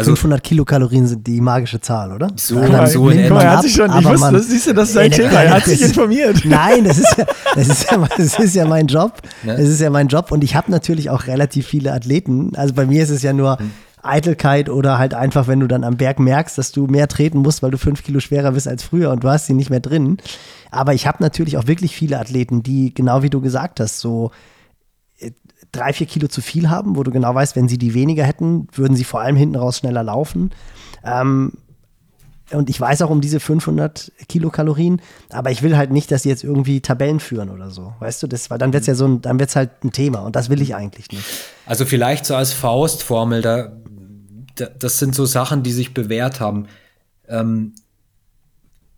Also 0.00 0.10
500 0.12 0.42
Kilokalorien 0.42 1.06
sind 1.06 1.26
die 1.26 1.40
magische 1.40 1.80
Zahl, 1.80 2.12
oder? 2.12 2.28
So, 2.36 2.58
nein, 2.58 2.86
so 2.86 3.08
in 3.08 3.18
etwa. 3.20 3.42
Er 3.42 3.50
hat 3.52 3.62
sich 3.62 3.74
schon, 3.74 3.90
ich 3.98 4.04
wusste, 4.04 4.32
das, 4.32 4.48
siehst 4.48 4.66
du, 4.66 4.74
das 4.74 4.88
ist 4.88 4.94
sein 4.94 5.10
Thema. 5.10 5.42
Er 5.42 5.50
hat 5.54 5.64
sich 5.64 5.82
informiert. 5.82 6.40
Nein, 6.44 6.84
das 6.84 6.98
ist 6.98 7.16
ja, 7.16 7.26
das 7.54 7.68
ist 7.68 7.90
ja, 7.90 8.08
das 8.16 8.38
ist 8.38 8.54
ja 8.54 8.64
mein 8.66 8.86
Job. 8.86 9.14
Ne? 9.42 9.56
Das 9.56 9.68
ist 9.68 9.80
ja 9.80 9.90
mein 9.90 10.08
Job 10.08 10.32
und 10.32 10.42
ich 10.44 10.54
habe 10.54 10.70
natürlich 10.70 11.10
auch 11.10 11.26
relativ 11.26 11.66
viele 11.66 11.92
Athleten. 11.92 12.52
Also 12.56 12.74
bei 12.74 12.86
mir 12.86 13.02
ist 13.02 13.10
es 13.10 13.22
ja 13.22 13.32
nur 13.32 13.58
hm. 13.58 13.70
Eitelkeit 14.02 14.68
oder 14.68 14.98
halt 14.98 15.14
einfach, 15.14 15.46
wenn 15.46 15.60
du 15.60 15.66
dann 15.66 15.84
am 15.84 15.96
Berg 15.96 16.18
merkst, 16.18 16.56
dass 16.56 16.72
du 16.72 16.86
mehr 16.86 17.08
treten 17.08 17.38
musst, 17.38 17.62
weil 17.62 17.70
du 17.70 17.78
fünf 17.78 18.02
Kilo 18.02 18.20
schwerer 18.20 18.52
bist 18.52 18.66
als 18.66 18.82
früher 18.82 19.10
und 19.10 19.24
du 19.24 19.28
hast 19.28 19.46
sie 19.46 19.54
nicht 19.54 19.70
mehr 19.70 19.80
drin. 19.80 20.18
Aber 20.70 20.94
ich 20.94 21.06
habe 21.06 21.22
natürlich 21.22 21.56
auch 21.56 21.66
wirklich 21.66 21.94
viele 21.94 22.18
Athleten, 22.18 22.62
die, 22.62 22.94
genau 22.94 23.22
wie 23.22 23.30
du 23.30 23.40
gesagt 23.40 23.80
hast, 23.80 24.00
so 24.00 24.30
drei, 25.72 25.92
vier 25.92 26.06
Kilo 26.06 26.28
zu 26.28 26.40
viel 26.40 26.70
haben, 26.70 26.96
wo 26.96 27.02
du 27.02 27.10
genau 27.10 27.34
weißt, 27.34 27.56
wenn 27.56 27.68
sie 27.68 27.78
die 27.78 27.94
weniger 27.94 28.24
hätten, 28.24 28.68
würden 28.72 28.96
sie 28.96 29.04
vor 29.04 29.20
allem 29.20 29.36
hinten 29.36 29.56
raus 29.56 29.78
schneller 29.78 30.02
laufen. 30.02 30.50
Ähm, 31.04 31.52
und 32.52 32.68
ich 32.68 32.80
weiß 32.80 33.02
auch 33.02 33.10
um 33.10 33.20
diese 33.20 33.38
500 33.38 34.10
Kilokalorien, 34.28 35.00
aber 35.30 35.52
ich 35.52 35.62
will 35.62 35.76
halt 35.76 35.92
nicht, 35.92 36.10
dass 36.10 36.24
sie 36.24 36.28
jetzt 36.28 36.42
irgendwie 36.42 36.80
Tabellen 36.80 37.20
führen 37.20 37.48
oder 37.48 37.70
so. 37.70 37.92
Weißt 38.00 38.22
du, 38.22 38.26
das, 38.26 38.50
weil 38.50 38.58
dann 38.58 38.72
wird 38.72 38.80
es 38.80 38.86
ja 38.88 38.94
so 38.94 39.06
ein, 39.06 39.22
dann 39.22 39.38
wird 39.38 39.50
es 39.50 39.56
halt 39.56 39.84
ein 39.84 39.92
Thema 39.92 40.20
und 40.20 40.34
das 40.34 40.50
will 40.50 40.60
ich 40.60 40.74
eigentlich 40.74 41.10
nicht. 41.12 41.24
Also 41.66 41.84
vielleicht 41.84 42.26
so 42.26 42.34
als 42.34 42.52
Faustformel, 42.52 43.42
da 43.42 43.72
das 44.78 44.98
sind 44.98 45.14
so 45.14 45.24
Sachen, 45.24 45.62
die 45.62 45.72
sich 45.72 45.94
bewährt 45.94 46.40
haben. 46.40 46.66
Ähm, 47.28 47.74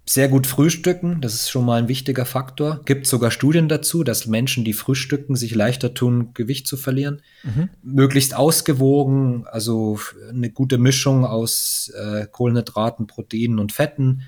sehr 0.05 0.29
gut 0.29 0.47
frühstücken, 0.49 1.21
das 1.21 1.35
ist 1.35 1.51
schon 1.51 1.65
mal 1.65 1.81
ein 1.81 1.89
wichtiger 1.89 2.25
Faktor. 2.27 2.81
Gibt 2.85 3.07
sogar 3.07 3.31
Studien 3.31 3.69
dazu, 3.69 4.03
dass 4.03 4.27
Menschen, 4.27 4.65
die 4.65 4.73
frühstücken, 4.73 5.37
sich 5.37 5.55
leichter 5.55 5.95
tun, 5.95 6.35
Gewicht 6.35 6.67
zu 6.67 6.77
verlieren. 6.77 7.23
Mhm. 7.45 7.69
Möglichst 7.83 8.35
ausgewogen, 8.35 9.47
also 9.47 10.01
eine 10.29 10.51
gute 10.51 10.79
Mischung 10.79 11.25
aus 11.25 11.93
äh, 11.97 12.27
Kohlenhydraten, 12.27 13.07
Proteinen 13.07 13.61
und 13.61 13.73
Fetten. 13.73 14.23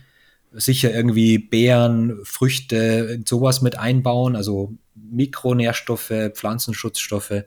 Sicher 0.52 0.94
irgendwie 0.94 1.38
Beeren, 1.38 2.20
Früchte, 2.22 3.20
sowas 3.26 3.60
mit 3.60 3.76
einbauen, 3.76 4.36
also 4.36 4.72
Mikronährstoffe, 4.94 6.30
Pflanzenschutzstoffe. 6.34 7.42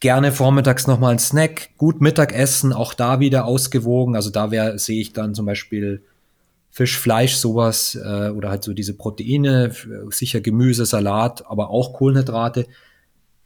Gerne 0.00 0.32
vormittags 0.32 0.86
nochmal 0.86 1.12
ein 1.12 1.18
Snack, 1.18 1.76
gut 1.76 2.00
Mittagessen, 2.00 2.72
auch 2.72 2.94
da 2.94 3.20
wieder 3.20 3.44
ausgewogen. 3.44 4.16
Also 4.16 4.30
da 4.30 4.50
wäre, 4.50 4.78
sehe 4.78 5.02
ich 5.02 5.12
dann 5.12 5.34
zum 5.34 5.44
Beispiel 5.44 6.02
Fisch, 6.74 6.98
Fleisch, 6.98 7.36
sowas 7.36 7.94
äh, 7.94 8.30
oder 8.30 8.50
halt 8.50 8.64
so 8.64 8.72
diese 8.72 8.94
Proteine, 8.94 9.70
sicher 10.10 10.40
Gemüse, 10.40 10.84
Salat, 10.84 11.46
aber 11.46 11.70
auch 11.70 11.92
Kohlenhydrate. 11.92 12.66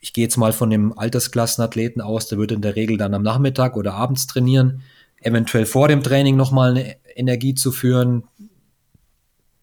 Ich 0.01 0.15
gehe 0.15 0.25
jetzt 0.25 0.39
mal 0.39 0.55
von 0.55 0.71
dem 0.71 0.99
Altersklassenathleten 0.99 2.01
aus, 2.01 2.29
der 2.29 2.39
würde 2.39 2.55
in 2.55 2.63
der 2.63 2.75
Regel 2.75 2.97
dann 2.97 3.13
am 3.13 3.23
Nachmittag 3.23 3.77
oder 3.77 3.93
abends 3.93 4.29
trainieren, 4.29 4.81
eventuell 5.21 5.67
vor 5.67 5.89
dem 5.89 6.03
Training 6.03 6.37
nochmal 6.37 6.71
eine 6.71 6.97
Energie 7.17 7.55
zu 7.55 7.71
führen, 7.71 8.25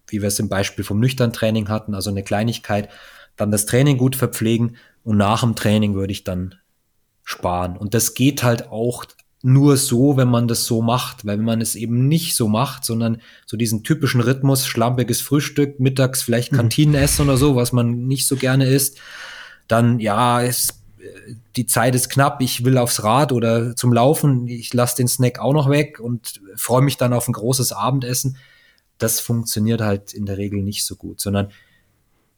wie 0.10 0.22
wir 0.22 0.28
es 0.28 0.38
im 0.38 0.48
Beispiel 0.48 0.86
vom 0.86 1.00
nüchtern 1.00 1.34
Training 1.34 1.68
hatten, 1.68 1.96
also 1.96 2.12
eine 2.12 2.22
Kleinigkeit, 2.22 2.90
dann 3.36 3.50
das 3.50 3.66
Training 3.66 3.98
gut 3.98 4.16
verpflegen 4.16 4.78
und 5.04 5.18
nach 5.18 5.42
dem 5.42 5.56
Training 5.56 5.96
würde 5.96 6.12
ich 6.12 6.24
dann 6.24 6.54
sparen. 7.24 7.78
Und 7.78 7.96
das 7.96 8.14
geht 8.14 8.44
halt 8.44 8.70
auch 8.70 9.06
nur 9.46 9.78
so, 9.78 10.18
wenn 10.18 10.28
man 10.28 10.48
das 10.48 10.66
so 10.66 10.82
macht, 10.82 11.24
weil 11.24 11.38
wenn 11.38 11.46
man 11.46 11.62
es 11.62 11.76
eben 11.76 12.08
nicht 12.08 12.36
so 12.36 12.48
macht, 12.48 12.84
sondern 12.84 13.22
so 13.46 13.58
diesen 13.58 13.84
typischen 13.84 14.20
Rhythmus, 14.20 14.66
schlampiges 14.66 15.22
Frühstück, 15.22 15.80
mittags 15.80 16.24
vielleicht 16.24 16.52
mhm. 16.52 16.58
Kantinenessen 16.58 17.26
oder 17.26 17.38
so, 17.38 17.56
was 17.56 17.72
man 17.72 18.08
nicht 18.08 18.26
so 18.26 18.38
gerne 18.38 18.66
isst, 18.66 18.98
dann 19.68 20.00
ja, 20.00 20.42
es, 20.42 20.82
die 21.56 21.68
Zeit 21.68 21.94
ist 21.94 22.10
knapp, 22.10 22.42
ich 22.42 22.66
will 22.66 22.80
aufs 22.80 23.04
Rad 23.04 23.32
oder 23.32 23.76
zum 23.76 23.94
Laufen, 23.94 24.48
ich 24.48 24.74
lasse 24.74 24.96
den 24.98 25.08
Snack 25.08 25.38
auch 25.38 25.54
noch 25.54 25.70
weg 25.70 26.00
und 26.00 26.42
freue 26.56 26.82
mich 26.82 26.98
dann 26.98 27.14
auf 27.14 27.28
ein 27.28 27.34
großes 27.34 27.72
Abendessen. 27.72 28.38
Das 28.98 29.20
funktioniert 29.20 29.80
halt 29.80 30.16
in 30.16 30.26
der 30.26 30.40
Regel 30.40 30.64
nicht 30.64 30.84
so 30.86 30.96
gut, 30.96 31.22
sondern 31.22 31.52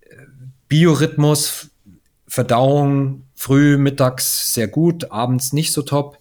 äh, 0.01 0.15
Biorhythmus, 0.67 1.69
Verdauung, 2.27 3.23
früh, 3.33 3.77
mittags 3.77 4.53
sehr 4.53 4.67
gut, 4.67 5.09
abends 5.09 5.53
nicht 5.53 5.71
so 5.71 5.83
top 5.83 6.19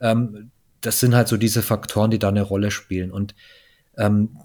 ähm, 0.00 0.50
das 0.80 1.00
sind 1.00 1.14
halt 1.14 1.28
so 1.28 1.36
diese 1.36 1.62
Faktoren, 1.62 2.10
die 2.10 2.18
da 2.18 2.28
eine 2.28 2.42
Rolle 2.42 2.70
spielen. 2.70 3.10
Und 3.10 3.34
ähm, 3.96 4.36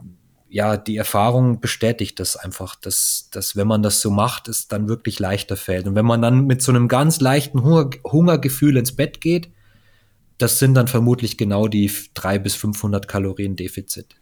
ja, 0.49 0.75
die 0.75 0.97
Erfahrung 0.97 1.61
bestätigt 1.61 2.19
das 2.19 2.35
einfach, 2.35 2.75
dass, 2.75 3.29
dass 3.31 3.55
wenn 3.55 3.67
man 3.67 3.83
das 3.83 4.01
so 4.01 4.11
macht, 4.11 4.47
es 4.49 4.67
dann 4.67 4.89
wirklich 4.89 5.19
leichter 5.19 5.55
fällt. 5.55 5.87
Und 5.87 5.95
wenn 5.95 6.05
man 6.05 6.21
dann 6.21 6.45
mit 6.45 6.61
so 6.61 6.71
einem 6.71 6.87
ganz 6.87 7.21
leichten 7.21 7.63
Hunger, 7.63 7.89
Hungergefühl 8.03 8.75
ins 8.75 8.95
Bett 8.95 9.21
geht, 9.21 9.49
das 10.37 10.59
sind 10.59 10.73
dann 10.73 10.87
vermutlich 10.87 11.37
genau 11.37 11.67
die 11.67 11.91
drei 12.13 12.39
bis 12.39 12.55
500 12.55 13.07
Kalorien 13.07 13.55
Defizit. 13.55 14.15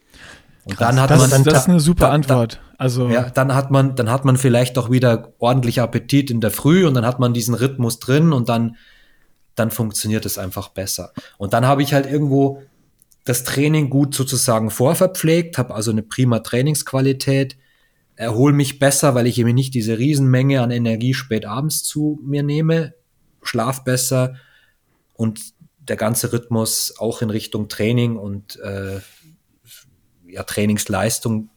Und 0.66 0.78
Krass, 0.78 0.90
dann 0.90 1.02
hat 1.02 1.10
das, 1.10 1.32
man, 1.32 1.44
das 1.44 1.62
ist 1.64 1.70
eine 1.70 1.80
super 1.80 2.08
da, 2.08 2.12
Antwort. 2.12 2.62
Also 2.78 3.10
ja, 3.10 3.30
dann 3.30 3.56
hat 3.56 3.72
man, 3.72 3.96
dann 3.96 4.12
hat 4.12 4.24
man 4.24 4.38
vielleicht 4.38 4.78
auch 4.78 4.92
wieder 4.92 5.34
ordentlich 5.40 5.82
Appetit 5.82 6.30
in 6.30 6.42
der 6.42 6.52
Früh 6.52 6.86
und 6.86 6.94
dann 6.94 7.06
hat 7.06 7.20
man 7.20 7.34
diesen 7.34 7.56
Rhythmus 7.56 8.00
drin 8.00 8.34
und 8.34 8.50
dann 8.50 8.76
dann 9.60 9.72
funktioniert 9.72 10.26
es 10.26 10.38
einfach 10.38 10.70
besser. 10.70 11.14
Und 11.38 11.54
dann 11.54 11.66
habe 11.66 11.84
ich 11.84 11.94
halt 11.94 12.06
irgendwo 12.06 12.62
das 13.26 13.44
Training 13.44 13.90
gut 13.90 14.16
sozusagen 14.16 14.72
vorverpflegt, 14.72 15.58
habe 15.58 15.76
also 15.76 15.92
eine 15.92 16.02
prima 16.02 16.40
Trainingsqualität, 16.40 17.58
erhole 18.16 18.54
mich 18.54 18.80
besser, 18.80 19.16
weil 19.16 19.28
ich 19.28 19.38
eben 19.38 19.54
nicht 19.54 19.74
diese 19.74 19.98
Riesenmenge 19.98 20.62
an 20.62 20.72
Energie 20.72 21.14
spät 21.14 21.46
abends 21.46 21.84
zu 21.84 22.20
mir 22.24 22.44
nehme, 22.44 22.94
schlaf 23.44 23.84
besser 23.84 24.36
und 25.14 25.54
der 25.80 25.96
ganze 25.96 26.32
Rhythmus 26.34 26.96
auch 26.98 27.22
in 27.22 27.30
Richtung 27.30 27.68
Training 27.68 28.18
und 28.18 28.60
äh, 28.60 29.00
ja, 30.28 30.44
Trainingsleistung 30.44 31.50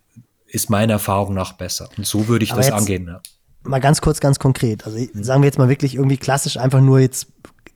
ist 0.46 0.70
meiner 0.70 0.94
Erfahrung 0.94 1.34
nach 1.34 1.54
besser. 1.54 1.88
Und 1.96 2.06
so 2.06 2.28
würde 2.28 2.44
ich 2.44 2.52
Aber 2.52 2.60
das 2.60 2.70
angehen. 2.70 3.06
Ja. 3.06 3.20
Mal 3.64 3.80
ganz 3.80 4.00
kurz, 4.00 4.20
ganz 4.20 4.38
konkret. 4.38 4.86
Also 4.86 4.98
sagen 5.14 5.42
wir 5.42 5.46
jetzt 5.46 5.58
mal 5.58 5.68
wirklich 5.68 5.94
irgendwie 5.94 6.16
klassisch 6.16 6.56
einfach 6.56 6.80
nur 6.80 7.00
jetzt 7.00 7.28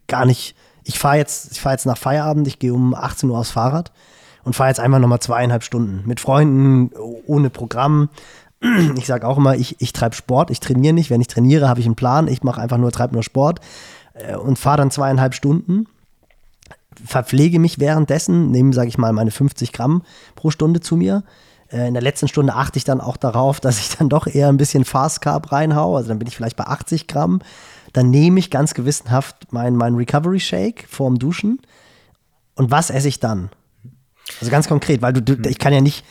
gar 0.09 0.27
nicht, 0.27 0.55
ich 0.85 0.99
fahre 0.99 1.17
jetzt, 1.17 1.53
ich 1.53 1.61
fahre 1.61 1.75
jetzt 1.75 1.87
nach 1.87 1.99
Feierabend, 1.99 2.47
ich 2.47 2.59
gehe 2.59 2.73
um 2.73 2.95
18 2.95 3.29
Uhr 3.29 3.39
aufs 3.39 3.51
Fahrrad 3.51 3.93
und 4.45 4.55
fahre 4.55 4.71
jetzt 4.71 4.81
einfach 4.81 5.01
nochmal 5.01 5.21
zweieinhalb 5.21 5.65
Stunden 5.65 6.03
mit 6.07 6.21
Freunden, 6.21 6.91
ohne 7.27 7.51
Programm. 7.51 8.09
Ich 8.97 9.07
sage 9.07 9.29
auch 9.29 9.37
immer, 9.37 9.55
ich, 9.55 9.77
ich 9.81 9.93
treibe 9.93 10.17
Sport, 10.17 10.51
ich 10.51 10.61
trainiere 10.61 10.95
nicht. 10.95 11.11
Wenn 11.11 11.21
ich 11.21 11.27
trainiere, 11.27 11.69
habe 11.69 11.81
ich 11.81 11.87
einen 11.87 11.95
Plan. 11.95 12.27
Ich 12.27 12.43
mache 12.43 12.61
einfach 12.61 12.79
nur, 12.79 12.91
treibe 12.91 13.13
nur 13.13 13.23
Sport 13.23 13.61
äh, 14.15 14.35
und 14.35 14.59
fahre 14.59 14.79
dann 14.79 14.91
zweieinhalb 14.91 15.35
Stunden. 15.35 15.87
Verpflege 17.05 17.59
mich 17.59 17.79
währenddessen, 17.79 18.51
nehme, 18.51 18.73
sage 18.73 18.89
ich 18.89 18.97
mal, 18.97 19.13
meine 19.13 19.31
50 19.31 19.73
Gramm 19.75 20.03
pro 20.37 20.51
Stunde 20.51 20.81
zu 20.81 20.97
mir. 20.97 21.23
Äh, 21.71 21.89
in 21.89 21.95
der 21.95 22.03
letzten 22.03 22.29
Stunde 22.29 22.55
achte 22.55 22.79
ich 22.79 22.85
dann 22.85 23.03
auch 23.03 23.19
darauf, 23.19 23.61
dass 23.61 23.79
ich 23.79 23.97
dann 23.97 24.09
doch 24.09 24.27
eher 24.27 24.49
ein 24.49 24.57
bisschen 24.57 24.85
Fast 24.85 25.21
Carb 25.21 25.53
reinhaue. 25.53 25.99
Also 25.99 26.09
dann 26.09 26.19
bin 26.19 26.29
ich 26.29 26.37
vielleicht 26.37 26.57
bei 26.57 26.65
80 26.65 27.07
Gramm 27.09 27.41
dann 27.97 28.11
nehme 28.11 28.39
ich 28.39 28.51
ganz 28.51 28.75
gewissenhaft 28.75 29.53
meinen 29.53 29.77
mein 29.77 29.95
Recovery 29.95 30.39
Shake 30.39 30.85
vorm 30.87 31.19
Duschen. 31.19 31.61
Und 32.55 32.71
was 32.71 32.91
esse 32.91 33.09
ich 33.09 33.21
dann? 33.21 33.49
Also 34.41 34.51
ganz 34.51 34.69
konkret, 34.69 35.01
weil 35.01 35.15
du, 35.15 35.23
du 35.23 35.35
hm. 35.35 35.45
ich 35.49 35.59
kann 35.59 35.73
ja 35.73 35.81
nicht 35.81 36.05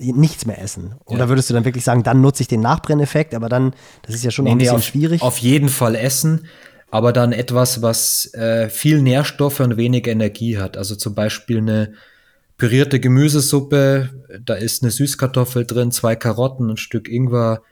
nichts 0.00 0.46
mehr 0.46 0.60
essen. 0.60 0.94
Oder 1.06 1.20
ja. 1.20 1.28
würdest 1.28 1.50
du 1.50 1.54
dann 1.54 1.64
wirklich 1.64 1.84
sagen, 1.84 2.02
dann 2.02 2.20
nutze 2.20 2.42
ich 2.42 2.48
den 2.48 2.60
Nachbrenneffekt, 2.60 3.34
aber 3.34 3.48
dann, 3.48 3.74
das 4.02 4.14
ist 4.14 4.24
ja 4.24 4.30
schon 4.30 4.44
nee, 4.44 4.52
ein 4.52 4.58
bisschen 4.58 4.76
auf, 4.76 4.84
schwierig. 4.84 5.22
Auf 5.22 5.38
jeden 5.38 5.68
Fall 5.68 5.96
essen, 5.96 6.46
aber 6.90 7.12
dann 7.12 7.32
etwas, 7.32 7.82
was 7.82 8.32
äh, 8.34 8.68
viel 8.68 9.02
Nährstoffe 9.02 9.58
und 9.58 9.76
wenig 9.76 10.06
Energie 10.06 10.58
hat. 10.58 10.76
Also 10.76 10.94
zum 10.94 11.16
Beispiel 11.16 11.58
eine 11.58 11.94
pürierte 12.56 13.00
Gemüsesuppe, 13.00 14.10
da 14.44 14.54
ist 14.54 14.82
eine 14.82 14.92
Süßkartoffel 14.92 15.66
drin, 15.66 15.90
zwei 15.90 16.14
Karotten, 16.14 16.70
ein 16.70 16.76
Stück 16.76 17.08
Ingwer, 17.08 17.62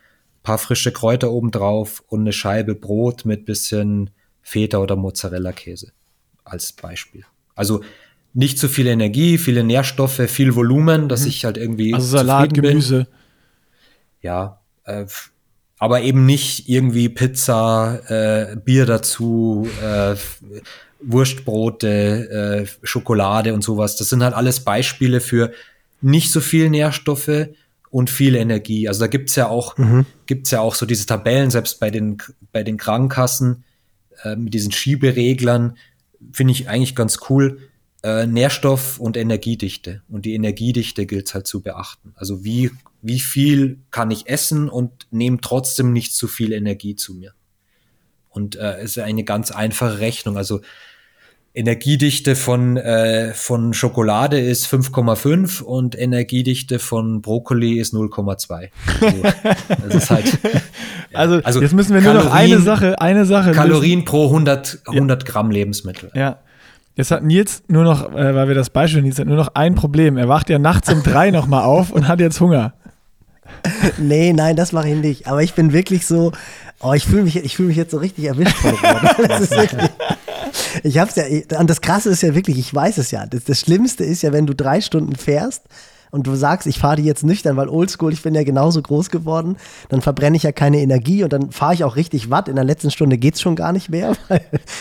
paar 0.46 0.58
frische 0.58 0.92
Kräuter 0.92 1.32
obendrauf 1.32 2.04
und 2.06 2.20
eine 2.20 2.32
Scheibe 2.32 2.76
Brot 2.76 3.24
mit 3.24 3.44
bisschen 3.44 4.10
Feta 4.42 4.78
oder 4.78 4.94
Mozzarella-Käse 4.94 5.90
als 6.44 6.72
Beispiel. 6.72 7.24
Also 7.56 7.82
nicht 8.32 8.58
zu 8.58 8.68
viel 8.68 8.86
Energie, 8.86 9.38
viele 9.38 9.64
Nährstoffe, 9.64 10.22
viel 10.28 10.54
Volumen, 10.54 11.08
dass 11.08 11.22
mhm. 11.22 11.28
ich 11.28 11.44
halt 11.44 11.56
irgendwie. 11.56 11.92
Also 11.92 12.06
Salat, 12.18 12.54
Gemüse. 12.54 13.04
Bin. 13.04 13.06
Ja, 14.22 14.60
äh, 14.84 15.06
aber 15.78 16.02
eben 16.02 16.24
nicht 16.24 16.68
irgendwie 16.68 17.08
Pizza, 17.08 18.00
äh, 18.08 18.56
Bier 18.56 18.86
dazu, 18.86 19.68
äh, 19.82 20.14
Wurstbrote, 21.00 21.88
äh, 22.70 22.86
Schokolade 22.86 23.52
und 23.52 23.64
sowas. 23.64 23.96
Das 23.96 24.08
sind 24.10 24.22
halt 24.22 24.34
alles 24.34 24.60
Beispiele 24.60 25.20
für 25.20 25.50
nicht 26.00 26.30
so 26.30 26.40
viel 26.40 26.70
Nährstoffe, 26.70 27.48
und 27.96 28.10
viel 28.10 28.36
Energie. 28.36 28.88
Also 28.88 29.00
da 29.00 29.06
gibt's 29.06 29.36
ja 29.36 29.48
auch, 29.48 29.78
mhm. 29.78 30.04
gibt's 30.26 30.50
ja 30.50 30.60
auch 30.60 30.74
so 30.74 30.84
diese 30.84 31.06
Tabellen, 31.06 31.50
selbst 31.50 31.80
bei 31.80 31.90
den, 31.90 32.18
bei 32.52 32.62
den 32.62 32.76
Krankenkassen, 32.76 33.64
äh, 34.22 34.36
mit 34.36 34.52
diesen 34.52 34.70
Schiebereglern, 34.70 35.78
finde 36.30 36.52
ich 36.52 36.68
eigentlich 36.68 36.94
ganz 36.94 37.20
cool. 37.30 37.70
Äh, 38.02 38.26
Nährstoff 38.26 39.00
und 39.00 39.16
Energiedichte. 39.16 40.02
Und 40.10 40.26
die 40.26 40.34
Energiedichte 40.34 41.06
gilt 41.06 41.32
halt 41.32 41.46
zu 41.46 41.62
beachten. 41.62 42.12
Also 42.16 42.44
wie, 42.44 42.70
wie 43.00 43.18
viel 43.18 43.78
kann 43.90 44.10
ich 44.10 44.28
essen 44.28 44.68
und 44.68 45.06
nehme 45.10 45.38
trotzdem 45.40 45.94
nicht 45.94 46.14
zu 46.14 46.28
viel 46.28 46.52
Energie 46.52 46.96
zu 46.96 47.14
mir. 47.14 47.32
Und 48.28 48.56
äh, 48.56 48.76
es 48.76 48.98
ist 48.98 48.98
eine 48.98 49.24
ganz 49.24 49.52
einfache 49.52 50.00
Rechnung. 50.00 50.36
Also 50.36 50.60
Energiedichte 51.56 52.36
von, 52.36 52.76
äh, 52.76 53.32
von 53.32 53.72
Schokolade 53.72 54.38
ist 54.38 54.66
5,5 54.66 55.62
und 55.62 55.98
Energiedichte 55.98 56.78
von 56.78 57.22
Brokkoli 57.22 57.78
ist 57.78 57.94
0,2. 57.94 58.68
Also, 59.00 59.22
das 59.88 59.94
ist 59.94 60.10
halt. 60.10 60.38
also, 61.14 61.40
also, 61.42 61.62
jetzt 61.62 61.72
müssen 61.72 61.94
wir 61.94 62.02
nur 62.02 62.12
noch 62.12 62.30
eine 62.30 62.60
Sache, 62.60 63.00
eine 63.00 63.24
Sache. 63.24 63.52
Kalorien 63.52 64.00
lösen. 64.00 64.04
pro 64.04 64.26
100, 64.26 64.80
100 64.86 65.22
ja. 65.22 65.32
Gramm 65.32 65.50
Lebensmittel. 65.50 66.10
Ja. 66.14 66.40
Jetzt 66.94 67.10
hat 67.10 67.24
Nils 67.24 67.62
nur 67.68 67.84
noch, 67.84 68.12
äh, 68.14 68.34
weil 68.34 68.48
wir 68.48 68.54
das 68.54 68.68
Beispiel 68.68 69.00
Nils 69.00 69.18
hat 69.18 69.26
nur 69.26 69.36
noch 69.36 69.54
ein 69.54 69.74
Problem. 69.74 70.18
Er 70.18 70.28
wacht 70.28 70.50
ja 70.50 70.58
nachts 70.58 70.92
um 70.92 71.02
drei 71.02 71.30
nochmal 71.30 71.64
auf 71.64 71.90
und 71.90 72.06
hat 72.06 72.20
jetzt 72.20 72.38
Hunger. 72.40 72.74
Nee, 73.98 74.32
nein, 74.32 74.56
das 74.56 74.72
mache 74.72 74.88
ich 74.88 74.96
nicht. 74.96 75.28
Aber 75.28 75.42
ich 75.42 75.54
bin 75.54 75.72
wirklich 75.72 76.06
so, 76.06 76.32
oh, 76.80 76.92
ich 76.94 77.04
fühle 77.04 77.22
mich, 77.22 77.36
ich 77.36 77.56
fühle 77.56 77.68
mich 77.68 77.76
jetzt 77.76 77.92
so 77.92 77.98
richtig 77.98 78.24
erwischt. 78.24 78.56
das 79.28 79.40
ist 79.40 79.50
wirklich, 79.52 79.88
ich 80.82 80.98
hab's 80.98 81.16
ja, 81.16 81.24
und 81.58 81.68
das 81.70 81.80
Krasse 81.80 82.10
ist 82.10 82.22
ja 82.22 82.34
wirklich, 82.34 82.58
ich 82.58 82.72
weiß 82.72 82.98
es 82.98 83.10
ja. 83.10 83.26
Das, 83.26 83.44
das 83.44 83.60
Schlimmste 83.60 84.04
ist 84.04 84.22
ja, 84.22 84.32
wenn 84.32 84.46
du 84.46 84.54
drei 84.54 84.80
Stunden 84.80 85.16
fährst 85.16 85.62
und 86.10 86.26
du 86.26 86.34
sagst, 86.34 86.66
ich 86.66 86.78
fahre 86.78 86.96
die 86.96 87.04
jetzt 87.04 87.24
nüchtern, 87.24 87.56
weil 87.56 87.68
oldschool, 87.68 88.12
ich 88.12 88.22
bin 88.22 88.34
ja 88.34 88.44
genauso 88.44 88.82
groß 88.82 89.10
geworden, 89.10 89.56
dann 89.88 90.00
verbrenne 90.00 90.36
ich 90.36 90.42
ja 90.42 90.52
keine 90.52 90.80
Energie 90.80 91.24
und 91.24 91.32
dann 91.32 91.50
fahre 91.50 91.74
ich 91.74 91.84
auch 91.84 91.96
richtig 91.96 92.30
Watt. 92.30 92.48
In 92.48 92.56
der 92.56 92.64
letzten 92.64 92.90
Stunde 92.90 93.18
geht 93.18 93.34
es 93.34 93.40
schon 93.40 93.56
gar 93.56 93.72
nicht 93.72 93.90
mehr, 93.90 94.12
weil 94.28 94.40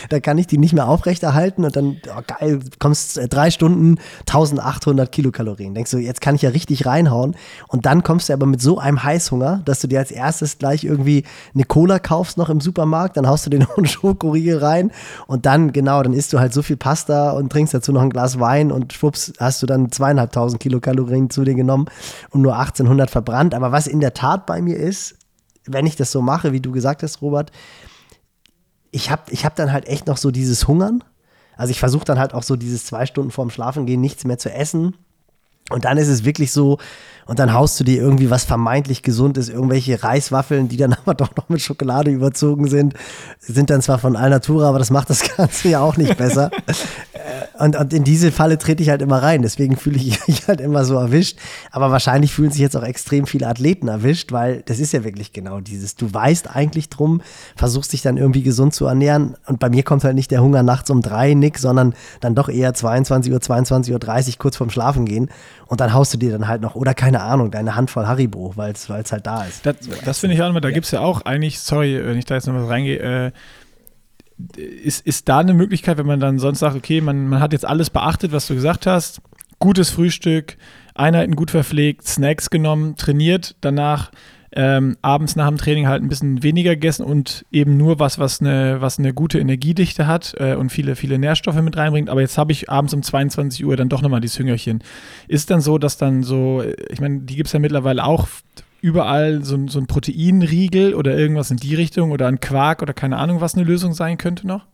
da 0.10 0.20
kann 0.20 0.38
ich 0.38 0.48
die 0.48 0.58
nicht 0.58 0.74
mehr 0.74 0.88
aufrechterhalten. 0.88 1.66
Und 1.66 1.76
dann, 1.76 1.98
oh 2.08 2.22
geil, 2.26 2.60
kommst 2.80 3.18
äh, 3.18 3.28
drei 3.28 3.52
Stunden 3.52 3.98
1800 4.22 5.12
Kilokalorien. 5.12 5.74
Denkst 5.74 5.92
du, 5.92 5.98
jetzt 5.98 6.22
kann 6.22 6.36
ich 6.36 6.42
ja 6.42 6.50
richtig 6.50 6.86
reinhauen. 6.86 7.36
Und 7.68 7.86
dann 7.86 8.04
kommst 8.04 8.30
du 8.30 8.34
aber 8.34 8.46
mit 8.46 8.62
so 8.62 8.80
einem 8.80 9.04
Heißhunger, 9.04 9.62
dass 9.66 9.82
du 9.82 9.88
dir 9.88 10.00
als 10.00 10.12
erstes 10.12 10.58
gleich 10.58 10.84
irgendwie 10.84 11.24
eine 11.54 11.64
Cola 11.64 12.00
kaufst 12.00 12.38
noch 12.38 12.50
im 12.50 12.62
Supermarkt, 12.62 13.18
dann 13.18 13.28
haust 13.28 13.46
du 13.46 13.50
den 13.50 13.66
Schokoriegel 13.84 14.58
rein. 14.58 14.92
Und 15.28 15.46
dann, 15.46 15.72
genau, 15.72 16.02
dann 16.04 16.14
isst 16.14 16.34
du 16.34 16.40
halt 16.40 16.54
so 16.54 16.62
viel 16.62 16.78
Pasta 16.78 17.32
und 17.32 17.52
trinkst 17.52 17.74
dazu 17.74 17.92
noch 17.92 18.02
ein 18.02 18.10
Glas 18.10 18.40
Wein. 18.40 18.72
Und 18.72 18.94
schwupps, 18.94 19.34
hast 19.40 19.62
du 19.62 19.66
dann 19.66 19.92
zweieinhalbtausend 19.92 20.62
Kilokalorien 20.62 21.15
zu 21.30 21.44
dir 21.44 21.56
genommen 21.56 21.86
und 22.30 22.42
nur 22.42 22.58
1800 22.58 23.10
verbrannt. 23.10 23.54
Aber 23.54 23.72
was 23.72 23.88
in 23.88 24.00
der 24.00 24.14
Tat 24.14 24.46
bei 24.46 24.62
mir 24.62 24.78
ist, 24.78 25.16
wenn 25.66 25.86
ich 25.86 25.96
das 25.96 26.12
so 26.12 26.22
mache, 26.22 26.52
wie 26.52 26.62
du 26.62 26.72
gesagt 26.72 27.04
hast, 27.04 27.22
Robert, 27.22 27.52
ich 28.92 29.12
habe 29.12 29.24
ich 29.30 29.46
hab 29.46 29.56
dann 29.56 29.72
halt 29.72 29.88
echt 29.88 30.08
noch 30.08 30.18
so 30.18 30.32
dieses 30.32 30.68
Hungern. 30.68 31.04
Also 31.58 31.72
ich 31.72 31.80
versuche 31.80 32.06
dann 32.06 32.20
halt 32.20 32.34
auch 32.34 32.44
so 32.44 32.56
dieses 32.56 32.86
zwei 32.86 33.06
Stunden 33.06 33.32
vorm 33.32 33.50
Schlafengehen 33.50 34.02
nichts 34.02 34.26
mehr 34.26 34.38
zu 34.38 34.52
essen. 34.52 34.96
Und 35.72 35.86
dann 35.86 35.98
ist 35.98 36.10
es 36.10 36.24
wirklich 36.24 36.52
so, 36.52 36.78
und 37.26 37.40
dann 37.40 37.54
haust 37.54 37.80
du 37.80 37.84
dir 37.84 38.00
irgendwie 38.00 38.30
was 38.30 38.44
vermeintlich 38.44 39.02
gesund 39.02 39.36
ist, 39.38 39.50
irgendwelche 39.50 40.04
Reiswaffeln, 40.04 40.68
die 40.68 40.78
dann 40.78 40.94
aber 41.06 41.16
doch 41.16 41.36
noch 41.36 41.50
mit 41.50 41.62
Schokolade 41.62 42.12
überzogen 42.12 42.68
sind, 42.68 42.94
sind 43.40 43.70
dann 43.70 43.82
zwar 43.82 43.98
von 43.98 44.16
Alnatura, 44.16 44.70
aber 44.70 44.80
das 44.80 44.92
macht 44.92 45.10
das 45.10 45.24
Ganze 45.38 45.70
ja 45.70 45.80
auch 45.80 45.98
nicht 45.98 46.18
besser. 46.18 46.52
Und, 47.58 47.76
und 47.76 47.94
in 47.94 48.04
diese 48.04 48.32
Falle 48.32 48.58
trete 48.58 48.84
ich 48.84 48.90
halt 48.90 49.02
immer 49.02 49.22
rein, 49.24 49.42
deswegen 49.42 49.78
fühle 49.78 49.98
ich 49.98 50.20
mich 50.28 50.48
halt 50.48 50.62
immer 50.62 50.86
so 50.86 50.96
erwischt. 50.96 51.38
Aber 51.72 51.92
wahrscheinlich 51.92 52.34
fühlen 52.34 52.52
sich 52.52 52.62
jetzt 52.62 52.76
auch 52.76 52.84
extrem 52.84 53.26
viele 53.28 53.48
Athleten 53.48 53.88
erwischt, 53.88 54.32
weil 54.32 54.62
das 54.66 54.80
ist 54.80 54.94
ja 54.94 55.04
wirklich 55.04 55.32
genau 55.32 55.60
dieses. 55.60 55.96
Du 55.96 56.14
weißt 56.14 56.56
eigentlich 56.56 56.90
drum, 56.90 57.22
versuchst 57.56 57.94
dich 57.94 58.02
dann 58.02 58.18
irgendwie 58.18 58.44
gesund 58.44 58.74
zu 58.74 58.86
ernähren 58.86 59.36
und 59.48 59.60
bei 59.60 59.70
mir 59.70 59.84
kommt 59.84 60.04
halt 60.04 60.16
nicht 60.16 60.32
der 60.32 60.42
Hunger 60.42 60.64
nachts 60.64 60.90
um 60.90 61.02
drei, 61.02 61.34
Nick, 61.34 61.58
sondern 61.58 61.94
dann 62.20 62.36
doch 62.36 62.50
eher 62.50 62.74
22 62.74 63.32
Uhr, 63.32 63.42
22 63.42 63.94
Uhr 63.94 64.00
30 64.00 64.40
kurz 64.40 64.58
vorm 64.58 64.70
Schlafen 64.70 65.06
gehen 65.06 65.30
und 65.68 65.82
dann 65.82 65.94
haust 65.94 66.14
du 66.14 66.18
dir 66.18 66.32
dann 66.32 66.48
halt 66.48 66.62
noch, 66.62 66.76
oder 66.76 66.94
keine 66.94 67.22
Ahnung, 67.22 67.52
deine 67.52 67.76
Handvoll 67.76 68.08
Haribo, 68.08 68.54
weil 68.56 68.74
es 68.74 68.90
halt 68.90 69.26
da 69.26 69.44
ist. 69.46 69.66
Das, 69.66 69.76
das 70.04 70.20
finde 70.20 70.36
ich 70.36 70.42
auch 70.42 70.50
immer, 70.50 70.62
da 70.62 70.70
ja. 70.70 70.74
gibt 70.74 70.86
es 70.86 70.92
ja 70.92 71.00
auch 71.00 71.22
eigentlich, 71.22 71.60
sorry, 71.60 72.00
wenn 72.04 72.18
ich 72.18 72.26
da 72.26 72.36
jetzt 72.36 72.48
noch 72.48 72.56
was 72.56 72.70
reingehe, 72.70 73.00
äh, 73.00 73.32
ist, 74.58 75.06
ist 75.06 75.30
da 75.30 75.40
eine 75.40 75.54
Möglichkeit, 75.54 75.98
wenn 75.98 76.06
man 76.06 76.20
dann 76.20 76.40
sonst 76.40 76.60
sagt, 76.60 76.76
okay, 76.76 77.02
man, 77.02 77.28
man 77.28 77.40
hat 77.40 77.54
jetzt 77.54 77.66
alles 77.66 77.90
beachtet, 77.90 78.32
was 78.32 78.48
du 78.48 78.56
gesagt 78.56 78.86
hast, 78.86 79.22
gutes 79.60 79.90
Frühstück, 79.90 80.58
Einheiten 80.94 81.36
gut 81.36 81.52
verpflegt, 81.52 82.08
Snacks 82.08 82.50
genommen, 82.50 82.96
trainiert, 82.96 83.56
danach 83.62 84.12
ähm, 84.58 84.96
abends 85.02 85.36
nach 85.36 85.50
dem 85.50 85.58
Training 85.58 85.88
halt 85.88 86.02
ein 86.02 86.08
bisschen 86.08 86.42
weniger 86.42 86.76
gegessen 86.76 87.04
und 87.04 87.46
eben 87.52 87.76
nur 87.76 88.00
was, 88.00 88.20
was 88.20 88.40
eine, 88.40 88.80
was 88.80 88.98
eine 88.98 89.14
gute 89.14 89.38
Energiedichte 89.38 90.08
hat 90.08 90.34
äh, 90.38 90.56
und 90.56 90.72
viele, 90.72 90.96
viele 90.96 91.20
Nährstoffe 91.20 91.62
mit 91.62 91.76
reinbringt. 91.76 92.10
Aber 92.10 92.22
jetzt 92.22 92.38
habe 92.38 92.54
ich 92.54 92.70
abends 92.70 92.94
um 92.94 93.04
22 93.04 93.66
Uhr 93.66 93.76
dann 93.76 93.90
doch 93.90 94.02
nochmal 94.02 94.22
dieses 94.22 94.40
Hüngerchen. 94.40 94.82
Ist 95.28 95.52
dann 95.52 95.60
so, 95.60 95.78
dass 95.78 95.98
dann 95.98 96.24
so, 96.24 96.64
ich 96.90 97.02
meine, 97.02 97.20
die 97.22 97.36
gibt 97.36 97.48
es 97.48 97.54
ja 97.54 97.60
mittlerweile 97.60 98.06
auch 98.06 98.30
überall 98.86 99.44
so, 99.44 99.68
so 99.68 99.80
ein 99.80 99.88
Proteinriegel 99.88 100.94
oder 100.94 101.18
irgendwas 101.18 101.50
in 101.50 101.58
die 101.58 101.74
Richtung 101.74 102.12
oder 102.12 102.28
ein 102.28 102.40
Quark 102.40 102.84
oder 102.84 102.94
keine 102.94 103.18
Ahnung, 103.18 103.42
was 103.42 103.56
eine 103.56 103.64
Lösung 103.64 103.96
sein 103.96 104.20
könnte 104.20 104.46
noch? 104.46 104.68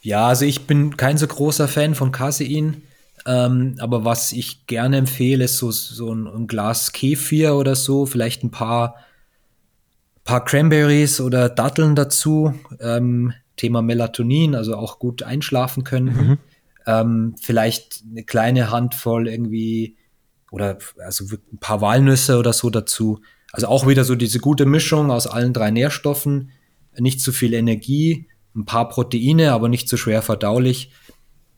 Ja, 0.00 0.28
also 0.28 0.44
ich 0.44 0.68
bin 0.68 0.96
kein 0.96 1.18
so 1.18 1.26
großer 1.26 1.66
Fan 1.66 1.96
von 1.96 2.12
Casein. 2.12 2.82
Ähm, 3.26 3.74
aber 3.80 4.04
was 4.04 4.30
ich 4.30 4.66
gerne 4.68 4.98
empfehle, 4.98 5.44
ist 5.44 5.58
so, 5.58 5.72
so 5.72 6.14
ein, 6.14 6.28
ein, 6.28 6.46
Glas 6.46 6.92
Kefir 6.92 7.56
oder 7.56 7.74
so, 7.74 8.06
vielleicht 8.06 8.44
ein 8.44 8.52
paar, 8.52 8.94
paar 10.24 10.44
Cranberries 10.44 11.20
oder 11.20 11.48
Datteln 11.48 11.96
dazu. 11.96 12.54
Ähm, 12.78 13.34
Thema 13.56 13.82
Melatonin, 13.82 14.54
also 14.54 14.76
auch 14.76 15.00
gut 15.00 15.24
einschlafen 15.24 15.82
können. 15.82 16.06
Mhm. 16.06 16.38
Ähm, 16.86 17.34
vielleicht 17.42 18.04
eine 18.08 18.22
kleine 18.22 18.70
Handvoll 18.70 19.28
irgendwie 19.28 19.96
oder 20.50 20.78
also 21.04 21.24
ein 21.52 21.58
paar 21.58 21.80
Walnüsse 21.80 22.38
oder 22.38 22.52
so 22.52 22.70
dazu. 22.70 23.20
Also 23.52 23.66
auch 23.66 23.86
wieder 23.86 24.04
so 24.04 24.14
diese 24.14 24.38
gute 24.38 24.66
Mischung 24.66 25.10
aus 25.10 25.26
allen 25.26 25.52
drei 25.52 25.70
Nährstoffen, 25.70 26.52
nicht 26.98 27.20
zu 27.20 27.32
viel 27.32 27.54
Energie, 27.54 28.28
ein 28.54 28.64
paar 28.64 28.88
Proteine, 28.88 29.52
aber 29.52 29.68
nicht 29.68 29.88
zu 29.88 29.96
schwer 29.96 30.22
verdaulich. 30.22 30.92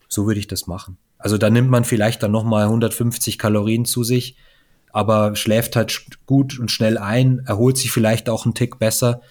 So 0.07 0.27
würde 0.27 0.39
ich 0.39 0.47
das 0.47 0.67
machen. 0.67 0.97
Also 1.17 1.37
da 1.37 1.49
nimmt 1.49 1.69
man 1.69 1.85
vielleicht 1.85 2.21
dann 2.21 2.31
nochmal 2.31 2.63
150 2.65 3.37
Kalorien 3.37 3.85
zu 3.85 4.03
sich, 4.03 4.35
aber 4.91 5.35
schläft 5.35 5.75
halt 5.75 6.07
gut 6.25 6.59
und 6.59 6.69
schnell 6.69 6.97
ein, 6.97 7.41
erholt 7.45 7.77
sich 7.77 7.91
vielleicht 7.91 8.29
auch 8.29 8.45
einen 8.45 8.53
Tick 8.53 8.77
besser 8.77 9.21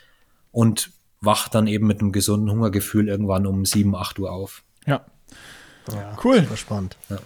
und 0.51 0.91
wacht 1.21 1.55
dann 1.55 1.67
eben 1.67 1.87
mit 1.87 2.01
einem 2.01 2.11
gesunden 2.11 2.51
Hungergefühl 2.51 3.09
irgendwann 3.09 3.47
um 3.47 3.65
7, 3.65 3.95
8 3.95 4.19
Uhr 4.19 4.33
auf. 4.33 4.65
Ja. 4.87 5.05
ja 5.93 6.17
cool. 6.25 6.41
Super 6.41 6.57
spannend. 6.57 6.97
Ja. 7.09 7.19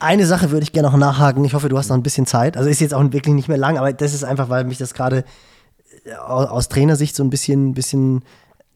Eine 0.00 0.26
Sache 0.26 0.50
würde 0.50 0.64
ich 0.64 0.72
gerne 0.72 0.90
noch 0.90 0.96
nachhaken. 0.96 1.44
Ich 1.44 1.54
hoffe, 1.54 1.68
du 1.68 1.78
hast 1.78 1.88
noch 1.88 1.96
ein 1.96 2.02
bisschen 2.02 2.26
Zeit. 2.26 2.56
Also 2.56 2.68
ist 2.68 2.80
jetzt 2.80 2.94
auch 2.94 3.02
wirklich 3.12 3.34
nicht 3.34 3.48
mehr 3.48 3.58
lang, 3.58 3.78
aber 3.78 3.92
das 3.92 4.14
ist 4.14 4.24
einfach, 4.24 4.48
weil 4.48 4.64
mich 4.64 4.78
das 4.78 4.94
gerade 4.94 5.24
äh, 6.04 6.14
aus 6.14 6.68
Trainersicht 6.68 7.14
so 7.14 7.22
ein 7.22 7.30
bisschen, 7.30 7.74
bisschen 7.74 8.24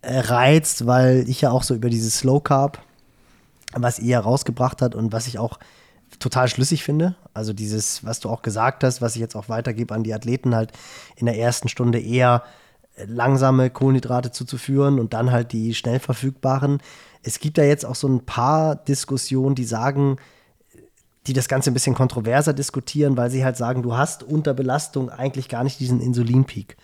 äh, 0.02 0.18
reizt, 0.18 0.86
weil 0.86 1.24
ich 1.28 1.40
ja 1.40 1.50
auch 1.50 1.62
so 1.62 1.74
über 1.74 1.90
dieses 1.90 2.18
Slow 2.18 2.40
Carb 2.40 2.80
was 3.76 3.98
ihr 3.98 4.18
rausgebracht 4.18 4.82
hat 4.82 4.94
und 4.94 5.12
was 5.12 5.26
ich 5.26 5.38
auch 5.38 5.58
total 6.18 6.48
schlüssig 6.48 6.84
finde. 6.84 7.16
Also 7.32 7.52
dieses, 7.52 8.04
was 8.04 8.20
du 8.20 8.28
auch 8.28 8.42
gesagt 8.42 8.84
hast, 8.84 9.02
was 9.02 9.14
ich 9.14 9.20
jetzt 9.20 9.34
auch 9.34 9.48
weitergebe 9.48 9.94
an 9.94 10.04
die 10.04 10.14
Athleten, 10.14 10.54
halt 10.54 10.72
in 11.16 11.26
der 11.26 11.38
ersten 11.38 11.68
Stunde 11.68 12.00
eher 12.00 12.44
langsame 13.06 13.70
Kohlenhydrate 13.70 14.30
zuzuführen 14.30 15.00
und 15.00 15.14
dann 15.14 15.32
halt 15.32 15.52
die 15.52 15.74
schnell 15.74 15.98
verfügbaren. 15.98 16.78
Es 17.22 17.40
gibt 17.40 17.58
da 17.58 17.62
jetzt 17.62 17.84
auch 17.84 17.96
so 17.96 18.06
ein 18.06 18.24
paar 18.24 18.76
Diskussionen, 18.76 19.56
die 19.56 19.64
sagen, 19.64 20.18
die 21.26 21.32
das 21.32 21.48
Ganze 21.48 21.70
ein 21.70 21.74
bisschen 21.74 21.94
kontroverser 21.94 22.52
diskutieren, 22.52 23.16
weil 23.16 23.30
sie 23.30 23.44
halt 23.44 23.56
sagen, 23.56 23.82
du 23.82 23.96
hast 23.96 24.22
unter 24.22 24.54
Belastung 24.54 25.10
eigentlich 25.10 25.48
gar 25.48 25.64
nicht 25.64 25.80
diesen 25.80 26.00
Insulinpeak. 26.00 26.76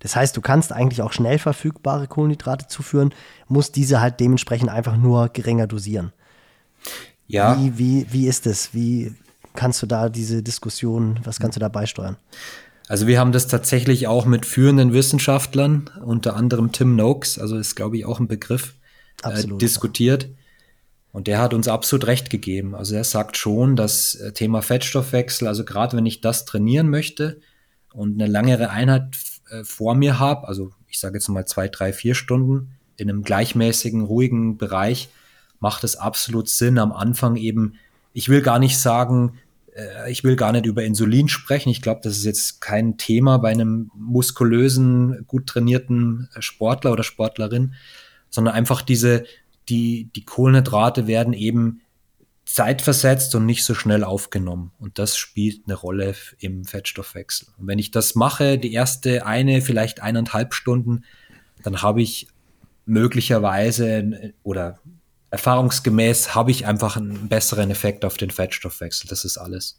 Das 0.00 0.14
heißt, 0.14 0.36
du 0.36 0.40
kannst 0.40 0.72
eigentlich 0.72 1.02
auch 1.02 1.12
schnell 1.12 1.38
verfügbare 1.38 2.06
Kohlenhydrate 2.06 2.68
zuführen, 2.68 3.12
musst 3.48 3.74
diese 3.74 4.00
halt 4.00 4.20
dementsprechend 4.20 4.70
einfach 4.70 4.96
nur 4.96 5.28
geringer 5.28 5.66
dosieren. 5.66 6.12
Ja. 7.26 7.58
Wie, 7.58 7.78
wie, 7.78 8.06
wie 8.10 8.26
ist 8.28 8.46
es? 8.46 8.72
Wie 8.72 9.14
kannst 9.54 9.82
du 9.82 9.86
da 9.86 10.08
diese 10.08 10.42
Diskussion, 10.42 11.18
was 11.24 11.40
kannst 11.40 11.56
du 11.56 11.60
da 11.60 11.68
beisteuern? 11.68 12.16
Also 12.86 13.06
wir 13.06 13.18
haben 13.18 13.32
das 13.32 13.48
tatsächlich 13.48 14.06
auch 14.06 14.24
mit 14.24 14.46
führenden 14.46 14.92
Wissenschaftlern, 14.92 15.90
unter 16.02 16.36
anderem 16.36 16.72
Tim 16.72 16.96
Noakes, 16.96 17.38
also 17.38 17.58
ist 17.58 17.74
glaube 17.74 17.98
ich 17.98 18.06
auch 18.06 18.18
ein 18.18 18.28
Begriff, 18.28 18.74
äh, 19.24 19.46
diskutiert. 19.58 20.28
Und 21.12 21.26
der 21.26 21.38
hat 21.40 21.54
uns 21.54 21.68
absolut 21.68 22.06
recht 22.06 22.30
gegeben. 22.30 22.74
Also 22.74 22.94
er 22.94 23.04
sagt 23.04 23.36
schon, 23.36 23.76
das 23.76 24.14
äh, 24.16 24.32
Thema 24.32 24.62
Fettstoffwechsel, 24.62 25.48
also 25.48 25.64
gerade 25.64 25.96
wenn 25.96 26.06
ich 26.06 26.20
das 26.20 26.44
trainieren 26.44 26.90
möchte 26.90 27.40
und 27.92 28.20
eine 28.20 28.30
langere 28.30 28.70
Einheit 28.70 29.16
äh, 29.50 29.64
vor 29.64 29.94
mir 29.94 30.18
habe, 30.18 30.46
also 30.46 30.72
ich 30.88 31.00
sage 31.00 31.16
jetzt 31.16 31.28
mal 31.28 31.46
zwei, 31.46 31.68
drei, 31.68 31.92
vier 31.92 32.14
Stunden 32.14 32.72
in 32.96 33.08
einem 33.08 33.22
gleichmäßigen, 33.22 34.02
ruhigen 34.02 34.58
Bereich, 34.58 35.08
macht 35.60 35.84
es 35.84 35.96
absolut 35.96 36.48
Sinn, 36.48 36.78
am 36.78 36.92
Anfang 36.92 37.36
eben, 37.36 37.74
ich 38.12 38.28
will 38.28 38.42
gar 38.42 38.58
nicht 38.58 38.78
sagen, 38.78 39.38
äh, 39.74 40.10
ich 40.10 40.24
will 40.24 40.36
gar 40.36 40.52
nicht 40.52 40.66
über 40.66 40.84
Insulin 40.84 41.28
sprechen. 41.28 41.70
Ich 41.70 41.82
glaube, 41.82 42.00
das 42.02 42.16
ist 42.16 42.24
jetzt 42.24 42.60
kein 42.60 42.98
Thema 42.98 43.38
bei 43.38 43.50
einem 43.50 43.90
muskulösen, 43.94 45.24
gut 45.26 45.46
trainierten 45.46 46.28
Sportler 46.38 46.92
oder 46.92 47.02
Sportlerin, 47.02 47.74
sondern 48.30 48.54
einfach 48.54 48.82
diese, 48.82 49.24
die, 49.68 50.10
die 50.14 50.24
Kohlenhydrate 50.24 51.06
werden 51.06 51.32
eben 51.32 51.82
zeitversetzt 52.44 53.34
und 53.34 53.44
nicht 53.44 53.64
so 53.64 53.74
schnell 53.74 54.04
aufgenommen. 54.04 54.72
Und 54.78 54.98
das 54.98 55.18
spielt 55.18 55.66
eine 55.66 55.74
Rolle 55.74 56.14
im 56.38 56.64
Fettstoffwechsel. 56.64 57.48
Und 57.58 57.66
wenn 57.66 57.78
ich 57.78 57.90
das 57.90 58.14
mache, 58.14 58.58
die 58.58 58.72
erste 58.72 59.26
eine, 59.26 59.60
vielleicht 59.60 60.00
eineinhalb 60.00 60.54
Stunden, 60.54 61.04
dann 61.62 61.82
habe 61.82 62.00
ich 62.00 62.28
möglicherweise 62.86 64.32
oder 64.42 64.78
erfahrungsgemäß 65.30 66.34
habe 66.34 66.50
ich 66.50 66.66
einfach 66.66 66.96
einen 66.96 67.28
besseren 67.28 67.70
Effekt 67.70 68.06
auf 68.06 68.16
den 68.16 68.30
Fettstoffwechsel. 68.30 69.08
Das 69.08 69.26
ist 69.26 69.36
alles. 69.36 69.78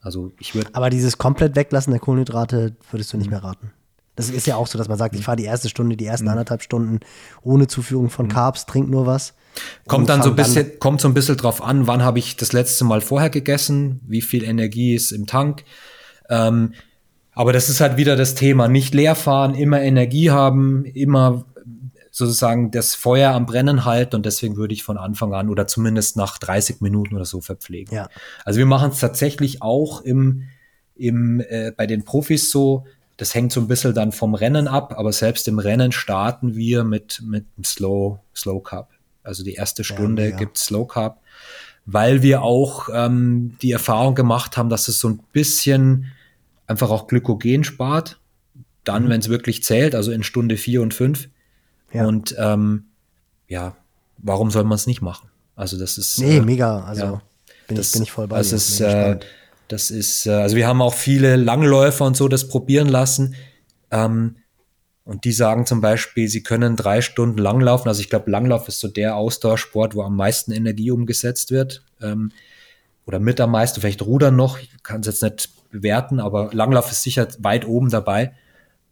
Also 0.00 0.32
ich 0.40 0.54
würde. 0.54 0.70
Aber 0.72 0.88
dieses 0.88 1.18
komplett 1.18 1.56
Weglassen 1.56 1.90
der 1.90 2.00
Kohlenhydrate 2.00 2.74
würdest 2.90 3.12
du 3.12 3.18
nicht 3.18 3.30
mehr 3.30 3.42
raten. 3.42 3.72
Das 4.18 4.30
ist 4.30 4.48
ja 4.48 4.56
auch 4.56 4.66
so, 4.66 4.78
dass 4.78 4.88
man 4.88 4.98
sagt, 4.98 5.14
ich 5.14 5.24
fahre 5.24 5.36
die 5.36 5.44
erste 5.44 5.68
Stunde, 5.68 5.96
die 5.96 6.04
ersten 6.04 6.24
mhm. 6.24 6.32
anderthalb 6.32 6.60
Stunden 6.60 6.98
ohne 7.40 7.68
Zuführung 7.68 8.10
von 8.10 8.26
mhm. 8.26 8.30
Carbs, 8.30 8.66
trink 8.66 8.90
nur 8.90 9.06
was. 9.06 9.34
Kommt 9.86 10.08
dann 10.08 10.22
so 10.22 10.30
ein 10.30 10.34
bisschen, 10.34 10.80
kommt 10.80 11.00
so 11.00 11.06
ein 11.06 11.14
bisschen 11.14 11.36
drauf 11.36 11.62
an, 11.62 11.86
wann 11.86 12.02
habe 12.02 12.18
ich 12.18 12.36
das 12.36 12.52
letzte 12.52 12.84
Mal 12.84 13.00
vorher 13.00 13.30
gegessen, 13.30 14.00
wie 14.08 14.20
viel 14.20 14.42
Energie 14.42 14.92
ist 14.92 15.12
im 15.12 15.28
Tank. 15.28 15.62
Ähm, 16.28 16.74
aber 17.30 17.52
das 17.52 17.68
ist 17.68 17.80
halt 17.80 17.96
wieder 17.96 18.16
das 18.16 18.34
Thema. 18.34 18.66
Nicht 18.66 18.92
leer 18.92 19.14
fahren, 19.14 19.54
immer 19.54 19.80
Energie 19.80 20.32
haben, 20.32 20.84
immer 20.84 21.44
sozusagen 22.10 22.72
das 22.72 22.96
Feuer 22.96 23.34
am 23.34 23.46
Brennen 23.46 23.84
halten 23.84 24.16
und 24.16 24.26
deswegen 24.26 24.56
würde 24.56 24.74
ich 24.74 24.82
von 24.82 24.98
Anfang 24.98 25.32
an 25.32 25.48
oder 25.48 25.68
zumindest 25.68 26.16
nach 26.16 26.38
30 26.38 26.80
Minuten 26.80 27.14
oder 27.14 27.24
so 27.24 27.40
verpflegen. 27.40 27.94
Ja. 27.94 28.08
Also 28.44 28.58
wir 28.58 28.66
machen 28.66 28.90
es 28.90 28.98
tatsächlich 28.98 29.62
auch 29.62 30.00
im, 30.00 30.42
im, 30.96 31.40
äh, 31.40 31.70
bei 31.70 31.86
den 31.86 32.04
Profis 32.04 32.50
so, 32.50 32.84
das 33.18 33.34
hängt 33.34 33.52
so 33.52 33.60
ein 33.60 33.66
bisschen 33.66 33.94
dann 33.94 34.12
vom 34.12 34.34
Rennen 34.34 34.68
ab, 34.68 34.94
aber 34.96 35.12
selbst 35.12 35.48
im 35.48 35.58
Rennen 35.58 35.92
starten 35.92 36.54
wir 36.54 36.84
mit, 36.84 37.20
mit 37.22 37.44
einem 37.56 37.64
Slow, 37.64 38.20
Slow 38.34 38.62
Cup. 38.62 38.92
Also 39.24 39.44
die 39.44 39.54
erste 39.54 39.84
Stunde 39.84 40.30
ja, 40.30 40.36
gibt 40.36 40.56
Slow 40.56 40.86
Cup, 40.86 41.20
weil 41.84 42.22
wir 42.22 42.42
auch 42.42 42.88
ähm, 42.92 43.56
die 43.60 43.72
Erfahrung 43.72 44.14
gemacht 44.14 44.56
haben, 44.56 44.70
dass 44.70 44.86
es 44.86 45.00
so 45.00 45.08
ein 45.08 45.20
bisschen 45.32 46.12
einfach 46.68 46.90
auch 46.90 47.08
Glykogen 47.08 47.64
spart. 47.64 48.20
Dann, 48.84 49.06
mhm. 49.06 49.08
wenn 49.08 49.20
es 49.20 49.28
wirklich 49.28 49.64
zählt, 49.64 49.96
also 49.96 50.12
in 50.12 50.22
Stunde 50.22 50.56
vier 50.56 50.80
und 50.80 50.94
fünf. 50.94 51.28
Ja. 51.92 52.06
Und 52.06 52.36
ähm, 52.38 52.84
ja, 53.48 53.76
warum 54.18 54.52
soll 54.52 54.64
man 54.64 54.76
es 54.76 54.86
nicht 54.86 55.02
machen? 55.02 55.28
Also 55.56 55.76
das 55.76 55.98
ist. 55.98 56.20
Nee, 56.20 56.36
äh, 56.36 56.40
mega. 56.40 56.84
Also 56.84 57.04
ja, 57.04 57.22
bin, 57.66 57.76
das, 57.76 57.88
ich, 57.88 57.92
bin 57.94 58.02
ich 58.04 58.12
voll 58.12 58.28
bei 58.28 58.38
das 58.38 58.50
dir. 58.50 58.56
Ist, 58.56 58.80
äh, 58.80 59.18
das 59.68 59.90
ist, 59.90 60.26
äh, 60.26 60.32
also 60.32 60.56
wir 60.56 60.66
haben 60.66 60.82
auch 60.82 60.94
viele 60.94 61.36
Langläufer 61.36 62.04
und 62.04 62.16
so 62.16 62.28
das 62.28 62.48
probieren 62.48 62.88
lassen. 62.88 63.34
Ähm, 63.90 64.36
und 65.04 65.24
die 65.24 65.32
sagen 65.32 65.64
zum 65.64 65.80
Beispiel, 65.80 66.28
sie 66.28 66.42
können 66.42 66.76
drei 66.76 67.00
Stunden 67.00 67.38
langlaufen. 67.38 67.88
Also 67.88 68.00
ich 68.00 68.10
glaube, 68.10 68.30
Langlauf 68.30 68.68
ist 68.68 68.80
so 68.80 68.88
der 68.88 69.16
Ausdauersport, 69.16 69.94
wo 69.94 70.02
am 70.02 70.16
meisten 70.16 70.52
Energie 70.52 70.90
umgesetzt 70.90 71.50
wird. 71.50 71.82
Ähm, 72.02 72.32
oder 73.06 73.18
mit 73.18 73.40
am 73.40 73.52
meisten, 73.52 73.80
vielleicht 73.80 74.02
Rudern 74.02 74.36
noch. 74.36 74.58
Ich 74.58 74.70
kann 74.82 75.00
es 75.00 75.06
jetzt 75.06 75.22
nicht 75.22 75.70
bewerten, 75.70 76.20
aber 76.20 76.50
Langlauf 76.52 76.90
ist 76.90 77.02
sicher 77.02 77.26
weit 77.38 77.66
oben 77.66 77.88
dabei. 77.88 78.34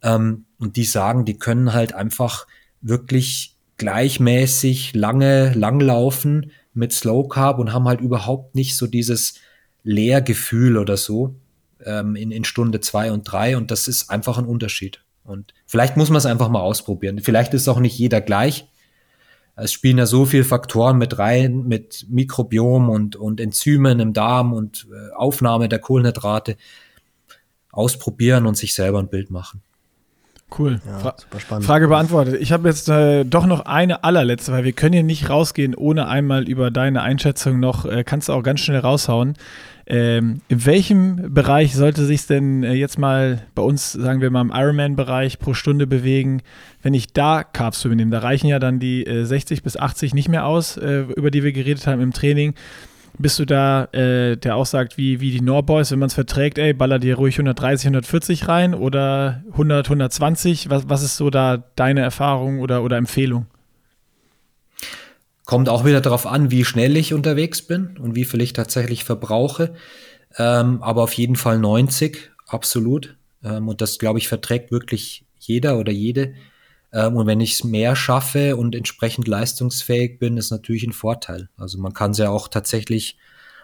Ähm, 0.03 0.47
und 0.59 0.77
die 0.77 0.85
sagen, 0.85 1.25
die 1.27 1.39
können 1.39 1.75
halt 1.75 1.95
einfach 1.95 2.47
wirklich 2.81 3.57
gleichmäßig 3.77 4.95
lange 4.95 5.53
langlaufen 5.53 6.51
mit 6.73 6.93
Slow 6.93 7.29
Carb 7.29 7.59
und 7.59 7.73
haben 7.73 7.89
halt 7.89 8.01
überhaupt 8.01 8.55
nicht 8.55 8.77
so 8.77 8.87
dieses 8.87 9.35
Leergefühl 9.87 10.77
oder 10.77 10.97
so 10.97 11.37
ähm, 11.85 12.17
in, 12.17 12.31
in 12.31 12.45
Stunde 12.45 12.81
zwei 12.81 13.13
und 13.13 13.23
drei 13.23 13.57
und 13.57 13.71
das 13.71 13.89
ist 13.89 14.11
einfach 14.11 14.37
ein 14.37 14.45
Unterschied. 14.45 15.03
Und 15.25 15.55
vielleicht 15.67 15.97
muss 15.97 16.11
man 16.11 16.19
es 16.19 16.27
einfach 16.27 16.49
mal 16.49 16.61
ausprobieren. 16.61 17.21
Vielleicht 17.21 17.55
ist 17.55 17.69
auch 17.69 17.81
nicht 17.81 17.99
jeder 17.99 18.21
gleich. 18.21 18.69
Es 19.57 19.73
spielen 19.73 19.99
ja 19.99 20.07
so 20.07 20.27
viele 20.27 20.45
Faktoren 20.45 20.99
mit 20.99 21.19
rein, 21.19 21.63
mit 21.67 22.07
Mikrobiom 22.09 22.91
und, 22.91 23.17
und 23.17 23.41
Enzymen 23.41 24.01
im 24.01 24.13
Darm 24.13 24.53
und 24.53 24.87
äh, 24.93 25.15
Aufnahme 25.15 25.69
der 25.69 25.79
Kohlenhydrate. 25.79 26.57
Ausprobieren 27.73 28.47
und 28.47 28.57
sich 28.57 28.75
selber 28.75 28.99
ein 28.99 29.09
Bild 29.09 29.31
machen. 29.31 29.63
Cool. 30.57 30.81
Ja, 30.87 31.15
super 31.17 31.41
spannend. 31.41 31.67
Frage 31.67 31.89
beantwortet. 31.89 32.41
Ich 32.41 32.53
habe 32.53 32.69
jetzt 32.69 32.89
äh, 32.89 33.25
doch 33.25 33.47
noch 33.47 33.67
eine 33.67 34.05
allerletzte, 34.05 34.53
weil 34.53 34.65
wir 34.65 34.73
können 34.73 34.93
hier 34.93 35.03
nicht 35.03 35.29
rausgehen, 35.29 35.75
ohne 35.75 36.07
einmal 36.07 36.49
über 36.49 36.71
deine 36.71 37.03
Einschätzung 37.03 37.59
noch, 37.59 37.85
äh, 37.85 38.05
kannst 38.05 38.29
du 38.29 38.33
auch 38.33 38.43
ganz 38.43 38.61
schnell 38.61 38.79
raushauen. 38.79 39.35
Ähm, 39.89 40.41
in 40.49 40.67
welchem 40.67 41.33
Bereich 41.33 41.77
sollte 41.77 42.05
sich 42.05 42.27
denn 42.27 42.65
äh, 42.65 42.73
jetzt 42.73 42.99
mal 42.99 43.43
bei 43.55 43.63
uns, 43.63 43.93
sagen 43.93 44.21
wir 44.21 44.31
mal 44.31 44.41
im 44.41 44.51
Ironman-Bereich 44.53 45.39
pro 45.39 45.55
Stunde 45.55 45.87
bewegen, 45.87 46.43
wenn 46.83 46.93
ich 46.93 47.13
da 47.13 47.45
Carbs 47.45 47.81
zu 47.81 47.89
nehme? 47.89 48.11
Da 48.11 48.19
reichen 48.19 48.49
ja 48.49 48.59
dann 48.59 48.81
die 48.81 49.07
60 49.07 49.59
äh, 49.59 49.63
bis 49.63 49.77
80 49.77 50.13
nicht 50.13 50.29
mehr 50.29 50.45
aus, 50.45 50.77
äh, 50.77 51.03
über 51.17 51.31
die 51.31 51.45
wir 51.45 51.53
geredet 51.53 51.87
haben 51.87 52.01
im 52.01 52.13
Training. 52.13 52.55
Bist 53.19 53.39
du 53.39 53.45
da, 53.45 53.85
äh, 53.93 54.37
der 54.37 54.57
auch 54.57 54.67
sagt, 54.67 54.99
wie, 54.99 55.21
wie 55.21 55.31
die 55.31 55.41
Norboys, 55.41 55.91
wenn 55.93 56.01
man 56.01 56.09
es 56.09 56.15
verträgt, 56.15 56.59
ey, 56.59 56.75
baller 56.75 56.99
dir 56.99 57.17
ruhig 57.17 57.37
130, 57.37 57.87
140 57.87 58.49
rein 58.49 58.75
oder 58.75 59.43
100, 59.53 59.87
120? 59.87 60.69
Was, 60.69 60.89
was 60.89 61.03
ist 61.03 61.17
so 61.17 61.31
da 61.31 61.63
deine 61.77 62.01
Erfahrung 62.01 62.59
oder, 62.59 62.83
oder 62.83 62.97
Empfehlung? 62.97 63.47
Kommt 65.47 65.69
auch 65.69 65.85
wieder 65.85 66.01
darauf 66.01 66.27
an, 66.27 66.51
wie 66.51 66.65
schnell 66.65 66.97
ich 66.97 67.15
unterwegs 67.15 67.63
bin 67.63 67.97
und 67.99 68.17
wie 68.17 68.25
viel 68.25 68.41
ich 68.41 68.53
tatsächlich 68.53 69.05
verbrauche. 69.05 69.75
Ähm, 70.37 70.83
aber 70.83 71.05
auf 71.05 71.13
jeden 71.13 71.37
Fall 71.37 71.59
90, 71.59 72.33
absolut. 72.49 73.17
Ähm, 73.45 73.69
und 73.69 73.81
das, 73.81 73.99
glaube 73.99 74.19
ich, 74.19 74.27
verträgt 74.27 74.73
wirklich 74.73 75.25
jeder 75.39 75.79
oder 75.79 75.93
jede. 75.93 76.35
Ähm, 76.93 77.15
und 77.15 77.29
wenn 77.29 77.41
ich 77.41 77.55
es 77.55 77.65
mehr 77.65 77.95
schaffe 77.95 78.57
und 78.57 78.75
entsprechend 78.75 79.29
leistungsfähig 79.29 80.19
bin, 80.19 80.37
ist 80.37 80.51
natürlich 80.51 80.83
ein 80.83 80.93
Vorteil. 80.93 81.49
Also 81.57 81.79
man 81.79 81.95
kann 81.95 82.11
es 82.11 82.19
ja 82.19 82.29
auch 82.31 82.49
tatsächlich 82.49 83.17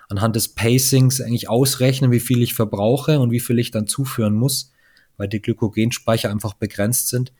anhand 0.09 0.37
des 0.37 0.55
Pacings 0.55 1.21
eigentlich 1.21 1.49
ausrechnen, 1.49 2.13
wie 2.13 2.21
viel 2.21 2.43
ich 2.43 2.55
verbrauche 2.55 3.19
und 3.19 3.33
wie 3.33 3.41
viel 3.41 3.59
ich 3.59 3.73
dann 3.73 3.89
zuführen 3.89 4.35
muss, 4.35 4.71
weil 5.17 5.27
die 5.27 5.43
Glykogenspeicher 5.43 6.31
einfach 6.31 6.55
begrenzt 6.55 7.09
sind. 7.09 7.33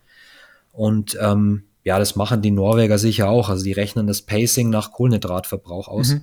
Und 0.73 1.17
ähm, 1.21 1.63
ja, 1.85 1.99
das 1.99 2.17
machen 2.17 2.43
die 2.43 2.51
Norweger 2.51 2.99
sicher 2.99 3.29
auch. 3.29 3.49
Also 3.49 3.65
die 3.65 3.73
rechnen 3.73 4.07
das 4.07 4.23
Pacing 4.23 4.71
nach 4.71 4.93
Kohlenhydratverbrauch 4.93 5.89
aus. 5.89 6.15
Mhm. 6.15 6.21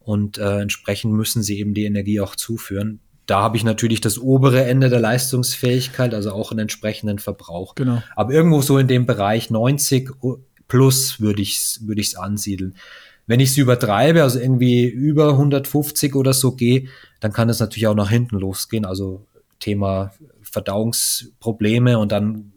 Und 0.00 0.38
äh, 0.38 0.60
entsprechend 0.60 1.14
müssen 1.14 1.42
sie 1.42 1.58
eben 1.58 1.74
die 1.74 1.84
Energie 1.84 2.20
auch 2.20 2.36
zuführen. 2.36 3.00
Da 3.26 3.40
habe 3.40 3.56
ich 3.56 3.64
natürlich 3.64 4.02
das 4.02 4.18
obere 4.18 4.64
Ende 4.64 4.90
der 4.90 5.00
Leistungsfähigkeit, 5.00 6.12
also 6.12 6.32
auch 6.32 6.50
einen 6.50 6.60
entsprechenden 6.60 7.18
Verbrauch. 7.18 7.74
Genau. 7.74 8.02
Aber 8.14 8.32
irgendwo 8.32 8.60
so 8.60 8.76
in 8.76 8.86
dem 8.86 9.06
Bereich 9.06 9.50
90 9.50 10.10
plus 10.68 11.20
würde 11.20 11.40
ich 11.40 11.56
es 11.56 11.86
würde 11.86 12.02
ich's 12.02 12.16
ansiedeln. 12.16 12.76
Wenn 13.26 13.40
ich 13.40 13.50
es 13.50 13.56
übertreibe, 13.56 14.22
also 14.22 14.38
irgendwie 14.38 14.84
über 14.84 15.30
150 15.30 16.14
oder 16.14 16.34
so 16.34 16.52
gehe, 16.52 16.88
dann 17.20 17.32
kann 17.32 17.48
es 17.48 17.60
natürlich 17.60 17.86
auch 17.86 17.94
nach 17.94 18.10
hinten 18.10 18.38
losgehen. 18.38 18.84
Also 18.84 19.26
Thema 19.58 20.12
Verdauungsprobleme 20.42 21.98
und 21.98 22.12
dann 22.12 22.52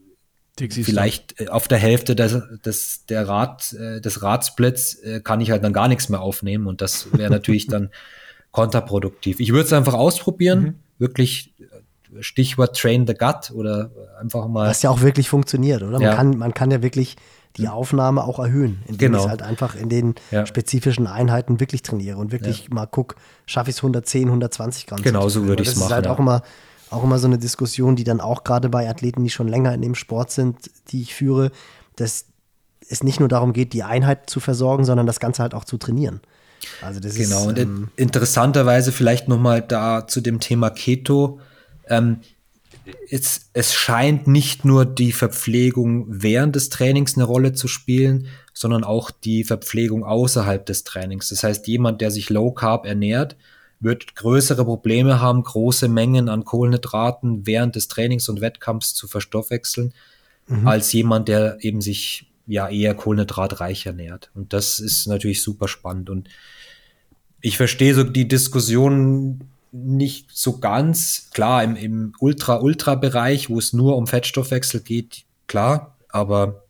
vielleicht 0.58 1.40
äh, 1.40 1.48
auf 1.48 1.68
der 1.68 1.78
Hälfte 1.78 2.16
des, 2.16 2.42
des, 2.66 3.06
der 3.06 3.28
Rad, 3.28 3.74
äh, 3.74 4.02
des 4.02 4.22
Radsplits 4.22 4.96
äh, 4.96 5.22
kann 5.22 5.42
ich 5.42 5.52
halt 5.52 5.64
dann 5.64 5.74
gar 5.74 5.88
nichts 5.88 6.10
mehr 6.10 6.22
aufnehmen 6.22 6.68
und 6.68 6.82
das 6.82 7.08
wäre 7.14 7.30
natürlich 7.30 7.68
dann 7.68 7.90
kontraproduktiv. 8.52 9.40
Ich 9.40 9.52
würde 9.52 9.66
es 9.66 9.74
einfach 9.74 9.94
ausprobieren, 9.94 10.62
mhm. 10.62 10.76
wirklich 10.98 11.54
Stichwort 12.22 12.78
Train 12.78 13.06
the 13.06 13.14
Gut 13.14 13.52
oder 13.52 13.92
einfach 14.20 14.48
mal. 14.48 14.70
Was 14.70 14.82
ja 14.82 14.90
auch 14.90 15.02
wirklich 15.02 15.30
funktioniert, 15.30 15.84
oder? 15.84 15.94
Man, 15.94 16.02
ja. 16.02 16.16
kann, 16.16 16.38
man 16.38 16.54
kann 16.54 16.72
ja 16.72 16.82
wirklich 16.82 17.18
die 17.58 17.64
mhm. 17.64 17.70
Aufnahme 17.70 18.24
auch 18.24 18.40
erhöhen, 18.40 18.84
indem 18.88 19.12
genau. 19.12 19.24
ich 19.24 19.30
halt 19.30 19.42
einfach 19.42 19.76
in 19.76 19.90
den 19.90 20.16
ja. 20.32 20.46
spezifischen 20.46 21.08
Einheiten 21.08 21.60
wirklich 21.60 21.82
trainiere 21.82 22.18
und 22.18 22.32
wirklich 22.32 22.64
ja. 22.64 22.74
mal 22.74 22.86
gucke, 22.86 23.16
schaffe 23.46 23.70
ich 23.70 23.76
es 23.76 23.80
110, 23.80 24.28
120 24.28 24.88
Gramm. 24.88 25.02
Genau 25.02 25.30
so 25.30 25.46
würde 25.46 25.64
ich 25.64 25.70
es 25.70 25.76
machen. 25.76 25.90
Das 25.90 26.00
ist 26.00 26.06
halt 26.06 26.08
auch 26.08 26.20
immer 26.20 26.42
auch 26.90 27.04
immer 27.04 27.20
so 27.20 27.28
eine 27.28 27.38
Diskussion, 27.38 27.96
die 27.96 28.04
dann 28.04 28.22
auch 28.22 28.44
gerade 28.44 28.70
bei 28.70 28.90
Athleten, 28.90 29.24
die 29.24 29.30
schon 29.30 29.48
länger 29.48 29.74
in 29.74 29.82
dem 29.82 29.96
Sport 29.96 30.32
sind, 30.32 30.58
die 30.90 31.02
ich 31.02 31.14
führe, 31.16 31.52
dass 31.96 32.26
es 32.90 33.04
nicht 33.04 33.20
nur 33.20 33.30
darum 33.30 33.54
geht, 33.54 33.74
die 33.74 33.84
Einheit 33.84 34.30
zu 34.30 34.40
versorgen, 34.40 34.86
sondern 34.86 35.08
das 35.08 35.20
Ganze 35.20 35.42
halt 35.42 35.54
auch 35.54 35.66
zu 35.66 35.78
trainieren. 35.78 36.22
Also 36.82 37.00
das 37.00 37.16
genau, 37.16 37.50
ist, 37.50 37.60
ähm, 37.60 37.76
und 37.76 37.90
interessanterweise 37.96 38.92
vielleicht 38.92 39.28
nochmal 39.28 39.62
da 39.62 40.08
zu 40.08 40.22
dem 40.22 40.40
Thema 40.40 40.70
Keto. 40.70 41.40
Ähm, 41.88 42.22
es, 43.10 43.50
es 43.54 43.74
scheint 43.74 44.28
nicht 44.28 44.64
nur 44.64 44.86
die 44.86 45.12
Verpflegung 45.12 46.06
während 46.08 46.56
des 46.56 46.70
Trainings 46.70 47.16
eine 47.16 47.26
Rolle 47.26 47.54
zu 47.54 47.68
spielen, 47.68 48.28
sondern 48.54 48.84
auch 48.84 49.12
die 49.12 49.44
Verpflegung 49.44 50.04
außerhalb 50.04 50.66
des 50.66 50.84
Trainings. 50.84 51.30
Das 51.30 51.44
heißt, 51.44 51.68
jemand, 51.68 52.02
der 52.02 52.12
sich 52.12 52.30
low 52.30 52.52
carb 52.52 52.86
ernährt, 52.86 53.36
wird 53.80 54.16
größere 54.16 54.66
Probleme 54.66 55.22
haben, 55.22 55.44
große 55.44 55.88
Mengen 55.88 56.30
an 56.30 56.46
Kohlenhydraten 56.46 57.46
während 57.46 57.76
des 57.76 57.88
Trainings 57.88 58.28
und 58.30 58.42
Wettkampfs 58.42 58.96
zu 58.96 59.08
verstoffwechseln, 59.08 59.94
mhm. 60.48 60.68
als 60.68 60.92
jemand, 60.94 61.28
der 61.28 61.58
eben 61.62 61.82
sich 61.82 62.32
ja 62.48 62.70
eher 62.70 62.96
kohlenhydratreich 62.96 63.86
ernährt. 63.86 64.32
Und 64.34 64.54
das 64.54 64.80
ist 64.80 65.08
natürlich 65.08 65.42
super 65.42 65.68
spannend. 65.68 66.10
Und 66.10 66.30
ich 67.42 67.58
verstehe 67.58 67.94
so 67.94 68.04
die 68.04 68.28
Diskussion 68.28 69.42
nicht 69.72 70.30
so 70.34 70.60
ganz. 70.60 71.30
Klar, 71.34 71.64
im, 71.64 71.76
im 71.76 72.14
Ultra-Ultra-Bereich, 72.20 73.50
wo 73.50 73.60
es 73.60 73.74
nur 73.74 73.96
um 73.98 74.08
Fettstoffwechsel 74.08 74.80
geht, 74.82 75.26
klar, 75.46 75.98
aber 76.10 76.64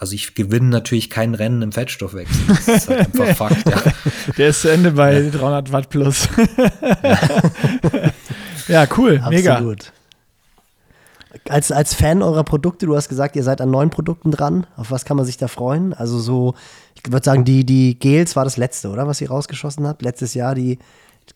also 0.00 0.14
ich 0.14 0.34
gewinne 0.34 0.68
natürlich 0.68 1.10
kein 1.10 1.34
Rennen 1.34 1.60
im 1.60 1.72
Fettstoffwechsel. 1.72 2.40
Das 2.46 2.68
ist 2.68 2.88
halt 2.88 3.20
einfach 3.20 3.36
Fakt, 3.36 3.68
ja. 3.68 3.92
Der 4.38 4.48
ist 4.48 4.62
zu 4.62 4.68
Ende 4.68 4.92
bei 4.92 5.20
ja. 5.20 5.30
300 5.30 5.72
Watt 5.72 5.90
plus. 5.90 6.26
ja. 7.02 7.18
ja, 8.68 8.88
cool, 8.96 9.20
Absolut. 9.22 9.30
mega. 9.30 9.76
Als, 11.50 11.70
als 11.70 11.92
Fan 11.92 12.22
eurer 12.22 12.44
Produkte, 12.44 12.86
du 12.86 12.96
hast 12.96 13.10
gesagt, 13.10 13.36
ihr 13.36 13.42
seid 13.42 13.60
an 13.60 13.70
neuen 13.70 13.90
Produkten 13.90 14.30
dran. 14.30 14.66
Auf 14.76 14.90
was 14.90 15.04
kann 15.04 15.18
man 15.18 15.26
sich 15.26 15.36
da 15.36 15.48
freuen? 15.48 15.92
Also 15.92 16.18
so, 16.18 16.54
ich 16.94 17.12
würde 17.12 17.24
sagen, 17.24 17.44
die, 17.44 17.66
die 17.66 17.98
Gels 17.98 18.36
war 18.36 18.44
das 18.44 18.56
letzte, 18.56 18.88
oder? 18.88 19.06
Was 19.06 19.20
ihr 19.20 19.28
rausgeschossen 19.28 19.86
habt. 19.86 20.00
Letztes 20.00 20.32
Jahr 20.32 20.54
die, 20.54 20.78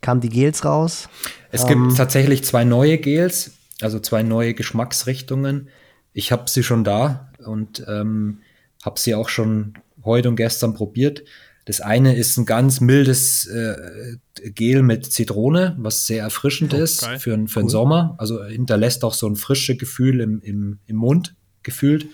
kamen 0.01 0.21
die 0.21 0.29
Gels 0.29 0.65
raus. 0.65 1.07
Es 1.51 1.61
ähm, 1.61 1.67
gibt 1.67 1.97
tatsächlich 1.97 2.43
zwei 2.43 2.63
neue 2.63 2.97
Gels, 2.97 3.51
also 3.79 3.99
zwei 3.99 4.23
neue 4.23 4.55
Geschmacksrichtungen. 4.55 5.69
Ich 6.13 6.31
habe 6.31 6.49
sie 6.49 6.63
schon 6.63 6.83
da 6.83 7.29
und 7.45 7.85
ähm, 7.87 8.39
habe 8.85 8.99
sie 8.99 9.15
auch 9.15 9.29
schon 9.29 9.73
heute 10.03 10.29
und 10.29 10.35
gestern 10.35 10.73
probiert. 10.73 11.23
Das 11.65 11.81
eine 11.81 12.15
ist 12.15 12.37
ein 12.37 12.45
ganz 12.45 12.79
mildes 12.79 13.47
äh, 13.47 14.17
Gel 14.51 14.83
mit 14.83 15.11
Zitrone, 15.11 15.75
was 15.79 16.05
sehr 16.05 16.21
erfrischend 16.21 16.75
oh, 16.75 16.77
ist 16.77 17.01
geil. 17.01 17.19
für, 17.19 17.31
für 17.47 17.59
cool. 17.59 17.63
den 17.63 17.69
Sommer. 17.69 18.15
Also 18.19 18.43
hinterlässt 18.43 19.03
auch 19.03 19.15
so 19.15 19.27
ein 19.27 19.35
frisches 19.35 19.79
Gefühl 19.79 20.21
im, 20.21 20.41
im, 20.41 20.79
im 20.85 20.95
Mund 20.95 21.35
gefühlt. 21.63 22.05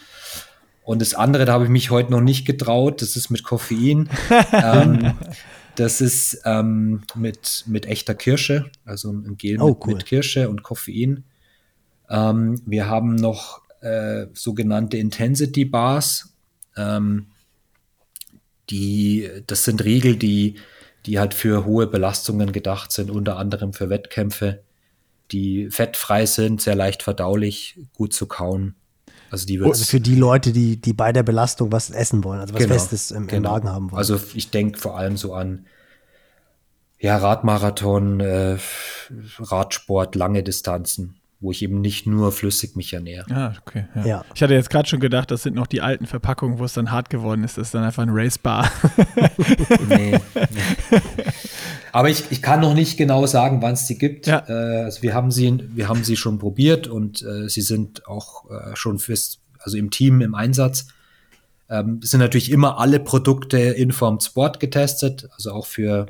Und 0.84 1.02
das 1.02 1.14
andere, 1.14 1.46
da 1.46 1.54
habe 1.54 1.66
ich 1.66 1.70
mich 1.70 1.92
heute 1.92 2.12
noch 2.12 2.22
nicht 2.22 2.46
getraut, 2.46 3.02
das 3.02 3.16
ist 3.16 3.30
mit 3.30 3.44
Koffein. 3.44 4.10
ähm, 4.54 5.14
das 5.76 6.02
ist 6.02 6.42
ähm, 6.46 7.04
mit, 7.16 7.66
mit 7.68 7.86
echter 7.86 8.16
Kirsche, 8.16 8.72
also 8.86 9.12
ein 9.12 9.38
Gel 9.38 9.62
Oh, 9.62 9.70
mit, 9.70 9.78
cool. 9.86 9.94
mit 9.96 10.06
Kirsche 10.06 10.50
und 10.50 10.64
Koffein. 10.64 11.26
Ähm, 12.10 12.62
wir 12.66 12.88
haben 12.88 13.16
noch 13.16 13.62
äh, 13.82 14.28
sogenannte 14.34 14.98
Intensity 14.98 15.66
Bars. 15.66 16.31
Ähm, 16.78 17.28
die, 18.70 19.30
das 19.48 19.66
sind 19.66 19.84
Riegel, 19.84 20.16
die, 20.16 20.56
die 21.06 21.20
halt 21.20 21.34
für 21.34 21.66
hohe 21.66 21.88
Belastungen 21.88 22.52
gedacht 22.52 22.92
sind, 22.92 23.12
unter 23.12 23.38
anderem 23.38 23.74
für 23.74 23.90
Wettkämpfe, 23.90 24.64
die 25.32 25.70
fettfrei 25.70 26.26
sind, 26.26 26.62
sehr 26.62 26.76
leicht 26.76 27.04
verdaulich, 27.04 27.80
gut 27.94 28.14
zu 28.14 28.28
kauen. 28.28 28.76
Also 29.30 29.46
die 29.46 29.62
Also 29.62 29.86
für 29.86 30.02
die 30.02 30.16
Leute, 30.16 30.52
die, 30.52 30.80
die 30.80 30.94
bei 30.94 31.14
der 31.14 31.24
Belastung 31.24 31.72
was 31.72 31.90
essen 31.90 32.24
wollen, 32.24 32.42
also 32.42 32.54
was 32.54 32.62
Genau, 32.62 32.74
Festes 32.74 33.12
im, 33.12 33.24
im 33.24 33.28
genau. 33.28 33.54
Magen 33.54 33.70
haben 33.70 33.92
wollen. 33.92 33.98
Also 33.98 34.20
ich 34.34 34.52
denke 34.52 34.78
vor 34.78 34.98
allem 34.98 35.16
so 35.16 35.34
an 35.34 35.66
ja, 37.00 37.18
Radmarathon, 37.18 38.20
äh, 38.20 38.58
Radsport, 39.40 40.16
lange 40.16 40.44
Distanzen, 40.44 41.21
wo 41.42 41.50
ich 41.50 41.64
eben 41.64 41.82
nicht 41.82 42.06
nur 42.06 42.32
flüssig 42.32 42.76
mich 42.76 42.94
ernähre. 42.94 43.26
Ah, 43.32 43.54
okay. 43.60 43.86
Ja. 43.96 44.06
Ja. 44.06 44.26
Ich 44.36 44.44
hatte 44.44 44.54
jetzt 44.54 44.70
gerade 44.70 44.88
schon 44.88 45.00
gedacht, 45.00 45.32
das 45.32 45.42
sind 45.42 45.56
noch 45.56 45.66
die 45.66 45.82
alten 45.82 46.06
Verpackungen, 46.06 46.60
wo 46.60 46.66
es 46.66 46.74
dann 46.74 46.92
hart 46.92 47.10
geworden 47.10 47.44
ist. 47.44 47.58
Das 47.58 47.68
ist 47.68 47.74
dann 47.74 47.84
einfach 47.84 48.04
ein 48.04 48.12
Racebar. 48.12 48.72
Nee, 49.88 50.20
nee. 50.40 50.52
Aber 51.92 52.10
ich, 52.10 52.26
ich 52.30 52.42
kann 52.42 52.62
noch 52.62 52.74
nicht 52.74 52.98
genau 52.98 53.26
sagen, 53.26 53.62
wann 53.62 53.74
es 53.74 53.86
die 53.86 53.98
gibt. 53.98 54.28
Ja. 54.28 54.44
Äh, 54.48 54.84
also 54.84 55.02
wir 55.02 55.14
haben 55.14 55.32
sie, 55.32 55.60
wir 55.74 55.90
haben 55.90 56.04
sie 56.04 56.16
schon 56.16 56.40
probiert 56.40 56.88
und 56.88 57.22
äh, 57.24 57.50
sie 57.50 57.62
sind 57.62 58.08
auch 58.08 58.50
äh, 58.50 58.76
schon 58.76 59.00
fürs, 59.00 59.40
also 59.60 59.78
im 59.78 59.90
Team 59.90 60.22
im 60.22 60.36
Einsatz. 60.36 60.88
Ähm, 61.70 62.00
es 62.04 62.12
sind 62.12 62.20
natürlich 62.20 62.52
immer 62.52 62.80
alle 62.80 63.00
Produkte 63.00 63.58
Informed 63.58 64.24
Sport 64.24 64.60
getestet, 64.60 65.28
also 65.36 65.52
auch 65.52 65.66
für 65.66 66.08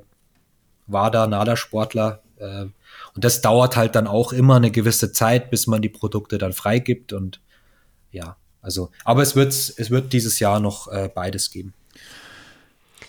WADA, 0.87 1.27
NADA-Sportler. 1.27 2.21
Und 3.15 3.23
das 3.25 3.41
dauert 3.41 3.75
halt 3.75 3.95
dann 3.95 4.07
auch 4.07 4.31
immer 4.33 4.55
eine 4.55 4.71
gewisse 4.71 5.11
Zeit, 5.11 5.49
bis 5.51 5.67
man 5.67 5.81
die 5.81 5.89
Produkte 5.89 6.37
dann 6.37 6.53
freigibt. 6.53 7.11
Und 7.13 7.41
ja, 8.11 8.37
also, 8.61 8.89
aber 9.03 9.21
es 9.21 9.35
wird, 9.35 9.49
es 9.53 9.89
wird 9.89 10.13
dieses 10.13 10.39
Jahr 10.39 10.59
noch 10.59 10.87
äh, 10.87 11.09
beides 11.13 11.51
geben. 11.51 11.73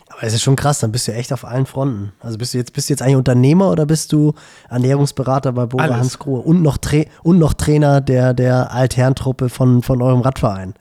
Aber 0.08 0.24
es 0.24 0.34
ist 0.34 0.42
schon 0.42 0.56
krass, 0.56 0.80
dann 0.80 0.92
bist 0.92 1.08
du 1.08 1.12
echt 1.14 1.32
auf 1.32 1.44
allen 1.44 1.64
Fronten. 1.66 2.12
Also 2.20 2.36
bist 2.36 2.52
du 2.52 2.58
jetzt, 2.58 2.72
bist 2.74 2.88
du 2.88 2.92
jetzt 2.92 3.00
eigentlich 3.02 3.16
Unternehmer 3.16 3.70
oder 3.70 3.86
bist 3.86 4.12
du 4.12 4.34
Ernährungsberater 4.68 5.52
bei 5.52 5.66
Bora 5.66 5.84
Alles. 5.84 5.96
Hans 5.96 6.18
Grohe 6.18 6.40
und 6.40 6.62
noch, 6.62 6.76
Tra 6.76 7.04
und 7.22 7.38
noch 7.38 7.54
Trainer 7.54 8.00
der, 8.00 8.34
der 8.34 8.72
Altherrentruppe 8.72 9.48
von, 9.48 9.82
von 9.82 10.02
eurem 10.02 10.20
Radverein? 10.20 10.74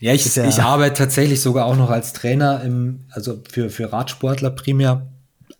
Ja, 0.00 0.12
ich, 0.14 0.34
ja- 0.34 0.46
ich 0.48 0.62
arbeite 0.62 0.94
tatsächlich 0.94 1.40
sogar 1.42 1.66
auch 1.66 1.76
noch 1.76 1.90
als 1.90 2.12
Trainer 2.14 2.62
im, 2.62 3.04
also 3.10 3.40
für, 3.50 3.68
für 3.68 3.92
Radsportler 3.92 4.50
primär, 4.50 5.06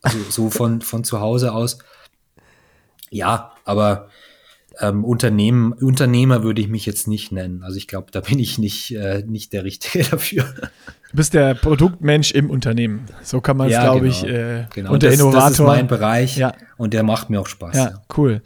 also 0.02 0.18
so 0.30 0.50
von, 0.50 0.80
von 0.80 1.04
zu 1.04 1.20
Hause 1.20 1.52
aus. 1.52 1.78
Ja, 3.14 3.52
aber 3.64 4.08
ähm, 4.80 5.04
Unternehmen, 5.04 5.72
Unternehmer 5.72 6.42
würde 6.42 6.60
ich 6.60 6.68
mich 6.68 6.84
jetzt 6.84 7.06
nicht 7.06 7.30
nennen. 7.30 7.62
Also 7.62 7.76
ich 7.76 7.86
glaube, 7.86 8.08
da 8.10 8.20
bin 8.20 8.38
ich 8.40 8.58
nicht, 8.58 8.90
äh, 8.94 9.22
nicht 9.26 9.52
der 9.52 9.64
Richtige 9.64 10.04
dafür. 10.10 10.44
Du 11.10 11.16
bist 11.16 11.32
der 11.32 11.54
Produktmensch 11.54 12.32
im 12.32 12.50
Unternehmen. 12.50 13.06
So 13.22 13.40
kann 13.40 13.56
man 13.56 13.70
es, 13.70 13.78
glaube 13.80 14.08
ich, 14.08 14.24
äh, 14.24 14.66
genau. 14.74 14.92
und 14.92 15.02
der 15.02 15.10
das, 15.10 15.20
Innovator. 15.20 15.48
Das 15.48 15.52
ist 15.60 15.66
mein 15.66 15.86
Bereich 15.86 16.36
Ja. 16.36 16.54
und 16.76 16.92
der 16.92 17.04
macht 17.04 17.30
mir 17.30 17.40
auch 17.40 17.46
Spaß. 17.46 17.76
ja, 17.76 17.84
Ja. 17.90 18.02
cool. 18.16 18.42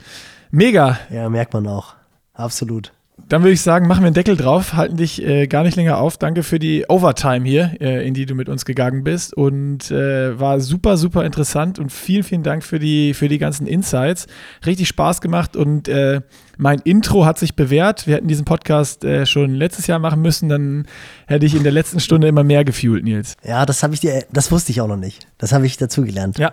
Mega. 0.50 0.98
Ja, 1.10 1.28
merkt 1.30 1.54
man 1.54 1.66
auch. 1.66 1.94
Absolut. 2.34 2.92
Dann 3.28 3.42
würde 3.42 3.52
ich 3.52 3.60
sagen, 3.60 3.86
machen 3.88 4.02
wir 4.02 4.06
einen 4.06 4.14
Deckel 4.14 4.36
drauf, 4.36 4.74
halten 4.74 4.96
dich 4.96 5.22
äh, 5.22 5.46
gar 5.46 5.62
nicht 5.62 5.76
länger 5.76 5.98
auf. 5.98 6.16
Danke 6.16 6.42
für 6.42 6.58
die 6.58 6.86
Overtime 6.88 7.46
hier, 7.46 7.72
äh, 7.80 8.06
in 8.06 8.14
die 8.14 8.24
du 8.24 8.34
mit 8.34 8.48
uns 8.48 8.64
gegangen 8.64 9.04
bist. 9.04 9.34
Und 9.34 9.90
äh, 9.90 10.38
war 10.38 10.60
super, 10.60 10.96
super 10.96 11.24
interessant 11.24 11.78
und 11.78 11.92
vielen, 11.92 12.22
vielen 12.22 12.42
Dank 12.42 12.64
für 12.64 12.78
die, 12.78 13.12
für 13.14 13.28
die 13.28 13.38
ganzen 13.38 13.66
Insights. 13.66 14.28
Richtig 14.64 14.88
Spaß 14.88 15.20
gemacht 15.20 15.56
und 15.56 15.88
äh, 15.88 16.22
mein 16.58 16.80
Intro 16.80 17.24
hat 17.24 17.38
sich 17.38 17.54
bewährt. 17.54 18.06
Wir 18.06 18.16
hätten 18.16 18.26
diesen 18.26 18.44
Podcast 18.44 19.04
äh, 19.04 19.24
schon 19.26 19.54
letztes 19.54 19.86
Jahr 19.86 20.00
machen 20.00 20.20
müssen, 20.20 20.48
dann 20.48 20.86
hätte 21.26 21.46
ich 21.46 21.54
in 21.54 21.62
der 21.62 21.72
letzten 21.72 22.00
Stunde 22.00 22.26
immer 22.26 22.42
mehr 22.42 22.64
gefühlt, 22.64 23.04
Nils. 23.04 23.36
Ja, 23.44 23.64
das 23.64 23.82
habe 23.84 23.94
ich 23.94 24.00
dir, 24.00 24.24
das 24.32 24.50
wusste 24.50 24.72
ich 24.72 24.80
auch 24.80 24.88
noch 24.88 24.96
nicht. 24.96 25.26
Das 25.38 25.52
habe 25.52 25.66
ich 25.66 25.76
dazugelernt. 25.76 26.36
Ja, 26.38 26.52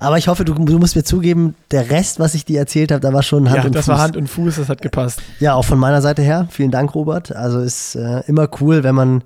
Aber 0.00 0.18
ich 0.18 0.26
hoffe, 0.26 0.44
du, 0.44 0.54
du 0.54 0.78
musst 0.78 0.96
mir 0.96 1.04
zugeben, 1.04 1.54
der 1.70 1.88
Rest, 1.90 2.18
was 2.18 2.34
ich 2.34 2.44
dir 2.44 2.58
erzählt 2.58 2.90
habe, 2.90 3.00
da 3.00 3.12
war 3.12 3.22
schon 3.22 3.48
Hand 3.48 3.58
ja 3.58 3.64
und 3.64 3.74
das 3.74 3.84
Fuß. 3.86 3.94
war 3.94 4.00
Hand 4.00 4.16
und 4.16 4.26
Fuß, 4.28 4.56
das 4.56 4.68
hat 4.68 4.82
gepasst. 4.82 5.22
Ja, 5.38 5.54
auch 5.54 5.64
von 5.64 5.78
meiner 5.78 6.02
Seite 6.02 6.22
her. 6.22 6.48
Vielen 6.50 6.72
Dank, 6.72 6.94
Robert. 6.94 7.34
Also 7.34 7.60
ist 7.60 7.94
äh, 7.94 8.22
immer 8.26 8.48
cool, 8.60 8.82
wenn 8.82 8.96
man 8.96 9.22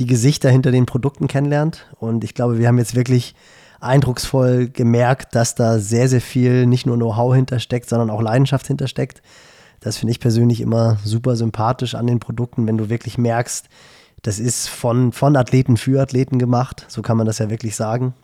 die 0.00 0.06
Gesichter 0.06 0.50
hinter 0.50 0.72
den 0.72 0.86
Produkten 0.86 1.28
kennenlernt. 1.28 1.86
Und 2.00 2.24
ich 2.24 2.34
glaube, 2.34 2.58
wir 2.58 2.66
haben 2.66 2.78
jetzt 2.78 2.96
wirklich 2.96 3.36
eindrucksvoll 3.80 4.68
gemerkt, 4.68 5.36
dass 5.36 5.54
da 5.54 5.78
sehr, 5.78 6.08
sehr 6.08 6.20
viel 6.20 6.66
nicht 6.66 6.84
nur 6.84 6.96
Know-how 6.96 7.34
hintersteckt, 7.36 7.88
sondern 7.88 8.10
auch 8.10 8.20
Leidenschaft 8.20 8.66
hintersteckt. 8.66 9.22
Das 9.80 9.98
finde 9.98 10.12
ich 10.12 10.20
persönlich 10.20 10.60
immer 10.60 10.98
super 11.04 11.36
sympathisch 11.36 11.94
an 11.94 12.06
den 12.06 12.20
Produkten, 12.20 12.66
wenn 12.66 12.78
du 12.78 12.88
wirklich 12.88 13.18
merkst, 13.18 13.68
das 14.22 14.38
ist 14.38 14.68
von, 14.68 15.12
von 15.12 15.36
Athleten 15.36 15.76
für 15.76 16.02
Athleten 16.02 16.38
gemacht. 16.38 16.86
So 16.88 17.02
kann 17.02 17.16
man 17.16 17.26
das 17.26 17.38
ja 17.38 17.50
wirklich 17.50 17.76
sagen. 17.76 18.14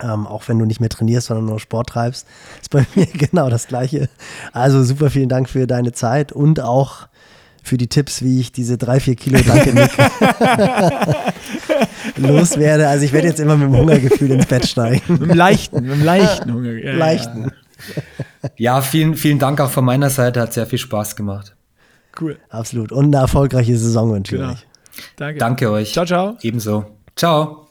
Ähm, 0.00 0.28
auch 0.28 0.46
wenn 0.46 0.60
du 0.60 0.64
nicht 0.64 0.80
mehr 0.80 0.90
trainierst, 0.90 1.26
sondern 1.26 1.46
nur 1.46 1.58
Sport 1.58 1.88
treibst, 1.88 2.26
ist 2.60 2.70
bei 2.70 2.86
mir 2.94 3.06
genau 3.12 3.50
das 3.50 3.66
Gleiche. 3.66 4.08
Also 4.52 4.84
super 4.84 5.10
vielen 5.10 5.28
Dank 5.28 5.48
für 5.48 5.66
deine 5.66 5.92
Zeit 5.92 6.32
und 6.32 6.60
auch 6.60 7.08
für 7.64 7.76
die 7.76 7.88
Tipps, 7.88 8.22
wie 8.22 8.40
ich 8.40 8.52
diese 8.52 8.78
drei, 8.78 9.00
vier 9.00 9.16
Kilo 9.16 9.40
Danke 9.46 9.74
Nick 9.74 9.90
loswerde. 12.16 12.88
Also 12.88 13.04
ich 13.04 13.12
werde 13.12 13.28
jetzt 13.28 13.40
immer 13.40 13.56
mit 13.56 13.68
dem 13.68 13.76
Hungergefühl 13.76 14.30
ins 14.30 14.46
Bett 14.46 14.66
steigen. 14.66 15.02
Mit 15.08 15.22
dem 15.22 15.36
leichten, 15.36 15.82
mit 15.82 15.96
dem 15.96 16.04
leichten 16.04 16.54
Hunger. 16.54 16.72
Ja, 16.72 16.94
Leichten. 16.94 17.42
ja, 17.42 17.50
vielen, 18.82 19.14
vielen 19.14 19.38
Dank 19.38 19.60
auch 19.60 19.70
von 19.70 19.84
meiner 19.84 20.10
Seite. 20.10 20.40
Hat 20.40 20.52
sehr 20.52 20.66
viel 20.66 20.78
Spaß 20.78 21.16
gemacht. 21.16 21.54
Ja, 22.14 22.20
cool. 22.22 22.38
Absolut. 22.48 22.92
Und 22.92 23.06
eine 23.14 23.16
erfolgreiche 23.22 23.76
Saison 23.76 24.12
wünsche 24.12 24.34
ich 24.36 24.40
Genau. 24.40 24.52
euch. 24.52 24.66
Danke. 25.16 25.38
Danke 25.38 25.70
euch. 25.70 25.92
Ciao, 25.92 26.04
ciao. 26.04 26.36
Ebenso. 26.42 26.84
Ciao. 27.14 27.67